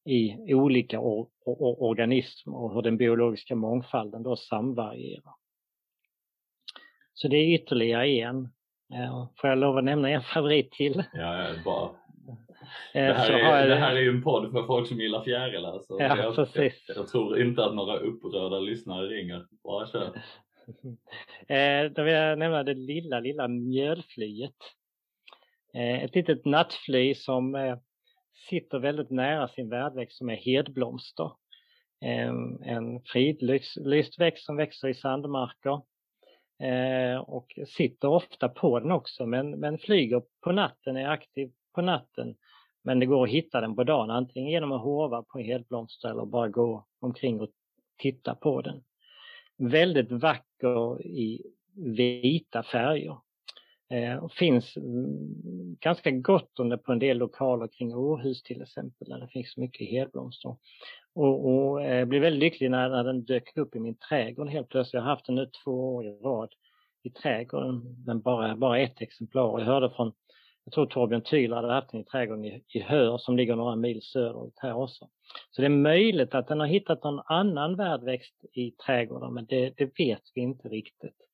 i 0.06 0.54
olika 0.54 1.00
or, 1.00 1.28
or, 1.44 1.82
organismer 1.82 2.56
och 2.56 2.74
hur 2.74 2.82
den 2.82 2.96
biologiska 2.96 3.54
mångfalden 3.54 4.22
då 4.22 4.36
samvarierar. 4.36 5.34
Så 7.14 7.28
det 7.28 7.36
är 7.36 7.54
ytterligare 7.54 8.08
en. 8.08 8.48
Får 9.40 9.50
jag 9.50 9.58
lov 9.58 9.78
att 9.78 9.84
nämna 9.84 10.10
en 10.10 10.22
favorit 10.22 10.72
till? 10.72 11.04
Ja, 11.12 11.54
bara. 11.64 11.90
Eh, 12.94 13.06
det 13.06 13.12
här, 13.12 13.32
är, 13.32 13.68
det 13.68 13.76
här 13.76 13.96
är 13.96 14.00
ju 14.00 14.10
en 14.10 14.22
podd 14.22 14.52
för 14.52 14.66
folk 14.66 14.88
som 14.88 15.00
gillar 15.00 15.24
fjärilar. 15.24 15.78
Så 15.78 15.96
ja, 16.00 16.16
jag, 16.16 16.34
precis. 16.34 16.84
Jag, 16.88 16.96
jag, 16.96 17.08
tror 17.08 17.40
inte 17.42 17.64
att 17.64 17.74
några 17.74 17.96
upprörda 17.96 18.58
lyssnare 18.58 19.06
ringer. 19.06 19.46
Bara 19.64 19.86
kör. 19.86 20.10
Eh, 21.48 21.90
då 21.90 22.02
vill 22.02 22.14
jag 22.14 22.38
nämna 22.38 22.62
det 22.62 22.74
lilla, 22.74 23.20
lilla 23.20 23.48
mjölflyet. 23.48 24.56
Eh, 25.74 26.04
ett 26.04 26.14
litet 26.14 26.44
nattfly 26.44 27.14
som 27.14 27.54
sitter 28.50 28.78
väldigt 28.78 29.10
nära 29.10 29.48
sin 29.48 29.68
värdväxt 29.68 30.18
som 30.18 30.30
är 30.30 30.36
hedblomster. 30.36 31.30
Ehm, 32.00 32.62
en 32.62 33.00
fridlyst 33.00 34.18
växt 34.18 34.44
som 34.44 34.56
växer 34.56 34.88
i 34.88 34.94
sandmarker 34.94 35.80
eh, 36.62 37.18
och 37.18 37.58
sitter 37.68 38.08
ofta 38.08 38.48
på 38.48 38.80
den 38.80 38.90
också 38.90 39.26
men, 39.26 39.50
men 39.50 39.78
flyger 39.78 40.22
på 40.44 40.52
natten, 40.52 40.96
är 40.96 41.08
aktiv 41.08 41.52
på 41.74 41.82
natten. 41.82 42.34
Men 42.82 43.00
det 43.00 43.06
går 43.06 43.24
att 43.24 43.30
hitta 43.30 43.60
den 43.60 43.76
på 43.76 43.84
dagen 43.84 44.10
antingen 44.10 44.50
genom 44.50 44.72
att 44.72 44.82
hova 44.82 45.22
på 45.22 45.38
hedblomster 45.38 46.08
eller 46.08 46.26
bara 46.26 46.48
gå 46.48 46.86
omkring 47.00 47.40
och 47.40 47.50
titta 47.98 48.34
på 48.34 48.62
den. 48.62 48.84
Väldigt 49.56 50.12
vacker 50.12 51.06
i 51.06 51.42
vita 51.74 52.62
färger. 52.62 53.16
Eh, 53.90 54.22
det 54.22 54.34
finns 54.38 54.76
mm, 54.76 55.76
ganska 55.80 56.10
gott 56.10 56.60
om 56.60 56.68
det 56.68 56.78
på 56.78 56.92
en 56.92 56.98
del 56.98 57.18
lokaler 57.18 57.68
kring 57.68 57.94
Åhus 57.94 58.42
till 58.42 58.62
exempel 58.62 59.08
där 59.08 59.18
det 59.18 59.28
finns 59.28 59.56
mycket 59.56 59.90
helblomster. 59.90 60.56
Och, 61.14 61.48
och 61.48 61.82
eh, 61.82 61.98
jag 61.98 62.08
blev 62.08 62.22
väldigt 62.22 62.40
lycklig 62.40 62.70
när, 62.70 62.88
när 62.88 63.04
den 63.04 63.24
dök 63.24 63.56
upp 63.56 63.76
i 63.76 63.80
min 63.80 63.94
trädgård 63.94 64.48
helt 64.48 64.68
plötsligt. 64.68 64.94
Jag 64.94 65.02
har 65.02 65.10
haft 65.10 65.26
den 65.26 65.34
nu 65.34 65.50
två 65.64 65.94
år 65.94 66.06
i 66.06 66.10
rad 66.10 66.48
i 67.02 67.10
trädgården, 67.10 67.96
men 68.06 68.20
bara, 68.20 68.56
bara 68.56 68.78
ett 68.78 69.00
exemplar. 69.00 69.58
Jag 69.58 69.66
hörde 69.66 69.90
från, 69.90 70.12
jag 70.64 70.72
tror 70.72 70.86
Torbjörn 70.86 71.22
Tyler 71.22 71.56
hade 71.56 71.72
haft 71.72 71.90
den 71.90 72.00
i 72.00 72.04
trädgården 72.04 72.44
i, 72.44 72.62
i 72.68 72.80
Hör 72.80 73.18
som 73.18 73.36
ligger 73.36 73.56
några 73.56 73.76
mil 73.76 74.02
söderut 74.02 74.54
här 74.56 74.74
också. 74.74 75.08
Så 75.50 75.62
det 75.62 75.66
är 75.66 75.70
möjligt 75.70 76.34
att 76.34 76.48
den 76.48 76.60
har 76.60 76.66
hittat 76.66 77.04
någon 77.04 77.22
annan 77.26 77.76
värdväxt 77.76 78.44
i 78.52 78.70
trädgården, 78.70 79.34
men 79.34 79.46
det, 79.46 79.74
det 79.76 79.98
vet 79.98 80.22
vi 80.34 80.40
inte 80.40 80.68
riktigt. 80.68 81.25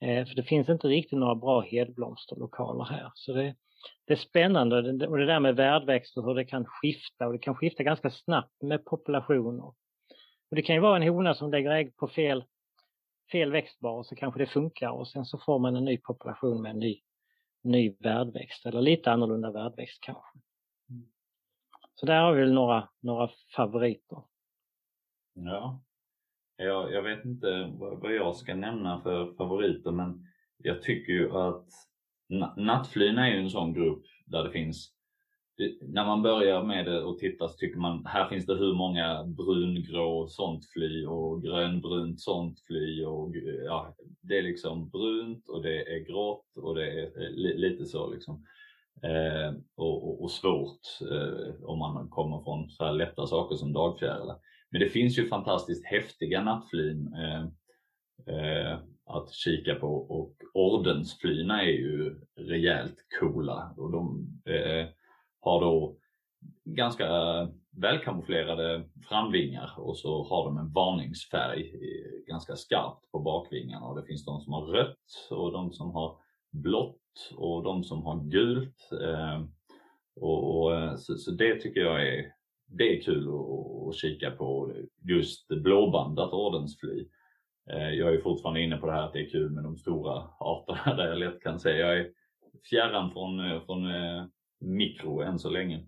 Eh, 0.00 0.26
för 0.26 0.34
det 0.34 0.42
finns 0.42 0.68
inte 0.68 0.88
riktigt 0.88 1.18
några 1.18 1.34
bra 1.34 1.60
hedblomsterlokaler 1.60 2.84
här. 2.84 3.10
Så 3.14 3.32
det, 3.32 3.54
det 4.04 4.12
är 4.12 4.16
spännande 4.16 5.06
och 5.06 5.18
det 5.18 5.26
där 5.26 5.40
med 5.40 5.56
värdväxter, 5.56 6.22
hur 6.22 6.34
det 6.34 6.44
kan 6.44 6.64
skifta 6.64 7.26
och 7.26 7.32
det 7.32 7.38
kan 7.38 7.54
skifta 7.54 7.82
ganska 7.82 8.10
snabbt 8.10 8.62
med 8.62 8.84
populationer. 8.84 9.64
Och 10.50 10.56
det 10.56 10.62
kan 10.62 10.74
ju 10.74 10.80
vara 10.80 10.96
en 10.96 11.08
hona 11.08 11.34
som 11.34 11.50
lägger 11.50 11.70
ägg 11.70 11.96
på 11.96 12.08
fel, 12.08 12.44
fel 13.32 13.52
växtbar 13.52 14.02
så 14.02 14.16
kanske 14.16 14.40
det 14.40 14.46
funkar 14.46 14.90
och 14.90 15.08
sen 15.08 15.24
så 15.24 15.38
får 15.38 15.58
man 15.58 15.76
en 15.76 15.84
ny 15.84 15.98
population 15.98 16.62
med 16.62 16.70
en 16.70 16.78
ny, 16.78 17.00
ny 17.62 17.96
värdväxt 17.98 18.66
eller 18.66 18.80
lite 18.80 19.12
annorlunda 19.12 19.50
värdväxt 19.50 20.00
kanske. 20.00 20.38
Mm. 20.90 21.08
Så 21.94 22.06
där 22.06 22.20
har 22.20 22.32
vi 22.32 22.52
några, 22.52 22.88
några 23.00 23.30
favoriter. 23.56 24.22
Ja, 25.34 25.80
jag, 26.56 26.92
jag 26.92 27.02
vet 27.02 27.24
inte 27.24 27.72
vad 27.78 28.14
jag 28.14 28.36
ska 28.36 28.54
nämna 28.54 29.00
för 29.00 29.34
favoriter 29.36 29.90
men 29.90 30.26
jag 30.58 30.82
tycker 30.82 31.12
ju 31.12 31.32
att 31.32 31.66
nattflyn 32.56 33.18
är 33.18 33.30
ju 33.30 33.38
en 33.38 33.50
sån 33.50 33.72
grupp 33.72 34.02
där 34.26 34.44
det 34.44 34.50
finns 34.50 34.96
när 35.80 36.04
man 36.04 36.22
börjar 36.22 36.62
med 36.62 36.86
det 36.86 37.02
och 37.02 37.18
tittar 37.18 37.48
så 37.48 37.56
tycker 37.56 37.80
man 37.80 38.06
här 38.06 38.28
finns 38.28 38.46
det 38.46 38.54
hur 38.54 38.74
många 38.74 39.24
brungrå 39.24 40.26
sånt 40.28 40.66
fly 40.66 41.06
och 41.06 41.42
grönbrunt 41.42 42.20
sånt 42.20 42.60
fly 42.66 43.04
och 43.04 43.36
ja, 43.64 43.94
det 44.20 44.38
är 44.38 44.42
liksom 44.42 44.88
brunt 44.88 45.48
och 45.48 45.62
det 45.62 45.94
är 45.94 45.98
grått 45.98 46.56
och 46.56 46.74
det 46.74 46.90
är 46.90 47.22
eh, 47.22 47.30
lite 47.56 47.84
så 47.84 48.10
liksom. 48.10 48.46
Eh, 49.02 49.54
och, 49.76 50.08
och, 50.08 50.22
och, 50.22 50.30
svårt 50.30 50.80
eh, 51.10 51.64
om 51.64 51.78
man 51.78 52.08
kommer 52.08 52.44
från 52.44 52.70
så 52.70 52.84
här 52.84 52.92
lätta 52.92 53.26
saker 53.26 53.56
som 53.56 53.72
dagfjärilar. 53.72 54.36
Men 54.70 54.80
det 54.80 54.88
finns 54.88 55.18
ju 55.18 55.28
fantastiskt 55.28 55.86
häftiga 55.86 56.42
nattflyn 56.42 57.14
eh, 57.14 57.42
eh 58.36 58.78
att 59.06 59.32
kika 59.32 59.74
på. 59.74 59.96
Och 59.96 60.34
ordensflyna 60.54 61.62
är 61.62 61.66
ju 61.66 62.20
rejält 62.36 62.96
coola. 63.20 63.74
Och 63.76 63.92
de 63.92 64.26
eh, 64.44 64.86
har 65.40 65.60
då 65.60 65.96
ganska 66.64 67.08
välkamouflerade 67.70 68.88
framvingar. 69.08 69.74
Och 69.76 69.98
så 69.98 70.24
har 70.24 70.44
de 70.44 70.58
en 70.58 70.72
varningsfärg 70.72 71.74
eh, 71.74 72.26
ganska 72.26 72.56
skarpt 72.56 73.10
på 73.12 73.18
bakvingarna. 73.18 73.86
Och 73.86 73.96
det 73.96 74.06
finns 74.06 74.24
de 74.24 74.40
som 74.40 74.52
har 74.52 74.66
rött 74.66 75.28
och 75.30 75.52
de 75.52 75.72
som 75.72 75.90
har 75.90 76.16
blått 76.52 77.32
och 77.36 77.62
de 77.62 77.84
som 77.84 78.02
har 78.02 78.24
gult. 78.24 78.88
Eh, 79.02 79.44
och, 80.20 80.56
och 80.56 80.74
eh, 80.74 80.96
så, 80.96 81.14
så, 81.14 81.30
det 81.30 81.60
tycker 81.60 81.80
jag 81.80 82.08
är, 82.08 82.32
det 82.66 82.96
är 82.96 83.02
kul 83.02 83.28
att, 83.28 83.88
att 83.88 83.94
kika 83.94 84.30
på, 84.30 84.72
just 85.02 85.48
blåbandat 85.48 86.32
ordensfly. 86.32 87.08
Eh, 87.70 87.90
jag 87.90 88.14
är 88.14 88.20
fortfarande 88.20 88.60
inne 88.60 88.76
på 88.76 88.86
det 88.86 88.92
här 88.92 89.02
att 89.02 89.12
det 89.12 89.20
är 89.26 89.30
kul 89.30 89.50
med 89.50 89.64
de 89.64 89.76
stora 89.76 90.28
arterna 90.38 90.96
där 90.96 91.08
jag 91.08 91.18
lätt 91.18 91.42
kan 91.42 91.60
se. 91.60 91.70
jag 91.70 91.98
är 91.98 92.10
fjärran 92.70 93.12
från, 93.12 93.40
eh, 93.40 93.60
från 93.66 93.94
eh, 93.94 94.24
mikro 94.60 95.20
än 95.20 95.38
så 95.38 95.50
länge. 95.50 95.86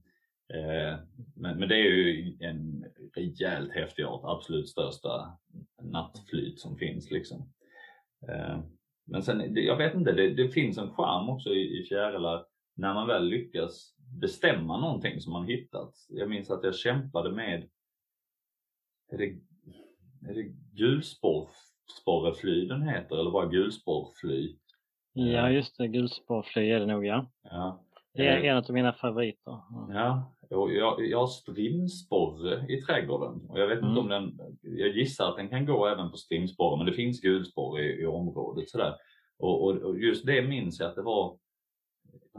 Men, 1.37 1.59
men, 1.59 1.69
det 1.69 1.75
är 1.75 1.85
ju 1.85 2.37
en 2.41 2.85
rejält 3.17 3.73
häftig 3.73 4.05
art, 4.05 4.21
absolut 4.25 4.69
största 4.69 5.39
nattflyt 5.83 6.61
som 6.61 6.79
finns 6.79 7.11
liksom. 7.11 7.53
Men 9.07 9.23
sen, 9.23 9.55
jag 9.55 9.77
vet 9.77 9.95
inte, 9.95 10.13
det, 10.13 10.35
det 10.35 10.49
finns 10.49 10.79
en 10.79 10.91
charm 10.91 11.29
också 11.29 11.51
i, 11.51 11.81
i 11.81 11.85
fjärilar 11.85 12.45
när 12.77 12.95
man 12.95 13.07
väl 13.07 13.29
lyckas 13.29 13.95
bestämma 14.21 14.81
någonting 14.81 15.21
som 15.21 15.33
man 15.33 15.47
hittat. 15.47 15.95
Jag 16.09 16.29
minns 16.29 16.51
att 16.51 16.65
jag 16.65 16.75
kämpade 16.75 17.33
med, 17.33 17.69
är 19.13 19.19
det, 19.19 19.25
är 20.29 20.35
det 20.35 20.53
gulsporrefly 20.73 22.67
den 22.67 22.83
heter 22.83 23.17
eller 23.21 23.31
bara 23.31 23.47
gulsporrfly? 23.47 24.57
Ja 25.13 25.51
just 25.51 25.77
det, 25.79 25.89
gulsporrfly 25.89 26.71
är 26.71 26.81
det 26.81 26.87
nog 26.87 27.07
ja. 27.07 27.31
ja. 27.43 27.85
Det 28.15 28.27
är 28.27 28.45
eh, 28.45 28.51
en 28.51 28.57
av 28.57 28.71
mina 28.71 28.93
favoriter. 28.93 29.61
Ja, 29.89 30.35
och 30.51 30.73
jag, 30.73 31.07
jag 31.07 31.19
har 31.19 31.27
strimsporre 31.27 32.67
i 32.69 32.81
trädgården 32.81 33.41
och 33.49 33.61
jag 33.61 33.69
vet 33.69 33.79
mm. 33.79 33.89
inte 33.89 34.01
om 34.01 34.09
den, 34.09 34.39
jag 34.63 34.89
gissar 34.89 35.29
att 35.29 35.37
den 35.37 35.49
kan 35.49 35.67
gå 35.67 35.87
även 35.87 36.11
på 36.11 36.17
strimsporre 36.17 36.77
men 36.77 36.87
det 36.87 36.93
finns 36.93 37.21
gulsporre 37.21 37.83
i, 37.83 38.03
i 38.03 38.07
området 38.07 38.71
sådär. 38.71 38.95
Och, 39.39 39.65
och, 39.65 39.77
och, 39.77 39.99
just 39.99 40.27
det 40.27 40.43
minns 40.43 40.81
jag 40.81 40.89
att 40.89 40.95
det 40.95 41.03
var 41.03 41.39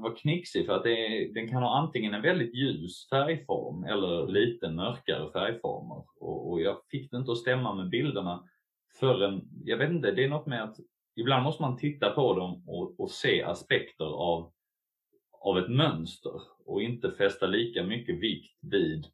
den 0.02 0.12
var 0.12 0.18
knixig 0.18 0.66
för 0.66 0.74
att 0.74 0.84
det, 0.84 1.32
den 1.34 1.48
kan 1.48 1.64
ha 1.64 1.78
antingen 1.78 2.14
en 2.14 2.22
väldigt 2.22 2.56
ljus 2.56 3.08
färgform 3.10 3.84
eller 3.84 4.28
lite 4.28 4.70
mörkare 4.70 5.32
färgformer. 5.32 6.04
Och, 6.20 6.52
och 6.52 6.62
jag 6.62 6.78
fick 6.92 7.12
det 7.12 7.18
inte 7.18 7.32
att 7.32 7.38
stämma 7.38 7.76
med 7.76 7.90
bilderna 7.90 8.44
förrän, 9.00 9.42
jag 9.64 9.78
vet 9.78 9.90
inte, 9.90 10.12
det 10.12 10.24
är 10.24 10.30
något 10.30 10.48
med 10.48 10.64
att 10.64 10.78
ibland 11.16 11.44
måste 11.44 11.62
man 11.62 11.78
titta 11.78 12.10
på 12.10 12.34
dem 12.34 12.64
och, 12.68 13.00
och 13.00 13.12
se 13.12 13.44
aspekter 13.44 14.06
av 14.06 14.52
av 15.42 15.58
ett 15.58 15.70
mönster 15.70 16.42
och 16.66 16.82
inte 16.82 17.12
fästa 17.12 17.48
lika 17.48 17.84
mycket 17.84 18.20
vikt 18.20 18.58
vid 18.62 19.06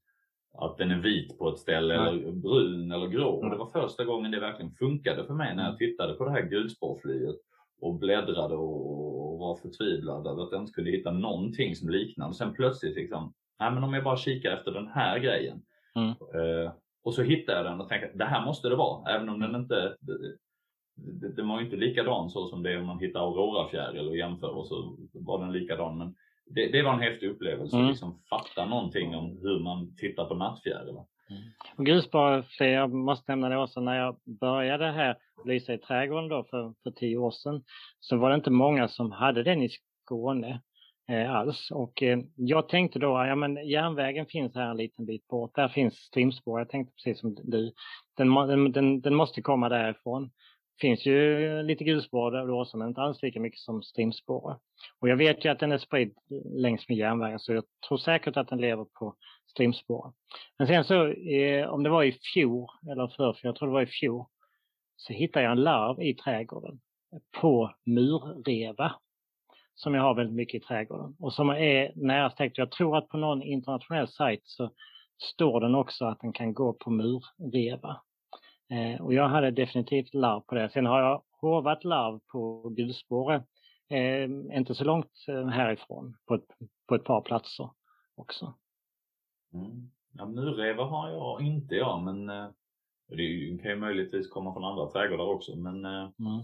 att 0.57 0.77
den 0.77 0.91
är 0.91 1.01
vit 1.01 1.37
på 1.37 1.49
ett 1.49 1.59
ställe 1.59 1.97
Nej. 1.97 2.07
eller 2.07 2.31
brun 2.31 2.91
eller 2.91 3.07
grå. 3.07 3.29
Och 3.29 3.49
det 3.49 3.57
var 3.57 3.65
första 3.65 4.05
gången 4.05 4.31
det 4.31 4.39
verkligen 4.39 4.71
funkade 4.71 5.25
för 5.25 5.33
mig 5.33 5.55
när 5.55 5.63
jag 5.63 5.69
mm. 5.69 5.77
tittade 5.77 6.13
på 6.13 6.25
det 6.25 6.31
här 6.31 6.41
gulspårflyet 6.41 7.35
och 7.81 7.99
bläddrade 7.99 8.55
och 8.55 9.04
var 9.47 9.55
förtvivlad 9.55 10.27
över 10.27 10.43
att 10.43 10.51
jag 10.51 10.61
inte 10.61 10.73
kunde 10.73 10.91
hitta 10.91 11.11
någonting 11.11 11.75
som 11.75 11.89
liknade. 11.89 12.33
Sen 12.33 12.53
plötsligt 12.53 12.95
liksom, 12.95 13.33
nej 13.59 13.71
men 13.71 13.83
om 13.83 13.93
jag 13.93 14.03
bara 14.03 14.17
kikar 14.17 14.51
efter 14.51 14.71
den 14.71 14.87
här 14.87 15.19
grejen. 15.19 15.61
Mm. 15.95 16.09
Uh, 16.09 16.71
och 17.03 17.13
så 17.13 17.21
hittade 17.21 17.57
jag 17.57 17.65
den 17.65 17.81
och 17.81 17.89
tänkte 17.89 18.17
det 18.17 18.25
här 18.25 18.45
måste 18.45 18.69
det 18.69 18.75
vara, 18.75 19.15
även 19.15 19.29
om 19.29 19.39
den 19.39 19.55
inte 19.55 19.95
det, 20.95 21.35
det 21.35 21.41
var 21.41 21.59
ju 21.59 21.65
inte 21.65 21.77
likadan 21.77 22.29
så 22.29 22.47
som 22.47 22.63
det 22.63 22.73
är 22.73 22.79
om 22.79 22.85
man 22.85 22.99
hittar 22.99 23.19
aurorafjäril 23.19 24.07
och 24.07 24.17
jämför 24.17 24.57
och 24.57 24.67
så 24.67 24.97
var 25.13 25.39
den 25.39 25.51
likadan. 25.51 25.97
Men 25.97 26.15
det, 26.45 26.71
det 26.71 26.83
var 26.83 26.93
en 26.93 26.99
häftig 26.99 27.29
upplevelse, 27.29 27.75
mm. 27.75 27.87
liksom 27.87 28.21
fatta 28.29 28.65
någonting 28.65 29.15
om 29.15 29.39
hur 29.41 29.59
man 29.59 29.95
tittar 29.95 30.25
på 30.25 30.35
nattfjärilar. 30.35 31.05
Mm. 31.29 31.41
Och 31.77 31.85
Gulsborg, 31.85 32.43
jag 32.59 32.93
måste 32.93 33.31
nämna 33.31 33.49
det 33.49 33.57
också, 33.57 33.79
när 33.79 33.99
jag 33.99 34.17
började 34.25 34.91
här 34.91 35.17
lysa 35.45 35.73
i 35.73 35.77
trädgården 35.77 36.29
då 36.29 36.43
för, 36.43 36.73
för 36.83 36.91
tio 36.91 37.17
år 37.17 37.31
sedan, 37.31 37.63
så 37.99 38.17
var 38.17 38.29
det 38.29 38.35
inte 38.35 38.51
många 38.51 38.87
som 38.87 39.11
hade 39.11 39.43
den 39.43 39.63
i 39.63 39.69
Skåne 39.69 40.61
eh, 41.09 41.35
alls. 41.35 41.71
Och 41.71 42.03
eh, 42.03 42.19
jag 42.35 42.69
tänkte 42.69 42.99
då, 42.99 43.07
ja 43.07 43.35
men 43.35 43.67
järnvägen 43.67 44.25
finns 44.25 44.55
här 44.55 44.71
en 44.71 44.77
liten 44.77 45.05
bit 45.05 45.27
bort, 45.27 45.55
där 45.55 45.67
finns 45.67 45.95
strimspår. 45.95 46.59
Jag 46.59 46.69
tänkte 46.69 46.93
precis 46.93 47.19
som 47.19 47.35
du, 47.35 47.71
den, 48.17 48.71
den, 48.71 49.01
den 49.01 49.15
måste 49.15 49.41
komma 49.41 49.69
därifrån 49.69 50.29
finns 50.81 51.05
ju 51.05 51.63
lite 51.63 51.83
gulspår 51.83 52.47
då 52.47 52.61
också, 52.61 52.77
men 52.77 52.87
inte 52.87 53.01
alls 53.01 53.21
lika 53.21 53.39
mycket 53.39 53.59
som 53.59 53.83
strimspår. 53.83 54.59
Och 54.99 55.09
jag 55.09 55.15
vet 55.15 55.45
ju 55.45 55.49
att 55.49 55.59
den 55.59 55.71
är 55.71 55.77
spridd 55.77 56.13
längs 56.55 56.89
med 56.89 56.97
järnvägen, 56.97 57.39
så 57.39 57.53
jag 57.53 57.63
tror 57.87 57.97
säkert 57.97 58.37
att 58.37 58.47
den 58.47 58.61
lever 58.61 58.85
på 58.99 59.15
strimspår. 59.51 60.13
Men 60.57 60.67
sen 60.67 60.83
så, 60.83 61.07
eh, 61.07 61.69
om 61.69 61.83
det 61.83 61.89
var 61.89 62.03
i 62.03 62.17
fjol, 62.33 62.67
eller 62.91 63.07
förr, 63.07 63.37
jag 63.43 63.55
tror 63.55 63.67
det 63.67 63.73
var 63.73 63.81
i 63.81 63.85
fjol, 64.01 64.25
så 64.95 65.13
hittar 65.13 65.41
jag 65.41 65.51
en 65.51 65.63
larv 65.63 66.01
i 66.01 66.13
trädgården 66.13 66.79
på 67.41 67.75
murreva 67.85 68.95
som 69.75 69.93
jag 69.93 70.01
har 70.01 70.15
väldigt 70.15 70.35
mycket 70.35 70.63
i 70.63 70.65
trädgården 70.65 71.15
och 71.19 71.33
som 71.33 71.49
är 71.49 71.91
nära 71.95 72.31
släkt. 72.31 72.57
Jag 72.57 72.71
tror 72.71 72.97
att 72.97 73.07
på 73.07 73.17
någon 73.17 73.43
internationell 73.43 74.07
sajt 74.07 74.41
så 74.43 74.71
står 75.17 75.61
den 75.61 75.75
också 75.75 76.05
att 76.05 76.19
den 76.19 76.33
kan 76.33 76.53
gå 76.53 76.73
på 76.73 76.89
murreva. 76.89 78.01
Eh, 78.69 79.01
och 79.01 79.13
jag 79.13 79.27
hade 79.27 79.51
definitivt 79.51 80.13
larv 80.13 80.41
på 80.41 80.55
det. 80.55 80.69
Sen 80.69 80.85
har 80.85 80.99
jag 80.99 81.23
hovat 81.41 81.83
larv 81.83 82.19
på 82.31 82.69
gulspåre, 82.69 83.43
eh, 83.89 84.23
inte 84.57 84.75
så 84.75 84.83
långt 84.83 85.25
eh, 85.27 85.47
härifrån, 85.47 86.17
på 86.25 86.35
ett, 86.35 86.47
på 86.87 86.95
ett 86.95 87.03
par 87.03 87.21
platser 87.21 87.69
också. 88.15 88.53
Mm. 89.53 89.91
Ja, 90.11 90.25
murreva 90.25 90.83
har 90.83 91.09
jag 91.09 91.41
inte 91.41 91.75
jag, 91.75 92.03
men 92.03 92.29
eh, 92.29 92.49
det 93.07 93.59
kan 93.61 93.71
ju 93.71 93.75
möjligtvis 93.75 94.29
komma 94.29 94.53
från 94.53 94.63
andra 94.63 94.91
trädgårdar 94.91 95.25
också. 95.25 95.55
Men 95.55 95.85
eh, 95.85 96.09
mm. 96.19 96.39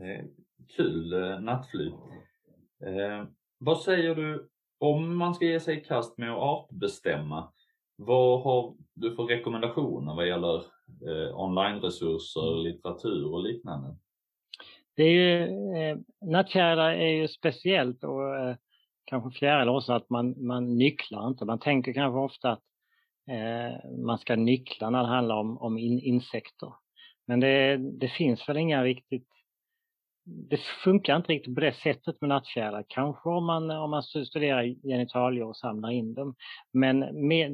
eh, 0.00 0.24
kul 0.76 1.12
eh, 1.12 1.40
nattflyg. 1.40 1.92
Eh, 2.84 3.24
vad 3.58 3.80
säger 3.80 4.14
du 4.14 4.48
om 4.78 5.16
man 5.16 5.34
ska 5.34 5.44
ge 5.44 5.60
sig 5.60 5.78
i 5.78 5.84
kast 5.84 6.18
med 6.18 6.30
att 6.30 6.38
artbestämma? 6.38 7.52
Vad 7.96 8.42
har 8.42 8.74
du 8.94 9.14
för 9.14 9.22
rekommendationer 9.22 10.14
vad 10.14 10.28
gäller 10.28 10.56
eh, 11.06 11.40
onlineresurser, 11.40 12.62
litteratur 12.62 13.32
och 13.32 13.42
liknande? 13.42 13.96
Det 14.96 15.02
är 15.02 15.12
ju, 15.12 15.42
eh, 15.76 15.98
nattfjärilar 16.20 16.90
är 16.90 17.08
ju 17.08 17.28
speciellt 17.28 18.04
och 18.04 18.36
eh, 18.36 18.56
kanske 19.04 19.38
fjärilar 19.38 19.76
också 19.76 19.92
att 19.92 20.10
man, 20.10 20.46
man 20.46 20.78
nycklar 20.78 21.28
inte. 21.28 21.44
Man 21.44 21.58
tänker 21.58 21.92
kanske 21.92 22.18
ofta 22.18 22.52
att 22.52 22.62
Eh, 23.28 23.90
man 23.98 24.18
ska 24.18 24.36
nyckla 24.36 24.90
när 24.90 25.02
det 25.02 25.08
handlar 25.08 25.36
om, 25.36 25.58
om 25.58 25.78
in, 25.78 25.98
insekter. 25.98 26.72
Men 27.26 27.40
det, 27.40 27.76
det 27.76 28.08
finns 28.08 28.48
väl 28.48 28.56
inga 28.56 28.84
riktigt 28.84 29.28
det 30.30 30.60
funkar 30.84 31.16
inte 31.16 31.32
riktigt 31.32 31.54
på 31.54 31.60
det 31.60 31.72
sättet 31.72 32.20
med 32.20 32.28
nattfjärilar. 32.28 32.84
Kanske 32.88 33.28
om 33.28 33.44
man, 33.44 33.70
om 33.70 33.90
man 33.90 34.02
studerar 34.02 34.88
genitalier 34.88 35.44
och 35.44 35.56
samlar 35.56 35.90
in 35.90 36.14
dem. 36.14 36.34
Men 36.72 37.00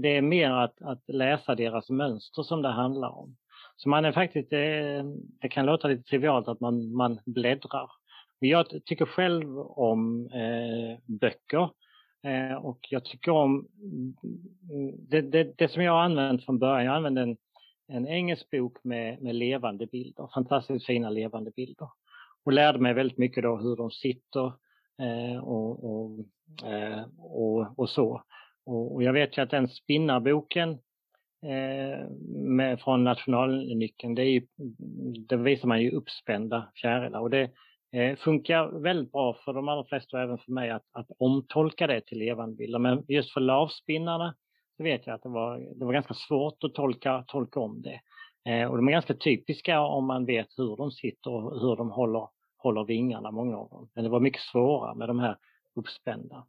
det 0.02 0.16
är 0.16 0.22
mer 0.22 0.50
att, 0.50 0.82
att 0.82 1.02
läsa 1.08 1.54
deras 1.54 1.90
mönster 1.90 2.42
som 2.42 2.62
det 2.62 2.68
handlar 2.68 3.08
om. 3.08 3.36
Så 3.76 3.88
man 3.88 4.04
är 4.04 4.12
faktiskt, 4.12 4.50
det, 4.50 5.04
det 5.40 5.48
kan 5.48 5.66
låta 5.66 5.88
lite 5.88 6.02
trivialt 6.02 6.48
att 6.48 6.60
man, 6.60 6.96
man 6.96 7.20
bläddrar. 7.26 7.90
Men 8.40 8.50
jag 8.50 8.66
tycker 8.84 9.06
själv 9.06 9.58
om 9.58 10.26
eh, 10.26 10.98
böcker 11.20 11.70
eh, 12.24 12.54
och 12.54 12.78
jag 12.90 13.04
tycker 13.04 13.32
om 13.32 13.68
mm, 13.82 14.94
det, 15.08 15.20
det, 15.20 15.58
det, 15.58 15.68
som 15.68 15.82
jag 15.82 15.92
har 15.92 16.02
använt 16.02 16.44
från 16.44 16.58
början. 16.58 16.84
Jag 16.84 16.96
använde 16.96 17.22
en 17.22 17.36
en 17.88 18.08
engelsk 18.08 18.50
bok 18.50 18.84
med, 18.84 19.22
med 19.22 19.34
levande 19.34 19.86
bilder, 19.86 20.28
fantastiskt 20.34 20.86
fina 20.86 21.10
levande 21.10 21.50
bilder. 21.50 21.88
Och 22.44 22.52
lärde 22.52 22.78
mig 22.78 22.94
väldigt 22.94 23.18
mycket 23.18 23.42
då 23.42 23.56
hur 23.56 23.76
de 23.76 23.90
sitter 23.90 24.46
eh, 25.02 25.38
och, 25.44 25.84
och, 25.84 26.24
eh, 26.68 27.04
och, 27.18 27.78
och, 27.78 27.90
så. 27.90 28.22
Och, 28.66 28.94
och, 28.94 29.02
jag 29.02 29.12
vet 29.12 29.38
ju 29.38 29.42
att 29.42 29.50
den 29.50 29.68
spinnarboken 29.68 30.70
eh, 31.42 32.08
med, 32.36 32.80
från 32.80 33.04
nationalnyckeln, 33.04 34.14
det, 34.14 34.22
är 34.22 34.30
ju, 34.30 34.46
det 35.28 35.36
visar 35.36 35.68
man 35.68 35.82
ju 35.82 35.90
uppspända 35.90 36.72
fjärilar 36.82 37.20
och 37.20 37.30
det 37.30 37.50
eh, 37.94 38.16
funkar 38.16 38.80
väldigt 38.80 39.12
bra 39.12 39.34
för 39.44 39.52
de 39.52 39.68
allra 39.68 39.84
flesta 39.84 40.16
och 40.16 40.22
även 40.22 40.38
för 40.38 40.52
mig 40.52 40.70
att, 40.70 40.84
att 40.92 41.06
omtolka 41.18 41.86
det 41.86 42.00
till 42.00 42.18
levande 42.18 42.56
bilder. 42.56 42.78
Men 42.78 43.04
just 43.08 43.32
för 43.32 43.40
lavspinnarna 43.40 44.34
så 44.76 44.82
vet 44.82 45.06
jag 45.06 45.14
att 45.14 45.22
det 45.22 45.28
var, 45.28 45.58
det 45.58 45.84
var 45.84 45.92
ganska 45.92 46.14
svårt 46.14 46.64
att 46.64 46.74
tolka, 46.74 47.24
tolka 47.26 47.60
om 47.60 47.82
det. 47.82 48.00
Eh, 48.50 48.70
och 48.70 48.76
de 48.76 48.88
är 48.88 48.92
ganska 48.92 49.14
typiska 49.14 49.80
om 49.80 50.06
man 50.06 50.26
vet 50.26 50.48
hur 50.56 50.76
de 50.76 50.90
sitter 50.90 51.30
och 51.30 51.60
hur 51.60 51.76
de 51.76 51.90
håller, 51.90 52.28
håller 52.56 52.84
vingarna, 52.84 53.30
många 53.30 53.56
av 53.56 53.68
dem. 53.68 53.88
Men 53.94 54.04
det 54.04 54.10
var 54.10 54.20
mycket 54.20 54.42
svårare 54.42 54.94
med 54.94 55.08
de 55.08 55.18
här 55.18 55.36
uppspända. 55.74 56.46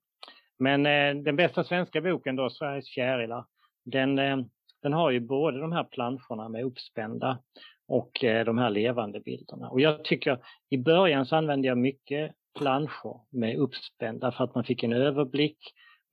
Men 0.60 0.86
eh, 0.86 1.24
den 1.24 1.36
bästa 1.36 1.64
svenska 1.64 2.02
boken 2.02 2.36
då, 2.36 2.50
Sveriges 2.50 2.90
fjärilar, 2.90 3.46
den, 3.86 4.20
eh, 4.20 4.38
den 4.82 4.94
har 4.94 5.12
ju 5.12 5.20
både 5.20 5.60
de 5.60 5.72
här 5.72 5.84
planscherna 5.84 6.50
med 6.50 6.66
uppspända 6.66 7.40
och 7.88 8.24
eh, 8.24 8.46
de 8.46 8.58
här 8.58 8.70
levande 8.70 9.20
bilderna. 9.20 9.70
Och 9.70 9.82
jag 9.82 10.04
tycker 10.04 10.40
i 10.70 10.78
början 10.78 11.26
så 11.26 11.36
använde 11.36 11.68
jag 11.68 11.78
mycket 11.78 12.32
planscher 12.60 13.20
med 13.32 13.58
uppspända 13.58 14.32
för 14.32 14.44
att 14.44 14.56
man 14.56 14.64
fick 14.64 14.84
en 14.84 14.94
överblick. 14.94 15.58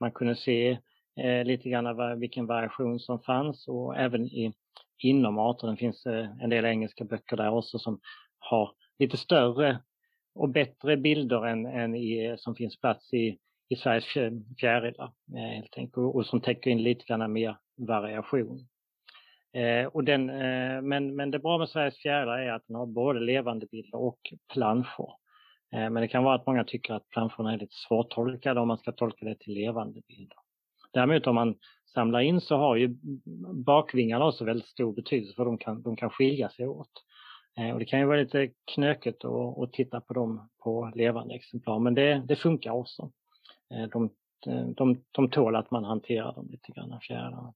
Man 0.01 0.13
kunde 0.13 0.37
se 0.37 0.79
eh, 1.21 1.45
lite 1.45 1.69
grann 1.69 1.87
eh, 1.87 2.17
vilken 2.17 2.47
variation 2.47 3.01
som 3.01 3.21
fanns 3.21 3.69
och 3.69 3.97
även 3.97 4.27
i, 4.27 4.53
inom 4.99 5.39
arten. 5.39 5.71
Det 5.71 5.77
finns 5.77 6.07
eh, 6.07 6.27
en 6.43 6.51
del 6.51 6.65
engelska 6.65 7.05
böcker 7.05 7.37
där 7.37 7.51
också 7.51 7.79
som 7.79 8.01
har 8.39 8.71
lite 8.99 9.17
större 9.17 9.79
och 10.35 10.49
bättre 10.49 10.97
bilder 10.97 11.47
än, 11.47 11.67
än 11.67 11.95
i, 11.95 12.27
eh, 12.27 12.37
som 12.37 12.55
finns 12.55 12.81
plats 12.81 13.13
i, 13.13 13.39
i 13.69 13.77
Sveriges 13.77 14.05
fjärilar 14.61 15.13
eh, 15.37 15.55
helt 15.55 15.77
enkelt 15.77 15.97
och, 15.97 16.17
och 16.17 16.27
som 16.27 16.41
täcker 16.41 16.71
in 16.71 16.83
lite 16.83 17.05
grann 17.05 17.33
mer 17.33 17.57
variation. 17.77 18.69
Eh, 19.55 19.87
och 19.87 20.05
den, 20.05 20.31
eh, 20.31 20.83
men, 20.83 21.17
men 21.17 21.31
det 21.31 21.39
bra 21.39 21.59
med 21.59 21.69
Sveriges 21.69 21.99
fjärilar 21.99 22.39
är 22.39 22.53
att 22.53 22.67
den 22.67 22.77
har 22.77 22.87
både 22.87 23.21
levande 23.21 23.67
bilder 23.67 23.99
och 23.99 24.19
planscher. 24.53 25.13
Eh, 25.73 25.91
men 25.91 25.95
det 25.95 26.09
kan 26.09 26.25
vara 26.25 26.35
att 26.35 26.47
många 26.47 26.65
tycker 26.65 26.95
att 26.95 27.09
planscherna 27.09 27.53
är 27.53 27.59
lite 27.59 27.75
svårtolkade 27.89 28.61
om 28.61 28.69
man 28.69 28.79
ska 28.79 28.93
tolka 28.93 29.27
det 29.27 29.39
till 29.39 29.55
levande 29.55 30.01
bilder. 30.09 30.37
Däremot 30.93 31.27
om 31.27 31.35
man 31.35 31.55
samlar 31.95 32.21
in 32.21 32.41
så 32.41 32.57
har 32.57 32.77
ju 32.77 32.97
bakvingarna 33.67 34.27
också 34.27 34.45
väldigt 34.45 34.69
stor 34.69 34.93
betydelse 34.93 35.35
för 35.35 35.45
de 35.45 35.59
kan, 35.59 35.83
de 35.83 35.97
kan 35.97 36.11
skilja 36.11 36.49
sig 36.49 36.69
åt. 36.69 36.91
Eh, 37.59 37.71
och 37.71 37.79
det 37.79 37.85
kan 37.85 38.01
ju 38.01 38.07
vara 38.07 38.21
lite 38.21 38.51
knökigt 38.75 39.25
att, 39.25 39.59
att 39.59 39.73
titta 39.73 40.01
på 40.01 40.15
dem 40.15 40.49
på 40.65 40.93
levande 40.95 41.35
exemplar, 41.35 41.79
men 41.79 41.95
det, 41.95 42.23
det 42.29 42.37
funkar 42.37 42.71
också. 42.71 43.11
Eh, 43.75 43.89
de, 43.89 44.11
de, 44.77 45.05
de 45.13 45.31
tål 45.31 45.57
att 45.57 45.71
man 45.71 45.85
hanterar 45.85 46.33
dem 46.33 46.49
lite 46.51 46.73
grann, 46.73 47.01
fjärilarna. 47.01 47.55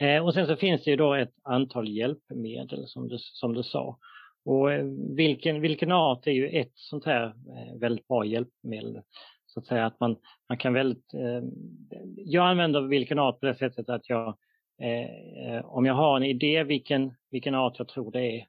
Eh, 0.00 0.24
och 0.24 0.34
sen 0.34 0.46
så 0.46 0.56
finns 0.56 0.84
det 0.84 0.90
ju 0.90 0.96
då 0.96 1.14
ett 1.14 1.34
antal 1.42 1.88
hjälpmedel 1.88 2.86
som 2.86 3.08
du, 3.08 3.16
som 3.18 3.54
du 3.54 3.62
sa. 3.62 3.98
Och 4.44 4.68
vilken, 5.16 5.60
vilken 5.60 5.92
art 5.92 6.26
är 6.26 6.32
ju 6.32 6.48
ett 6.48 6.72
sånt 6.74 7.04
här 7.04 7.34
väldigt 7.80 8.08
bra 8.08 8.24
hjälpmedel. 8.24 9.02
Så 9.56 9.60
att 9.60 9.66
säga 9.66 9.86
att 9.86 10.00
man, 10.00 10.16
man 10.48 10.58
kan 10.58 10.72
väldigt... 10.72 11.14
Eh, 11.14 11.42
jag 12.16 12.46
använder 12.46 12.80
vilken 12.80 13.18
art 13.18 13.40
på 13.40 13.46
det 13.46 13.54
sättet 13.54 13.88
att 13.88 14.08
jag, 14.08 14.28
eh, 14.82 15.64
om 15.64 15.86
jag 15.86 15.94
har 15.94 16.16
en 16.16 16.22
idé 16.22 16.64
vilken, 16.64 17.14
vilken 17.30 17.54
art 17.54 17.78
jag 17.78 17.88
tror 17.88 18.12
det 18.12 18.38
är, 18.38 18.46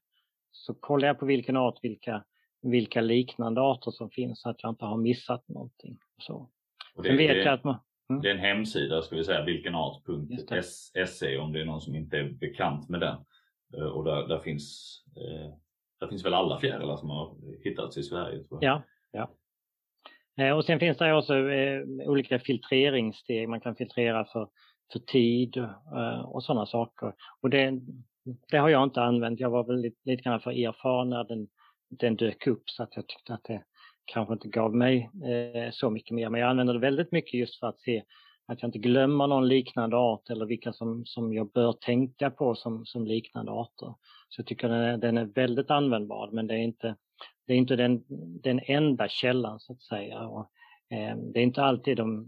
så 0.52 0.74
kollar 0.74 1.07
jag 1.07 1.19
på 1.19 1.26
vilken 1.26 1.57
art, 1.57 1.80
vilka, 1.82 2.24
vilka 2.61 3.02
liknande 3.02 3.61
arter 3.61 3.91
som 3.91 4.10
finns 4.10 4.41
så 4.41 4.49
att 4.49 4.64
jag 4.64 4.72
inte 4.72 4.86
har 4.86 4.98
missat 4.98 5.48
någonting. 5.48 5.98
Så. 6.22 6.49
Och 6.95 7.03
det, 7.03 7.18
vet 7.18 7.18
det, 7.18 7.44
jag 7.44 7.53
att 7.53 7.64
man, 7.64 7.80
mm. 8.10 8.22
det 8.22 8.30
är 8.30 8.34
en 8.34 8.40
hemsida, 8.40 9.02
ska 9.02 9.16
vi 9.16 9.24
säga, 9.24 9.46
vilkenart.se 9.46 11.38
om 11.38 11.54
det 11.54 11.62
är 11.62 11.66
någon 11.66 11.82
som 11.82 11.96
inte 11.96 12.18
är 12.18 12.30
bekant 12.30 12.90
med 12.90 13.00
den. 13.00 13.18
Eh, 13.78 13.88
och 13.88 14.04
där, 14.04 14.28
där 14.28 14.40
finns 14.40 14.98
eh, 15.18 15.54
där 16.00 16.08
finns 16.08 16.26
väl 16.26 16.34
alla 16.34 16.60
fjärilar 16.60 16.98
som 16.98 17.10
har 17.10 17.38
hittats 17.64 17.98
i 17.98 18.04
Sverige? 18.04 18.44
Ja, 18.62 18.82
ja. 19.12 19.32
Eh, 20.38 20.58
och 20.58 20.66
sen 20.66 20.80
finns 20.80 20.98
det 20.98 21.14
också 21.14 21.34
olika 22.06 22.40
filtreringssteg. 22.40 23.50
Man 23.50 23.62
kan 23.62 23.76
filtrera 23.76 24.26
för, 24.26 24.50
för 24.94 25.00
tid 25.00 25.68
och 26.24 26.44
sådana 26.44 26.66
saker. 26.66 27.14
Och 27.42 27.50
det, 27.50 27.80
det 28.52 28.58
har 28.58 28.70
jag 28.70 28.84
inte 28.84 29.02
använt. 29.02 29.40
Jag 29.40 29.50
var 29.50 29.64
väl 29.64 29.82
lite, 29.82 29.98
lite 30.04 30.24
grann 30.24 30.40
för 30.40 30.52
erfaren 30.52 31.10
när 31.10 31.24
den, 31.24 31.48
den 31.90 32.16
dök 32.16 32.48
upp 32.48 32.70
så 32.70 32.84
att 32.84 32.96
jag 32.96 33.08
tyckte 33.08 33.34
att 33.34 33.44
det 33.44 33.64
kanske 34.08 34.34
inte 34.34 34.48
gav 34.48 34.76
mig 34.76 35.10
eh, 35.26 35.72
så 35.72 35.90
mycket 35.90 36.16
mer. 36.16 36.30
Men 36.30 36.42
jag 36.42 36.50
använder 36.50 36.74
det 36.74 36.80
väldigt 36.80 37.12
mycket 37.12 37.34
just 37.34 37.60
för 37.60 37.68
att 37.68 37.80
se 37.80 38.04
att 38.48 38.62
jag 38.62 38.68
inte 38.68 38.80
glömmer 38.80 39.28
någon 39.28 39.48
liknande 39.48 39.98
art 39.98 40.30
eller 40.30 40.46
vilka 40.46 40.74
som, 40.74 41.06
som 41.06 41.34
jag 41.34 41.52
bör 41.52 41.74
tänka 41.74 42.30
på 42.30 42.56
som, 42.56 42.86
som 42.86 43.08
liknande 43.08 43.52
arter. 43.52 43.96
Så 44.30 44.40
jag 44.40 44.46
tycker 44.46 44.70
den 44.70 44.82
är, 44.82 44.98
den 44.98 45.18
är 45.18 45.26
väldigt 45.26 45.72
användbar 45.72 46.30
men 46.32 46.48
det 46.48 46.54
är 46.54 46.58
inte 46.58 46.96
det 47.48 47.54
är 47.54 47.58
inte 47.58 47.76
den, 47.76 48.04
den 48.44 48.60
enda 48.64 49.08
källan 49.08 49.60
så 49.60 49.74
att 49.74 49.82
säga. 49.82 50.20
Och, 50.28 50.52
eh, 50.90 51.18
det 51.18 51.40
är 51.40 51.44
inte 51.44 51.64
alltid 51.64 51.98
de, 51.98 52.28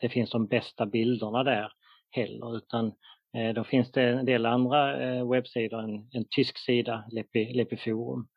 det 0.00 0.08
finns 0.08 0.30
de 0.30 0.46
bästa 0.46 0.86
bilderna 0.86 1.44
där 1.44 1.72
heller 2.10 2.56
utan 2.56 2.92
eh, 3.36 3.54
då 3.54 3.64
finns 3.64 3.92
det 3.92 4.02
en 4.02 4.24
del 4.24 4.46
andra 4.46 5.02
eh, 5.02 5.30
webbsidor, 5.30 5.80
en, 5.80 6.08
en 6.12 6.24
tysk 6.30 6.58
sida, 6.58 7.04
Lepi, 7.10 7.54
Lepiforum. 7.54 8.28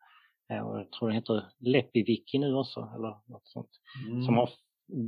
Eh, 0.52 0.56
jag 0.56 0.90
tror 0.92 1.08
den 1.08 1.14
heter 1.14 1.44
Lepiviki 1.58 2.38
nu 2.38 2.54
också 2.54 2.88
eller 2.96 3.16
något 3.26 3.46
sånt. 3.46 3.70
Mm. 4.08 4.22
Som 4.22 4.36
har 4.36 4.50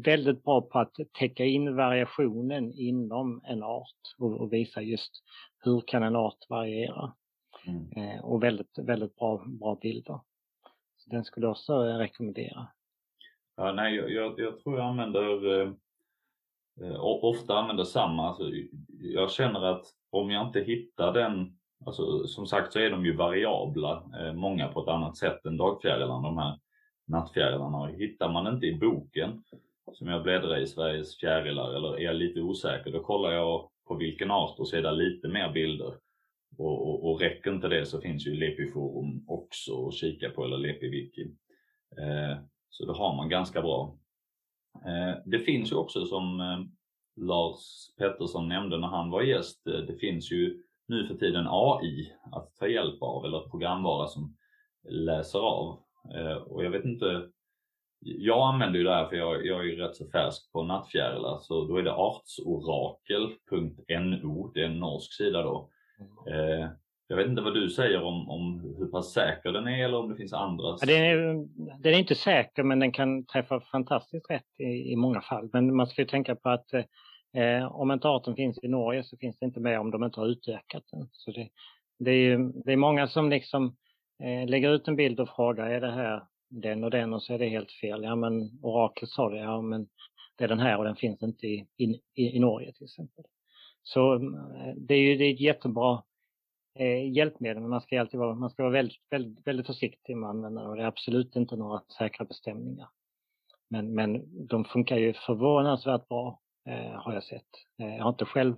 väldigt 0.05 0.45
bra 0.45 0.61
på 0.61 0.79
att 0.79 0.95
täcka 1.19 1.45
in 1.45 1.77
variationen 1.77 2.73
inom 2.73 3.43
en 3.45 3.63
art 3.63 4.15
och, 4.19 4.41
och 4.41 4.53
visa 4.53 4.83
just 4.83 5.13
hur 5.65 5.83
kan 5.87 6.03
en 6.03 6.17
art 6.17 6.39
variera. 6.49 7.13
Mm. 7.67 7.93
Eh, 7.93 8.25
och 8.25 8.43
väldigt, 8.43 8.79
väldigt 8.79 9.17
bra, 9.17 9.45
bra 9.47 9.79
bilder 9.83 10.21
den 11.07 11.25
skulle 11.25 11.47
jag 11.47 11.51
också 11.51 11.83
rekommendera. 11.83 12.67
Ja, 13.57 13.73
nej, 13.73 13.95
jag, 13.95 14.11
jag, 14.11 14.41
jag 14.41 14.59
tror 14.59 14.79
jag 14.79 14.87
använder 14.87 15.61
eh, 15.61 15.73
eh 16.81 17.01
ofta 17.01 17.55
använder 17.59 17.85
samma. 17.85 18.29
Alltså, 18.29 18.45
jag 18.99 19.31
känner 19.31 19.63
att 19.65 19.87
om 20.11 20.31
jag 20.31 20.47
inte 20.47 20.61
hittar 20.61 21.13
den, 21.13 21.59
alltså, 21.87 22.27
som 22.27 22.47
sagt 22.47 22.73
så 22.73 22.79
är 22.79 22.91
de 22.91 23.05
ju 23.05 23.17
variabla, 23.17 24.03
eh, 24.21 24.33
många 24.33 24.69
på 24.69 24.83
ett 24.83 24.89
annat 24.89 25.17
sätt 25.17 25.47
än 25.47 25.57
dagfjärilarna, 25.57 26.29
de 26.29 26.39
här 26.39 26.59
nattfjärilarna. 27.07 27.87
Hittar 27.87 28.33
man 28.33 28.55
inte 28.55 28.67
i 28.67 28.79
boken 28.79 29.43
som 29.93 30.09
jag 30.09 30.23
bläddrar 30.23 30.61
i 30.61 30.67
Sveriges 30.67 31.19
fjärilar 31.19 31.75
eller 31.75 31.99
är 31.99 32.05
jag 32.05 32.17
lite 32.17 32.41
osäker, 32.41 32.93
då 32.93 33.03
kollar 33.03 33.33
jag 33.33 33.71
på 33.89 33.95
vilken 33.95 34.31
art 34.31 34.59
och 34.59 34.69
ser 34.69 34.83
där 34.83 34.93
lite 34.93 35.29
mer 35.29 35.53
bilder. 35.53 35.95
Och, 36.59 36.89
och, 36.89 37.11
och 37.11 37.21
räcker 37.21 37.53
inte 37.53 37.69
det 37.69 37.87
så 37.87 38.01
finns 38.01 38.27
ju 38.27 38.35
Lepiforum 38.35 39.25
också 39.29 39.87
att 39.87 39.95
kika 39.95 40.31
på 40.31 40.45
eller 40.45 40.59
Lepiviki. 40.59 41.23
Eh, 41.99 42.39
så 42.71 42.85
det 42.87 42.93
har 42.93 43.17
man 43.17 43.29
ganska 43.29 43.63
bra. 43.63 43.99
Eh, 44.87 45.19
det 45.25 45.39
finns 45.39 45.73
ju 45.73 45.77
också 45.77 46.07
som 46.07 46.41
eh, 46.41 46.59
Lars 47.25 47.95
Pettersson 47.99 48.49
nämnde 48.49 48.79
när 48.79 48.89
han 48.89 49.11
var 49.11 49.23
gäst, 49.23 49.67
eh, 49.67 49.79
det 49.79 49.97
finns 49.97 50.33
ju 50.33 50.63
nu 50.87 51.07
för 51.07 51.15
tiden 51.15 51.47
AI 51.49 52.13
att 52.33 52.57
ta 52.57 52.69
hjälp 52.69 53.03
av 53.03 53.25
eller 53.25 53.41
programvara 53.41 54.07
som 54.07 54.37
läser 54.89 55.39
av. 55.39 55.79
Eh, 56.15 56.37
och 56.37 56.65
jag 56.65 56.71
vet 56.71 56.85
inte, 56.85 57.29
jag 58.01 58.55
använder 58.55 58.79
ju 58.79 58.85
det 58.85 58.95
här 58.95 59.07
för 59.07 59.17
jag, 59.17 59.47
jag 59.47 59.61
är 59.61 59.65
ju 59.65 59.77
rätt 59.77 59.97
så 59.97 60.11
färsk 60.11 60.53
på 60.53 60.63
nattfjärilar 60.63 61.39
så 61.41 61.65
då 61.65 61.77
är 61.77 61.83
det 61.83 61.95
artsorakel.no, 61.95 64.53
det 64.55 64.61
är 64.61 64.67
en 64.67 64.79
norsk 64.79 65.13
sida 65.13 65.43
då. 65.43 65.71
Eh, 66.29 66.69
jag 67.09 67.17
vet 67.17 67.27
inte 67.27 67.43
vad 67.43 67.55
du 67.55 67.71
säger 67.71 68.03
om, 68.03 68.31
om 68.31 68.75
hur 68.79 68.87
pass 68.87 69.13
säker 69.13 69.53
den 69.53 69.69
är 69.69 69.85
eller 69.85 69.99
om 69.99 70.09
det 70.09 70.17
finns 70.17 70.33
andra? 70.33 70.77
Ja, 70.81 70.87
den, 70.87 71.03
är, 71.03 71.17
den 71.83 71.95
är 71.95 71.99
inte 71.99 72.15
säker 72.15 72.63
men 72.63 72.79
den 72.79 72.93
kan 72.93 73.25
träffa 73.25 73.61
fantastiskt 73.61 74.31
rätt 74.31 74.61
i, 74.61 74.93
i 74.93 74.97
många 74.97 75.21
fall. 75.21 75.49
Men 75.53 75.77
man 75.77 75.87
ska 75.87 76.03
ju 76.03 76.09
tänka 76.09 76.37
på 76.37 76.49
att 76.49 76.71
eh, 77.35 77.73
om 77.73 77.91
inte 77.91 78.09
arten 78.09 78.37
finns 78.37 78.59
i 78.63 78.69
Norge 78.69 79.05
så 79.05 79.17
finns 79.17 79.39
det 79.39 79.47
inte 79.47 79.61
med 79.61 79.81
om 79.81 79.91
de 79.91 80.05
inte 80.05 80.21
har 80.21 80.27
utökat 80.27 80.85
den. 80.91 81.09
Så 81.13 81.31
det, 81.31 81.49
det, 81.99 82.11
är, 82.11 82.65
det 82.65 82.73
är 82.73 82.77
många 82.77 83.09
som 83.09 83.31
liksom 83.31 83.77
eh, 84.23 84.49
lägger 84.49 84.71
ut 84.71 84.89
en 84.89 84.97
bild 84.97 85.21
och 85.21 85.29
frågar 85.29 85.71
är 85.71 85.81
det 85.81 85.93
här 85.93 86.23
den 86.49 86.85
och 86.85 86.91
den 86.91 87.15
och 87.15 87.23
så 87.23 87.35
är 87.35 87.39
det 87.39 87.49
helt 87.49 87.73
fel. 87.73 88.03
Ja 88.03 88.15
men 88.15 88.59
oraklet 88.63 89.11
sa 89.11 89.29
det, 89.29 89.39
ja 89.39 89.61
men 89.61 89.87
det 90.37 90.45
är 90.45 90.49
den 90.49 90.61
här 90.61 90.79
och 90.79 90.85
den 90.85 90.97
finns 90.97 91.23
inte 91.23 91.47
i, 91.47 91.67
i, 91.77 92.01
i 92.15 92.39
Norge 92.39 92.73
till 92.73 92.85
exempel. 92.85 93.25
Så 93.83 94.15
eh, 94.15 94.75
det 94.77 94.95
är 94.95 94.99
ju 94.99 95.17
det 95.17 95.25
är 95.25 95.35
ett 95.35 95.41
jättebra 95.41 96.03
eh, 96.79 97.13
hjälpmedel, 97.13 97.61
men 97.61 97.71
man 97.71 97.81
ska 97.81 98.01
alltid 98.01 98.21
vara, 98.21 98.35
man 98.35 98.51
ska 98.51 98.63
vara 98.63 98.73
väldigt, 98.73 99.03
väldigt, 99.11 99.47
väldigt 99.47 99.67
försiktig 99.67 100.17
med 100.17 100.29
att 100.29 100.35
använda 100.35 100.63
det 100.63 100.69
och 100.69 100.77
det 100.77 100.83
är 100.83 100.87
absolut 100.87 101.37
inte 101.37 101.57
några 101.57 101.83
säkra 101.99 102.25
bestämningar. 102.25 102.89
Men, 103.69 103.95
men 103.95 104.23
de 104.47 104.65
funkar 104.65 104.97
ju 104.97 105.13
förvånansvärt 105.13 106.09
bra, 106.09 106.41
Eh, 106.67 106.93
har 107.01 107.13
jag 107.15 107.25
sett. 107.25 107.49
Eh, 107.79 107.97
jag 107.97 108.03
har 108.03 108.11
inte 108.11 108.25
själv 108.25 108.57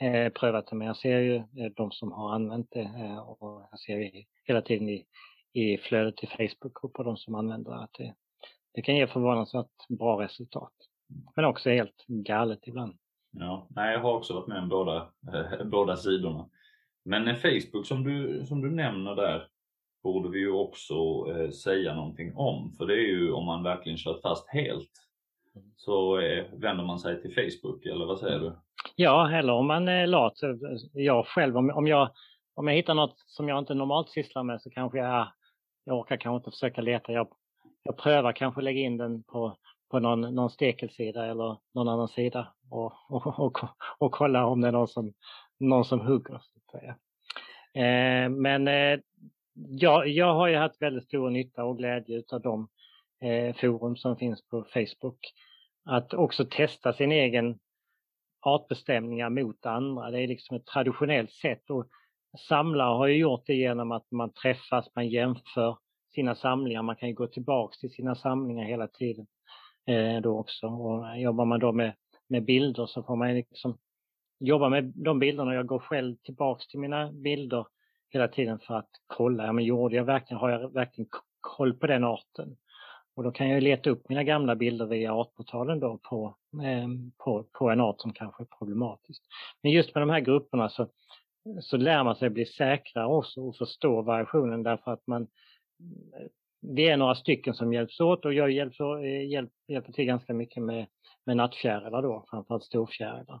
eh, 0.00 0.32
prövat 0.32 0.66
det 0.66 0.76
men 0.76 0.86
jag 0.86 0.96
ser 0.96 1.18
ju 1.18 1.36
eh, 1.36 1.72
de 1.76 1.90
som 1.90 2.12
har 2.12 2.34
använt 2.34 2.70
det 2.70 2.80
eh, 2.80 3.18
och 3.18 3.66
jag 3.70 3.80
ser 3.80 4.24
hela 4.44 4.62
tiden 4.62 4.88
i, 4.88 5.06
i 5.52 5.78
flödet 5.78 6.16
till 6.16 6.28
Facebook 6.28 6.84
och 6.84 6.92
på 6.92 7.02
de 7.02 7.16
som 7.16 7.34
använder 7.34 7.72
att 7.72 7.92
det, 7.98 8.14
det 8.74 8.82
kan 8.82 8.96
ge 8.96 9.06
förvånansvärt 9.06 9.88
bra 9.88 10.22
resultat. 10.22 10.72
Men 11.36 11.44
också 11.44 11.70
helt 11.70 12.04
galet 12.06 12.60
ibland. 12.62 12.96
Ja, 13.30 13.66
nej, 13.70 13.92
jag 13.92 14.00
har 14.00 14.12
också 14.16 14.34
varit 14.34 14.46
med 14.46 14.62
om 14.62 14.68
båda, 14.68 15.12
eh, 15.34 15.64
båda 15.64 15.96
sidorna. 15.96 16.50
Men 17.04 17.28
eh, 17.28 17.34
Facebook 17.34 17.86
som 17.86 18.04
du, 18.04 18.46
som 18.46 18.60
du 18.60 18.70
nämner 18.70 19.14
där 19.14 19.48
borde 20.02 20.28
vi 20.28 20.38
ju 20.38 20.52
också 20.52 20.94
eh, 21.30 21.50
säga 21.50 21.94
någonting 21.94 22.36
om. 22.36 22.72
För 22.72 22.86
det 22.86 22.94
är 22.94 23.06
ju 23.06 23.32
om 23.32 23.46
man 23.46 23.62
verkligen 23.62 23.98
kört 23.98 24.20
fast 24.20 24.48
helt 24.48 24.90
så 25.76 26.18
eh, 26.18 26.44
vänder 26.52 26.84
man 26.84 26.98
sig 26.98 27.22
till 27.22 27.34
Facebook, 27.34 27.86
eller 27.86 28.06
vad 28.06 28.18
säger 28.18 28.38
du? 28.38 28.52
Ja, 28.96 29.30
eller 29.30 29.52
om 29.52 29.66
man 29.66 29.88
eh, 29.88 29.94
är 29.94 30.06
lat. 30.06 30.42
Eh, 30.42 30.50
jag 30.92 31.26
själv, 31.26 31.56
om, 31.56 31.70
om, 31.70 31.86
jag, 31.86 32.10
om 32.54 32.68
jag 32.68 32.74
hittar 32.74 32.94
något 32.94 33.14
som 33.26 33.48
jag 33.48 33.58
inte 33.58 33.74
normalt 33.74 34.10
sysslar 34.10 34.42
med 34.42 34.62
så 34.62 34.70
kanske 34.70 34.98
jag, 34.98 35.32
jag 35.84 35.98
orkar 35.98 36.16
kanske 36.16 36.36
inte 36.36 36.50
försöka 36.50 36.80
leta. 36.80 37.12
Jag, 37.12 37.28
jag 37.82 37.96
prövar 37.96 38.32
kanske 38.32 38.60
lägga 38.62 38.80
in 38.80 38.96
den 38.96 39.22
på, 39.22 39.56
på 39.90 39.98
någon, 39.98 40.20
någon 40.20 40.50
stekelsida 40.50 41.26
eller 41.26 41.56
någon 41.74 41.88
annan 41.88 42.08
sida 42.08 42.52
och, 42.70 42.92
och, 43.08 43.38
och, 43.38 43.58
och 43.98 44.12
kolla 44.12 44.46
om 44.46 44.60
det 44.60 44.68
är 44.68 44.72
någon 44.72 44.88
som, 44.88 45.12
någon 45.60 45.84
som 45.84 46.00
hugger. 46.00 46.38
Så 46.38 46.58
att 46.58 46.80
säga. 46.80 46.96
Eh, 47.74 48.28
men 48.30 48.68
eh, 48.68 48.98
jag, 49.54 50.08
jag 50.08 50.34
har 50.34 50.48
ju 50.48 50.56
haft 50.56 50.82
väldigt 50.82 51.04
stor 51.04 51.30
nytta 51.30 51.64
och 51.64 51.78
glädje 51.78 52.22
av 52.32 52.40
de 52.40 52.68
Eh, 53.22 53.54
forum 53.54 53.96
som 53.96 54.16
finns 54.16 54.48
på 54.48 54.64
Facebook. 54.72 55.32
Att 55.84 56.14
också 56.14 56.44
testa 56.44 56.92
sin 56.92 57.12
egen 57.12 57.58
artbestämningar 58.40 59.30
mot 59.30 59.66
andra. 59.66 60.10
Det 60.10 60.20
är 60.20 60.28
liksom 60.28 60.56
ett 60.56 60.66
traditionellt 60.66 61.32
sätt 61.32 61.70
och 61.70 61.86
samlare 62.48 62.96
har 62.96 63.06
ju 63.06 63.16
gjort 63.16 63.42
det 63.46 63.54
genom 63.54 63.92
att 63.92 64.10
man 64.10 64.32
träffas, 64.32 64.88
man 64.94 65.08
jämför 65.08 65.78
sina 66.14 66.34
samlingar. 66.34 66.82
Man 66.82 66.96
kan 66.96 67.08
ju 67.08 67.14
gå 67.14 67.26
tillbaks 67.26 67.78
till 67.78 67.90
sina 67.90 68.14
samlingar 68.14 68.64
hela 68.64 68.88
tiden 68.88 69.26
eh, 69.86 70.20
då 70.22 70.38
också. 70.38 70.66
Och 70.66 71.20
jobbar 71.20 71.44
man 71.44 71.60
då 71.60 71.72
med, 71.72 71.94
med 72.28 72.44
bilder 72.44 72.86
så 72.86 73.02
får 73.02 73.16
man 73.16 73.34
liksom 73.34 73.78
jobba 74.40 74.68
med 74.68 74.84
de 74.84 75.18
bilderna. 75.18 75.54
Jag 75.54 75.66
går 75.66 75.78
själv 75.78 76.16
tillbaks 76.16 76.66
till 76.66 76.80
mina 76.80 77.12
bilder 77.12 77.66
hela 78.10 78.28
tiden 78.28 78.58
för 78.58 78.74
att 78.74 78.90
kolla, 79.06 79.46
ja 79.46 79.52
men 79.52 79.64
gjorde 79.64 79.96
jag 79.96 80.04
verkligen, 80.04 80.40
har 80.40 80.50
jag 80.50 80.72
verkligen 80.72 81.08
koll 81.40 81.74
på 81.74 81.86
den 81.86 82.04
arten? 82.04 82.56
Och 83.16 83.22
då 83.22 83.30
kan 83.30 83.48
jag 83.48 83.62
leta 83.62 83.90
upp 83.90 84.08
mina 84.08 84.24
gamla 84.24 84.56
bilder 84.56 84.86
via 84.86 85.14
artportalen 85.14 85.80
då 85.80 85.98
på, 86.02 86.36
eh, 86.62 86.88
på, 87.24 87.46
på 87.52 87.70
en 87.70 87.80
art 87.80 88.00
som 88.00 88.12
kanske 88.12 88.42
är 88.42 88.58
problematisk. 88.58 89.22
Men 89.62 89.72
just 89.72 89.94
med 89.94 90.02
de 90.02 90.10
här 90.10 90.20
grupperna 90.20 90.68
så, 90.68 90.88
så 91.60 91.76
lär 91.76 92.04
man 92.04 92.16
sig 92.16 92.30
bli 92.30 92.46
säkrare 92.46 93.06
också 93.06 93.40
och 93.40 93.56
förstå 93.56 94.02
variationen 94.02 94.62
därför 94.62 94.92
att 94.92 95.06
man 95.06 95.22
eh, 95.22 96.26
vi 96.62 96.88
är 96.88 96.96
några 96.96 97.14
stycken 97.14 97.54
som 97.54 97.72
hjälps 97.72 98.00
åt 98.00 98.24
och 98.24 98.34
jag 98.34 98.50
hjälper, 98.50 99.04
eh, 99.04 99.30
hjälp, 99.30 99.50
hjälper 99.68 99.92
till 99.92 100.04
ganska 100.04 100.34
mycket 100.34 100.62
med, 100.62 100.86
med 101.26 101.36
nattfjärilar 101.36 102.02
då, 102.02 102.24
framförallt 102.30 102.64
storfjärilar. 102.64 103.40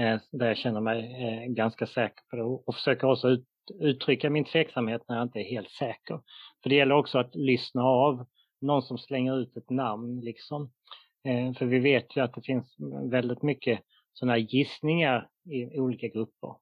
Eh, 0.00 0.20
där 0.32 0.46
jag 0.46 0.56
känner 0.56 0.80
mig 0.80 1.24
eh, 1.24 1.52
ganska 1.52 1.86
säker 1.86 2.22
på 2.30 2.36
det 2.36 2.42
och 2.42 2.74
försöker 2.74 3.10
också 3.10 3.28
ut, 3.28 3.46
uttrycka 3.80 4.30
min 4.30 4.44
tveksamhet 4.44 5.02
när 5.08 5.16
jag 5.16 5.22
inte 5.22 5.38
är 5.38 5.50
helt 5.50 5.70
säker. 5.70 6.20
För 6.62 6.70
det 6.70 6.74
gäller 6.74 6.94
också 6.94 7.18
att 7.18 7.34
lyssna 7.34 7.82
av 7.82 8.26
någon 8.60 8.82
som 8.82 8.98
slänger 8.98 9.38
ut 9.38 9.56
ett 9.56 9.70
namn 9.70 10.20
liksom. 10.20 10.70
Eh, 11.24 11.52
för 11.52 11.66
vi 11.66 11.78
vet 11.78 12.16
ju 12.16 12.20
att 12.20 12.34
det 12.34 12.42
finns 12.42 12.76
väldigt 13.10 13.42
mycket 13.42 13.80
sådana 14.12 14.38
gissningar 14.38 15.28
i 15.44 15.80
olika 15.80 16.08
grupper. 16.08 16.54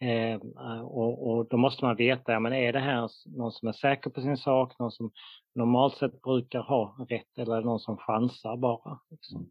Eh, 0.00 0.40
och, 0.82 1.28
och, 1.28 1.48
då 1.48 1.56
måste 1.56 1.84
man 1.84 1.96
veta, 1.96 2.32
ja, 2.32 2.40
men 2.40 2.52
är 2.52 2.72
det 2.72 2.80
här 2.80 3.10
någon 3.36 3.52
som 3.52 3.68
är 3.68 3.72
säker 3.72 4.10
på 4.10 4.20
sin 4.20 4.36
sak, 4.36 4.78
någon 4.78 4.90
som 4.90 5.10
normalt 5.54 5.96
sett 5.96 6.22
brukar 6.22 6.60
ha 6.60 7.06
rätt 7.08 7.38
eller 7.38 7.60
någon 7.60 7.80
som 7.80 7.96
chansar 7.96 8.56
bara. 8.56 8.98
Liksom. 9.10 9.48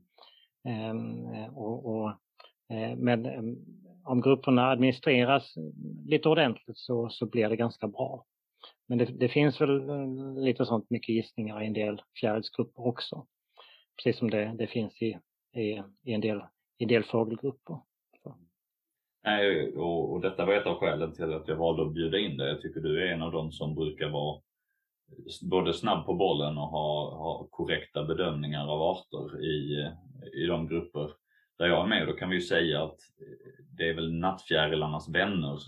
Eh, 0.68 1.58
och, 1.58 1.86
och 1.86 2.10
eh, 2.70 2.96
men 2.98 3.26
ehm, 3.26 3.56
om 4.04 4.22
grupperna 4.22 4.70
administreras 4.70 5.56
lite 6.06 6.30
ordentligt 6.30 6.78
så, 6.78 7.10
så 7.10 7.26
blir 7.26 7.50
det 7.50 7.56
ganska 7.56 7.88
bra. 7.88 8.26
Men 8.88 8.98
det, 8.98 9.06
det, 9.06 9.30
finns 9.30 9.62
väl 9.62 9.90
eh, 9.90 10.44
lite 10.44 10.66
sånt 10.66 10.90
mycket 10.90 11.16
gissningar 11.16 11.62
i 11.62 11.68
en 11.68 11.74
del 11.74 12.02
fjärilsgrupper 12.20 12.88
också. 12.88 13.28
Precis 13.98 14.20
som 14.20 14.30
det, 14.30 14.56
det 14.58 14.68
finns 14.68 15.02
i, 15.02 15.18
i, 15.54 15.84
i, 16.04 16.14
en 16.14 16.22
del, 16.22 16.38
i 16.78 16.84
en 16.84 16.88
del 16.88 17.04
fågelgrupper. 17.04 17.80
Nej, 19.24 19.74
och, 19.74 20.14
och 20.14 20.22
detta 20.22 20.46
var 20.46 20.54
ett 20.54 20.66
av 20.66 20.76
skälen 20.76 21.14
till 21.14 21.34
att 21.34 21.48
jag 21.48 21.56
valde 21.56 21.86
att 21.86 21.94
bjuda 21.94 22.18
in 22.18 22.38
dig. 22.38 22.48
Jag 22.48 22.62
tycker 22.62 22.80
du 22.80 23.08
är 23.08 23.14
en 23.14 23.22
av 23.22 23.32
dem 23.32 23.52
som 23.52 23.76
brukar 23.76 24.10
vara 24.10 24.42
både 25.42 25.74
snabb 25.74 26.06
på 26.06 26.14
bollen 26.14 26.58
och 26.58 26.68
ha, 26.68 27.18
ha 27.18 27.48
korrekta 27.52 28.04
bedömningar 28.04 28.68
av 28.68 28.82
arter 28.82 29.46
i, 29.46 29.90
i 30.34 30.46
de 30.46 30.68
grupper 30.68 31.12
där 31.58 31.66
jag 31.66 31.84
är 31.84 31.88
med. 31.88 32.08
Då 32.08 32.14
kan 32.14 32.30
vi 32.30 32.36
ju 32.36 32.42
säga 32.42 32.84
att 32.84 33.00
eh, 33.22 33.64
det 33.78 33.90
är 33.90 33.94
väl 33.94 34.14
nattfjärilarnas 34.14 35.10
vänner 35.10 35.60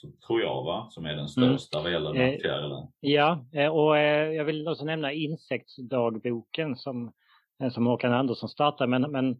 så 0.00 0.12
tror 0.26 0.40
jag 0.40 0.64
va, 0.64 0.88
som 0.90 1.04
är 1.04 1.08
den 1.08 1.18
mm. 1.18 1.28
största 1.28 1.78
mm. 1.78 1.84
vad 1.84 1.92
gäller 1.92 2.20
eh, 2.20 2.30
nattfjärilen. 2.30 2.86
Ja, 3.00 3.44
eh, 3.52 3.68
och 3.68 3.98
eh, 3.98 4.32
jag 4.32 4.44
vill 4.44 4.68
också 4.68 4.84
nämna 4.84 5.12
insektsdagboken 5.12 6.76
som, 6.76 7.12
som 7.72 7.86
Håkan 7.86 8.12
Andersson 8.12 8.48
startade. 8.48 8.90
Men, 8.90 9.10
men 9.12 9.36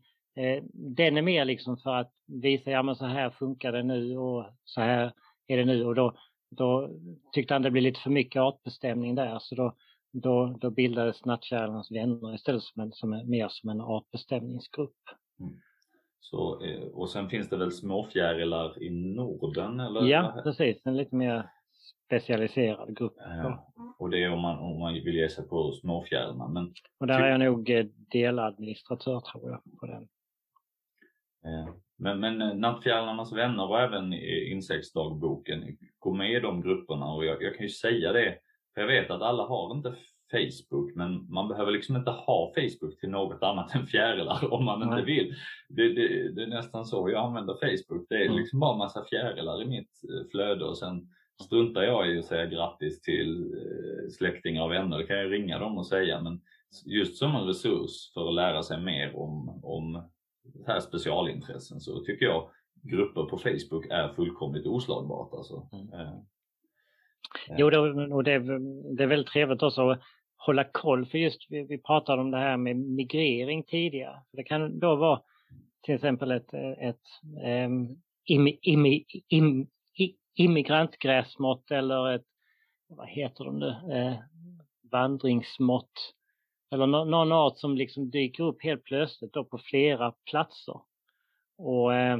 den 0.73 1.17
är 1.17 1.23
mer 1.23 1.45
liksom 1.45 1.77
för 1.77 1.95
att 1.95 2.13
visa, 2.27 2.71
ja 2.71 2.83
men 2.83 2.97
så 2.97 3.05
här 3.05 3.31
funkar 3.31 3.73
det 3.73 3.83
nu 3.83 4.17
och 4.19 4.47
så 4.65 4.81
här 4.81 5.13
är 5.47 5.57
det 5.57 5.65
nu. 5.65 5.85
Och 5.85 5.95
då, 5.95 6.17
då 6.51 6.91
tyckte 7.33 7.55
han 7.55 7.63
det 7.63 7.71
blev 7.71 7.83
lite 7.83 8.01
för 8.01 8.11
mycket 8.11 8.43
artbestämning 8.43 9.15
där 9.15 9.39
så 9.39 9.55
då, 9.55 9.75
då, 10.13 10.57
då 10.61 10.71
bildades 10.71 11.25
Nattfjärilarnas 11.25 11.91
vänner 11.91 12.35
istället 12.35 12.63
som, 12.63 12.83
en, 12.83 12.93
som 12.93 13.13
en, 13.13 13.31
mer 13.31 13.49
som 13.51 13.71
en 13.71 13.81
artbestämningsgrupp. 13.81 14.97
Mm. 15.41 15.61
Så, 16.21 16.65
eh, 16.65 16.83
och 16.83 17.11
sen 17.11 17.29
finns 17.29 17.49
det 17.49 17.57
väl 17.57 17.73
småfjärilar 17.73 18.83
i 18.83 18.91
Norden? 18.91 19.81
Eller? 19.81 20.07
Ja, 20.07 20.41
precis. 20.45 20.87
En 20.87 20.97
lite 20.97 21.17
mer 21.17 21.51
specialiserad 22.07 22.97
grupp. 22.97 23.15
Ja, 23.17 23.73
och 23.99 24.11
det 24.11 24.23
är 24.23 24.33
om 24.33 24.41
man, 24.41 24.59
om 24.59 24.81
man 24.81 24.95
vill 24.95 25.15
ge 25.15 25.29
sig 25.29 25.49
på 25.49 25.73
småfjärilarna. 25.73 26.49
Men 26.49 26.73
och 26.99 27.07
där 27.07 27.21
är 27.21 27.31
jag 27.31 27.41
nog 27.41 27.71
eh, 27.71 27.87
deladministratör 28.13 29.21
tror 29.21 29.51
jag 29.51 29.63
på 29.81 29.87
den. 29.87 30.09
Men, 31.97 32.21
men 32.21 32.43
eh, 32.43 32.55
Nattfjärilarnas 32.55 33.33
vänner 33.33 33.71
och 33.71 33.81
även 33.81 34.13
insektsdagboken 34.53 35.77
går 35.99 36.15
med 36.15 36.33
i 36.33 36.41
de 36.41 36.63
grupperna 36.63 37.07
och 37.07 37.25
jag, 37.25 37.43
jag 37.43 37.55
kan 37.55 37.63
ju 37.63 37.71
säga 37.71 38.13
det, 38.13 38.39
för 38.75 38.81
jag 38.81 38.89
vet 38.89 39.11
att 39.11 39.23
alla 39.23 39.43
har 39.43 39.77
inte 39.77 39.97
Facebook 40.31 40.95
men 40.95 41.33
man 41.33 41.49
behöver 41.49 41.73
liksom 41.73 41.97
inte 41.97 42.11
ha 42.11 42.53
Facebook 42.55 43.01
till 43.01 43.11
något 43.11 43.43
annat 43.43 43.75
än 43.75 43.87
fjärilar 43.87 44.53
om 44.53 44.65
man 44.65 44.83
inte 44.83 45.03
vill. 45.03 45.35
Det, 45.69 45.93
det, 45.93 46.33
det, 46.35 46.43
är 46.43 46.47
nästan 46.47 46.85
så 46.85 47.11
jag 47.11 47.27
använder 47.27 47.55
Facebook. 47.55 48.07
Det 48.09 48.15
är 48.15 48.27
mm. 48.27 48.37
liksom 48.37 48.61
bara 48.61 48.77
massa 48.77 49.05
fjärilar 49.05 49.63
i 49.63 49.67
mitt 49.67 49.91
eh, 50.05 50.31
flöde 50.31 50.65
och 50.65 50.79
sen 50.79 51.09
struntar 51.45 51.83
jag 51.83 52.11
i 52.11 52.19
att 52.19 52.25
säga 52.25 52.47
grattis 52.47 53.01
till 53.01 53.43
eh, 53.43 54.09
släktingar 54.11 54.65
och 54.65 54.73
vänner. 54.73 54.99
Det 54.99 55.07
kan 55.07 55.19
jag 55.19 55.33
ringa 55.33 55.59
dem 55.59 55.79
och 55.79 55.87
säga 55.87 56.21
men 56.21 56.41
just 56.87 57.17
som 57.17 57.37
en 57.37 57.47
resurs 57.47 58.13
för 58.15 58.29
att 58.29 58.35
lära 58.35 58.63
sig 58.63 58.81
mer 58.81 59.17
om, 59.17 59.61
om 59.65 60.03
här 60.67 60.81
specialintressen 60.81 61.81
så 61.81 62.01
tycker 62.01 62.27
jag 62.27 62.51
grupper 62.83 63.23
på 63.25 63.39
Facebook 63.39 63.87
är 63.91 64.09
fullkomligt 64.09 64.67
oslagbart. 64.67 65.35
Alltså. 65.35 65.69
Mm. 65.73 65.93
Eh, 65.93 66.15
jo, 67.59 67.71
det, 67.71 67.79
och 68.15 68.25
det, 68.25 68.39
det 68.97 69.03
är 69.03 69.07
väldigt 69.07 69.33
trevligt 69.33 69.63
också 69.63 69.99
hålla 70.39 70.65
koll, 70.65 71.07
för 71.07 71.19
just 71.19 71.47
vi, 71.49 71.63
vi 71.63 71.79
pratade 71.79 72.23
om 72.23 72.31
det 72.31 72.39
här 72.39 72.57
med 72.57 72.77
migrering 72.77 73.63
tidigare. 73.63 74.23
Det 74.33 74.43
kan 74.43 74.79
då 74.79 74.97
vara 74.97 75.21
till 75.83 75.95
exempel 75.95 76.31
ett, 76.31 76.55
ett 76.79 77.03
um, 77.67 78.03
im, 78.25 78.49
im, 78.63 79.05
im, 79.29 79.67
immigrantgräsmått 80.35 81.71
eller 81.71 82.15
ett, 82.15 82.27
vad 82.89 83.09
heter 83.09 83.45
de 83.45 83.59
nu, 83.59 83.69
eh, 83.69 84.15
vandringsmått. 84.91 86.15
Eller 86.71 86.87
no, 86.87 87.05
någon 87.05 87.33
art 87.33 87.59
som 87.59 87.77
liksom 87.77 88.11
dyker 88.11 88.45
upp 88.45 88.63
helt 88.63 88.85
plötsligt 88.85 89.33
då 89.33 89.45
på 89.45 89.59
flera 89.59 90.15
platser. 90.31 90.81
Och 91.59 91.95
eh, 91.95 92.19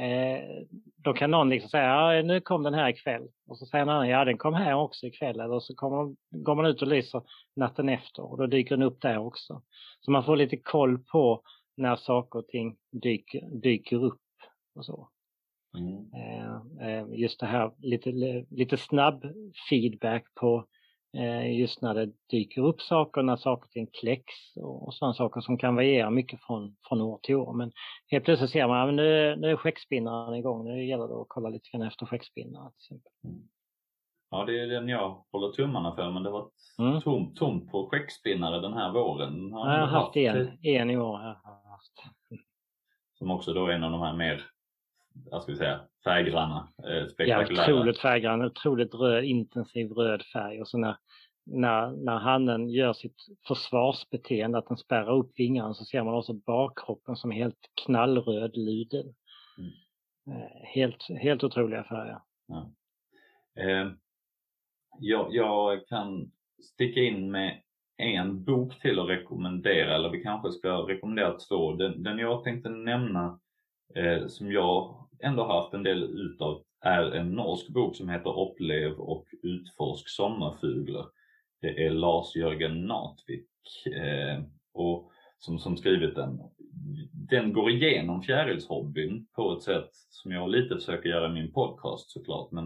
Eh, 0.00 0.66
då 0.96 1.12
kan 1.12 1.30
någon 1.30 1.48
liksom 1.48 1.70
säga, 1.70 2.14
ja, 2.14 2.22
nu 2.22 2.40
kom 2.40 2.62
den 2.62 2.74
här 2.74 2.88
ikväll. 2.88 3.28
Och 3.46 3.58
så 3.58 3.66
säger 3.66 3.84
någon, 3.84 4.08
ja 4.08 4.24
den 4.24 4.38
kom 4.38 4.54
här 4.54 4.74
också 4.74 5.06
ikväll. 5.06 5.40
Eller 5.40 5.60
så 5.60 5.74
kommer, 5.74 6.14
går 6.30 6.54
man 6.54 6.66
ut 6.66 6.82
och 6.82 6.88
lyser 6.88 7.22
natten 7.56 7.88
efter 7.88 8.22
och 8.22 8.38
då 8.38 8.46
dyker 8.46 8.76
den 8.76 8.86
upp 8.86 9.00
där 9.00 9.18
också. 9.18 9.62
Så 10.00 10.10
man 10.10 10.24
får 10.24 10.36
lite 10.36 10.56
koll 10.56 10.98
på 10.98 11.42
när 11.76 11.96
saker 11.96 12.38
och 12.38 12.48
ting 12.48 12.76
dyker, 13.02 13.60
dyker 13.62 14.04
upp 14.04 14.20
och 14.74 14.84
så. 14.84 15.08
Mm. 15.78 16.12
Eh, 16.14 16.88
eh 16.88 17.06
just 17.08 17.40
det 17.40 17.46
här 17.46 17.72
lite, 17.78 18.10
lite 18.50 18.76
snabb 18.76 19.24
feedback 19.70 20.24
på 20.34 20.66
just 21.58 21.82
när 21.82 21.94
det 21.94 22.12
dyker 22.30 22.62
upp 22.62 22.80
saker, 22.80 23.22
när 23.22 23.36
saker 23.36 23.64
och 23.64 23.70
ting 23.70 23.88
kläcks 24.00 24.56
och, 24.56 24.94
sådana 24.94 25.14
saker 25.14 25.40
som 25.40 25.58
kan 25.58 25.76
variera 25.76 26.10
mycket 26.10 26.40
från, 26.40 26.76
från 26.88 27.00
år 27.00 27.20
till 27.22 27.34
år. 27.34 27.52
Men 27.52 27.72
helt 28.10 28.24
plötsligt 28.24 28.50
ser 28.50 28.68
man 28.68 28.88
att 28.88 28.94
nu, 28.94 29.36
nu 29.36 29.50
är 29.50 29.56
skäckspinnaren 29.56 30.34
igång, 30.34 30.64
nu 30.64 30.86
gäller 30.86 31.08
det 31.08 31.20
att 31.20 31.28
kolla 31.28 31.48
lite 31.48 31.68
grann 31.72 31.86
efter 31.86 32.06
skäckspinnare. 32.06 32.70
Mm. 33.24 33.48
Ja, 34.30 34.44
det 34.44 34.60
är 34.60 34.66
den 34.66 34.88
jag 34.88 35.24
håller 35.32 35.52
tummarna 35.52 35.94
för, 35.94 36.10
men 36.10 36.22
det 36.22 36.30
var 36.30 36.48
mm. 36.78 37.00
tomt, 37.00 37.36
tomt 37.36 37.70
på 37.70 37.88
skäckspinnare 37.90 38.60
den 38.60 38.72
här 38.72 38.92
våren. 38.92 39.52
Har 39.52 39.72
jag 39.72 39.86
har 39.86 39.86
haft 39.86 40.16
en, 40.16 40.58
en 40.62 40.90
i 40.90 40.96
år. 40.96 41.18
Haft. 41.18 41.92
Som 43.18 43.30
också 43.30 43.52
då 43.52 43.66
är 43.66 43.72
en 43.72 43.84
av 43.84 43.90
de 43.90 44.00
här 44.00 44.16
mer 44.16 44.44
vad 45.24 45.42
ska 45.42 45.52
vi 45.52 45.58
säga, 45.58 45.80
färggranna, 46.04 46.68
eh, 46.78 47.06
spektakulära. 47.06 47.70
Ja, 47.70 47.74
otroligt 47.74 47.98
färggrann, 47.98 48.44
otroligt 48.44 48.94
röd, 48.94 49.24
intensiv 49.24 49.90
röd 49.90 50.22
färg 50.22 50.60
och 50.60 50.68
så 50.68 50.78
när, 50.78 50.96
när, 51.46 51.90
när 51.90 52.18
hannen 52.18 52.68
gör 52.68 52.92
sitt 52.92 53.16
försvarsbeteende, 53.48 54.58
att 54.58 54.68
den 54.68 54.76
spärrar 54.76 55.16
upp 55.16 55.30
vingarna, 55.36 55.74
så 55.74 55.84
ser 55.84 56.04
man 56.04 56.14
också 56.14 56.32
bakkroppen 56.32 57.16
som 57.16 57.30
helt 57.30 57.70
knallröd 57.84 58.56
luden. 58.56 59.14
Mm. 59.58 59.70
Eh, 60.30 60.66
helt, 60.74 61.06
helt 61.20 61.44
otroliga 61.44 61.84
färger. 61.84 62.20
Ja. 62.46 62.70
Eh, 63.62 63.90
jag, 64.98 65.34
jag 65.34 65.86
kan 65.88 66.30
sticka 66.62 67.00
in 67.00 67.30
med 67.30 67.62
en 67.96 68.44
bok 68.44 68.80
till 68.80 68.98
att 68.98 69.08
rekommendera, 69.08 69.94
eller 69.94 70.10
vi 70.10 70.22
kanske 70.22 70.50
ska 70.50 70.76
rekommendera 70.76 71.38
två. 71.38 71.72
Den, 71.72 72.02
den 72.02 72.18
jag 72.18 72.44
tänkte 72.44 72.68
nämna 72.68 73.40
eh, 73.94 74.26
som 74.26 74.52
jag 74.52 75.05
ändå 75.22 75.44
haft 75.44 75.74
en 75.74 75.82
del 75.82 76.02
utav 76.02 76.62
är 76.80 77.10
en 77.12 77.32
norsk 77.32 77.68
bok 77.68 77.96
som 77.96 78.08
heter 78.08 78.40
Upplev 78.40 78.92
och 78.92 79.26
utforsk 79.42 80.08
sommarfuglar. 80.08 81.06
Det 81.60 81.86
är 81.86 81.90
Lars-Jörgen 81.90 82.86
Natvik 82.86 83.48
eh, 83.86 84.42
och 84.74 85.10
som, 85.38 85.58
som 85.58 85.76
skrivit 85.76 86.14
den. 86.14 86.40
Den 87.12 87.52
går 87.52 87.70
igenom 87.70 88.22
fjärilshobbyn 88.22 89.26
på 89.36 89.52
ett 89.52 89.62
sätt 89.62 89.88
som 89.92 90.32
jag 90.32 90.50
lite 90.50 90.74
försöker 90.74 91.08
göra 91.08 91.30
i 91.30 91.32
min 91.32 91.52
podcast 91.52 92.10
såklart. 92.10 92.50
Men 92.52 92.64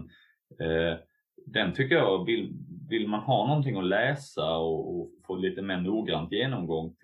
eh, 0.59 0.97
den 1.45 1.73
tycker 1.73 1.95
jag, 1.95 2.25
vill, 2.25 2.53
vill 2.89 3.07
man 3.07 3.19
ha 3.19 3.47
någonting 3.47 3.77
att 3.77 3.85
läsa 3.85 4.57
och, 4.57 4.99
och 4.99 5.09
få 5.27 5.35
lite 5.35 5.61
mer 5.61 5.77
noggrant 5.77 6.31
genomgång, 6.31 6.95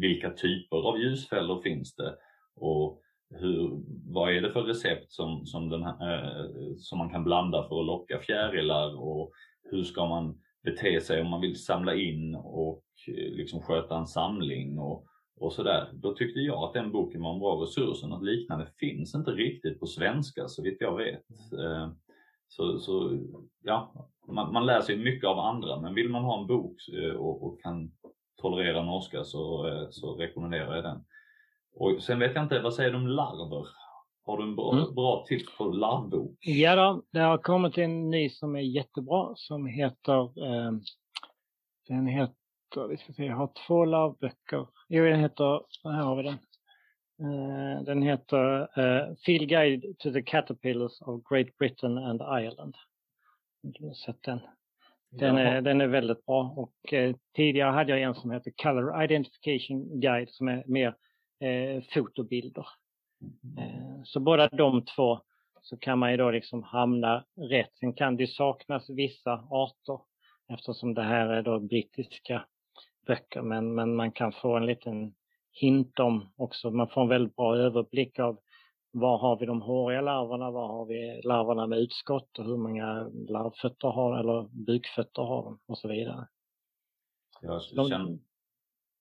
vilka 0.00 0.30
typer 0.30 0.76
av 0.76 0.98
ljusfällor 0.98 1.62
finns 1.62 1.94
det? 1.94 2.14
Och 2.56 3.01
hur, 3.32 3.82
vad 4.12 4.32
är 4.32 4.40
det 4.40 4.52
för 4.52 4.62
recept 4.62 5.12
som, 5.12 5.46
som, 5.46 5.68
den 5.68 5.82
eh, 5.82 6.74
som 6.78 6.98
man 6.98 7.10
kan 7.10 7.24
blanda 7.24 7.68
för 7.68 7.80
att 7.80 7.86
locka 7.86 8.18
fjärilar 8.18 9.00
och 9.00 9.32
hur 9.70 9.82
ska 9.82 10.06
man 10.06 10.40
bete 10.64 11.00
sig 11.00 11.20
om 11.20 11.30
man 11.30 11.40
vill 11.40 11.64
samla 11.64 11.94
in 11.94 12.34
och 12.34 12.84
eh, 13.08 13.32
liksom 13.32 13.62
sköta 13.62 13.96
en 13.96 14.06
samling 14.06 14.78
och, 14.78 15.06
och 15.36 15.52
sådär. 15.52 15.90
Då 15.92 16.14
tyckte 16.14 16.40
jag 16.40 16.64
att 16.64 16.74
den 16.74 16.92
boken 16.92 17.22
var 17.22 17.32
en 17.32 17.40
bra 17.40 17.62
resurs 17.62 18.02
och 18.02 18.08
något 18.08 18.24
liknande 18.24 18.68
finns 18.78 19.14
inte 19.14 19.30
riktigt 19.30 19.80
på 19.80 19.86
svenska 19.86 20.48
så 20.48 20.62
vitt 20.62 20.80
jag 20.80 20.96
vet. 20.96 21.24
Eh, 21.58 21.90
så, 22.48 22.78
så 22.78 23.18
ja, 23.62 24.08
man, 24.28 24.52
man 24.52 24.66
lär 24.66 24.80
sig 24.80 24.96
mycket 24.96 25.28
av 25.28 25.38
andra 25.38 25.80
men 25.80 25.94
vill 25.94 26.08
man 26.08 26.24
ha 26.24 26.40
en 26.40 26.46
bok 26.46 26.76
eh, 26.92 27.14
och, 27.14 27.46
och 27.46 27.60
kan 27.60 27.92
tolerera 28.42 28.82
norska 28.82 29.24
så, 29.24 29.68
eh, 29.68 29.86
så 29.90 30.14
rekommenderar 30.14 30.74
jag 30.74 30.84
den. 30.84 31.04
Och 31.74 32.02
sen 32.02 32.18
vet 32.18 32.34
jag 32.34 32.44
inte, 32.44 32.60
vad 32.60 32.74
säger 32.74 32.90
du 32.90 32.96
om 32.96 33.06
larver? 33.06 33.66
Har 34.24 34.36
du 34.36 34.42
en 34.42 34.56
bra, 34.56 34.72
mm. 34.72 34.94
bra 34.94 35.24
tips 35.28 35.56
på 35.56 35.64
larvbok? 35.64 36.36
Ja, 36.40 36.76
då, 36.76 37.02
det 37.10 37.18
har 37.18 37.38
kommit 37.38 37.78
en 37.78 38.10
ny 38.10 38.30
som 38.30 38.56
är 38.56 38.60
jättebra 38.60 39.32
som 39.36 39.66
heter, 39.66 40.20
eh, 40.22 40.72
den 41.88 42.06
heter, 42.06 42.88
vi 42.88 42.96
ska 42.96 43.12
se, 43.12 43.24
jag 43.24 43.36
har 43.36 43.50
två 43.66 43.84
larvböcker. 43.84 44.66
Jo, 44.88 45.04
den 45.04 45.20
heter, 45.20 45.62
här 45.84 46.02
har 46.02 46.16
vi 46.16 46.22
den. 46.22 46.38
Eh, 47.22 47.82
den 47.82 48.02
heter 48.02 48.60
eh, 48.78 49.14
Field 49.26 49.48
Guide 49.48 49.98
to 49.98 50.12
the 50.12 50.22
Caterpillars 50.22 51.00
of 51.00 51.22
Great 51.30 51.58
Britain 51.58 51.98
and 51.98 52.20
Ireland. 52.20 52.76
Du 53.62 53.86
har 53.86 53.94
sett 53.94 54.22
den. 54.22 54.40
Den 55.10 55.38
är, 55.38 55.60
den 55.60 55.80
är 55.80 55.86
väldigt 55.86 56.26
bra 56.26 56.54
och 56.56 56.92
eh, 56.92 57.16
tidigare 57.36 57.70
hade 57.70 57.90
jag 57.90 58.02
en 58.02 58.14
som 58.14 58.30
heter 58.30 58.52
Color 58.62 59.04
Identification 59.04 60.00
Guide 60.00 60.30
som 60.30 60.48
är 60.48 60.64
mer 60.66 60.94
eh, 61.42 61.82
fotobilder. 61.94 62.66
Eh, 63.58 64.02
så 64.04 64.20
båda 64.20 64.48
de 64.48 64.84
två 64.84 65.20
så 65.62 65.76
kan 65.76 65.98
man 65.98 66.10
ju 66.10 66.16
då 66.16 66.30
liksom 66.30 66.62
hamna 66.62 67.24
rätt. 67.36 67.70
Sen 67.80 67.92
kan 67.92 68.16
det 68.16 68.26
saknas 68.26 68.90
vissa 68.90 69.32
arter 69.50 70.00
eftersom 70.48 70.94
det 70.94 71.02
här 71.02 71.26
är 71.26 71.42
då 71.42 71.60
brittiska 71.60 72.46
böcker 73.06 73.42
men, 73.42 73.74
men 73.74 73.96
man 73.96 74.12
kan 74.12 74.32
få 74.32 74.56
en 74.56 74.66
liten 74.66 75.14
hint 75.52 75.98
om 75.98 76.32
också, 76.36 76.70
man 76.70 76.88
får 76.88 77.02
en 77.02 77.08
väldigt 77.08 77.36
bra 77.36 77.56
överblick 77.56 78.18
av 78.18 78.38
var 78.90 79.18
har 79.18 79.38
vi 79.38 79.46
de 79.46 79.62
håriga 79.62 80.00
larverna, 80.00 80.50
var 80.50 80.68
har 80.68 80.86
vi 80.86 81.20
larverna 81.24 81.66
med 81.66 81.78
utskott 81.78 82.38
och 82.38 82.44
hur 82.44 82.56
många 82.56 83.10
larvfötter 83.28 83.88
har 83.88 84.18
eller 84.18 84.48
bukfötter 84.52 85.22
har 85.22 85.44
de 85.44 85.58
och 85.66 85.78
så 85.78 85.88
vidare. 85.88 86.28
Jag 87.40 87.62
känner, 87.62 88.18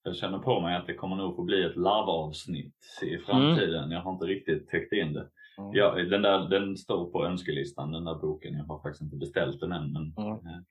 jag 0.03 0.15
känner 0.15 0.40
på 0.40 0.60
mig 0.60 0.76
att 0.76 0.88
det 0.88 0.94
kommer 0.94 1.15
nog 1.15 1.36
få 1.36 1.44
bli 1.44 1.64
ett 1.64 1.76
larvavsnitt 1.76 2.99
i 3.02 3.18
framtiden. 3.18 3.84
Mm. 3.84 3.91
Jag 3.91 4.02
har 4.02 4.11
inte 4.11 4.26
riktigt 4.26 4.69
täckt 4.69 4.94
in 4.94 5.14
det. 5.14 5.30
Mm. 5.57 5.72
Ja, 5.73 5.91
den, 5.91 6.22
där, 6.22 6.49
den 6.49 6.78
står 6.78 7.11
på 7.11 7.26
önskelistan, 7.26 7.91
den 7.91 8.06
där 8.06 8.15
boken. 8.15 8.57
Jag 8.57 8.65
har 8.65 8.82
faktiskt 8.82 9.02
inte 9.02 9.15
beställt 9.15 9.60
den 9.60 9.72
än. 9.72 9.91
Men 9.94 10.14
mm. 10.18 10.64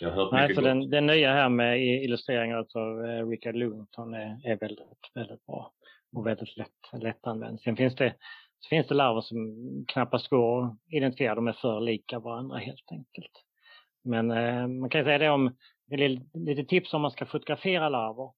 Jag 0.00 0.10
har 0.10 0.16
hört 0.16 0.32
Nej, 0.32 0.48
mycket 0.48 0.62
för 0.62 0.68
den, 0.68 0.90
den, 0.90 1.06
nya 1.06 1.32
här 1.32 1.48
med 1.48 1.82
illustreringar 1.82 2.66
av 2.74 3.04
eh, 3.04 3.28
Richard 3.28 3.54
Lewington 3.54 4.14
är, 4.14 4.40
är 4.44 4.56
väldigt, 4.56 5.10
väldigt 5.14 5.46
bra 5.46 5.72
och 6.16 6.26
väldigt 6.26 6.56
lätt, 6.56 7.02
lättanvänd. 7.02 7.60
Sen 7.60 7.76
finns 7.76 7.96
det, 7.96 8.14
så 8.58 8.68
finns 8.68 8.86
det 8.86 8.94
larver 8.94 9.20
som 9.20 9.56
knappast 9.88 10.28
går 10.28 10.64
att 10.64 10.76
identifiera. 10.90 11.34
De 11.34 11.48
är 11.48 11.52
för 11.52 11.80
lika 11.80 12.18
varandra 12.18 12.58
helt 12.58 12.92
enkelt. 12.92 13.32
Men 14.04 14.30
eh, 14.30 14.66
man 14.66 14.90
kan 14.90 15.04
säga 15.04 15.18
det 15.18 15.30
om 15.30 15.56
lite 16.34 16.64
tips 16.64 16.94
om 16.94 17.02
man 17.02 17.10
ska 17.10 17.26
fotografera 17.26 17.88
larver 17.88 18.30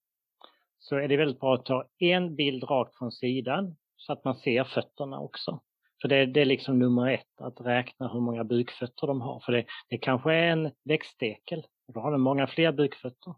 så 0.85 0.97
är 0.97 1.09
det 1.09 1.16
väldigt 1.16 1.40
bra 1.40 1.55
att 1.55 1.65
ta 1.65 1.85
en 1.98 2.36
bild 2.36 2.65
rakt 2.65 2.98
från 2.98 3.12
sidan 3.12 3.77
så 3.97 4.12
att 4.12 4.24
man 4.24 4.35
ser 4.35 4.65
fötterna 4.65 5.20
också. 5.20 5.61
För 6.02 6.09
det, 6.09 6.27
det 6.27 6.40
är 6.40 6.44
liksom 6.44 6.78
nummer 6.78 7.11
ett, 7.11 7.40
att 7.40 7.61
räkna 7.61 8.12
hur 8.12 8.20
många 8.20 8.44
bukfötter 8.44 9.06
de 9.06 9.20
har. 9.20 9.40
För 9.40 9.52
det, 9.52 9.65
det 9.89 9.98
kanske 9.98 10.35
är 10.35 10.51
en 10.51 10.70
växtstekel 10.85 11.62
och 11.89 11.94
då 11.94 12.01
har 12.01 12.11
den 12.11 12.20
många 12.20 12.47
fler 12.47 12.73
bukfötter. 12.73 13.35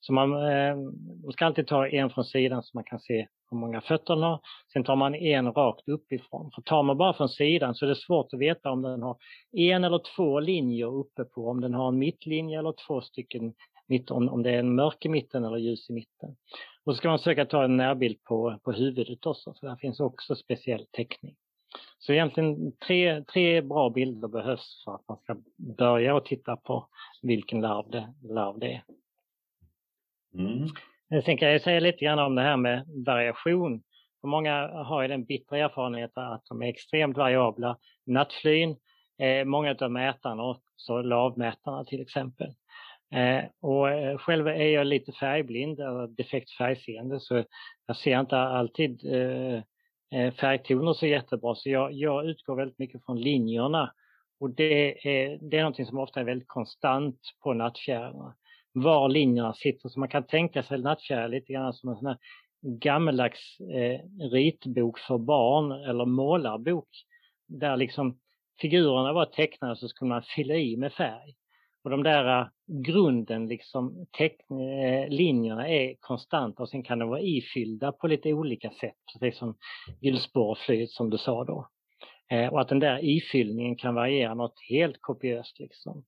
Så 0.00 0.12
man, 0.12 0.32
eh, 0.32 0.76
man 1.24 1.32
ska 1.32 1.46
alltid 1.46 1.66
ta 1.66 1.88
en 1.88 2.10
från 2.10 2.24
sidan 2.24 2.62
så 2.62 2.70
man 2.74 2.84
kan 2.84 3.00
se 3.00 3.26
hur 3.50 3.58
många 3.58 3.80
fötter 3.80 4.14
den 4.14 4.22
har. 4.22 4.40
Sen 4.72 4.84
tar 4.84 4.96
man 4.96 5.14
en 5.14 5.52
rakt 5.52 5.88
uppifrån. 5.88 6.50
För 6.54 6.62
tar 6.62 6.82
man 6.82 6.96
bara 6.96 7.14
från 7.14 7.28
sidan 7.28 7.74
så 7.74 7.84
är 7.84 7.88
det 7.88 7.96
svårt 7.96 8.32
att 8.32 8.40
veta 8.40 8.70
om 8.70 8.82
den 8.82 9.02
har 9.02 9.16
en 9.52 9.84
eller 9.84 10.00
två 10.16 10.40
linjer 10.40 10.94
uppe 10.94 11.24
på, 11.24 11.48
om 11.48 11.60
den 11.60 11.74
har 11.74 11.88
en 11.88 11.98
mittlinje 11.98 12.58
eller 12.58 12.74
två 12.86 13.00
stycken 13.00 13.54
mitt, 13.88 14.10
om, 14.10 14.28
om 14.28 14.42
det 14.42 14.50
är 14.50 14.58
en 14.58 14.74
mörk 14.74 15.04
i 15.04 15.08
mitten 15.08 15.44
eller 15.44 15.56
ljus 15.56 15.90
i 15.90 15.92
mitten. 15.92 16.36
Och 16.86 16.94
så 16.94 16.96
ska 16.96 17.08
man 17.08 17.18
försöka 17.18 17.46
ta 17.46 17.64
en 17.64 17.76
närbild 17.76 18.24
på, 18.24 18.58
på 18.64 18.72
huvudet 18.72 19.26
också, 19.26 19.54
för 19.60 19.66
där 19.66 19.76
finns 19.76 20.00
också 20.00 20.34
speciell 20.34 20.86
täckning. 20.92 21.36
Så 21.98 22.12
egentligen 22.12 22.72
tre, 22.86 23.24
tre 23.24 23.62
bra 23.62 23.90
bilder 23.90 24.28
behövs 24.28 24.82
för 24.84 24.94
att 24.94 25.08
man 25.08 25.18
ska 25.18 25.36
börja 25.78 26.14
och 26.14 26.24
titta 26.24 26.56
på 26.56 26.88
vilken 27.22 27.60
larv 27.60 27.90
det, 27.90 28.14
larv 28.22 28.58
det 28.58 28.72
är. 28.72 28.84
Mm. 30.34 31.22
Sen 31.24 31.38
kan 31.38 31.48
jag 31.48 31.62
säga 31.62 31.80
lite 31.80 32.04
grann 32.04 32.18
om 32.18 32.34
det 32.34 32.42
här 32.42 32.56
med 32.56 32.84
variation. 33.06 33.82
För 34.20 34.28
många 34.28 34.68
har 34.68 35.02
ju 35.02 35.08
den 35.08 35.24
bittra 35.24 35.58
erfarenheten 35.58 36.22
att 36.22 36.44
de 36.48 36.62
är 36.62 36.68
extremt 36.68 37.16
variabla. 37.16 37.78
Nattflyn, 38.06 38.76
eh, 39.18 39.44
många 39.44 39.76
av 39.80 39.90
mätarna, 39.90 40.42
också 40.42 41.02
lavmätarna 41.02 41.84
till 41.84 42.00
exempel, 42.00 42.48
Eh, 42.48 42.65
Eh, 43.14 43.44
och 43.60 43.90
eh, 43.90 44.18
själv 44.18 44.48
är 44.48 44.68
jag 44.68 44.86
lite 44.86 45.12
färgblind, 45.12 45.78
defekt 46.16 46.50
färgseende, 46.50 47.20
så 47.20 47.44
jag 47.86 47.96
ser 47.96 48.20
inte 48.20 48.38
alltid 48.38 49.14
eh, 49.14 49.62
eh, 50.14 50.34
färgtoner 50.34 50.92
så 50.92 51.06
jättebra. 51.06 51.54
Så 51.54 51.70
jag, 51.70 51.92
jag 51.92 52.26
utgår 52.26 52.56
väldigt 52.56 52.78
mycket 52.78 53.04
från 53.04 53.20
linjerna. 53.20 53.92
Och 54.40 54.50
det 54.50 55.08
är, 55.08 55.38
det 55.40 55.56
är 55.56 55.62
någonting 55.62 55.86
som 55.86 55.98
ofta 55.98 56.20
är 56.20 56.24
väldigt 56.24 56.48
konstant 56.48 57.20
på 57.42 57.54
nattfjärilarna. 57.54 58.34
Var 58.72 59.08
linjerna 59.08 59.54
sitter. 59.54 59.88
Så 59.88 60.00
man 60.00 60.08
kan 60.08 60.26
tänka 60.26 60.62
sig 60.62 60.78
nattfjärilar 60.78 61.28
lite 61.28 61.52
grann 61.52 61.72
som 61.72 61.88
en 61.90 61.96
sån 61.96 62.06
här 62.06 62.18
gammaldags 62.62 63.60
eh, 63.60 64.00
ritbok 64.30 64.98
för 64.98 65.18
barn 65.18 65.72
eller 65.72 66.04
målarbok. 66.04 66.88
Där 67.48 67.76
liksom 67.76 68.18
figurerna 68.60 69.12
var 69.12 69.24
tecknade 69.24 69.76
så 69.76 69.88
skulle 69.88 70.08
man 70.08 70.22
fylla 70.22 70.54
i 70.54 70.76
med 70.76 70.92
färg. 70.92 71.34
Och 71.86 71.90
de 71.90 72.02
där 72.02 72.40
äh, 72.40 72.46
grunden, 72.66 73.48
liksom 73.48 74.06
eh, 74.18 75.08
linjerna 75.08 75.68
är 75.68 75.94
konstanta 76.00 76.62
och 76.62 76.68
sen 76.68 76.82
kan 76.82 76.98
de 76.98 77.08
vara 77.08 77.20
ifyllda 77.20 77.92
på 77.92 78.06
lite 78.06 78.32
olika 78.32 78.70
sätt, 78.70 78.94
precis 79.12 79.38
som 79.38 79.56
hjulspårflyget 80.00 80.90
som 80.90 81.10
du 81.10 81.18
sa 81.18 81.44
då. 81.44 81.68
Eh, 82.30 82.52
och 82.52 82.60
att 82.60 82.68
den 82.68 82.80
där 82.80 83.04
ifyllningen 83.04 83.76
kan 83.76 83.94
variera 83.94 84.34
något 84.34 84.60
helt 84.68 84.96
kopiöst 85.00 85.58
liksom. 85.58 86.04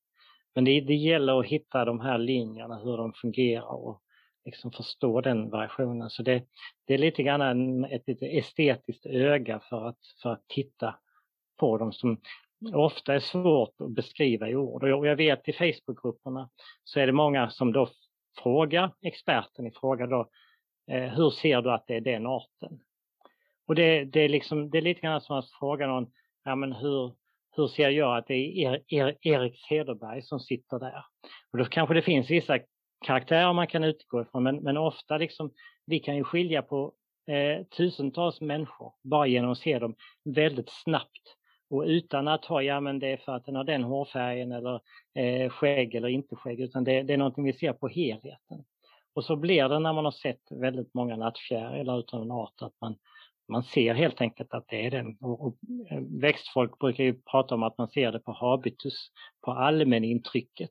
men 0.55 0.65
det, 0.65 0.81
det 0.81 0.95
gäller 0.95 1.41
att 1.41 1.47
hitta 1.47 1.85
de 1.85 2.01
här 2.01 2.19
linjerna, 2.19 2.79
hur 2.79 2.97
de 2.97 3.13
fungerar 3.13 3.75
och 3.75 4.03
liksom 4.45 4.73
förstå 4.73 5.21
den 5.21 5.51
variationen. 5.51 6.11
Så 6.11 6.23
det, 6.23 6.45
det 6.87 6.95
är 6.95 6.99
lite 6.99 7.23
grann 7.23 7.85
ett 7.85 8.09
lite 8.09 8.27
estetiskt 8.27 9.07
öga 9.07 9.61
för 9.69 9.89
att, 9.89 9.99
för 10.23 10.33
att 10.33 10.49
titta 10.49 10.95
på 11.59 11.79
dem 11.79 11.93
som 11.93 12.21
Mm. 12.63 12.75
ofta 12.75 13.15
är 13.15 13.21
svårt 13.21 13.81
att 13.81 13.91
beskriva 13.91 14.49
i 14.49 14.57
ord. 14.57 14.83
Och 14.83 15.07
jag 15.07 15.17
vet 15.17 15.49
i 15.49 15.53
Facebookgrupperna 15.53 16.51
så 16.85 17.01
är 17.01 17.07
det 17.07 17.13
många 17.13 17.51
som 17.51 17.73
då 17.73 17.89
frågar 18.43 18.95
experten 19.03 19.67
i 19.67 19.71
fråga 19.71 20.07
då, 20.07 20.29
eh, 20.91 21.03
hur 21.03 21.31
ser 21.31 21.63
du 21.63 21.73
att 21.73 21.87
det 21.87 21.97
är 21.97 22.01
den 22.01 22.27
arten? 22.27 22.81
Och 23.67 23.75
det, 23.75 24.05
det, 24.05 24.21
är, 24.21 24.29
liksom, 24.29 24.71
det 24.71 24.79
är 24.79 24.83
lite 24.83 25.01
grann 25.01 25.21
som 25.21 25.37
att 25.37 25.51
fråga 25.51 25.87
någon, 25.87 26.07
ja 26.45 26.55
men 26.55 26.73
hur, 26.73 27.13
hur 27.57 27.67
ser 27.67 27.89
jag 27.89 28.17
att 28.17 28.27
det 28.27 28.65
är 28.65 28.83
er, 28.89 29.17
Erik 29.21 29.59
Cederberg 29.69 30.23
som 30.23 30.41
sitter 30.41 30.79
där? 30.79 31.05
Och 31.53 31.59
då 31.59 31.65
kanske 31.65 31.95
det 31.95 32.03
finns 32.03 32.31
vissa 32.31 32.59
karaktärer 33.07 33.53
man 33.53 33.67
kan 33.67 33.85
utgå 33.85 34.23
ifrån, 34.23 34.43
men, 34.43 34.57
men 34.57 34.77
ofta 34.77 35.19
liksom, 35.19 35.51
vi 35.87 35.99
kan 35.99 36.17
ju 36.17 36.25
skilja 36.25 36.63
på 36.63 36.93
eh, 37.31 37.67
tusentals 37.67 38.41
människor 38.41 38.93
bara 39.03 39.27
genom 39.27 39.51
att 39.51 39.59
se 39.59 39.79
dem 39.79 39.95
väldigt 40.25 40.71
snabbt 40.71 41.38
och 41.71 41.83
utan 41.83 42.29
att 42.29 42.45
ha, 42.45 42.63
ja 42.63 42.81
men 42.81 42.99
det 42.99 43.13
är 43.13 43.17
för 43.17 43.33
att 43.33 43.47
den 43.47 43.57
har 43.57 43.65
den 43.65 43.83
hårfärgen 43.83 44.53
eller 44.53 44.81
eh, 45.15 45.51
skägg 45.51 45.95
eller 45.95 46.09
inte 46.09 46.37
skägg, 46.37 46.61
utan 46.61 46.85
det, 46.85 47.03
det 47.03 47.13
är 47.13 47.19
någonting 47.19 47.45
vi 47.45 47.53
ser 47.53 47.73
på 47.73 47.89
helheten. 47.89 48.65
Och 49.15 49.25
så 49.25 49.37
blir 49.37 49.69
det 49.69 49.79
när 49.79 49.93
man 49.93 50.05
har 50.05 50.13
sett 50.13 50.43
väldigt 50.51 50.95
många 50.95 51.17
nattfjärilar 51.17 51.99
utav 51.99 52.23
en 52.23 52.31
art 52.31 52.63
att 52.63 52.75
man, 52.81 52.97
man 53.49 53.63
ser 53.63 53.95
helt 53.95 54.21
enkelt 54.21 54.55
att 54.55 54.69
det 54.69 54.87
är 54.87 54.91
den. 54.91 55.17
Och, 55.21 55.47
och, 55.47 55.57
eh, 55.91 56.01
växtfolk 56.21 56.79
brukar 56.79 57.05
ju 57.05 57.21
prata 57.23 57.55
om 57.55 57.63
att 57.63 57.79
man 57.79 57.89
ser 57.89 58.13
det 58.13 58.21
på 58.21 58.33
habitus, 58.33 59.11
på 59.45 59.53
allmänintrycket. 59.53 60.71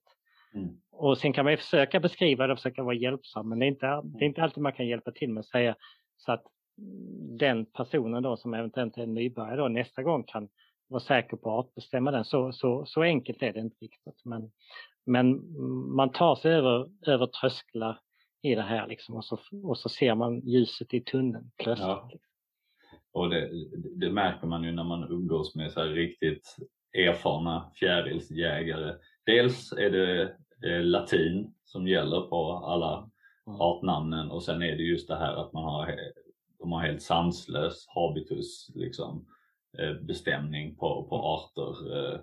Mm. 0.53 0.69
Och 0.91 1.18
sen 1.18 1.34
kan 1.34 1.45
man 1.45 1.53
ju 1.53 1.57
försöka 1.57 1.99
beskriva 1.99 2.48
det 2.48 2.53
och 2.53 2.60
försöka 2.60 2.84
vara 2.84 2.95
hjälpsam, 2.95 3.49
men 3.49 3.60
det 3.60 3.65
är, 3.65 3.68
inte, 3.68 4.02
det 4.03 4.26
är 4.26 4.28
inte 4.28 4.44
alltid 4.44 4.64
man 4.64 4.74
kan 4.74 4.88
hjälpa 4.88 5.11
till 5.11 5.34
med 5.34 5.40
att 5.40 5.45
säga 5.45 5.76
så 6.18 6.32
att 6.32 6.44
den 7.40 7.65
personen 7.65 8.24
då 8.24 8.38
som 8.38 8.53
eventuellt 8.53 8.98
är 8.98 9.06
nybörjare 9.06 9.61
då 9.61 9.68
nästa 9.68 10.03
gång 10.03 10.24
kan 10.24 10.49
vara 10.88 10.99
säker 10.99 11.38
på 11.38 11.59
att 11.59 11.76
bestämma 11.76 12.11
den. 12.11 12.26
Så, 12.26 12.51
så, 12.51 12.85
så 12.85 13.01
enkelt 13.01 13.43
är 13.43 13.53
det 13.53 13.59
inte 13.59 13.77
riktigt. 13.81 14.22
Men, 14.26 14.51
men 15.05 15.53
man 15.95 16.11
tar 16.11 16.35
sig 16.35 16.53
över, 16.53 16.89
över 17.07 17.27
trösklar 17.27 17.99
i 18.41 18.55
det 18.55 18.61
här 18.61 18.88
liksom, 18.88 19.15
och, 19.15 19.26
så, 19.26 19.39
och 19.64 19.77
så 19.77 19.89
ser 19.89 20.15
man 20.15 20.39
ljuset 20.39 20.93
i 20.93 21.01
tunneln 21.01 21.51
plötsligt. 21.57 21.88
Ja. 21.88 22.09
Och 23.11 23.30
det, 23.30 23.49
det, 23.95 24.11
märker 24.11 24.47
man 24.47 24.64
ju 24.64 24.72
när 24.72 24.84
man 24.84 25.11
umgås 25.11 25.55
med 25.55 25.72
så 25.72 25.84
riktigt 25.84 26.55
erfarna 26.93 27.72
fjärilsjägare. 27.76 28.95
Dels 29.26 29.72
är 29.72 29.89
det 29.89 30.22
eh, 30.65 30.84
latin 30.84 31.53
som 31.64 31.88
gäller 31.88 32.22
på 32.22 32.51
alla 32.51 33.09
mm. 33.47 33.61
artnamnen 33.61 34.31
och 34.31 34.43
sen 34.43 34.61
är 34.61 34.76
det 34.76 34.84
just 34.84 35.07
det 35.07 35.15
här 35.15 35.34
att 35.34 35.53
man 35.53 35.64
har, 35.64 35.99
de 36.59 36.72
har 36.72 36.81
helt 36.81 37.01
sanslös 37.01 37.88
habitus 37.88 38.72
liksom 38.76 39.26
bestämning 40.02 40.76
på, 40.76 41.07
på 41.10 41.15
arter. 41.15 41.98
Eh, 41.98 42.19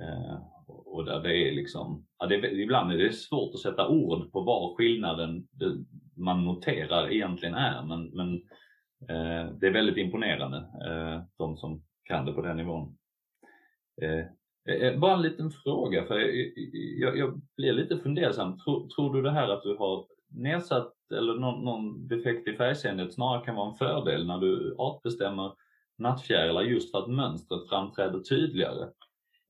eh, 0.00 0.38
och 0.66 1.04
där 1.04 1.20
det 1.20 1.48
är 1.48 1.52
liksom, 1.52 2.06
ja, 2.18 2.26
det 2.26 2.52
ibland 2.52 2.92
är 2.92 2.98
det 2.98 3.12
svårt 3.12 3.54
att 3.54 3.60
sätta 3.60 3.88
ord 3.88 4.32
på 4.32 4.40
vad 4.40 4.76
skillnaden 4.76 5.48
man 6.16 6.44
noterar 6.44 7.12
egentligen 7.12 7.54
är 7.54 7.82
men, 7.82 8.04
men 8.04 8.34
eh, 9.08 9.52
det 9.60 9.66
är 9.66 9.72
väldigt 9.72 9.96
imponerande, 9.96 10.56
eh, 10.58 11.22
de 11.38 11.56
som 11.56 11.82
kan 12.04 12.26
det 12.26 12.32
på 12.32 12.42
den 12.42 12.56
nivån. 12.56 12.96
Eh, 14.02 14.98
bara 14.98 15.14
en 15.14 15.22
liten 15.22 15.50
fråga, 15.50 16.04
för 16.04 16.18
jag, 17.00 17.18
jag 17.18 17.40
blir 17.56 17.72
lite 17.72 17.98
fundersam. 17.98 18.58
Tror, 18.58 18.88
tror, 18.88 19.14
du 19.14 19.22
det 19.22 19.30
här 19.30 19.48
att 19.48 19.62
du 19.62 19.76
har 19.76 20.06
nedsatt 20.28 20.94
eller 21.14 21.34
någon, 21.34 21.64
någon 21.64 22.08
defekt 22.08 22.48
i 22.48 22.56
färgseendet 22.56 23.14
snarare 23.14 23.44
kan 23.44 23.54
vara 23.54 23.70
en 23.70 23.76
fördel 23.76 24.26
när 24.26 24.38
du 24.38 24.74
artbestämmer 24.78 25.52
nattfjärilar 25.98 26.62
just 26.62 26.90
för 26.90 26.98
att 26.98 27.10
mönstret 27.10 27.68
framträder 27.68 28.20
tydligare. 28.20 28.88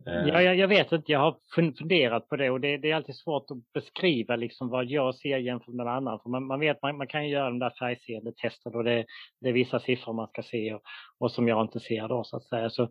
Eh, 0.07 0.29
ja, 0.29 0.43
jag, 0.43 0.57
jag, 0.57 0.69
vet 0.69 0.93
inte, 0.93 1.13
jag 1.13 1.19
har 1.19 1.37
funderat 1.55 2.29
på 2.29 2.37
det 2.37 2.51
och 2.51 2.61
det, 2.61 2.77
det, 2.77 2.91
är 2.91 2.97
alltid 2.97 3.17
svårt 3.17 3.51
att 3.51 3.73
beskriva 3.73 4.37
liksom 4.37 4.69
vad 4.69 4.85
jag 4.85 5.15
ser 5.15 5.39
jämfört 5.39 5.75
med 5.75 5.87
någon 5.87 5.95
annan. 5.95 6.21
För 6.23 6.31
man, 6.31 6.47
man 6.47 6.61
vet, 6.61 6.83
man, 6.83 6.97
man, 6.97 7.07
kan 7.07 7.29
göra 7.29 7.45
de 7.45 7.59
där 7.59 7.73
färgseendetesten 7.79 8.75
och 8.75 8.85
det, 8.85 9.05
det, 9.41 9.49
är 9.49 9.53
vissa 9.53 9.81
siffror 9.81 10.13
man 10.13 10.29
ska 10.29 10.43
se 10.43 10.75
och, 10.75 10.83
och 11.19 11.33
som 11.33 11.49
jag 11.49 11.65
inte 11.65 11.81
ser 11.81 12.09
då 12.09 12.25
så 12.25 12.37
att 12.37 12.45
säga. 12.45 12.71
Så, 12.71 12.83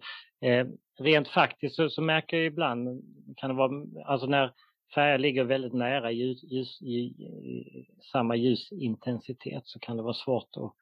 eh, 0.42 0.68
rent 1.00 1.28
faktiskt 1.28 1.76
så, 1.76 1.90
så, 1.90 2.02
märker 2.02 2.38
jag 2.38 2.46
ibland, 2.46 3.04
kan 3.38 3.50
det 3.50 3.56
vara, 3.56 3.86
alltså 4.06 4.28
när 4.28 4.52
färger 4.96 5.18
ligger 5.18 5.44
väldigt 5.44 5.74
nära 5.74 6.12
ljus, 6.12 6.44
ljus, 6.44 6.82
i, 6.82 6.96
i, 6.96 7.86
samma 8.12 8.36
ljusintensitet 8.36 9.62
så 9.66 9.80
kan 9.80 9.98
det 9.98 10.04
vara 10.04 10.14
svårt 10.14 10.50
att 10.58 10.74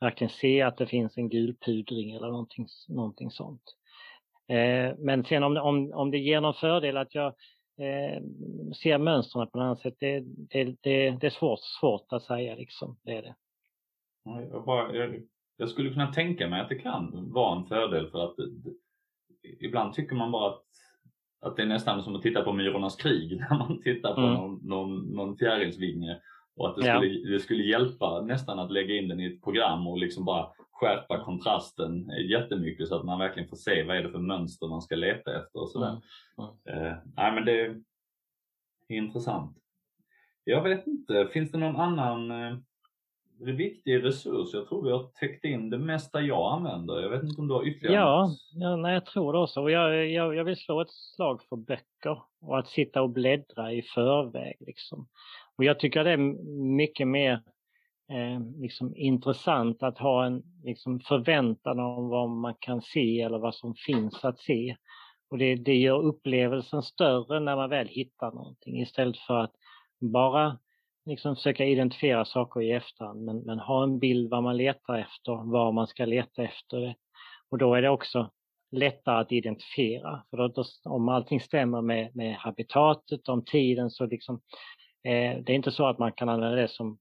verkligen 0.00 0.30
se 0.30 0.62
att 0.62 0.76
det 0.76 0.86
finns 0.86 1.18
en 1.18 1.28
gul 1.28 1.56
pudring 1.66 2.12
eller 2.12 2.28
någonting, 2.28 2.66
någonting 2.88 3.30
sånt. 3.30 3.62
Eh, 4.48 4.94
men 4.98 5.24
sen 5.24 5.42
om, 5.42 5.56
om, 5.56 5.92
om 5.92 6.10
det 6.10 6.18
ger 6.18 6.40
någon 6.40 6.54
fördel 6.54 6.96
att 6.96 7.14
jag 7.14 7.26
eh, 7.78 8.22
ser 8.82 8.98
mönstren 8.98 9.48
på 9.48 9.58
något 9.58 9.64
annat 9.64 9.80
sätt, 9.80 9.96
det, 10.00 10.20
det, 10.20 10.64
det, 10.64 11.10
det 11.10 11.26
är 11.26 11.30
svårt, 11.30 11.60
svårt 11.80 12.12
att 12.12 12.22
säga 12.22 12.54
liksom. 12.54 12.96
Det 13.02 13.16
är 13.16 13.22
det. 13.22 13.34
Jag, 14.24 14.64
bara, 14.64 14.94
jag, 14.94 15.22
jag, 15.56 15.68
skulle 15.68 15.90
kunna 15.90 16.12
tänka 16.12 16.48
mig 16.48 16.60
att 16.60 16.68
det 16.68 16.78
kan 16.78 17.32
vara 17.32 17.58
en 17.58 17.66
fördel 17.66 18.10
för 18.10 18.24
att 18.24 18.36
det, 18.36 19.66
ibland 19.66 19.94
tycker 19.94 20.16
man 20.16 20.30
bara 20.30 20.50
att, 20.50 20.64
att 21.40 21.56
det 21.56 21.62
är 21.62 21.66
nästan 21.66 22.02
som 22.02 22.16
att 22.16 22.22
titta 22.22 22.42
på 22.42 22.52
Myrornas 22.52 22.96
krig 22.96 23.36
när 23.50 23.58
man 23.58 23.82
tittar 23.82 24.14
på 24.14 24.20
mm. 24.20 24.34
någon, 24.34 24.60
någon, 24.62 25.14
någon 25.14 25.36
fjärilsvinge 25.36 26.20
och 26.58 26.68
att 26.68 26.76
det 26.76 26.82
skulle, 26.82 27.06
ja. 27.06 27.30
det 27.30 27.40
skulle 27.40 27.62
hjälpa 27.62 28.20
nästan 28.20 28.58
att 28.58 28.72
lägga 28.72 28.94
in 28.94 29.08
den 29.08 29.20
i 29.20 29.26
ett 29.26 29.42
program 29.42 29.86
och 29.86 29.98
liksom 29.98 30.24
bara 30.24 30.48
skärpa 30.72 31.24
kontrasten 31.24 32.10
jättemycket 32.30 32.88
så 32.88 32.96
att 32.96 33.04
man 33.04 33.18
verkligen 33.18 33.48
får 33.48 33.56
se 33.56 33.82
vad 33.82 33.96
är 33.96 34.02
det 34.02 34.10
för 34.10 34.18
mönster 34.18 34.68
man 34.68 34.82
ska 34.82 34.96
leta 34.96 35.38
efter 35.40 35.60
och 35.60 35.70
sådär. 35.70 36.00
Mm. 36.38 36.50
Mm. 36.68 36.86
Eh, 36.86 36.96
nej 37.16 37.32
men 37.32 37.44
det 37.44 37.60
är 37.60 37.76
intressant. 38.88 39.56
Jag 40.44 40.62
vet 40.62 40.86
inte, 40.86 41.28
finns 41.32 41.50
det 41.50 41.58
någon 41.58 41.76
annan 41.76 42.30
eh, 42.30 42.58
viktig 43.38 44.04
resurs? 44.04 44.54
Jag 44.54 44.68
tror 44.68 44.84
vi 44.84 44.90
har 44.90 45.02
täckt 45.02 45.44
in 45.44 45.70
det 45.70 45.78
mesta 45.78 46.20
jag 46.20 46.52
använder. 46.52 47.00
Jag 47.00 47.10
vet 47.10 47.22
inte 47.22 47.40
om 47.40 47.48
du 47.48 47.54
har 47.54 47.66
ytterligare 47.66 47.96
Ja, 47.96 48.30
ja 48.54 48.76
nej, 48.76 48.94
jag 48.94 49.06
tror 49.06 49.32
det 49.32 49.38
också. 49.38 49.70
Jag, 49.70 50.10
jag, 50.10 50.34
jag 50.34 50.44
vill 50.44 50.56
slå 50.56 50.80
ett 50.80 50.90
slag 50.90 51.42
för 51.48 51.56
böcker 51.56 52.22
och 52.40 52.58
att 52.58 52.68
sitta 52.68 53.02
och 53.02 53.10
bläddra 53.10 53.72
i 53.72 53.82
förväg. 53.82 54.56
Liksom. 54.60 55.08
Och 55.58 55.64
jag 55.64 55.80
tycker 55.80 56.04
det 56.04 56.10
är 56.12 56.16
mycket 56.76 57.08
mer 57.08 57.32
eh, 58.10 58.40
liksom 58.60 58.96
intressant 58.96 59.82
att 59.82 59.98
ha 59.98 60.26
en 60.26 60.42
liksom, 60.64 61.00
förväntan 61.00 61.80
om 61.80 62.08
vad 62.08 62.30
man 62.30 62.54
kan 62.60 62.82
se 62.82 63.20
eller 63.20 63.38
vad 63.38 63.54
som 63.54 63.74
finns 63.74 64.24
att 64.24 64.38
se. 64.38 64.76
Och 65.30 65.38
det, 65.38 65.54
det 65.54 65.76
gör 65.76 66.02
upplevelsen 66.02 66.82
större 66.82 67.40
när 67.40 67.56
man 67.56 67.70
väl 67.70 67.88
hittar 67.88 68.32
någonting 68.32 68.80
istället 68.80 69.16
för 69.16 69.40
att 69.40 69.52
bara 70.00 70.58
liksom 71.06 71.36
försöka 71.36 71.64
identifiera 71.64 72.24
saker 72.24 72.62
i 72.62 72.72
efterhand 72.72 73.24
men, 73.24 73.38
men 73.38 73.58
ha 73.58 73.82
en 73.82 73.98
bild 73.98 74.30
vad 74.30 74.42
man 74.42 74.56
letar 74.56 74.98
efter, 74.98 75.50
var 75.50 75.72
man 75.72 75.86
ska 75.86 76.04
leta 76.04 76.42
efter 76.42 76.80
det. 76.80 76.94
Och 77.50 77.58
då 77.58 77.74
är 77.74 77.82
det 77.82 77.90
också 77.90 78.30
lättare 78.70 79.20
att 79.20 79.32
identifiera. 79.32 80.22
För 80.30 80.36
då, 80.36 80.48
då, 80.48 80.64
om 80.84 81.08
allting 81.08 81.40
stämmer 81.40 81.82
med, 81.82 82.16
med 82.16 82.36
habitatet, 82.36 83.28
om 83.28 83.44
tiden 83.44 83.90
så 83.90 84.06
liksom 84.06 84.40
det 85.02 85.48
är 85.48 85.50
inte 85.50 85.70
så 85.70 85.86
att 85.86 85.98
man 85.98 86.12
kan 86.12 86.28
använda 86.28 86.56
det 86.56 86.68
som 86.68 86.98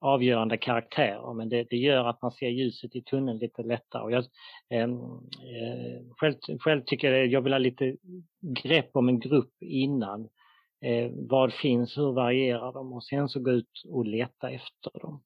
avgörande 0.00 0.56
karaktärer 0.56 1.34
men 1.34 1.48
det, 1.48 1.66
det 1.70 1.76
gör 1.76 2.04
att 2.04 2.22
man 2.22 2.32
ser 2.32 2.48
ljuset 2.48 2.96
i 2.96 3.02
tunneln 3.02 3.38
lite 3.38 3.62
lättare. 3.62 4.02
Och 4.02 4.12
jag, 4.12 4.24
ehm, 4.70 4.94
eh, 4.94 6.02
själv, 6.16 6.34
själv, 6.60 6.82
tycker 6.86 7.12
jag 7.12 7.26
jag 7.26 7.40
vill 7.40 7.52
ha 7.52 7.58
lite 7.58 7.96
grepp 8.40 8.90
om 8.92 9.08
en 9.08 9.20
grupp 9.20 9.52
innan. 9.60 10.28
Eh, 10.80 11.10
vad 11.12 11.52
finns, 11.52 11.98
hur 11.98 12.12
varierar 12.12 12.72
de 12.72 12.92
och 12.92 13.04
sen 13.04 13.28
så 13.28 13.40
gå 13.40 13.50
ut 13.50 13.82
och 13.88 14.06
leta 14.06 14.50
efter 14.50 15.00
dem. 15.00 15.22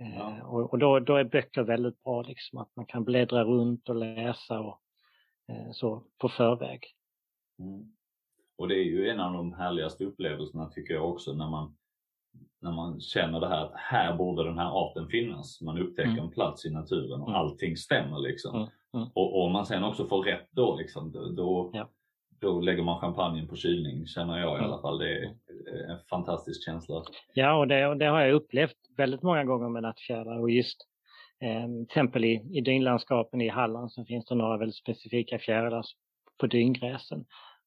Eh, 0.00 0.16
ja. 0.16 0.42
Och, 0.44 0.72
och 0.72 0.78
då, 0.78 1.00
då, 1.00 1.16
är 1.16 1.24
böcker 1.24 1.62
väldigt 1.62 2.02
bra, 2.02 2.22
liksom, 2.22 2.58
att 2.58 2.76
man 2.76 2.86
kan 2.86 3.04
bläddra 3.04 3.44
runt 3.44 3.88
och 3.88 3.96
läsa 3.96 4.60
och 4.60 4.80
eh, 5.48 5.70
så 5.72 6.04
på 6.18 6.28
förväg. 6.28 6.86
Mm. 7.58 7.95
Och 8.58 8.68
det 8.68 8.74
är 8.74 8.84
ju 8.84 9.08
en 9.08 9.20
av 9.20 9.32
de 9.32 9.52
härligaste 9.52 10.04
upplevelserna 10.04 10.66
tycker 10.66 10.94
jag 10.94 11.10
också 11.10 11.32
när 11.32 11.50
man, 11.50 11.76
när 12.62 12.72
man 12.72 13.00
känner 13.00 13.40
det 13.40 13.48
här 13.48 13.64
att 13.64 13.72
här 13.74 14.16
borde 14.16 14.44
den 14.44 14.58
här 14.58 14.70
arten 14.82 15.08
finnas. 15.08 15.60
Man 15.60 15.78
upptäcker 15.78 16.10
mm. 16.10 16.24
en 16.24 16.30
plats 16.30 16.66
i 16.66 16.70
naturen 16.70 17.20
och 17.20 17.28
mm. 17.28 17.40
allting 17.40 17.76
stämmer 17.76 18.18
liksom. 18.18 18.56
Mm. 18.56 18.68
mm. 18.94 19.08
Och, 19.14 19.44
om 19.44 19.52
man 19.52 19.66
sen 19.66 19.84
också 19.84 20.06
får 20.06 20.22
rätt 20.22 20.48
då, 20.50 20.76
liksom, 20.76 21.12
då, 21.36 21.70
ja. 21.72 21.88
då 22.40 22.60
lägger 22.60 22.82
man 22.82 23.00
champagnen 23.00 23.48
på 23.48 23.56
kylning 23.56 24.06
känner 24.06 24.38
jag 24.38 24.54
i 24.54 24.58
mm. 24.58 24.70
alla 24.70 24.82
fall. 24.82 24.98
Det 24.98 25.18
är 25.18 25.24
en 25.90 25.98
fantastisk 26.10 26.64
känsla. 26.64 27.02
Ja, 27.34 27.58
och 27.58 27.68
det, 27.68 27.86
och 27.86 27.96
det 27.96 28.06
har 28.06 28.20
jag 28.20 28.32
upplevt 28.32 28.76
väldigt 28.96 29.22
många 29.22 29.44
gånger 29.44 29.68
med 29.68 29.82
nattfjärilar 29.82 30.38
och 30.38 30.50
just 30.50 30.78
eh, 31.40 31.66
till 31.66 31.82
exempel 31.82 32.24
i, 32.24 32.48
i 32.52 32.60
dynlandskapen 32.60 33.40
i 33.40 33.48
Halland 33.48 33.92
så 33.92 34.04
finns 34.04 34.26
det 34.26 34.34
några 34.34 34.56
väldigt 34.56 34.76
specifika 34.76 35.38
fjärilar 35.38 35.84
på 36.38 36.46
dyngräsen. 36.46 37.24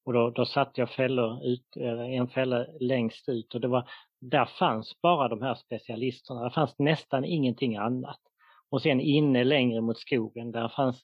Och 0.09 0.13
då, 0.13 0.29
då 0.29 0.45
satte 0.45 0.81
jag 0.81 0.89
fällor 0.89 1.45
ut, 1.45 1.77
eh, 1.77 1.99
en 2.01 2.27
fälla 2.27 2.65
längst 2.79 3.29
ut 3.29 3.55
och 3.55 3.61
det 3.61 3.67
var, 3.67 3.89
där 4.21 4.45
fanns 4.45 5.01
bara 5.01 5.27
de 5.27 5.41
här 5.41 5.55
specialisterna. 5.55 6.43
Det 6.43 6.51
fanns 6.51 6.79
nästan 6.79 7.25
ingenting 7.25 7.77
annat. 7.77 8.19
Och 8.69 8.81
sen 8.81 8.99
inne 8.99 9.43
längre 9.43 9.81
mot 9.81 9.99
skogen, 9.99 10.51
där 10.51 10.67
fanns 10.67 11.03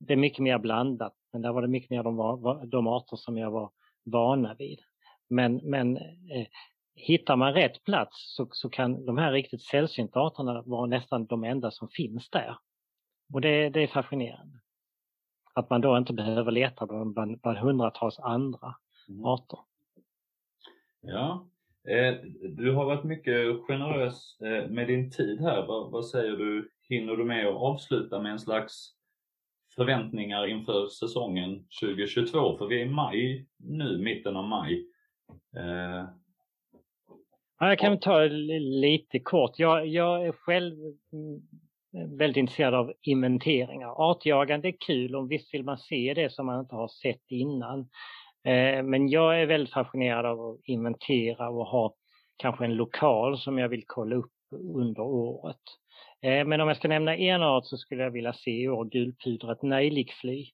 det 0.00 0.16
mycket 0.16 0.38
mer 0.38 0.58
blandat. 0.58 1.12
Men 1.32 1.42
där 1.42 1.52
var 1.52 1.62
det 1.62 1.68
mycket 1.68 1.90
mer 1.90 2.02
de, 2.02 2.70
de 2.70 2.86
arter 2.86 3.16
som 3.16 3.38
jag 3.38 3.50
var 3.50 3.70
vana 4.04 4.54
vid. 4.54 4.80
Men, 5.28 5.56
men 5.56 5.96
eh, 5.96 6.46
hittar 6.94 7.36
man 7.36 7.52
rätt 7.52 7.84
plats 7.84 8.34
så, 8.36 8.48
så 8.50 8.70
kan 8.70 9.06
de 9.06 9.18
här 9.18 9.32
riktigt 9.32 9.62
sällsynta 9.62 10.20
arterna 10.20 10.62
vara 10.62 10.86
nästan 10.86 11.26
de 11.26 11.44
enda 11.44 11.70
som 11.70 11.88
finns 11.88 12.30
där. 12.30 12.56
Och 13.32 13.40
det, 13.40 13.68
det 13.68 13.82
är 13.82 13.86
fascinerande. 13.86 14.58
Att 15.54 15.70
man 15.70 15.80
då 15.80 15.98
inte 15.98 16.12
behöver 16.12 16.50
leta 16.50 16.86
bland, 16.86 17.40
bland, 17.40 17.58
hundratals 17.58 18.18
andra 18.18 18.74
mm. 19.08 19.24
arter. 19.24 19.58
Ja, 21.00 21.48
eh, 21.88 22.14
du 22.48 22.72
har 22.72 22.84
varit 22.84 23.04
mycket 23.04 23.66
generös 23.66 24.40
eh, 24.40 24.70
med 24.70 24.86
din 24.86 25.10
tid 25.10 25.40
här. 25.40 25.66
Vad, 25.66 25.90
vad, 25.90 26.06
säger 26.06 26.36
du, 26.36 26.70
hinner 26.88 27.16
du 27.16 27.24
med 27.24 27.46
att 27.46 27.54
avsluta 27.54 28.20
med 28.20 28.32
en 28.32 28.38
slags 28.38 28.94
förväntningar 29.74 30.46
inför 30.46 30.86
säsongen 30.86 31.66
2022? 31.80 32.58
För 32.58 32.66
vi 32.66 32.80
är 32.80 32.86
i 32.86 32.90
maj 32.90 33.46
nu, 33.56 33.98
mitten 33.98 34.36
av 34.36 34.44
maj. 34.44 34.86
Eh, 35.56 36.04
Ja, 37.58 37.68
jag 37.68 37.78
kan 37.78 38.00
ta 38.00 38.24
lite 38.24 39.18
kort. 39.18 39.58
Jag, 39.58 39.86
jag 39.86 40.26
är 40.26 40.32
själv 40.32 40.74
mm, 41.12 41.42
Eh, 41.96 42.18
väldigt 42.18 42.36
intresserad 42.36 42.74
av 42.74 42.92
inventeringar. 43.02 44.10
Artjagande 44.10 44.68
är 44.68 44.76
kul 44.86 45.16
och 45.16 45.30
visst 45.30 45.54
vill 45.54 45.64
man 45.64 45.78
se 45.78 46.14
det 46.14 46.32
som 46.32 46.46
man 46.46 46.60
inte 46.60 46.74
har 46.74 46.88
sett 46.88 47.30
innan. 47.30 47.80
Eh, 48.44 48.82
men 48.82 49.08
jag 49.08 49.40
är 49.42 49.46
väldigt 49.46 49.72
fascinerad 49.72 50.26
av 50.26 50.40
att 50.40 50.60
inventera 50.64 51.48
och 51.48 51.66
ha 51.66 51.94
kanske 52.36 52.64
en 52.64 52.74
lokal 52.74 53.38
som 53.38 53.58
jag 53.58 53.68
vill 53.68 53.84
kolla 53.86 54.16
upp 54.16 54.32
under 54.74 55.02
året. 55.02 55.60
Eh, 56.22 56.44
men 56.44 56.60
om 56.60 56.68
jag 56.68 56.76
ska 56.76 56.88
nämna 56.88 57.16
en 57.16 57.42
art 57.42 57.66
så 57.66 57.76
skulle 57.76 58.02
jag 58.02 58.10
vilja 58.10 58.32
se 58.32 58.50
i 58.50 58.68
år 58.68 58.84
gulpudrat 58.84 59.62
nejlikfly. 59.62 60.46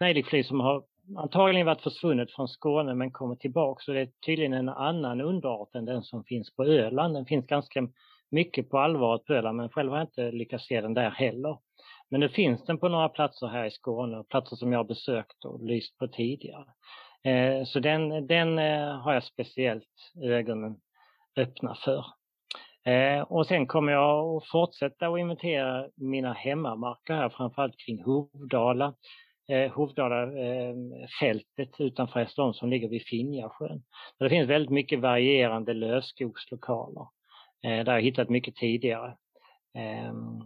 Nejlikfly 0.00 0.44
som 0.44 0.60
har 0.60 0.84
antagligen 1.16 1.66
varit 1.66 1.82
försvunnet 1.82 2.32
från 2.32 2.48
Skåne 2.48 2.94
men 2.94 3.10
kommer 3.10 3.36
tillbaka. 3.36 3.82
Så 3.82 3.92
det 3.92 4.00
är 4.00 4.08
tydligen 4.26 4.52
en 4.52 4.68
annan 4.68 5.20
underart 5.20 5.74
än 5.74 5.84
den 5.84 6.02
som 6.02 6.24
finns 6.24 6.56
på 6.56 6.64
Öland. 6.64 7.14
Den 7.14 7.26
finns 7.26 7.46
ganska 7.46 7.88
mycket 8.32 8.70
på 8.70 8.78
allvaret 8.78 9.24
på 9.24 9.34
Öland 9.34 9.56
men 9.56 9.68
själv 9.68 9.90
har 9.90 9.98
jag 9.98 10.06
inte 10.06 10.30
lyckats 10.30 10.66
se 10.66 10.80
den 10.80 10.94
där 10.94 11.10
heller. 11.10 11.58
Men 12.10 12.20
nu 12.20 12.28
finns 12.28 12.64
den 12.64 12.78
på 12.78 12.88
några 12.88 13.08
platser 13.08 13.46
här 13.46 13.64
i 13.64 13.70
Skåne, 13.70 14.24
platser 14.30 14.56
som 14.56 14.72
jag 14.72 14.78
har 14.78 14.84
besökt 14.84 15.44
och 15.44 15.66
lyst 15.66 15.98
på 15.98 16.08
tidigare. 16.08 16.64
Eh, 17.24 17.64
så 17.64 17.80
den, 17.80 18.26
den 18.26 18.58
eh, 18.58 19.00
har 19.00 19.14
jag 19.14 19.24
speciellt 19.24 20.12
ögonen 20.22 20.76
öppna 21.36 21.74
för. 21.74 22.04
Eh, 22.92 23.22
och 23.22 23.46
sen 23.46 23.66
kommer 23.66 23.92
jag 23.92 24.36
att 24.36 24.48
fortsätta 24.48 25.08
att 25.08 25.18
inventera 25.18 25.88
mina 25.96 26.32
hemmamarker 26.32 27.14
här, 27.14 27.28
framförallt 27.28 27.76
kring 27.76 28.04
Hovdala 28.04 28.94
eh, 29.48 29.72
Hovdala-fältet 29.72 31.80
eh, 31.80 31.86
utanför 31.86 32.20
Hässleholm 32.20 32.54
som 32.54 32.68
ligger 32.68 32.88
vid 32.88 33.02
Finjasjön. 33.02 33.82
Det 34.18 34.28
finns 34.28 34.50
väldigt 34.50 34.70
mycket 34.70 35.00
varierande 35.00 35.74
lövskogslokaler 35.74 37.06
där 37.62 37.94
jag 37.94 38.02
hittat 38.02 38.28
mycket 38.28 38.56
tidigare. 38.56 39.16
Ehm, 39.74 40.42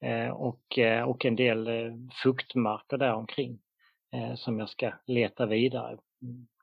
eh, 0.00 0.30
och, 0.30 0.78
eh, 0.78 1.02
och 1.02 1.24
en 1.24 1.36
del 1.36 1.68
eh, 1.68 1.94
fuktmarker 2.22 2.98
där 2.98 3.14
omkring 3.14 3.58
som 4.36 4.58
jag 4.58 4.68
ska 4.68 4.92
leta 5.06 5.46
vidare 5.46 5.98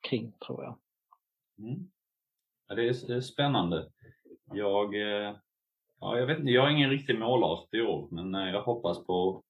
kring 0.02 0.32
tror 0.32 0.64
jag. 0.64 0.78
Mm. 1.60 1.90
Ja, 2.68 2.76
det 2.76 2.88
är 2.88 3.22
spännande. 3.22 3.90
Jag, 4.54 4.96
ja, 6.00 6.18
jag 6.18 6.26
vet 6.26 6.40
inte, 6.40 6.52
jag 6.52 6.62
har 6.62 6.70
ingen 6.70 6.90
riktig 6.90 7.20
målart 7.20 7.74
i 7.74 7.82
år 7.82 8.08
men 8.12 8.34
jag 8.34 8.62
hoppas 8.62 9.06
på 9.06 9.44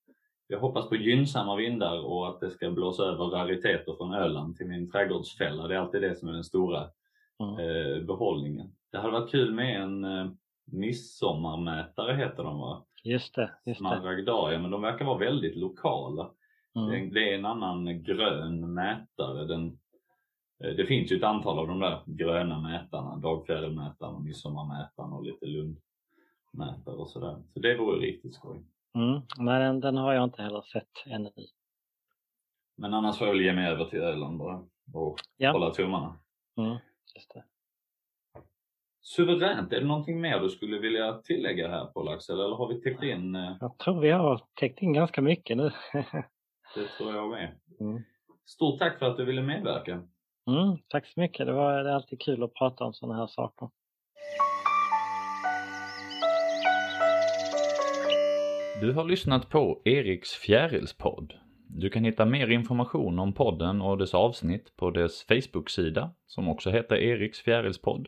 jag 0.47 0.59
hoppas 0.59 0.89
på 0.89 0.95
gynnsamma 0.95 1.55
vindar 1.55 1.99
och 1.99 2.29
att 2.29 2.39
det 2.39 2.51
ska 2.51 2.71
blåsa 2.71 3.03
över 3.03 3.25
rariteter 3.25 3.95
från 3.97 4.13
Öland 4.13 4.57
till 4.57 4.67
min 4.67 4.91
trädgårdsfälla. 4.91 5.67
Det 5.67 5.75
är 5.75 5.79
alltid 5.79 6.01
det 6.01 6.15
som 6.15 6.29
är 6.29 6.33
den 6.33 6.43
stora 6.43 6.89
mm. 7.39 7.59
eh, 7.59 8.03
behållningen. 8.03 8.75
Det 8.91 8.97
hade 8.97 9.11
varit 9.11 9.31
kul 9.31 9.53
med 9.53 9.81
en 9.81 10.03
eh, 10.03 10.31
midsommarmätare 10.65 12.15
heter 12.15 12.43
de 12.43 12.59
va? 12.59 12.85
Just 13.03 13.35
det. 13.35 13.51
Just 13.65 13.79
Smaragdaria, 13.79 14.59
men 14.59 14.71
de 14.71 14.81
verkar 14.81 15.05
vara 15.05 15.17
väldigt 15.17 15.55
lokala. 15.55 16.31
Mm. 16.75 16.89
Det, 16.89 17.19
det, 17.19 17.33
är 17.33 17.37
en 17.37 17.45
annan 17.45 18.03
grön 18.03 18.73
mätare. 18.73 19.45
Den, 19.45 19.79
eh, 20.63 20.75
det 20.75 20.85
finns 20.85 21.11
ju 21.11 21.17
ett 21.17 21.23
antal 21.23 21.59
av 21.59 21.67
de 21.67 21.79
där 21.79 22.03
gröna 22.05 22.61
mätarna, 22.61 23.15
dagfjärilmätaren, 23.15 24.23
midsommarmätaren 24.23 25.13
och 25.13 25.23
lite 25.23 25.45
lundmätare 25.45 26.95
och 26.95 27.09
sådär. 27.09 27.43
Så 27.53 27.59
det 27.59 27.77
vore 27.77 27.99
riktigt 27.99 28.35
skoj. 28.35 28.63
Mm, 28.95 29.21
men 29.37 29.61
den, 29.61 29.79
den 29.79 29.97
har 29.97 30.13
jag 30.13 30.23
inte 30.23 30.41
heller 30.41 30.61
sett 30.61 31.03
ännu. 31.05 31.31
Men 32.77 32.93
annars 32.93 33.17
får 33.17 33.27
jag 33.27 33.33
väl 33.33 33.43
ge 33.43 33.53
mig 33.53 33.67
över 33.67 33.85
till 33.85 33.99
Öland 33.99 34.37
bara 34.37 34.65
och 34.93 35.17
ja. 35.37 35.51
hålla 35.51 35.69
tummarna. 35.69 36.19
Mm, 36.57 36.77
just 37.15 37.33
det. 37.33 37.43
Suveränt, 39.03 39.73
är 39.73 39.79
det 39.79 39.87
någonting 39.87 40.21
mer 40.21 40.39
du 40.39 40.49
skulle 40.49 40.79
vilja 40.79 41.13
tillägga 41.13 41.67
här 41.67 41.85
på 41.85 42.03
Laxel 42.03 42.39
eller 42.39 42.55
har 42.55 42.67
vi 42.67 42.81
täckt 42.81 43.03
in? 43.03 43.35
Eh? 43.35 43.57
Jag 43.59 43.77
tror 43.77 44.01
vi 44.01 44.09
har 44.09 44.41
täckt 44.59 44.81
in 44.81 44.93
ganska 44.93 45.21
mycket 45.21 45.57
nu. 45.57 45.63
det 46.75 46.87
tror 46.97 47.15
jag 47.15 47.29
med. 47.29 47.55
Mm. 47.79 48.03
Stort 48.45 48.79
tack 48.79 48.99
för 48.99 49.05
att 49.05 49.17
du 49.17 49.25
ville 49.25 49.41
medverka. 49.41 49.91
Mm, 50.47 50.77
tack 50.87 51.07
så 51.07 51.19
mycket, 51.19 51.45
det 51.45 51.53
var 51.53 51.83
det 51.83 51.89
är 51.89 51.93
alltid 51.93 52.21
kul 52.21 52.43
att 52.43 52.53
prata 52.53 52.83
om 52.83 52.93
sådana 52.93 53.19
här 53.19 53.27
saker. 53.27 53.69
Du 58.81 58.93
har 58.93 59.03
lyssnat 59.03 59.49
på 59.49 59.81
Eriks 59.85 60.29
fjärilspodd. 60.29 61.33
Du 61.67 61.89
kan 61.89 62.03
hitta 62.03 62.25
mer 62.25 62.47
information 62.47 63.19
om 63.19 63.33
podden 63.33 63.81
och 63.81 63.97
dess 63.97 64.13
avsnitt 64.13 64.75
på 64.75 64.91
dess 64.91 65.25
Facebook-sida 65.27 66.11
som 66.25 66.47
också 66.47 66.69
heter 66.69 66.95
Eriks 66.95 67.41
fjärilspodd. 67.41 68.07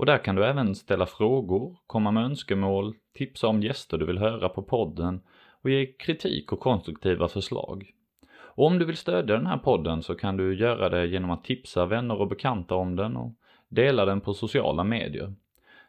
Och 0.00 0.06
där 0.06 0.18
kan 0.18 0.36
du 0.36 0.44
även 0.44 0.74
ställa 0.74 1.06
frågor, 1.06 1.76
komma 1.86 2.10
med 2.10 2.24
önskemål, 2.24 2.94
tipsa 3.14 3.48
om 3.48 3.62
gäster 3.62 3.98
du 3.98 4.06
vill 4.06 4.18
höra 4.18 4.48
på 4.48 4.62
podden 4.62 5.20
och 5.62 5.70
ge 5.70 5.86
kritik 5.86 6.52
och 6.52 6.60
konstruktiva 6.60 7.28
förslag. 7.28 7.90
Och 8.32 8.66
om 8.66 8.78
du 8.78 8.84
vill 8.84 8.96
stödja 8.96 9.36
den 9.36 9.46
här 9.46 9.58
podden 9.58 10.02
så 10.02 10.14
kan 10.14 10.36
du 10.36 10.54
göra 10.54 10.88
det 10.88 11.06
genom 11.06 11.30
att 11.30 11.44
tipsa 11.44 11.86
vänner 11.86 12.20
och 12.20 12.28
bekanta 12.28 12.74
om 12.74 12.96
den 12.96 13.16
och 13.16 13.32
dela 13.68 14.04
den 14.04 14.20
på 14.20 14.34
sociala 14.34 14.84
medier. 14.84 15.34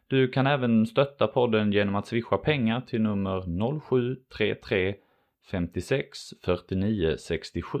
Du 0.06 0.28
kan 0.28 0.46
även 0.46 0.86
stötta 0.86 1.26
podden 1.26 1.72
genom 1.72 1.94
att 1.94 2.06
swisha 2.06 2.36
pengar 2.36 2.80
till 2.80 3.02
nummer 3.02 3.80
0733 3.80 4.94
56 5.50 6.18
49 6.44 7.16
67. 7.18 7.78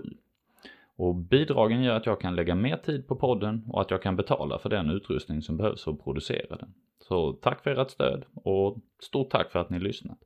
Och 0.96 1.14
bidragen 1.14 1.82
gör 1.82 1.96
att 1.96 2.06
jag 2.06 2.20
kan 2.20 2.36
lägga 2.36 2.54
mer 2.54 2.76
tid 2.76 3.08
på 3.08 3.16
podden 3.16 3.64
och 3.68 3.80
att 3.80 3.90
jag 3.90 4.02
kan 4.02 4.16
betala 4.16 4.58
för 4.58 4.68
den 4.68 4.90
utrustning 4.90 5.42
som 5.42 5.56
behövs 5.56 5.84
för 5.84 5.90
att 5.90 6.04
producera 6.04 6.56
den. 6.56 6.74
Så 7.08 7.32
tack 7.32 7.62
för 7.62 7.70
ert 7.70 7.90
stöd 7.90 8.24
och 8.34 8.78
stort 9.02 9.30
tack 9.30 9.50
för 9.50 9.58
att 9.58 9.70
ni 9.70 9.78
lyssnat. 9.78 10.18